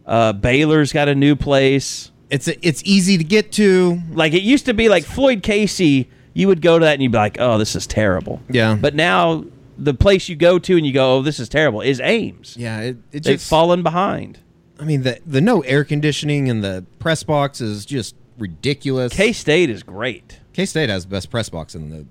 Uh, 0.06 0.34
Baylor's 0.34 0.92
got 0.92 1.08
a 1.08 1.14
new 1.16 1.36
place. 1.36 2.12
It's 2.30 2.48
a, 2.48 2.68
it's 2.68 2.82
easy 2.86 3.18
to 3.18 3.24
get 3.24 3.52
to. 3.54 4.00
Like 4.12 4.34
it 4.34 4.42
used 4.42 4.66
to 4.66 4.74
be 4.74 4.90
like 4.90 5.04
Floyd 5.04 5.44
Casey. 5.44 6.10
You 6.34 6.48
would 6.48 6.62
go 6.62 6.80
to 6.80 6.86
that 6.86 6.94
and 6.94 7.04
you'd 7.04 7.12
be 7.12 7.18
like, 7.18 7.38
"Oh, 7.40 7.58
this 7.58 7.76
is 7.76 7.86
terrible." 7.88 8.42
Yeah. 8.50 8.76
But 8.76 8.96
now 8.96 9.46
the 9.78 9.94
place 9.94 10.28
you 10.30 10.36
go 10.36 10.58
to 10.60 10.76
and 10.78 10.86
you 10.86 10.92
go, 10.94 11.18
"Oh, 11.18 11.22
this 11.22 11.40
is 11.40 11.48
terrible," 11.50 11.82
is 11.82 12.02
Ames. 12.02 12.56
Yeah, 12.58 12.80
it, 12.82 12.98
it 13.12 13.24
They've 13.24 13.36
just. 13.36 13.50
fallen 13.50 13.84
behind. 13.84 14.40
I 14.80 14.84
mean, 14.84 15.04
the 15.04 15.20
the 15.26 15.40
no 15.40 15.62
air 15.62 15.84
conditioning 15.84 16.48
in 16.48 16.62
the 16.62 16.86
press 17.00 17.24
box 17.24 17.62
is 17.62 17.86
just 17.86 18.16
ridiculous. 18.38 19.14
K 19.14 19.32
State 19.32 19.70
is 19.70 19.84
great. 19.84 20.40
K 20.54 20.66
State 20.66 20.90
has 20.90 21.04
the 21.04 21.10
best 21.10 21.30
press 21.30 21.48
box 21.50 21.76
in 21.76 21.90
the. 21.90 22.06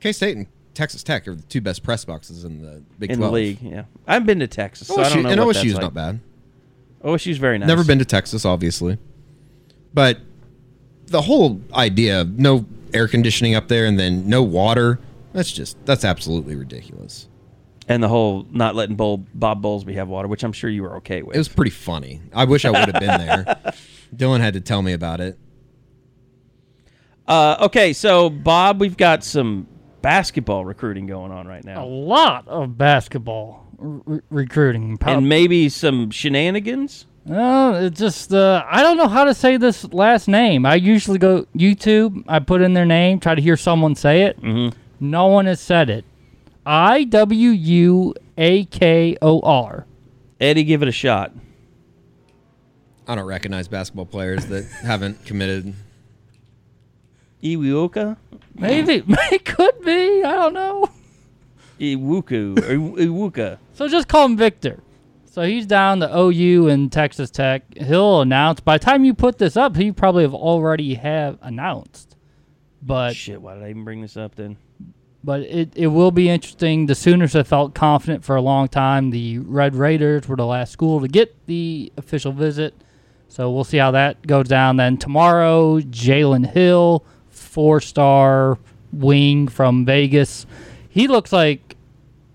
K 0.00 0.12
State 0.12 0.36
and 0.36 0.46
Texas 0.74 1.02
Tech 1.02 1.26
are 1.28 1.34
the 1.34 1.42
two 1.44 1.60
best 1.62 1.82
press 1.82 2.04
boxes 2.04 2.44
in 2.44 2.60
the 2.60 2.82
Big 2.98 3.10
in 3.12 3.18
12. 3.18 3.32
the 3.32 3.34
league. 3.34 3.62
Yeah, 3.62 3.84
I've 4.06 4.26
been 4.26 4.40
to 4.40 4.46
Texas, 4.46 4.88
so 4.88 5.00
I 5.00 5.04
OSU, 5.04 5.14
don't 5.14 5.22
know. 5.22 5.28
and 5.30 5.40
OSU's 5.40 5.74
like. 5.74 5.82
not 5.82 5.94
bad. 5.94 6.20
OSU's 7.04 7.38
very 7.38 7.58
nice. 7.58 7.68
Never 7.68 7.84
been 7.84 7.98
to 7.98 8.04
Texas, 8.04 8.44
obviously, 8.44 8.98
but 9.92 10.18
the 11.06 11.20
whole 11.22 11.60
idea 11.74 12.22
of 12.22 12.38
no 12.38 12.64
air 12.94 13.06
conditioning 13.08 13.54
up 13.54 13.68
there 13.68 13.84
and 13.86 13.98
then 13.98 14.28
no 14.28 14.42
water. 14.42 14.98
That's 15.32 15.52
just 15.52 15.76
that's 15.84 16.04
absolutely 16.04 16.54
ridiculous. 16.56 17.28
and 17.88 18.02
the 18.02 18.08
whole 18.08 18.46
not 18.50 18.74
letting 18.74 18.96
Bob, 18.96 19.26
Bob 19.34 19.62
Bowlesby 19.62 19.94
have 19.94 20.08
water, 20.08 20.28
which 20.28 20.42
I'm 20.44 20.52
sure 20.52 20.70
you 20.70 20.82
were 20.82 20.96
okay 20.96 21.22
with. 21.22 21.34
It 21.36 21.38
was 21.38 21.48
pretty 21.48 21.70
funny. 21.72 22.22
I 22.32 22.44
wish 22.44 22.64
I 22.64 22.70
would 22.70 22.88
have 22.88 23.00
been 23.00 23.26
there. 23.26 23.44
Dylan 24.16 24.40
had 24.40 24.54
to 24.54 24.60
tell 24.60 24.80
me 24.80 24.92
about 24.94 25.20
it. 25.20 25.38
Uh, 27.26 27.56
okay, 27.62 27.92
so 27.92 28.30
Bob, 28.30 28.80
we've 28.80 28.96
got 28.96 29.24
some 29.24 29.66
basketball 30.02 30.64
recruiting 30.64 31.06
going 31.06 31.32
on 31.32 31.46
right 31.46 31.64
now. 31.64 31.84
A 31.84 31.86
lot 31.86 32.46
of 32.48 32.76
basketball 32.78 33.63
re- 33.84 34.20
recruiting. 34.30 34.96
Prob- 34.96 35.18
and 35.18 35.28
maybe 35.28 35.68
some 35.68 36.10
shenanigans. 36.10 37.06
Uh, 37.30 37.80
it's 37.84 37.98
just 37.98 38.34
uh, 38.34 38.64
I 38.68 38.82
don't 38.82 38.96
know 38.96 39.08
how 39.08 39.24
to 39.24 39.32
say 39.34 39.56
this 39.56 39.84
last 39.92 40.28
name. 40.28 40.66
I 40.66 40.74
usually 40.74 41.18
go 41.18 41.46
YouTube. 41.56 42.22
I 42.28 42.38
put 42.38 42.60
in 42.60 42.74
their 42.74 42.84
name, 42.84 43.18
try 43.20 43.34
to 43.34 43.40
hear 43.40 43.56
someone 43.56 43.94
say 43.94 44.22
it. 44.24 44.40
Mm-hmm. 44.42 44.76
No 45.00 45.26
one 45.28 45.46
has 45.46 45.60
said 45.60 45.88
it. 45.90 46.04
I 46.66 47.04
W 47.04 47.50
U 47.50 48.14
A 48.36 48.64
K 48.66 49.16
O 49.22 49.40
R. 49.40 49.86
Eddie, 50.40 50.64
give 50.64 50.82
it 50.82 50.88
a 50.88 50.92
shot. 50.92 51.32
I 53.06 53.14
don't 53.14 53.26
recognize 53.26 53.68
basketball 53.68 54.06
players 54.06 54.46
that 54.46 54.64
haven't 54.82 55.24
committed. 55.24 55.74
Iwuka, 57.42 58.16
Maybe 58.54 59.02
it 59.08 59.44
could 59.44 59.82
be. 59.82 60.24
I 60.24 60.32
don't 60.32 60.54
know. 60.54 60.88
Iwuku, 61.78 62.58
or 62.58 62.98
Iwuka. 62.98 63.58
So 63.74 63.88
just 63.88 64.08
call 64.08 64.26
him 64.26 64.36
Victor. 64.36 64.82
So 65.26 65.42
he's 65.42 65.66
down 65.66 66.00
to 66.00 66.16
OU 66.16 66.68
and 66.68 66.90
Texas 66.90 67.30
Tech. 67.30 67.64
He'll 67.76 68.20
announce 68.20 68.60
by 68.60 68.78
the 68.78 68.84
time 68.84 69.04
you 69.04 69.14
put 69.14 69.38
this 69.38 69.56
up, 69.56 69.76
he 69.76 69.90
probably 69.90 70.22
have 70.22 70.34
already 70.34 70.94
have 70.94 71.38
announced. 71.42 72.16
But 72.80 73.16
Shit, 73.16 73.42
why 73.42 73.54
did 73.54 73.64
I 73.64 73.70
even 73.70 73.84
bring 73.84 74.00
this 74.00 74.16
up 74.16 74.36
then? 74.36 74.56
but 75.24 75.40
it, 75.40 75.72
it 75.74 75.86
will 75.86 76.10
be 76.10 76.28
interesting. 76.28 76.84
The 76.84 76.94
Sooners 76.94 77.32
have 77.32 77.48
felt 77.48 77.74
confident 77.74 78.24
for 78.24 78.36
a 78.36 78.42
long 78.42 78.68
time. 78.68 79.10
The 79.10 79.38
Red 79.38 79.74
Raiders 79.74 80.28
were 80.28 80.36
the 80.36 80.44
last 80.44 80.70
school 80.70 81.00
to 81.00 81.08
get 81.08 81.34
the 81.46 81.90
official 81.96 82.30
visit. 82.30 82.74
So 83.28 83.50
we'll 83.50 83.64
see 83.64 83.78
how 83.78 83.90
that 83.92 84.24
goes 84.26 84.48
down. 84.48 84.76
Then 84.76 84.98
tomorrow, 84.98 85.80
Jalen 85.80 86.52
Hill, 86.52 87.04
four 87.30 87.80
star 87.80 88.58
wing 88.92 89.48
from 89.48 89.86
Vegas. 89.86 90.44
He 90.90 91.08
looks 91.08 91.32
like 91.32 91.73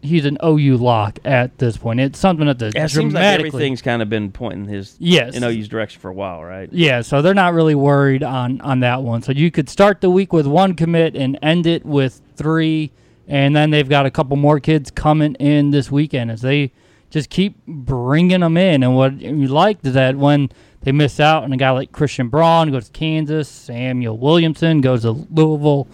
he's 0.02 0.26
an 0.26 0.38
OU 0.44 0.78
lock 0.78 1.20
at 1.26 1.58
this 1.58 1.76
point. 1.78 2.00
It's 2.00 2.18
something 2.20 2.46
that 2.48 2.60
the 2.60 2.72
Yeah, 2.76 2.86
it 2.86 2.90
seems 2.90 3.14
like 3.14 3.24
everything's 3.24 3.82
kind 3.82 4.02
of 4.02 4.10
been 4.10 4.32
pointing 4.32 4.66
his 4.66 4.96
Yes. 5.00 5.36
in 5.36 5.44
OU's 5.44 5.68
direction 5.68 6.00
for 6.00 6.10
a 6.10 6.14
while, 6.14 6.44
right? 6.44 6.70
yeah, 6.72 7.02
so 7.02 7.22
they're 7.22 7.34
not 7.34 7.54
really 7.54 7.76
worried 7.76 8.24
on 8.24 8.62
on 8.62 8.80
that 8.82 9.04
one. 9.04 9.22
So 9.22 9.32
you 9.32 9.52
could 9.52 9.70
start 9.70 10.02
the 10.02 10.10
week 10.10 10.32
with 10.34 10.48
one 10.48 10.74
commit 10.76 11.16
and 11.16 11.38
end 11.42 11.68
it 11.68 11.86
with 11.86 12.22
three, 12.36 12.92
and 13.28 13.56
then 13.56 13.70
they've 13.72 13.90
got 13.90 14.06
a 14.06 14.12
couple 14.12 14.38
more 14.38 14.60
kids 14.60 14.90
coming 14.92 15.36
in 15.36 15.72
this 15.72 15.92
weekend 15.92 16.32
as 16.32 16.42
they 16.42 16.72
just 17.10 17.30
keep 17.30 17.56
bringing 17.68 18.42
them 18.42 18.56
in. 18.56 18.84
And 18.84 18.96
what 18.96 19.20
you 19.20 19.48
liked 19.48 19.86
is 19.86 19.94
that 19.96 20.16
when 20.16 20.50
they 20.82 20.92
miss 20.92 21.20
out 21.20 21.44
on 21.44 21.52
a 21.52 21.58
guy 21.58 21.72
like 21.72 21.92
Christian 21.92 22.30
Braun 22.30 22.72
goes 22.72 22.86
to 22.86 22.92
Kansas, 22.92 23.50
Samuel 23.50 24.18
Williamson 24.18 24.80
goes 24.80 25.02
to 25.02 25.12
Louisville, 25.12 25.88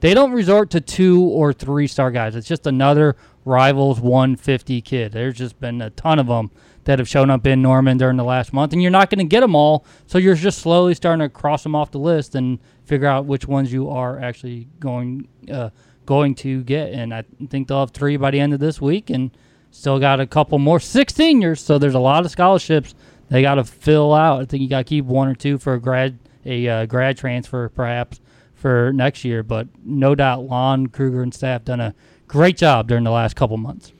they 0.00 0.14
don't 0.14 0.32
resort 0.32 0.70
to 0.70 0.80
two 0.80 1.22
or 1.22 1.52
three 1.52 1.86
star 1.86 2.10
guys. 2.10 2.34
It's 2.34 2.48
just 2.48 2.66
another 2.66 3.16
rivals 3.44 4.00
150 4.00 4.80
kid. 4.82 5.12
There's 5.12 5.36
just 5.36 5.60
been 5.60 5.80
a 5.80 5.90
ton 5.90 6.18
of 6.18 6.26
them 6.26 6.50
that 6.84 6.98
have 6.98 7.08
shown 7.08 7.30
up 7.30 7.46
in 7.46 7.62
Norman 7.62 7.98
during 7.98 8.16
the 8.16 8.24
last 8.24 8.52
month, 8.52 8.72
and 8.72 8.80
you're 8.80 8.90
not 8.90 9.10
going 9.10 9.18
to 9.18 9.24
get 9.24 9.40
them 9.40 9.54
all. 9.54 9.84
So 10.06 10.18
you're 10.18 10.34
just 10.34 10.58
slowly 10.58 10.94
starting 10.94 11.20
to 11.20 11.28
cross 11.28 11.62
them 11.62 11.74
off 11.74 11.90
the 11.90 11.98
list 11.98 12.34
and 12.34 12.58
figure 12.84 13.06
out 13.06 13.26
which 13.26 13.46
ones 13.46 13.72
you 13.72 13.90
are 13.90 14.18
actually 14.18 14.68
going 14.78 15.28
uh, 15.50 15.70
going 16.06 16.34
to 16.36 16.62
get. 16.64 16.92
And 16.92 17.14
I 17.14 17.24
think 17.48 17.68
they'll 17.68 17.80
have 17.80 17.90
three 17.90 18.16
by 18.16 18.30
the 18.30 18.40
end 18.40 18.54
of 18.54 18.60
this 18.60 18.80
week, 18.80 19.10
and 19.10 19.30
still 19.70 19.98
got 19.98 20.20
a 20.20 20.26
couple 20.26 20.58
more 20.58 20.80
six 20.80 21.14
seniors. 21.14 21.60
So 21.60 21.78
there's 21.78 21.94
a 21.94 22.00
lot 22.00 22.24
of 22.24 22.30
scholarships 22.30 22.94
they 23.28 23.42
got 23.42 23.56
to 23.56 23.64
fill 23.64 24.12
out. 24.12 24.40
I 24.40 24.44
think 24.44 24.62
you 24.62 24.68
got 24.68 24.78
to 24.78 24.84
keep 24.84 25.04
one 25.04 25.28
or 25.28 25.34
two 25.34 25.58
for 25.58 25.74
a 25.74 25.80
grad 25.80 26.18
a 26.46 26.66
uh, 26.66 26.86
grad 26.86 27.18
transfer 27.18 27.68
perhaps 27.68 28.18
for 28.60 28.92
next 28.92 29.24
year. 29.24 29.42
But 29.42 29.68
no 29.84 30.14
doubt, 30.14 30.44
Lon 30.44 30.86
Kruger 30.88 31.22
and 31.22 31.34
staff 31.34 31.64
done 31.64 31.80
a 31.80 31.94
great 32.28 32.56
job 32.56 32.88
during 32.88 33.04
the 33.04 33.10
last 33.10 33.34
couple 33.34 33.56
months. 33.56 33.92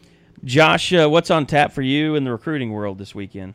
Josh, 0.45 0.93
uh, 0.93 1.09
what's 1.09 1.31
on 1.31 1.47
tap 1.47 1.73
for 1.73 1.83
you 1.83 2.15
in 2.15 2.25
the 2.25 2.31
recruiting 2.31 2.73
world 2.73 2.99
this 2.99 3.15
weekend? 3.15 3.55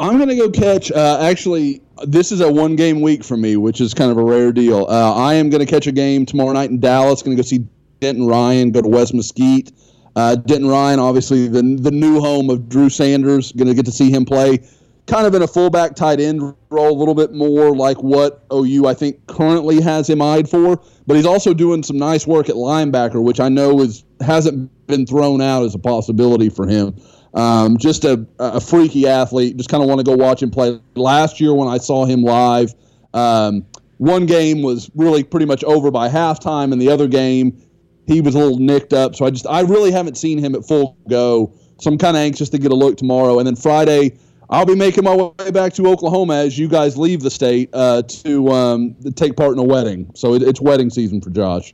I'm 0.00 0.16
going 0.16 0.28
to 0.28 0.36
go 0.36 0.50
catch. 0.50 0.90
Uh, 0.90 1.18
actually, 1.20 1.80
this 2.04 2.32
is 2.32 2.40
a 2.40 2.50
one 2.50 2.74
game 2.74 3.00
week 3.00 3.22
for 3.22 3.36
me, 3.36 3.56
which 3.56 3.80
is 3.80 3.94
kind 3.94 4.10
of 4.10 4.16
a 4.16 4.24
rare 4.24 4.50
deal. 4.52 4.86
Uh, 4.88 5.14
I 5.14 5.34
am 5.34 5.50
going 5.50 5.64
to 5.64 5.70
catch 5.70 5.86
a 5.86 5.92
game 5.92 6.26
tomorrow 6.26 6.52
night 6.52 6.70
in 6.70 6.80
Dallas. 6.80 7.22
Going 7.22 7.36
to 7.36 7.42
go 7.42 7.46
see 7.46 7.64
Denton 8.00 8.26
Ryan, 8.26 8.72
go 8.72 8.82
to 8.82 8.88
West 8.88 9.14
Mesquite. 9.14 9.70
Uh, 10.16 10.34
Denton 10.34 10.68
Ryan, 10.68 10.98
obviously 10.98 11.46
the 11.46 11.62
the 11.62 11.90
new 11.90 12.20
home 12.20 12.50
of 12.50 12.68
Drew 12.68 12.88
Sanders. 12.88 13.52
Going 13.52 13.68
to 13.68 13.74
get 13.74 13.84
to 13.86 13.92
see 13.92 14.10
him 14.10 14.24
play, 14.24 14.66
kind 15.12 15.26
of 15.26 15.34
in 15.34 15.42
a 15.42 15.46
fullback 15.46 15.94
tight 15.94 16.20
end 16.20 16.40
role, 16.70 16.90
a 16.90 16.98
little 16.98 17.14
bit 17.14 17.32
more 17.32 17.76
like 17.76 18.02
what 18.02 18.44
OU 18.50 18.86
I 18.86 18.94
think 18.94 19.26
currently 19.26 19.80
has 19.82 20.08
him 20.08 20.22
eyed 20.22 20.48
for. 20.48 20.80
But 21.06 21.16
he's 21.16 21.26
also 21.26 21.52
doing 21.52 21.82
some 21.82 21.98
nice 21.98 22.26
work 22.26 22.48
at 22.48 22.54
linebacker, 22.54 23.22
which 23.22 23.38
I 23.38 23.50
know 23.50 23.80
is 23.80 24.04
hasn't 24.20 24.70
been 24.86 25.04
thrown 25.04 25.42
out 25.42 25.64
as 25.64 25.74
a 25.74 25.78
possibility 25.78 26.48
for 26.48 26.66
him. 26.66 26.94
Um, 27.34 27.76
just 27.76 28.04
a, 28.04 28.26
a 28.38 28.60
freaky 28.60 29.06
athlete. 29.06 29.56
Just 29.56 29.68
kind 29.68 29.82
of 29.82 29.88
want 29.88 29.98
to 30.00 30.04
go 30.04 30.14
watch 30.14 30.42
him 30.42 30.50
play. 30.50 30.80
Last 30.94 31.40
year 31.40 31.52
when 31.52 31.68
I 31.68 31.78
saw 31.78 32.06
him 32.06 32.22
live, 32.22 32.74
um, 33.12 33.66
one 33.98 34.24
game 34.24 34.62
was 34.62 34.90
really 34.94 35.24
pretty 35.24 35.46
much 35.46 35.62
over 35.64 35.90
by 35.90 36.08
halftime, 36.08 36.72
and 36.72 36.80
the 36.80 36.88
other 36.88 37.06
game 37.06 37.60
he 38.06 38.20
was 38.22 38.34
a 38.34 38.38
little 38.38 38.58
nicked 38.58 38.94
up. 38.94 39.14
So 39.14 39.26
I 39.26 39.30
just 39.30 39.46
I 39.46 39.60
really 39.60 39.92
haven't 39.92 40.16
seen 40.16 40.38
him 40.38 40.54
at 40.54 40.64
full 40.66 40.96
go. 41.08 41.52
So 41.80 41.90
I'm 41.90 41.98
kind 41.98 42.16
of 42.16 42.22
anxious 42.22 42.48
to 42.50 42.58
get 42.58 42.70
a 42.70 42.76
look 42.76 42.96
tomorrow. 42.96 43.38
And 43.38 43.46
then 43.46 43.56
Friday, 43.56 44.16
I'll 44.52 44.66
be 44.66 44.74
making 44.76 45.04
my 45.04 45.14
way 45.16 45.50
back 45.50 45.72
to 45.74 45.86
Oklahoma 45.88 46.34
as 46.34 46.58
you 46.58 46.68
guys 46.68 46.96
leave 46.98 47.20
the 47.22 47.30
state 47.30 47.70
uh, 47.72 48.02
to 48.02 48.48
um, 48.50 48.94
take 49.16 49.34
part 49.34 49.52
in 49.54 49.58
a 49.58 49.64
wedding. 49.64 50.10
So 50.14 50.34
it, 50.34 50.42
it's 50.42 50.60
wedding 50.60 50.90
season 50.90 51.20
for 51.22 51.30
Josh. 51.30 51.72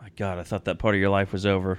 My 0.00 0.08
God, 0.16 0.38
I 0.38 0.44
thought 0.44 0.64
that 0.66 0.78
part 0.78 0.94
of 0.94 1.00
your 1.00 1.10
life 1.10 1.32
was 1.32 1.44
over. 1.44 1.78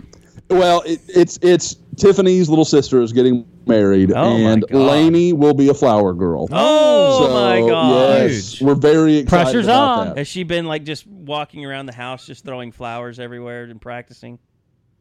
Well, 0.49 0.81
it, 0.81 0.99
it's 1.07 1.39
it's 1.41 1.75
Tiffany's 1.95 2.49
little 2.49 2.65
sister 2.65 3.01
is 3.01 3.11
getting 3.13 3.45
married, 3.65 4.11
Oh, 4.13 4.35
and 4.35 4.63
God. 4.67 4.77
Lainey 4.77 5.33
will 5.33 5.53
be 5.53 5.69
a 5.69 5.73
flower 5.73 6.13
girl. 6.13 6.47
Oh 6.51 7.25
So, 7.27 7.33
my 7.33 7.67
god! 7.67 8.29
Yes, 8.29 8.61
we're 8.61 8.75
very 8.75 9.17
excited 9.17 9.45
Pressure's 9.45 9.65
about 9.65 9.99
on. 9.99 10.07
that. 10.09 10.17
Has 10.17 10.27
she 10.27 10.43
been 10.43 10.65
like 10.65 10.83
just 10.83 11.07
walking 11.07 11.65
around 11.65 11.87
the 11.87 11.93
house, 11.93 12.25
just 12.27 12.45
throwing 12.45 12.71
flowers 12.71 13.19
everywhere 13.19 13.63
and 13.63 13.81
practicing? 13.81 14.37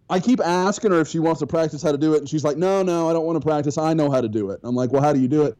I 0.08 0.20
keep 0.20 0.40
asking 0.40 0.92
her 0.92 1.00
if 1.00 1.08
she 1.08 1.18
wants 1.18 1.40
to 1.40 1.46
practice 1.46 1.82
how 1.82 1.92
to 1.92 1.98
do 1.98 2.14
it, 2.14 2.18
and 2.18 2.28
she's 2.28 2.44
like, 2.44 2.56
"No, 2.56 2.82
no, 2.82 3.08
I 3.08 3.12
don't 3.12 3.26
want 3.26 3.40
to 3.40 3.46
practice. 3.46 3.76
I 3.76 3.94
know 3.94 4.10
how 4.10 4.20
to 4.20 4.28
do 4.28 4.50
it." 4.50 4.60
I'm 4.62 4.74
like, 4.74 4.92
"Well, 4.92 5.02
how 5.02 5.12
do 5.12 5.20
you 5.20 5.28
do 5.28 5.42
it?" 5.42 5.56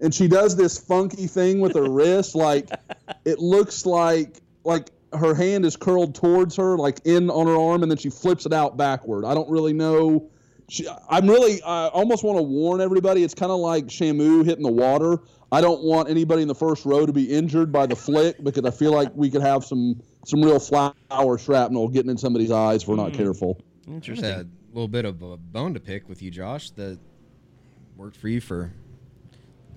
And 0.00 0.14
she 0.14 0.28
does 0.28 0.56
this 0.56 0.78
funky 0.78 1.26
thing 1.26 1.60
with 1.60 1.74
her 1.74 1.90
wrist, 1.90 2.34
like 2.34 2.68
it 3.24 3.38
looks 3.38 3.84
like 3.84 4.40
like 4.64 4.90
her 5.12 5.34
hand 5.34 5.64
is 5.64 5.76
curled 5.76 6.14
towards 6.14 6.56
her, 6.56 6.76
like 6.76 7.00
in 7.04 7.28
on 7.30 7.46
her 7.46 7.56
arm, 7.56 7.82
and 7.82 7.90
then 7.90 7.98
she 7.98 8.10
flips 8.10 8.46
it 8.46 8.52
out 8.52 8.76
backward. 8.76 9.24
I 9.24 9.34
don't 9.34 9.50
really 9.50 9.72
know. 9.72 10.30
She, 10.68 10.86
I'm 11.08 11.28
really, 11.28 11.60
I 11.62 11.88
almost 11.88 12.24
want 12.24 12.38
to 12.38 12.42
warn 12.42 12.80
everybody. 12.80 13.24
It's 13.24 13.34
kind 13.34 13.52
of 13.52 13.58
like 13.58 13.86
Shamu 13.86 14.44
hitting 14.44 14.62
the 14.62 14.72
water. 14.72 15.18
I 15.50 15.60
don't 15.60 15.82
want 15.82 16.08
anybody 16.08 16.40
in 16.40 16.48
the 16.48 16.54
first 16.54 16.86
row 16.86 17.04
to 17.04 17.12
be 17.12 17.24
injured 17.24 17.72
by 17.72 17.86
the 17.86 17.96
flick 17.96 18.42
because 18.42 18.64
I 18.64 18.70
feel 18.70 18.92
like 18.92 19.10
we 19.14 19.28
could 19.28 19.42
have 19.42 19.64
some 19.64 20.00
some 20.24 20.40
real 20.40 20.58
flower 20.58 21.36
shrapnel 21.36 21.88
getting 21.88 22.10
in 22.10 22.16
somebody's 22.16 22.50
eyes 22.50 22.82
if 22.82 22.88
we're 22.88 22.96
not 22.96 23.08
mm-hmm. 23.08 23.22
careful. 23.22 23.60
Interesting. 23.88 24.26
a 24.26 24.46
little 24.72 24.88
bit 24.88 25.04
of 25.04 25.22
a 25.22 25.36
bone 25.36 25.74
to 25.74 25.80
pick 25.80 26.08
with 26.08 26.22
you, 26.22 26.30
Josh. 26.30 26.70
That 26.70 26.98
worked 27.96 28.16
for 28.16 28.28
you 28.28 28.40
for 28.40 28.72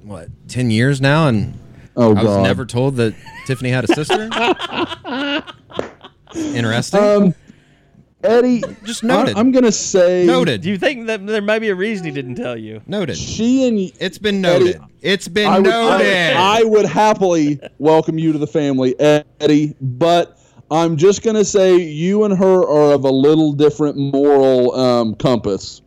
what 0.03 0.29
ten 0.47 0.69
years 0.71 1.01
now, 1.01 1.27
and 1.27 1.57
Oh 1.97 2.11
I 2.11 2.23
was 2.23 2.23
God. 2.23 2.43
never 2.43 2.65
told 2.65 2.95
that 2.97 3.15
Tiffany 3.45 3.69
had 3.69 3.83
a 3.89 3.93
sister. 3.93 4.29
Interesting. 6.35 6.99
Um, 6.99 7.35
Eddie, 8.23 8.63
Just 8.83 9.03
noted. 9.03 9.37
I, 9.37 9.39
am 9.39 9.51
gonna 9.51 9.71
say 9.71 10.25
noted. 10.25 10.61
Do 10.61 10.69
you 10.69 10.77
think 10.79 11.05
that 11.07 11.25
there 11.27 11.41
might 11.43 11.59
be 11.59 11.69
a 11.69 11.75
reason 11.75 12.05
he 12.05 12.11
didn't 12.11 12.35
tell 12.35 12.57
you? 12.57 12.81
noted. 12.87 13.17
She 13.17 13.67
and 13.67 13.77
It's 13.99 14.17
been 14.17 14.41
noted. 14.41 14.77
Eddie, 14.77 14.85
it's 15.01 15.27
been 15.27 15.47
I 15.47 15.59
would, 15.59 15.69
noted. 15.69 16.07
I, 16.33 16.61
I 16.61 16.63
would 16.63 16.85
happily 16.85 17.59
welcome 17.77 18.17
you 18.17 18.31
to 18.33 18.39
the 18.39 18.47
family, 18.47 18.99
Eddie. 18.99 19.75
But 19.79 20.39
I'm 20.75 20.97
just 20.97 21.23
gonna 21.23 21.45
say 21.45 21.77
you 21.77 22.23
and 22.25 22.37
her 22.37 22.61
are 22.61 22.93
of 22.93 23.03
a 23.05 23.09
little 23.09 23.53
different 23.53 23.97
moral 23.97 24.75
um, 24.75 25.15
compass. 25.15 25.81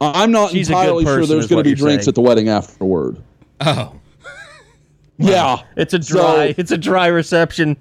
I'm 0.00 0.32
not 0.32 0.50
She's 0.50 0.68
a 0.68 0.72
good 0.72 0.78
entirely 0.78 1.04
sure 1.04 1.26
there's 1.26 1.46
going 1.46 1.62
to 1.62 1.70
be 1.70 1.76
drinks 1.76 2.04
saying. 2.06 2.10
at 2.10 2.14
the 2.16 2.20
wedding 2.22 2.48
afterward. 2.48 3.22
oh, 3.60 3.94
Yeah, 5.18 5.62
It's 5.76 5.94
a 5.94 5.98
dry. 5.98 6.48
So- 6.52 6.54
it's 6.58 6.70
a 6.72 6.78
dry 6.78 7.06
reception. 7.06 7.76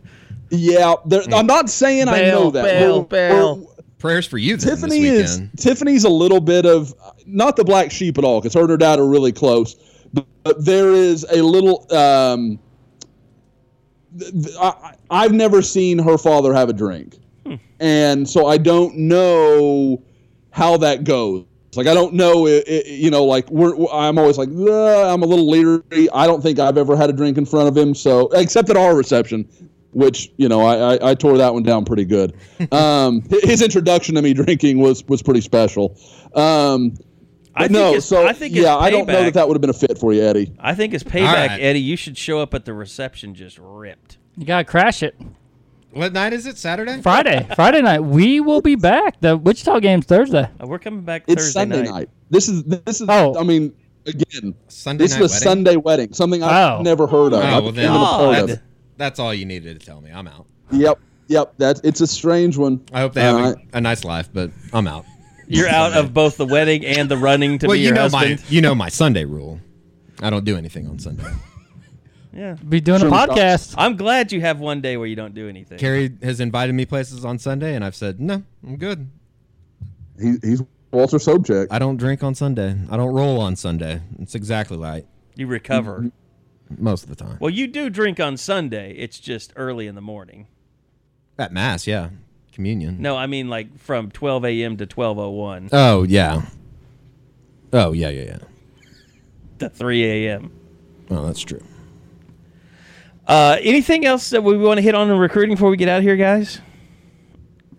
yeah. 0.52 0.94
I'm 1.34 1.48
not 1.48 1.70
saying 1.70 2.10
I 2.10 2.22
know 2.26 2.52
that. 2.52 2.64
bail, 2.64 2.96
We're- 2.98 3.08
bail. 3.08 3.56
we're- 3.58 3.68
prayers 3.98 4.26
for 4.28 4.38
you. 4.40 4.58
Then, 4.58 4.70
Tiffany 4.70 5.00
this 5.02 5.40
is. 5.40 5.42
Tiffany's 5.58 6.04
a 6.04 6.10
little 6.10 6.40
bit 6.42 6.66
of 6.66 6.94
not 7.26 7.56
the 7.56 7.64
black 7.64 7.92
sheep 7.92 8.18
at 8.18 8.24
all 8.24 8.40
because 8.42 8.54
her 8.56 8.62
and 8.62 8.70
her 8.72 8.78
dad 8.78 9.00
are 9.00 9.06
really 9.08 9.32
close, 9.32 9.76
but, 10.14 10.26
but 10.44 10.64
there 10.66 10.92
is 10.92 11.24
a 11.32 11.42
little. 11.44 11.86
Um, 11.96 12.60
th- 14.20 14.32
th- 14.32 14.56
I, 14.60 14.96
I've 15.12 15.34
never 15.34 15.62
seen 15.62 16.00
her 16.00 16.18
father 16.18 16.54
have 16.54 16.70
a 16.70 16.74
drink, 16.74 17.20
and 17.80 18.28
so 18.28 18.48
I 18.48 18.58
don't 18.58 18.98
know 18.98 20.02
how 20.52 20.78
that 20.78 21.04
goes. 21.04 21.46
Like 21.76 21.88
I 21.88 21.94
don't 21.94 22.14
know, 22.14 22.48
i 22.48 22.64
i 22.68 22.84
you 22.86 23.12
know, 23.12 23.24
like 23.24 23.50
we're. 23.50 23.76
I'm 23.92 24.18
always 24.18 24.38
like, 24.38 24.50
"Uh, 24.50 25.14
I'm 25.14 25.22
a 25.22 25.26
little 25.26 25.50
leery. 25.50 26.10
I 26.14 26.28
don't 26.28 26.42
think 26.42 26.60
I've 26.60 26.78
ever 26.78 26.96
had 26.96 27.10
a 27.10 27.14
drink 27.14 27.38
in 27.38 27.46
front 27.46 27.68
of 27.68 27.78
him. 27.78 27.94
So 27.94 28.28
except 28.30 28.70
at 28.70 28.78
our 28.78 28.96
reception, 28.96 29.48
which 29.92 30.32
you 30.38 30.50
know, 30.50 30.62
I, 30.62 30.96
I, 30.96 31.12
I 31.12 31.16
tore 31.16 31.38
that 31.38 31.54
one 31.54 31.64
down 31.64 31.86
pretty 31.86 32.06
good. 32.06 32.34
Um, 32.72 33.24
his 33.44 33.62
introduction 33.62 34.16
to 34.16 34.22
me 34.22 34.34
drinking 34.34 34.80
was 34.80 35.04
was 35.08 35.22
pretty 35.22 35.42
special. 35.42 35.98
Um, 36.36 36.94
I 37.54 37.68
but 37.68 37.72
think 37.72 37.72
no, 37.72 38.00
so 38.00 38.26
I 38.26 38.34
think 38.34 38.54
it's 38.54 38.64
yeah, 38.64 38.78
I 38.78 38.90
don't 38.90 39.08
know 39.08 39.24
that 39.24 39.34
that 39.34 39.48
would 39.48 39.56
have 39.56 39.62
been 39.62 39.70
a 39.70 39.74
fit 39.74 39.98
for 39.98 40.14
you, 40.14 40.24
Eddie. 40.24 40.54
I 40.60 40.74
think 40.74 40.94
as 40.94 41.04
payback, 41.04 41.50
right. 41.50 41.60
Eddie, 41.60 41.82
you 41.82 41.98
should 41.98 42.18
show 42.18 42.40
up 42.40 42.54
at 42.54 42.66
the 42.66 42.74
reception 42.74 43.34
just 43.34 43.58
ripped. 43.60 44.18
You 44.38 44.46
gotta 44.46 44.64
crash 44.64 45.04
it. 45.04 45.16
What 45.92 46.14
night 46.14 46.32
is 46.32 46.46
it? 46.46 46.58
Saturday. 46.58 47.02
Friday, 47.02 47.46
Friday 47.56 47.82
night. 47.82 48.00
We 48.00 48.40
will 48.40 48.62
be 48.62 48.76
back. 48.76 49.20
The 49.20 49.36
Wichita 49.36 49.80
game's 49.82 50.06
Thursday. 50.06 50.50
Uh, 50.62 50.68
we're 50.68 50.80
coming 50.80 51.02
back 51.02 51.24
It's 51.28 51.44
Thursday 51.44 51.60
Sunday 51.60 51.82
night. 51.84 51.92
night. 51.92 52.10
This 52.30 52.48
is 52.48 52.64
this 52.64 53.02
is. 53.02 53.08
Oh. 53.10 53.38
I 53.38 53.44
mean, 53.44 53.74
again, 54.06 54.56
Sunday 54.70 55.04
this 55.04 55.12
is 55.12 55.18
a 55.18 55.22
wedding? 55.24 55.38
Sunday 55.38 55.76
wedding. 55.76 56.14
Something 56.14 56.44
I've 56.44 56.80
Oh. 56.80 56.82
never 56.82 57.08
heard 57.08 57.34
of. 57.34 57.44
Oh, 57.44 57.62
well, 57.62 57.72
then, 57.74 57.74
been 57.74 57.86
a 58.02 58.06
part 58.06 58.40
of 58.40 58.48
that's, 58.48 58.62
that's 58.98 59.20
all 59.20 59.34
you 59.34 59.46
needed 59.46 59.80
to 59.80 59.86
tell 59.86 60.00
me. 60.00 60.12
I'm 60.12 60.28
out. 60.28 60.48
Yep, 60.72 61.00
yep. 61.28 61.54
That's 61.58 61.82
it's 61.84 62.00
a 62.00 62.08
strange 62.08 62.56
one. 62.58 62.82
I 62.94 63.02
hope 63.02 63.14
they 63.14 63.22
have 63.22 63.36
Uh, 63.36 63.56
a, 63.74 63.78
a 63.78 63.82
nice 63.82 64.06
life, 64.06 64.30
but 64.32 64.50
I'm 64.72 64.88
out. 64.88 65.06
You're 65.48 65.68
out 65.68 65.92
of 65.92 66.14
both 66.14 66.38
the 66.38 66.46
wedding 66.46 66.86
and 66.86 67.10
the 67.12 67.18
running 67.18 67.58
to 67.60 67.68
well, 67.68 67.74
be 67.76 67.80
you 67.82 67.88
your 67.88 67.96
know 67.96 68.02
husband. 68.04 68.40
my 68.40 68.46
you 68.48 68.62
know 68.62 68.74
my 68.74 68.88
Sunday 68.88 69.26
rule. 69.26 69.60
I 70.22 70.30
don't 70.30 70.46
do 70.46 70.56
anything 70.56 70.88
on 70.88 71.00
Sunday. 71.00 71.26
Yeah. 72.34 72.54
Be 72.68 72.80
doing 72.80 73.02
a 73.02 73.06
podcast. 73.06 73.76
I'm 73.78 73.98
glad 73.98 74.32
you 74.32 74.42
have 74.42 74.60
one 74.60 74.82
day 74.82 74.98
where 74.98 75.08
you 75.08 75.16
don't 75.16 75.34
do 75.34 75.50
anything. 75.50 75.78
Carrie 75.78 76.16
has 76.24 76.40
invited 76.40 76.74
me 76.74 76.86
places 76.86 77.26
on 77.26 77.40
Sunday, 77.40 77.76
and 77.76 77.84
I've 77.84 77.96
said 77.96 78.20
no. 78.20 78.44
I'm 78.66 78.78
good. 78.78 79.10
He, 80.20 80.36
he's 80.42 80.62
Walter 80.92 81.18
Sobchak. 81.18 81.68
I 81.72 81.80
don't 81.80 81.98
drink 81.98 82.24
on 82.24 82.36
Sunday. 82.36 82.76
I 82.90 82.98
don't 82.98 83.14
roll 83.14 83.40
on 83.42 83.56
Sunday. 83.56 84.02
It's 84.20 84.36
exactly 84.36 84.78
right 84.78 85.06
You 85.36 85.48
recover. 85.48 86.00
Mm-hmm. 86.00 86.84
most 86.84 87.04
of 87.04 87.10
the 87.10 87.16
time. 87.16 87.38
Well, 87.40 87.50
you 87.50 87.68
do 87.68 87.90
drink 87.90 88.20
on 88.20 88.38
Sunday. 88.38 88.94
It's 88.98 89.20
just 89.20 89.52
early 89.56 89.88
in 89.88 89.96
the 89.96 90.02
morning. 90.02 90.48
At 91.40 91.52
mass, 91.52 91.88
yeah, 91.88 92.10
communion. 92.54 93.02
No, 93.02 93.18
I 93.18 93.26
mean 93.26 93.50
like 93.50 93.78
from 93.80 94.12
12 94.12 94.46
a.m. 94.46 94.78
to 94.78 94.86
12:01 94.86 95.70
Oh 95.72 96.04
yeah. 96.04 96.44
Oh 97.74 97.94
yeah, 97.94 98.10
yeah, 98.10 98.24
yeah. 98.24 98.38
to 99.60 99.70
3 99.70 100.28
a.m. 100.28 100.52
Oh, 101.10 101.26
that's 101.26 101.42
true. 101.42 101.64
Uh, 103.28 103.58
anything 103.62 104.06
else 104.06 104.30
that 104.32 104.44
we 104.44 104.58
want 104.58 104.78
to 104.78 104.82
hit 104.82 104.96
on 104.96 105.10
in 105.10 105.18
recruiting 105.18 105.56
before 105.56 105.70
we 105.70 105.78
get 105.78 105.88
out 105.88 106.00
of 106.00 106.04
here, 106.04 106.16
guys? 106.16 106.60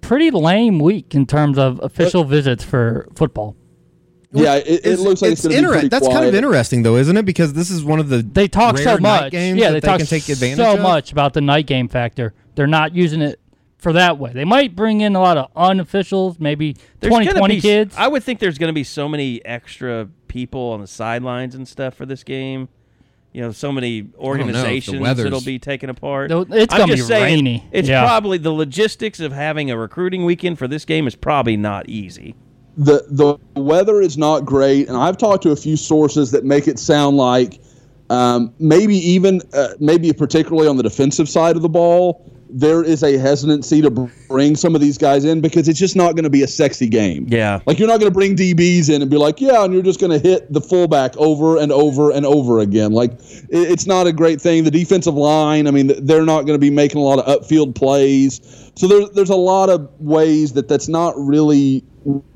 Pretty 0.01 0.31
lame 0.31 0.79
week 0.79 1.15
in 1.15 1.27
terms 1.27 1.59
of 1.59 1.81
official 1.83 2.25
visits 2.25 2.65
for 2.65 3.09
football. 3.15 3.57
yeah, 4.33 4.55
it, 4.57 4.87
it 4.87 4.99
looks 4.99 5.23
like 5.23 5.33
it's, 5.33 5.43
going 5.43 5.51
to 5.51 5.55
be 5.55 5.59
inter- 5.59 5.73
pretty 5.73 5.89
That's 5.89 6.09
kind 6.09 6.25
of 6.25 6.35
interesting, 6.35 6.83
though, 6.83 6.97
isn't 6.97 7.17
it? 7.17 7.25
Because 7.25 7.53
this 7.53 7.71
is 7.71 7.85
one 7.85 8.01
of 8.01 8.09
the 8.09 8.23
They 8.23 8.49
talk 8.49 8.77
rare 8.77 8.85
so 8.85 8.99
much. 8.99 9.33
games 9.33 9.59
Yeah, 9.59 9.69
they, 9.69 9.81
they 9.81 9.87
talk 9.87 9.99
can 9.99 10.07
take 10.07 10.29
advantage 10.29 10.59
so 10.59 10.75
of. 10.75 10.81
much 10.81 11.13
about 11.13 11.35
the 11.35 11.41
night 11.41 11.67
game 11.67 11.89
factor. 11.89 12.35
They're 12.55 12.67
not 12.67 12.95
using 12.95 13.21
it 13.23 13.41
for 13.79 13.93
that 13.93 14.19
way. 14.19 14.33
They 14.33 14.45
might 14.45 14.77
bring 14.77 15.01
in 15.01 15.17
a 15.17 15.21
lot 15.21 15.37
of 15.37 15.53
unofficials, 15.55 16.39
maybe 16.41 16.77
There's 17.01 17.11
20, 17.11 17.27
20 17.27 17.55
be, 17.57 17.61
kids. 17.61 17.95
I 17.99 18.09
would 18.09 18.23
think 18.23 18.39
there's 18.39 18.59
going 18.59 18.69
to 18.69 18.75
be 18.75 18.85
so 18.85 19.09
many 19.09 19.45
extra 19.45 20.09
people 20.29 20.71
on 20.71 20.81
the 20.81 20.87
sidelines 20.87 21.55
and 21.55 21.67
stuff 21.67 21.95
for 21.95 22.07
this 22.07 22.23
game. 22.25 22.69
You 23.33 23.41
know, 23.41 23.53
so 23.53 23.73
many 23.73 24.09
organizations 24.19 25.01
that'll 25.17 25.41
be 25.41 25.59
taken 25.59 25.89
apart. 25.89 26.29
No, 26.31 26.43
it's 26.51 26.75
gonna 26.75 26.93
be 26.93 26.99
saying, 27.01 27.25
rainy. 27.25 27.65
It's 27.73 27.89
Yeah. 27.89 28.05
probably 28.05 28.37
the 28.37 28.53
logistics 28.53 29.21
of 29.21 29.33
having 29.33 29.71
a 29.71 29.77
recruiting 29.79 30.25
weekend 30.27 30.59
for 30.59 30.69
this 30.69 30.85
game 30.85 31.07
is 31.07 31.15
probably 31.15 31.57
not 31.57 31.89
easy. 31.89 32.35
the 32.77 33.05
the 33.11 33.37
weather 33.61 34.01
is 34.01 34.17
not 34.17 34.47
great, 34.47 34.89
and 34.89 34.97
I've 34.97 35.19
talked 35.19 35.43
to 35.43 35.51
a 35.51 35.57
few 35.57 35.77
sources 35.77 36.31
that 36.31 36.43
make 36.45 36.67
it 36.69 36.79
sound 36.79 37.19
like 37.19 37.61
um, 38.09 38.53
maybe 38.59 38.97
even 38.97 39.43
uh, 39.55 39.69
maybe 39.79 40.11
particularly 40.15 40.69
on 40.69 40.77
the 40.79 40.83
defensive 40.83 41.29
side 41.29 41.55
of 41.57 41.61
the 41.63 41.69
ball, 41.69 42.25
there 42.53 42.85
is 42.85 43.03
a 43.03 43.17
hesitancy 43.17 43.81
to 43.81 43.91
bring 44.29 44.55
some 44.57 44.75
of 44.75 44.81
these 44.81 44.99
guys 44.99 45.25
in 45.25 45.41
because 45.41 45.69
it's 45.69 45.79
just 45.79 45.97
not 45.97 46.15
going 46.15 46.25
to 46.25 46.31
be 46.31 46.43
a 46.43 46.47
sexy 46.47 46.89
game. 46.89 47.27
Yeah. 47.29 47.61
Like 47.65 47.79
you're 47.79 47.89
not 47.89 47.99
going 47.99 48.13
to 48.13 48.15
bring 48.15 48.37
DBs 48.37 48.91
in 48.95 49.01
and 49.01 49.11
be 49.11 49.17
like, 49.17 49.41
yeah, 49.41 49.65
and 49.65 49.73
you're 49.73 49.83
just 49.83 49.99
going 49.99 50.13
to 50.13 50.19
hit 50.19 50.53
the 50.53 50.61
fullback 50.61 51.17
over 51.17 51.57
and 51.57 51.73
over 51.73 52.11
and 52.11 52.27
over 52.27 52.61
again. 52.61 52.93
Like 52.93 53.13
it's 53.49 53.87
not 53.87 54.07
a 54.07 54.13
great 54.13 54.41
thing. 54.41 54.65
The 54.65 54.71
defensive 54.71 55.15
line, 55.15 55.67
I 55.67 55.71
mean, 55.71 55.93
they're 56.05 56.27
not 56.27 56.43
going 56.43 56.55
to 56.55 56.61
be 56.61 56.71
making 56.71 57.01
a 57.01 57.05
lot 57.05 57.19
of 57.19 57.27
upfield 57.27 57.75
plays. 57.75 58.41
So 58.77 58.87
there's 58.87 59.11
there's 59.11 59.31
a 59.31 59.37
lot 59.37 59.71
of 59.71 59.89
ways 59.99 60.53
that 60.53 60.69
that's 60.69 60.89
not 60.89 61.15
really 61.17 61.85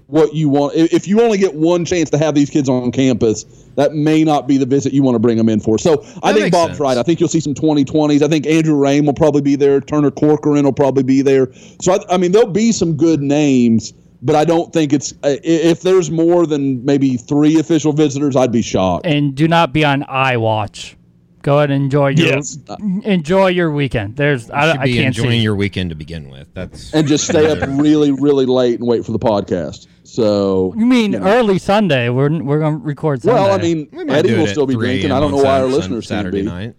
what 0.09 0.35
you 0.35 0.49
want. 0.49 0.75
If 0.75 0.93
if 0.93 1.09
you 1.09 1.21
only 1.21 1.39
get 1.39 1.55
one 1.55 1.85
chance 1.85 2.11
to 2.11 2.19
have 2.19 2.35
these 2.35 2.49
kids 2.51 2.69
on 2.69 2.93
campus, 2.93 3.45
that 3.77 3.93
may 3.95 4.23
not 4.25 4.47
be 4.47 4.57
the 4.57 4.67
visit 4.67 4.93
you 4.93 5.03
want 5.03 5.15
to 5.17 5.19
bring 5.19 5.37
them 5.37 5.49
in 5.49 5.61
for. 5.61 5.79
So 5.79 6.03
I 6.23 6.33
That 6.33 6.35
think 6.35 6.35
makes 6.45 6.51
Bob's 6.57 6.69
sense. 6.73 6.81
right. 6.81 6.97
I 6.99 7.03
think 7.03 7.19
you'll 7.21 7.29
see 7.29 7.41
some 7.41 7.55
2020s. 7.55 8.23
I 8.23 8.29
think 8.29 8.47
Andrew 8.47 8.75
Raym 8.77 9.05
will 9.07 9.15
probably 9.15 9.41
be 9.43 9.57
there. 9.57 9.81
Turner 9.81 10.11
Corcoran 10.11 10.65
will 10.65 10.73
probably 10.73 11.03
be 11.03 11.23
there. 11.23 11.53
So 11.81 11.93
I, 11.95 12.15
I 12.15 12.17
mean, 12.19 12.33
there'll 12.33 12.49
be 12.51 12.71
some 12.73 12.97
good 12.97 13.21
names, 13.21 13.93
but 14.23 14.37
I 14.37 14.45
don't 14.45 14.73
think 14.73 14.93
it's 14.93 15.13
uh, 15.25 15.37
if 15.43 15.83
there's 15.83 16.11
more 16.11 16.47
than 16.47 16.85
maybe 16.85 17.17
three 17.17 17.59
official 17.59 17.93
visitors, 17.93 18.37
I'd 18.37 18.53
be 18.53 18.63
shocked. 18.63 19.07
and 19.07 19.35
do 19.35 19.49
not 19.49 19.73
be 19.73 19.85
on 19.85 20.05
eye 20.09 20.37
watch. 20.37 20.97
Go 21.43 21.59
ahead 21.59 21.71
and 21.71 21.85
enjoy 21.85 22.09
your 22.09 22.27
Yes. 22.27 22.59
enjoy 23.05 23.49
your 23.49 23.71
weekend. 23.71 24.17
There's 24.17 24.49
You 24.49 24.55
I, 24.55 24.71
should 24.73 24.81
I 24.81 24.85
be 24.87 24.95
can't 24.95 25.07
enjoying 25.17 25.31
see. 25.31 25.39
your 25.45 25.55
weekend 25.55 25.91
to 25.91 25.97
begin 25.97 26.29
with. 26.29 26.49
That's 26.55 26.93
And 26.93 27.07
just 27.07 27.25
stay 27.29 27.49
up 27.51 27.61
really, 27.79 28.11
really 28.11 28.47
late 28.47 28.81
and 28.81 28.89
wait 28.89 29.05
for 29.05 29.13
the 29.13 29.19
podcast. 29.21 29.87
So 30.07 30.73
you 30.77 30.87
mean 30.87 31.15
early 31.17 31.59
Sunday? 31.59 32.09
We're 32.09 32.31
we're 32.43 32.61
gonna 32.61 32.77
record 32.79 33.23
Sunday. 33.23 33.41
well, 33.43 33.53
I 33.53 33.59
mean, 33.61 33.89
we 33.93 34.05
might 34.05 34.19
Eddie 34.19 34.35
will 34.35 34.47
still 34.47 34.67
be 34.67 34.75
drinking. 34.75 35.11
I 35.11 35.19
don't 35.21 35.33
know 35.33 35.39
on 35.39 35.45
why 35.45 35.61
our 35.61 35.67
listeners 35.67 36.07
seem 36.09 36.17
Saturday 36.19 36.43
be. 36.43 36.47
night. 36.47 36.77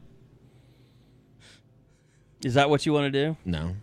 Is 2.45 2.53
that 2.53 2.69
what 2.69 2.85
you 2.85 2.93
want 2.93 3.11
to 3.11 3.25
do? 3.25 3.35
No, 3.43 3.75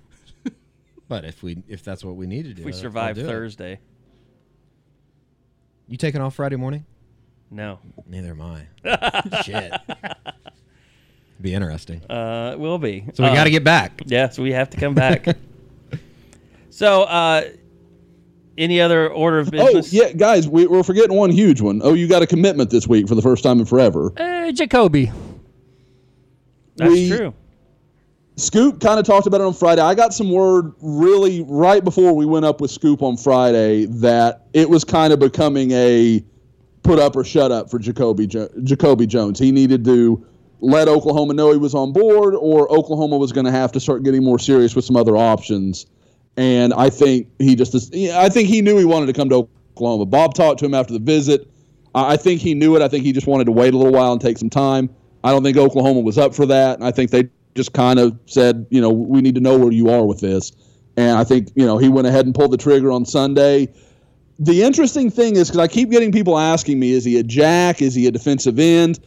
but 1.09 1.25
if 1.25 1.43
we 1.43 1.63
if 1.69 1.83
that's 1.85 2.03
what 2.05 2.17
we 2.17 2.27
need 2.27 2.45
to 2.45 2.55
do, 2.55 2.63
If 2.63 2.67
we 2.67 2.73
I'll 2.73 2.79
survive 2.79 3.17
do 3.17 3.23
it. 3.23 3.27
Thursday. 3.27 3.81
You 5.89 5.99
taking 5.99 6.23
off 6.23 6.35
Friday 6.37 6.57
morning? 6.57 6.87
No. 7.51 7.79
Neither 8.07 8.31
am 8.31 8.41
I. 8.41 9.43
Shit. 9.45 9.73
Be 11.41 11.53
interesting. 11.53 12.01
Uh, 12.11 12.53
it 12.55 12.59
will 12.59 12.79
be. 12.79 13.05
So 13.13 13.23
we 13.23 13.29
Uh, 13.29 13.35
got 13.35 13.45
to 13.45 13.51
get 13.51 13.65
back. 13.65 14.01
Yes, 14.07 14.39
we 14.39 14.53
have 14.53 14.71
to 14.71 14.79
come 14.79 14.95
back. 14.95 15.27
so, 16.71 17.03
uh, 17.03 17.43
any 18.59 18.81
other 18.81 19.09
order 19.09 19.41
of 19.41 19.51
business? 19.51 19.93
Oh 19.95 19.97
yeah, 19.97 20.13
guys, 20.13 20.49
we, 20.49 20.67
we're 20.67 20.83
forgetting 20.83 21.17
one 21.17 21.31
huge 21.31 21.61
one. 21.61 21.81
Oh, 21.83 21.95
you 21.95 22.09
got 22.09 22.23
a 22.23 22.27
commitment 22.27 22.71
this 22.71 22.87
week 22.87 23.09
for 23.09 23.15
the 23.15 23.23
first 23.23 23.43
time 23.43 23.61
in 23.61 23.67
forever. 23.67 24.13
Eh, 24.17 24.53
Jacoby. 24.53 25.11
That's 26.77 26.91
we- 26.93 27.09
true. 27.09 27.35
Scoop 28.37 28.81
kind 28.81 28.99
of 28.99 29.07
talked 29.07 29.29
about 29.29 29.41
it 29.41 29.45
on 29.45 29.55
Friday. 29.55 29.81
I 29.81 29.95
got 29.95 30.13
some 30.13 30.33
word 30.33 30.73
really 30.81 31.43
right 31.47 31.85
before 31.85 32.17
we 32.17 32.27
went 32.27 32.45
up 32.45 32.61
with 32.61 32.73
Scoop 32.73 33.01
on 33.01 33.17
Friday 33.17 33.85
that 33.87 34.47
it 34.53 34.69
was 34.69 34.83
kind 34.83 35.13
of 35.13 35.21
becoming 35.21 35.71
a 35.71 36.25
put 36.83 36.99
up 36.99 37.15
or 37.15 37.23
shut 37.23 37.53
up 37.53 37.71
for 37.71 37.79
Jacoby 37.79 38.27
jo- 38.27 38.49
Jacoby 38.65 39.07
Jones. 39.07 39.39
He 39.39 39.53
needed 39.53 39.85
to 39.85 40.27
let 40.61 40.89
Oklahoma 40.89 41.35
know 41.35 41.53
he 41.53 41.59
was 41.59 41.77
on 41.77 41.93
board, 41.93 42.35
or 42.35 42.71
Oklahoma 42.73 43.19
was 43.19 43.31
going 43.31 43.47
to 43.47 43.53
have 43.53 43.71
to 43.71 43.79
start 43.79 44.03
getting 44.03 44.25
more 44.25 44.39
serious 44.41 44.75
with 44.75 44.85
some 44.85 44.97
other 44.97 45.17
options. 45.17 45.87
And 46.37 46.75
I 46.75 46.91
think 46.91 47.29
he 47.39 47.55
just 47.55 47.95
I 47.95 48.29
think 48.29 48.49
he 48.49 48.61
knew 48.61 48.77
he 48.77 48.85
wanted 48.85 49.07
to 49.07 49.13
come 49.13 49.29
to 49.29 49.49
Oklahoma. 49.77 50.07
Bob 50.07 50.35
talked 50.35 50.59
to 50.61 50.65
him 50.65 50.75
after 50.75 50.93
the 50.93 50.99
visit. 50.99 51.49
I 51.95 52.17
think 52.17 52.41
he 52.41 52.55
knew 52.55 52.75
it. 52.75 52.83
I 52.83 52.89
think 52.89 53.05
he 53.05 53.13
just 53.13 53.27
wanted 53.27 53.45
to 53.45 53.53
wait 53.53 53.73
a 53.73 53.77
little 53.77 53.93
while 53.93 54.13
and 54.13 54.21
take 54.21 54.39
some 54.39 54.51
time. 54.51 54.91
I 55.23 55.31
don't 55.31 55.45
think 55.45 55.57
Oklahoma 55.57 56.01
was 56.01 56.19
up 56.19 56.35
for 56.35 56.45
that. 56.47 56.79
And 56.79 56.85
I 56.85 56.91
think 56.91 57.11
they 57.11 57.29
just 57.55 57.73
kind 57.73 58.01
of 58.01 58.19
said, 58.27 58.67
you 58.71 58.81
know, 58.81 58.91
we 58.91 59.21
need 59.21 59.37
to 59.37 59.41
know 59.41 59.57
where 59.57 59.73
you 59.73 59.91
are 59.91 60.05
with 60.05 60.21
this. 60.21 60.53
And 60.97 61.17
I 61.17 61.25
think, 61.25 61.51
you 61.55 61.65
know, 61.65 61.79
he 61.79 61.89
went 61.89 62.07
ahead 62.07 62.27
and 62.27 62.35
pulled 62.35 62.51
the 62.51 62.57
trigger 62.57 62.91
on 62.91 63.05
Sunday. 63.05 63.73
The 64.41 64.63
interesting 64.65 65.11
thing 65.11 65.37
is 65.37 65.49
because 65.49 65.61
I 65.61 65.69
keep 65.69 65.91
getting 65.91 66.11
people 66.11 66.37
asking 66.37 66.81
me, 66.81 66.91
is 66.91 67.05
he 67.05 67.19
a 67.19 67.23
jack? 67.23 67.81
Is 67.81 67.95
he 67.95 68.07
a 68.07 68.11
defensive 68.11 68.59
end? 68.59 68.99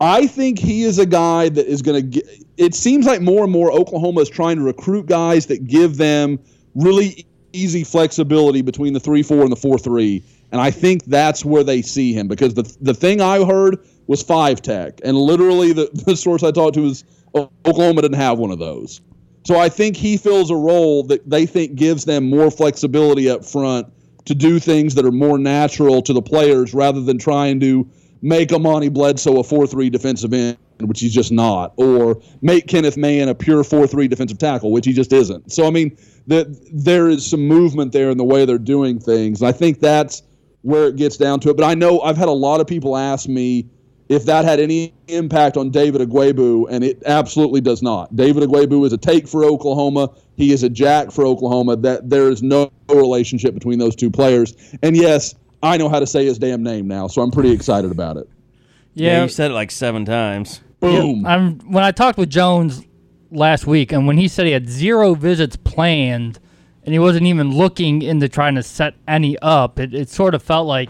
I 0.00 0.26
think 0.26 0.58
he 0.58 0.82
is 0.82 0.98
a 0.98 1.06
guy 1.06 1.48
that 1.48 1.66
is 1.66 1.82
going 1.82 2.10
to. 2.10 2.22
It 2.56 2.74
seems 2.74 3.06
like 3.06 3.20
more 3.20 3.44
and 3.44 3.52
more 3.52 3.72
Oklahoma 3.72 4.20
is 4.20 4.28
trying 4.28 4.56
to 4.56 4.62
recruit 4.62 5.06
guys 5.06 5.46
that 5.46 5.66
give 5.66 5.96
them 5.96 6.38
really 6.74 7.26
easy 7.52 7.84
flexibility 7.84 8.62
between 8.62 8.92
the 8.92 9.00
3 9.00 9.22
4 9.22 9.42
and 9.42 9.52
the 9.52 9.56
4 9.56 9.78
3. 9.78 10.22
And 10.52 10.60
I 10.60 10.70
think 10.70 11.04
that's 11.06 11.44
where 11.44 11.64
they 11.64 11.82
see 11.82 12.12
him 12.12 12.28
because 12.28 12.54
the, 12.54 12.76
the 12.80 12.94
thing 12.94 13.20
I 13.20 13.44
heard 13.44 13.78
was 14.06 14.22
five 14.22 14.62
tech. 14.62 15.00
And 15.02 15.16
literally, 15.16 15.72
the, 15.72 15.90
the 16.06 16.16
source 16.16 16.42
I 16.42 16.50
talked 16.50 16.74
to 16.74 16.82
was 16.82 17.04
Oklahoma 17.34 18.02
didn't 18.02 18.18
have 18.18 18.38
one 18.38 18.50
of 18.50 18.58
those. 18.58 19.00
So 19.44 19.58
I 19.58 19.68
think 19.68 19.96
he 19.96 20.16
fills 20.16 20.50
a 20.50 20.56
role 20.56 21.04
that 21.04 21.28
they 21.28 21.46
think 21.46 21.76
gives 21.76 22.04
them 22.04 22.28
more 22.28 22.50
flexibility 22.50 23.30
up 23.30 23.44
front 23.44 23.86
to 24.24 24.34
do 24.34 24.58
things 24.58 24.94
that 24.96 25.04
are 25.04 25.12
more 25.12 25.38
natural 25.38 26.02
to 26.02 26.12
the 26.12 26.22
players 26.22 26.74
rather 26.74 27.00
than 27.00 27.16
trying 27.16 27.60
to 27.60 27.88
make 28.22 28.52
Amani 28.52 28.88
Bledsoe 28.88 29.38
a 29.38 29.44
4 29.44 29.66
3 29.66 29.90
defensive 29.90 30.32
end, 30.32 30.56
which 30.80 31.00
he's 31.00 31.14
just 31.14 31.32
not, 31.32 31.72
or 31.76 32.20
make 32.42 32.66
Kenneth 32.66 32.96
Mann 32.96 33.28
a 33.28 33.34
pure 33.34 33.64
4 33.64 33.86
3 33.86 34.08
defensive 34.08 34.38
tackle, 34.38 34.72
which 34.72 34.86
he 34.86 34.92
just 34.92 35.12
isn't. 35.12 35.52
So, 35.52 35.66
I 35.66 35.70
mean, 35.70 35.96
that 36.26 36.46
there 36.72 37.08
is 37.08 37.26
some 37.26 37.46
movement 37.46 37.92
there 37.92 38.10
in 38.10 38.18
the 38.18 38.24
way 38.24 38.44
they're 38.44 38.58
doing 38.58 38.98
things. 38.98 39.42
I 39.42 39.52
think 39.52 39.80
that's 39.80 40.22
where 40.62 40.88
it 40.88 40.96
gets 40.96 41.16
down 41.16 41.40
to 41.40 41.50
it. 41.50 41.56
But 41.56 41.64
I 41.64 41.74
know 41.74 42.00
I've 42.00 42.16
had 42.16 42.28
a 42.28 42.32
lot 42.32 42.60
of 42.60 42.66
people 42.66 42.96
ask 42.96 43.28
me 43.28 43.68
if 44.08 44.24
that 44.24 44.44
had 44.44 44.60
any 44.60 44.94
impact 45.08 45.56
on 45.56 45.70
David 45.70 46.00
Ugwoegbu, 46.00 46.66
and 46.70 46.84
it 46.84 47.02
absolutely 47.06 47.60
does 47.60 47.82
not. 47.82 48.14
David 48.14 48.44
Ugwoegbu 48.44 48.86
is 48.86 48.92
a 48.92 48.98
take 48.98 49.26
for 49.26 49.44
Oklahoma. 49.44 50.10
He 50.36 50.52
is 50.52 50.62
a 50.62 50.68
jack 50.68 51.10
for 51.10 51.24
Oklahoma. 51.24 51.76
That 51.76 52.08
there 52.08 52.30
is 52.30 52.42
no 52.42 52.70
relationship 52.88 53.54
between 53.54 53.78
those 53.78 53.96
two 53.96 54.10
players. 54.10 54.54
And 54.82 54.96
yes, 54.96 55.34
I 55.66 55.76
know 55.76 55.88
how 55.88 56.00
to 56.00 56.06
say 56.06 56.24
his 56.24 56.38
damn 56.38 56.62
name 56.62 56.88
now, 56.88 57.06
so 57.06 57.22
I'm 57.22 57.30
pretty 57.30 57.50
excited 57.50 57.90
about 57.90 58.16
it. 58.16 58.28
Yeah, 58.94 59.12
Yeah, 59.12 59.22
you 59.24 59.28
said 59.28 59.50
it 59.50 59.54
like 59.54 59.70
seven 59.70 60.04
times. 60.04 60.60
Boom. 60.80 61.26
I'm 61.26 61.58
when 61.60 61.84
I 61.84 61.90
talked 61.90 62.18
with 62.18 62.30
Jones 62.30 62.82
last 63.30 63.66
week, 63.66 63.92
and 63.92 64.06
when 64.06 64.16
he 64.16 64.28
said 64.28 64.46
he 64.46 64.52
had 64.52 64.68
zero 64.68 65.14
visits 65.14 65.56
planned, 65.56 66.38
and 66.84 66.92
he 66.92 66.98
wasn't 66.98 67.26
even 67.26 67.52
looking 67.52 68.02
into 68.02 68.28
trying 68.28 68.54
to 68.54 68.62
set 68.62 68.94
any 69.08 69.36
up, 69.40 69.78
it, 69.78 69.92
it 69.92 70.08
sort 70.08 70.34
of 70.34 70.42
felt 70.42 70.66
like, 70.66 70.88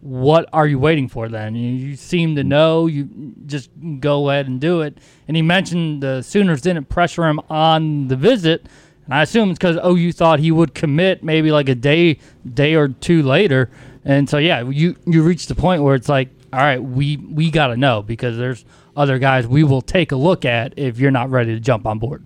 what 0.00 0.48
are 0.52 0.66
you 0.66 0.78
waiting 0.78 1.08
for 1.08 1.28
then? 1.28 1.54
You, 1.54 1.70
you 1.70 1.96
seem 1.96 2.36
to 2.36 2.44
know. 2.44 2.86
You 2.86 3.08
just 3.46 3.70
go 4.00 4.30
ahead 4.30 4.48
and 4.48 4.60
do 4.60 4.82
it. 4.82 4.98
And 5.28 5.36
he 5.36 5.42
mentioned 5.42 6.02
the 6.02 6.22
Sooners 6.22 6.60
didn't 6.60 6.88
pressure 6.88 7.26
him 7.26 7.40
on 7.50 8.08
the 8.08 8.16
visit. 8.16 8.66
And 9.04 9.14
I 9.14 9.22
assume 9.22 9.50
it's 9.50 9.58
because 9.58 9.78
oh, 9.82 9.94
you 9.94 10.12
thought 10.12 10.40
he 10.40 10.50
would 10.50 10.74
commit 10.74 11.24
maybe 11.24 11.50
like 11.50 11.68
a 11.68 11.74
day, 11.74 12.18
day 12.50 12.74
or 12.74 12.88
two 12.88 13.22
later. 13.22 13.70
And 14.10 14.28
so 14.28 14.38
yeah, 14.38 14.68
you 14.68 14.96
you 15.06 15.22
reached 15.22 15.46
the 15.46 15.54
point 15.54 15.84
where 15.84 15.94
it's 15.94 16.08
like, 16.08 16.30
all 16.52 16.58
right, 16.58 16.82
we 16.82 17.16
we 17.16 17.48
got 17.48 17.68
to 17.68 17.76
know 17.76 18.02
because 18.02 18.36
there's 18.36 18.64
other 18.96 19.20
guys 19.20 19.46
we 19.46 19.62
will 19.62 19.82
take 19.82 20.10
a 20.10 20.16
look 20.16 20.44
at 20.44 20.76
if 20.76 20.98
you're 20.98 21.12
not 21.12 21.30
ready 21.30 21.54
to 21.54 21.60
jump 21.60 21.86
on 21.86 22.00
board. 22.00 22.24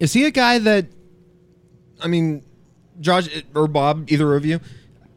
Is 0.00 0.12
he 0.12 0.24
a 0.24 0.32
guy 0.32 0.58
that, 0.58 0.86
I 2.00 2.08
mean, 2.08 2.44
Josh 2.98 3.28
or 3.54 3.68
Bob, 3.68 4.10
either 4.10 4.34
of 4.34 4.44
you, 4.44 4.58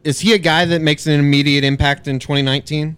is 0.03 0.19
he 0.19 0.33
a 0.33 0.37
guy 0.37 0.65
that 0.65 0.83
makes 0.83 1.07
an 1.07 1.13
immediate 1.13 1.63
impact 1.63 2.07
in 2.07 2.19
2019? 2.19 2.95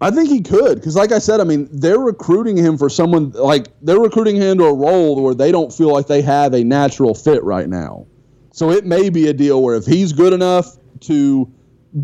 I 0.00 0.12
think 0.12 0.28
he 0.28 0.42
could 0.42 0.76
because, 0.76 0.94
like 0.94 1.10
I 1.10 1.18
said, 1.18 1.40
I 1.40 1.44
mean, 1.44 1.68
they're 1.72 1.98
recruiting 1.98 2.56
him 2.56 2.78
for 2.78 2.88
someone 2.88 3.32
like 3.32 3.66
they're 3.82 3.98
recruiting 3.98 4.36
him 4.36 4.58
to 4.58 4.64
a 4.66 4.74
role 4.74 5.20
where 5.20 5.34
they 5.34 5.50
don't 5.50 5.72
feel 5.72 5.92
like 5.92 6.06
they 6.06 6.22
have 6.22 6.54
a 6.54 6.62
natural 6.62 7.16
fit 7.16 7.42
right 7.42 7.68
now. 7.68 8.06
So 8.52 8.70
it 8.70 8.84
may 8.84 9.10
be 9.10 9.28
a 9.28 9.32
deal 9.32 9.62
where 9.62 9.74
if 9.74 9.86
he's 9.86 10.12
good 10.12 10.32
enough 10.32 10.76
to 11.00 11.50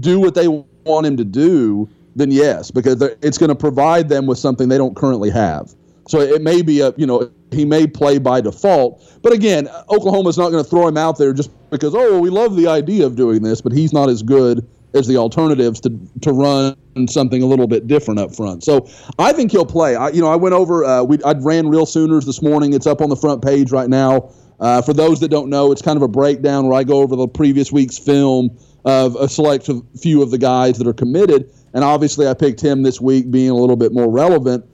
do 0.00 0.18
what 0.18 0.34
they 0.34 0.48
want 0.48 1.06
him 1.06 1.16
to 1.16 1.24
do, 1.24 1.88
then 2.16 2.30
yes, 2.30 2.70
because 2.70 3.00
it's 3.22 3.38
going 3.38 3.48
to 3.48 3.54
provide 3.54 4.08
them 4.08 4.26
with 4.26 4.38
something 4.38 4.68
they 4.68 4.78
don't 4.78 4.96
currently 4.96 5.30
have. 5.30 5.74
So 6.08 6.20
it 6.20 6.42
may 6.42 6.62
be 6.62 6.80
a 6.80 6.92
you 6.96 7.06
know 7.06 7.30
he 7.52 7.64
may 7.64 7.86
play 7.86 8.18
by 8.18 8.40
default, 8.40 9.02
but 9.22 9.32
again, 9.32 9.68
Oklahoma's 9.90 10.38
not 10.38 10.50
going 10.50 10.64
to 10.64 10.68
throw 10.68 10.88
him 10.88 10.96
out 10.96 11.18
there 11.18 11.32
just 11.32 11.50
because 11.70 11.94
oh 11.94 12.18
we 12.18 12.30
love 12.30 12.56
the 12.56 12.66
idea 12.66 13.04
of 13.04 13.14
doing 13.14 13.42
this, 13.42 13.60
but 13.60 13.72
he's 13.72 13.92
not 13.92 14.08
as 14.08 14.22
good 14.22 14.66
as 14.94 15.06
the 15.06 15.18
alternatives 15.18 15.80
to 15.80 15.90
to 16.22 16.32
run 16.32 16.76
something 17.08 17.42
a 17.42 17.46
little 17.46 17.66
bit 17.66 17.86
different 17.86 18.18
up 18.20 18.34
front. 18.34 18.64
So 18.64 18.88
I 19.18 19.32
think 19.32 19.52
he'll 19.52 19.66
play. 19.66 19.96
I, 19.96 20.08
you 20.08 20.22
know, 20.22 20.28
I 20.28 20.36
went 20.36 20.54
over. 20.54 20.84
Uh, 20.84 21.02
we 21.02 21.22
I 21.24 21.32
ran 21.32 21.68
Real 21.68 21.86
Sooners 21.86 22.24
this 22.24 22.40
morning. 22.40 22.72
It's 22.72 22.86
up 22.86 23.02
on 23.02 23.10
the 23.10 23.16
front 23.16 23.42
page 23.42 23.70
right 23.70 23.88
now. 23.88 24.32
Uh, 24.60 24.82
for 24.82 24.92
those 24.92 25.20
that 25.20 25.28
don't 25.28 25.48
know, 25.48 25.70
it's 25.70 25.82
kind 25.82 25.96
of 25.96 26.02
a 26.02 26.08
breakdown 26.08 26.66
where 26.66 26.78
I 26.78 26.84
go 26.84 26.98
over 26.98 27.14
the 27.16 27.28
previous 27.28 27.70
week's 27.70 27.98
film 27.98 28.56
of 28.84 29.14
a 29.16 29.28
select 29.28 29.68
few 30.00 30.22
of 30.22 30.30
the 30.30 30.38
guys 30.38 30.78
that 30.78 30.86
are 30.86 30.94
committed, 30.94 31.52
and 31.74 31.84
obviously 31.84 32.26
I 32.26 32.34
picked 32.34 32.60
him 32.60 32.82
this 32.82 33.00
week, 33.00 33.30
being 33.30 33.50
a 33.50 33.54
little 33.54 33.76
bit 33.76 33.92
more 33.92 34.10
relevant. 34.10 34.64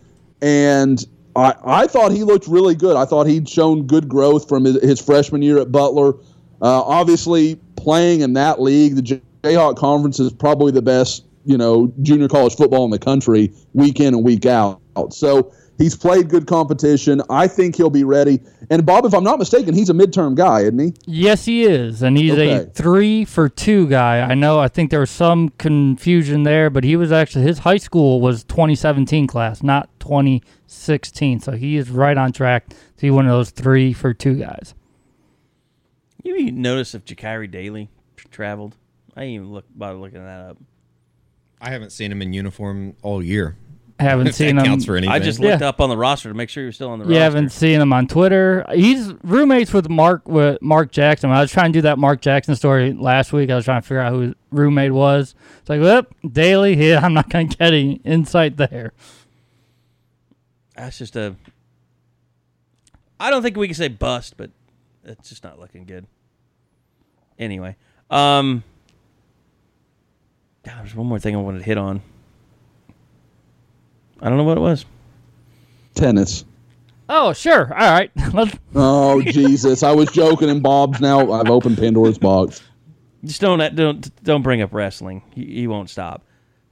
And 0.40 1.04
I, 1.36 1.54
I 1.64 1.86
thought 1.86 2.12
he 2.12 2.22
looked 2.22 2.46
really 2.46 2.74
good. 2.74 2.96
I 2.96 3.04
thought 3.04 3.26
he'd 3.26 3.48
shown 3.48 3.86
good 3.86 4.08
growth 4.08 4.48
from 4.48 4.64
his, 4.64 4.80
his 4.82 5.00
freshman 5.00 5.42
year 5.42 5.58
at 5.58 5.72
Butler. 5.72 6.14
Uh, 6.62 6.82
obviously, 6.82 7.56
playing 7.76 8.20
in 8.20 8.34
that 8.34 8.60
league, 8.60 8.96
the 8.96 9.20
Jayhawk 9.42 9.76
Conference 9.76 10.20
is 10.20 10.32
probably 10.32 10.72
the 10.72 10.82
best, 10.82 11.24
you 11.44 11.58
know, 11.58 11.92
junior 12.02 12.28
college 12.28 12.54
football 12.54 12.84
in 12.84 12.90
the 12.90 12.98
country, 12.98 13.52
week 13.72 14.00
in 14.00 14.14
and 14.14 14.24
week 14.24 14.46
out. 14.46 14.80
So 15.10 15.52
he's 15.78 15.96
played 15.96 16.28
good 16.28 16.46
competition. 16.46 17.22
I 17.30 17.46
think 17.46 17.76
he'll 17.76 17.90
be 17.90 18.04
ready. 18.04 18.40
And 18.70 18.84
Bob, 18.84 19.04
if 19.04 19.14
I'm 19.14 19.24
not 19.24 19.38
mistaken, 19.38 19.74
he's 19.74 19.90
a 19.90 19.92
midterm 19.92 20.34
guy, 20.34 20.60
isn't 20.60 20.78
he? 20.78 20.94
Yes, 21.06 21.44
he 21.44 21.64
is, 21.64 22.02
and 22.02 22.16
he's 22.16 22.36
a 22.38 22.66
three 22.66 23.24
for 23.24 23.48
two 23.48 23.88
guy. 23.88 24.20
I 24.20 24.34
know. 24.34 24.58
I 24.58 24.68
think 24.68 24.90
there 24.90 25.00
was 25.00 25.10
some 25.10 25.50
confusion 25.50 26.42
there, 26.44 26.70
but 26.70 26.84
he 26.84 26.96
was 26.96 27.12
actually 27.12 27.44
his 27.44 27.60
high 27.60 27.76
school 27.76 28.20
was 28.20 28.44
2017 28.44 29.26
class, 29.26 29.62
not 29.62 29.88
2016. 30.00 31.40
So 31.40 31.52
he 31.52 31.76
is 31.76 31.90
right 31.90 32.16
on 32.16 32.32
track 32.32 32.68
to 32.68 32.76
be 33.00 33.10
one 33.10 33.26
of 33.26 33.32
those 33.32 33.50
three 33.50 33.92
for 33.92 34.14
two 34.14 34.34
guys. 34.34 34.74
You 36.22 36.36
even 36.36 36.62
notice 36.62 36.94
if 36.94 37.04
Jakiri 37.04 37.50
Daly 37.50 37.90
traveled? 38.30 38.76
I 39.16 39.20
didn't 39.20 39.34
even 39.34 39.52
look 39.52 39.66
bother 39.74 39.98
looking 39.98 40.24
that 40.24 40.40
up. 40.50 40.58
I 41.60 41.70
haven't 41.70 41.90
seen 41.90 42.10
him 42.10 42.20
in 42.20 42.32
uniform 42.32 42.96
all 43.02 43.22
year. 43.22 43.56
Haven't 44.00 44.26
If 44.26 44.34
seen 44.34 44.56
that 44.56 44.62
him. 44.62 44.72
counts 44.72 44.84
for 44.86 44.96
anything. 44.96 45.12
I 45.14 45.20
just 45.20 45.38
Yeah. 45.40 45.50
looked 45.50 45.62
up 45.62 45.80
on 45.80 45.88
the 45.88 45.96
roster 45.96 46.28
to 46.28 46.34
make 46.34 46.48
sure 46.48 46.64
you're 46.64 46.72
still 46.72 46.90
on 46.90 46.98
the 46.98 47.04
You 47.04 47.10
roster. 47.12 47.22
haven't 47.22 47.48
seen 47.50 47.80
him 47.80 47.92
on 47.92 48.08
Twitter. 48.08 48.64
He's 48.74 49.12
roommates 49.22 49.72
with 49.72 49.88
Mark 49.88 50.28
with 50.28 50.60
Mark 50.60 50.90
Jackson. 50.90 51.30
I 51.30 51.40
was 51.40 51.52
trying 51.52 51.72
to 51.72 51.78
do 51.78 51.82
that 51.82 51.96
Mark 51.98 52.20
Jackson 52.20 52.56
story 52.56 52.92
last 52.92 53.32
week. 53.32 53.50
I 53.50 53.54
was 53.54 53.64
trying 53.64 53.82
to 53.82 53.86
figure 53.86 54.00
out 54.00 54.12
who 54.12 54.20
his 54.20 54.34
roommate 54.50 54.92
was. 54.92 55.36
It's 55.60 55.70
like, 55.70 55.80
well, 55.80 56.02
daily. 56.28 56.74
Yeah, 56.88 57.00
I'm 57.04 57.14
not 57.14 57.30
going 57.30 57.48
to 57.48 57.56
get 57.56 57.64
any 57.72 58.00
insight 58.04 58.56
there. 58.56 58.92
That's 60.76 60.98
just 60.98 61.14
a. 61.14 61.36
I 63.20 63.30
don't 63.30 63.42
think 63.42 63.56
we 63.56 63.68
can 63.68 63.76
say 63.76 63.86
bust, 63.88 64.36
but 64.36 64.50
it's 65.04 65.28
just 65.28 65.44
not 65.44 65.60
looking 65.60 65.84
good. 65.84 66.06
Anyway, 67.38 67.76
um, 68.10 68.64
God, 70.64 70.78
there's 70.80 70.96
one 70.96 71.06
more 71.06 71.20
thing 71.20 71.36
I 71.36 71.38
wanted 71.38 71.58
to 71.58 71.64
hit 71.64 71.78
on. 71.78 72.02
I 74.24 74.28
don't 74.28 74.38
know 74.38 74.44
what 74.44 74.56
it 74.58 74.62
was. 74.62 74.84
Tennis. 75.94 76.44
Oh, 77.08 77.32
sure. 77.32 77.72
All 77.72 77.90
right. 77.92 78.10
Oh 78.74 79.22
Jesus! 79.26 79.84
I 79.84 79.92
was 79.92 80.10
joking, 80.10 80.50
and 80.50 80.60
Bob's 80.62 81.00
now. 81.00 81.30
I've 81.30 81.48
opened 81.50 81.78
Pandora's 81.78 82.18
box. 82.18 82.62
Just 83.24 83.40
don't 83.40 83.58
don't 83.76 84.24
don't 84.24 84.42
bring 84.42 84.62
up 84.62 84.72
wrestling. 84.74 85.22
He, 85.32 85.44
he 85.44 85.66
won't 85.68 85.88
stop. 85.90 86.22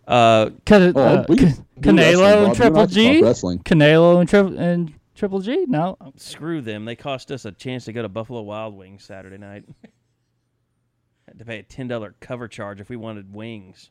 Uh, 0.09 0.51
Can, 0.65 0.93
Oh, 0.97 1.01
uh, 1.01 1.25
we 1.29 1.37
can 1.37 1.53
Can- 1.81 1.95
do 1.97 2.03
wrestling, 2.03 2.25
Canelo 2.25 2.39
and 2.41 2.49
You 2.49 2.55
Triple 2.55 2.71
don't 2.73 2.77
have 2.81 2.89
to 2.91 2.95
talk 2.95 3.13
G. 3.15 3.23
wrestling. 3.23 3.59
Canelo 3.61 4.19
and 4.21 4.29
Triple 4.29 4.59
and 4.59 4.95
Triple 5.15 5.41
G. 5.41 5.65
No, 5.69 5.97
screw 6.17 6.61
them. 6.61 6.85
They 6.87 6.97
cost 6.97 7.31
us 7.31 7.45
a 7.45 7.53
chance 7.53 7.85
to 7.85 7.93
go 7.93 8.03
to 8.03 8.09
Buffalo 8.09 8.41
Wild 8.43 8.77
Wings 8.77 9.05
Saturday 9.05 9.39
night. 9.39 9.65
Had 11.29 11.39
to 11.39 11.45
pay 11.45 11.59
a 11.61 11.63
ten 11.63 11.87
dollar 11.87 12.15
cover 12.21 12.49
charge 12.49 12.81
if 12.81 12.89
we 12.89 12.97
wanted 12.97 13.33
wings 13.33 13.91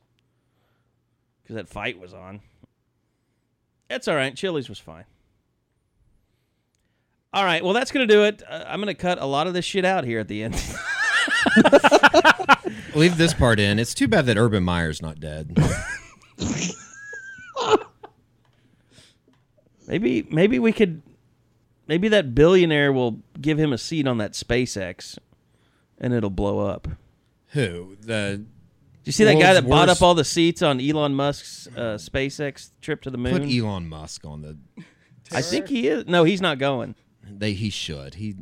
because 1.43 1.55
that 1.55 1.69
fight 1.69 1.97
was 1.99 2.13
on. 2.13 2.41
That's 3.91 4.07
all 4.07 4.15
right. 4.15 4.33
Chili's 4.33 4.69
was 4.69 4.79
fine. 4.79 5.03
All 7.33 7.43
right. 7.43 7.61
Well, 7.61 7.73
that's 7.73 7.91
gonna 7.91 8.07
do 8.07 8.23
it. 8.23 8.41
Uh, 8.47 8.63
I'm 8.65 8.79
gonna 8.79 8.93
cut 8.93 9.21
a 9.21 9.25
lot 9.25 9.47
of 9.47 9.53
this 9.53 9.65
shit 9.65 9.83
out 9.83 10.05
here 10.05 10.21
at 10.21 10.29
the 10.29 10.43
end. 10.43 10.55
Leave 12.95 13.17
this 13.17 13.33
part 13.33 13.59
in. 13.59 13.79
It's 13.79 13.93
too 13.93 14.07
bad 14.07 14.27
that 14.27 14.37
Urban 14.37 14.63
Meyer's 14.63 15.01
not 15.01 15.19
dead. 15.19 15.57
maybe 19.87 20.25
maybe 20.31 20.57
we 20.57 20.71
could. 20.71 21.01
Maybe 21.85 22.07
that 22.07 22.33
billionaire 22.33 22.93
will 22.93 23.19
give 23.41 23.59
him 23.59 23.73
a 23.73 23.77
seat 23.77 24.07
on 24.07 24.19
that 24.19 24.31
SpaceX, 24.31 25.17
and 25.99 26.13
it'll 26.13 26.29
blow 26.29 26.59
up. 26.59 26.87
Who? 27.49 27.97
The 27.99 28.45
Did 29.03 29.07
you 29.07 29.11
see 29.13 29.23
that 29.23 29.33
guy 29.33 29.39
World's 29.53 29.61
that 29.61 29.69
bought 29.69 29.87
worst- 29.87 30.01
up 30.01 30.05
all 30.05 30.13
the 30.13 30.23
seats 30.23 30.61
on 30.61 30.79
Elon 30.79 31.15
Musk's 31.15 31.67
uh, 31.75 31.97
SpaceX 31.97 32.69
trip 32.81 33.01
to 33.01 33.09
the 33.09 33.17
moon? 33.17 33.39
put 33.39 33.49
Elon 33.51 33.89
Musk 33.89 34.25
on 34.25 34.41
the. 34.41 34.57
I 35.31 35.41
think 35.41 35.67
he 35.67 35.87
is. 35.87 36.05
No, 36.05 36.23
he's 36.23 36.41
not 36.41 36.59
going. 36.59 36.95
They 37.27 37.53
he 37.53 37.69
should. 37.69 38.15
He 38.15 38.35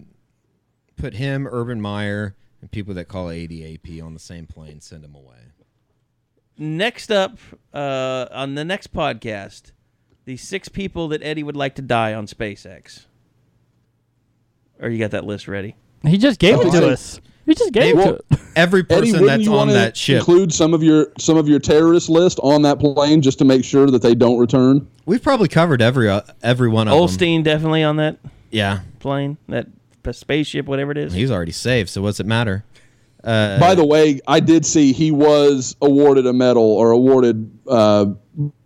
put 0.98 1.14
him, 1.14 1.48
Urban 1.50 1.80
Meyer, 1.80 2.36
and 2.62 2.70
people 2.72 2.94
that 2.96 3.06
call 3.08 3.28
ADAP 3.28 4.04
on 4.04 4.14
the 4.14 4.20
same 4.20 4.48
plane. 4.48 4.82
Send 4.82 5.04
them 5.04 5.16
away. 5.16 5.36
Next 6.58 7.10
up 7.10 7.38
uh, 7.74 8.26
on 8.32 8.56
the 8.56 8.66
next 8.66 8.92
podcast, 8.94 9.72
the 10.26 10.36
six 10.36 10.68
people 10.68 11.08
that 11.10 11.24
Eddie 11.24 11.44
would 11.44 11.56
like 11.56 11.76
to 11.76 11.82
die 11.82 12.14
on 12.14 12.28
SpaceX. 12.28 13.06
Or 14.82 14.90
you 14.90 15.00
got 15.00 15.12
that 15.12 15.24
list 15.26 15.48
ready? 15.48 15.76
he 16.04 16.18
just 16.18 16.40
gave 16.40 16.60
it 16.60 16.72
to 16.72 16.90
us. 16.90 17.22
He 17.50 17.56
just 17.56 17.74
gave 17.74 17.98
it 17.98 18.04
to 18.04 18.16
us. 18.32 18.42
Every 18.56 18.84
person 18.84 19.12
wouldn't 19.14 19.28
that's 19.28 19.44
you 19.44 19.56
on 19.56 19.70
that 19.70 19.98
ship. 19.98 20.20
include 20.20 20.54
some 20.54 20.74
of 20.74 20.84
your 20.84 21.08
some 21.18 21.36
of 21.36 21.48
your 21.50 21.60
terrorist 21.60 22.08
list 22.10 22.40
on 22.44 22.62
that 22.62 22.80
plane 22.80 23.22
just 23.22 23.40
to 23.40 23.46
make 23.46 23.66
sure 23.66 23.88
that 23.88 24.02
they 24.02 24.14
don't 24.16 24.38
return? 24.38 24.88
We've 25.06 25.22
probably 25.24 25.48
covered 25.48 25.82
every 25.82 26.10
uh, 26.10 26.22
every 26.44 26.70
one 26.70 26.88
of 26.88 26.94
them. 26.94 27.02
Osteen 27.18 27.44
definitely 27.44 27.84
on 27.84 27.96
that 27.98 28.18
Yeah, 28.52 28.82
plane, 29.00 29.38
that 29.48 29.68
spaceship, 30.12 30.68
whatever 30.68 30.92
it 30.92 30.98
is. 31.00 31.14
he's 31.14 31.32
already 31.32 31.52
saved. 31.52 31.90
So 31.90 32.02
what's 32.04 32.20
it 32.20 32.26
matter? 32.28 32.64
Uh, 33.24 33.60
By 33.60 33.74
the 33.76 33.86
way, 33.86 34.20
I 34.28 34.40
did 34.40 34.66
see 34.66 34.94
he 34.94 35.12
was 35.12 35.76
awarded 35.82 36.26
a 36.28 36.34
medal 36.34 36.64
or 36.64 36.92
awarded 36.92 37.52
uh, 37.68 38.06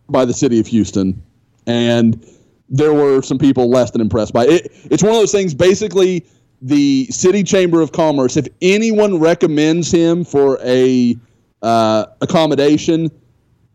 by 0.09 0.25
the 0.25 0.33
city 0.33 0.59
of 0.59 0.67
Houston, 0.67 1.21
and 1.65 2.23
there 2.69 2.93
were 2.93 3.21
some 3.21 3.37
people 3.37 3.69
less 3.69 3.91
than 3.91 4.01
impressed 4.01 4.33
by 4.33 4.45
it. 4.45 4.71
It's 4.91 5.01
one 5.03 5.11
of 5.13 5.17
those 5.19 5.31
things. 5.31 5.53
Basically, 5.53 6.25
the 6.63 7.05
city 7.07 7.43
chamber 7.43 7.81
of 7.81 7.91
commerce, 7.91 8.37
if 8.37 8.47
anyone 8.61 9.19
recommends 9.19 9.91
him 9.91 10.23
for 10.23 10.57
a 10.63 11.15
uh, 11.61 12.05
accommodation, 12.21 13.11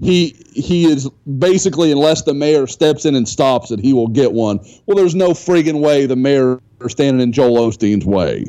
he 0.01 0.37
he 0.55 0.87
is 0.91 1.09
basically 1.39 1.93
unless 1.93 2.23
the 2.23 2.35
mayor 2.35 2.67
steps 2.67 3.05
in 3.05 3.15
and 3.15 3.29
stops 3.29 3.71
it, 3.71 3.79
he 3.79 3.93
will 3.93 4.09
get 4.09 4.33
one. 4.33 4.59
Well, 4.87 4.97
there's 4.97 5.15
no 5.15 5.31
friggin' 5.31 5.81
way 5.81 6.07
the 6.07 6.17
mayor 6.17 6.61
is 6.81 6.93
standing 6.93 7.21
in 7.21 7.33
Joel 7.33 7.71
Osteen's 7.71 8.07
way. 8.07 8.47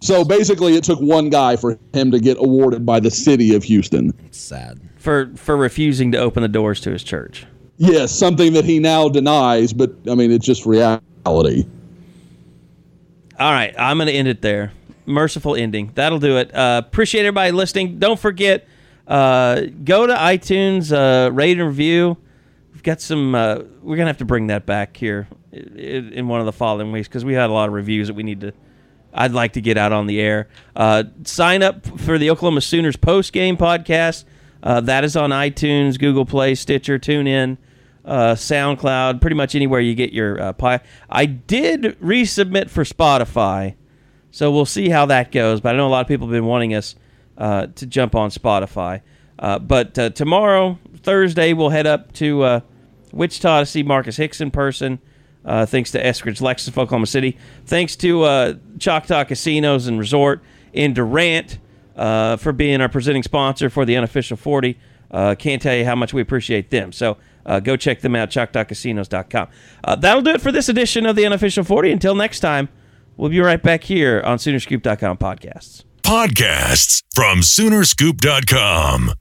So 0.00 0.24
basically, 0.24 0.74
it 0.76 0.84
took 0.84 1.00
one 1.00 1.30
guy 1.30 1.56
for 1.56 1.78
him 1.92 2.10
to 2.10 2.18
get 2.18 2.36
awarded 2.38 2.84
by 2.84 3.00
the 3.00 3.10
city 3.10 3.54
of 3.54 3.62
Houston. 3.64 4.12
it's 4.26 4.38
sad. 4.38 4.80
for 4.96 5.32
for 5.34 5.56
refusing 5.56 6.12
to 6.12 6.18
open 6.18 6.42
the 6.42 6.48
doors 6.48 6.80
to 6.82 6.90
his 6.90 7.02
church. 7.02 7.46
Yes, 7.78 8.12
something 8.12 8.52
that 8.52 8.64
he 8.64 8.78
now 8.78 9.08
denies, 9.08 9.72
but 9.72 9.92
I 10.08 10.14
mean, 10.14 10.30
it's 10.30 10.46
just 10.46 10.66
reality. 10.66 11.66
All 13.38 13.50
right, 13.52 13.74
I'm 13.78 13.96
going 13.98 14.08
to 14.08 14.12
end 14.12 14.28
it 14.28 14.42
there. 14.42 14.72
Merciful 15.06 15.56
ending. 15.56 15.90
That'll 15.94 16.18
do 16.18 16.36
it. 16.36 16.54
Uh, 16.54 16.82
appreciate 16.84 17.22
everybody 17.22 17.50
listening. 17.50 17.98
Don't 17.98 18.20
forget, 18.20 18.68
uh, 19.06 19.62
go 19.84 20.06
to 20.06 20.14
iTunes, 20.14 20.92
uh, 20.92 21.30
rate 21.32 21.58
and 21.58 21.66
review. 21.66 22.16
We've 22.72 22.82
got 22.82 23.00
some. 23.00 23.34
Uh, 23.34 23.60
we're 23.82 23.96
gonna 23.96 24.08
have 24.08 24.18
to 24.18 24.24
bring 24.24 24.46
that 24.48 24.64
back 24.64 24.96
here 24.96 25.28
in, 25.52 26.12
in 26.12 26.28
one 26.28 26.40
of 26.40 26.46
the 26.46 26.52
following 26.52 26.92
weeks 26.92 27.08
because 27.08 27.24
we 27.24 27.34
had 27.34 27.50
a 27.50 27.52
lot 27.52 27.68
of 27.68 27.74
reviews 27.74 28.08
that 28.08 28.14
we 28.14 28.22
need 28.22 28.40
to. 28.42 28.52
I'd 29.12 29.32
like 29.32 29.54
to 29.54 29.60
get 29.60 29.76
out 29.76 29.92
on 29.92 30.06
the 30.06 30.20
air. 30.20 30.48
Uh, 30.74 31.04
sign 31.24 31.62
up 31.62 31.86
for 32.00 32.16
the 32.18 32.30
Oklahoma 32.30 32.60
Sooners 32.60 32.96
post 32.96 33.32
game 33.32 33.56
podcast. 33.56 34.24
Uh, 34.62 34.80
that 34.82 35.04
is 35.04 35.16
on 35.16 35.30
iTunes, 35.30 35.98
Google 35.98 36.24
Play, 36.24 36.54
Stitcher, 36.54 36.98
Tune 36.98 37.26
TuneIn, 37.26 37.58
uh, 38.04 38.34
SoundCloud, 38.34 39.20
pretty 39.20 39.36
much 39.36 39.54
anywhere 39.54 39.80
you 39.80 39.94
get 39.94 40.12
your 40.12 40.40
uh, 40.40 40.52
pie. 40.52 40.80
I 41.08 41.26
did 41.26 41.82
resubmit 42.00 42.70
for 42.70 42.84
Spotify, 42.84 43.74
so 44.30 44.50
we'll 44.50 44.66
see 44.66 44.88
how 44.88 45.06
that 45.06 45.32
goes. 45.32 45.60
But 45.60 45.74
I 45.74 45.78
know 45.78 45.86
a 45.86 45.90
lot 45.90 46.00
of 46.00 46.08
people 46.08 46.26
have 46.26 46.32
been 46.32 46.46
wanting 46.46 46.74
us 46.74 46.94
uh, 47.38 47.68
to 47.74 47.86
jump 47.86 48.14
on 48.14 48.30
Spotify. 48.30 49.02
Uh, 49.38 49.58
but 49.58 49.98
uh, 49.98 50.10
tomorrow, 50.10 50.78
Thursday, 50.98 51.52
we'll 51.52 51.70
head 51.70 51.86
up 51.86 52.12
to 52.12 52.42
uh, 52.42 52.60
Wichita 53.12 53.60
to 53.60 53.66
see 53.66 53.82
Marcus 53.82 54.16
Hicks 54.16 54.40
in 54.40 54.50
person. 54.50 55.00
Thanks 55.44 55.90
to 55.92 56.02
Eskridge 56.02 56.40
Lexus 56.40 56.68
Oklahoma 56.68 57.06
City. 57.06 57.36
Thanks 57.66 57.96
to 57.96 58.60
Choctaw 58.78 59.24
Casinos 59.24 59.88
and 59.88 59.98
Resort 59.98 60.42
in 60.72 60.94
Durant 60.94 61.58
for 61.96 62.52
being 62.52 62.80
our 62.80 62.88
presenting 62.88 63.24
sponsor 63.24 63.68
for 63.68 63.84
the 63.84 63.96
unofficial 63.96 64.36
40. 64.36 64.78
Uh, 65.12 65.34
can't 65.38 65.60
tell 65.60 65.76
you 65.76 65.84
how 65.84 65.94
much 65.94 66.14
we 66.14 66.22
appreciate 66.22 66.70
them. 66.70 66.90
So 66.90 67.18
uh, 67.46 67.60
go 67.60 67.76
check 67.76 68.00
them 68.00 68.14
out, 68.14 68.30
choctawcasinos.com. 68.30 69.48
Uh, 69.84 69.96
that'll 69.96 70.22
do 70.22 70.30
it 70.30 70.40
for 70.40 70.52
this 70.52 70.68
edition 70.68 71.06
of 71.06 71.16
the 71.16 71.26
unofficial 71.26 71.64
40. 71.64 71.92
Until 71.92 72.14
next 72.14 72.40
time, 72.40 72.68
we'll 73.16 73.30
be 73.30 73.40
right 73.40 73.62
back 73.62 73.84
here 73.84 74.22
on 74.24 74.38
Soonerscoop.com 74.38 75.18
podcasts. 75.18 75.84
Podcasts 76.02 77.02
from 77.14 77.40
Soonerscoop.com. 77.40 79.12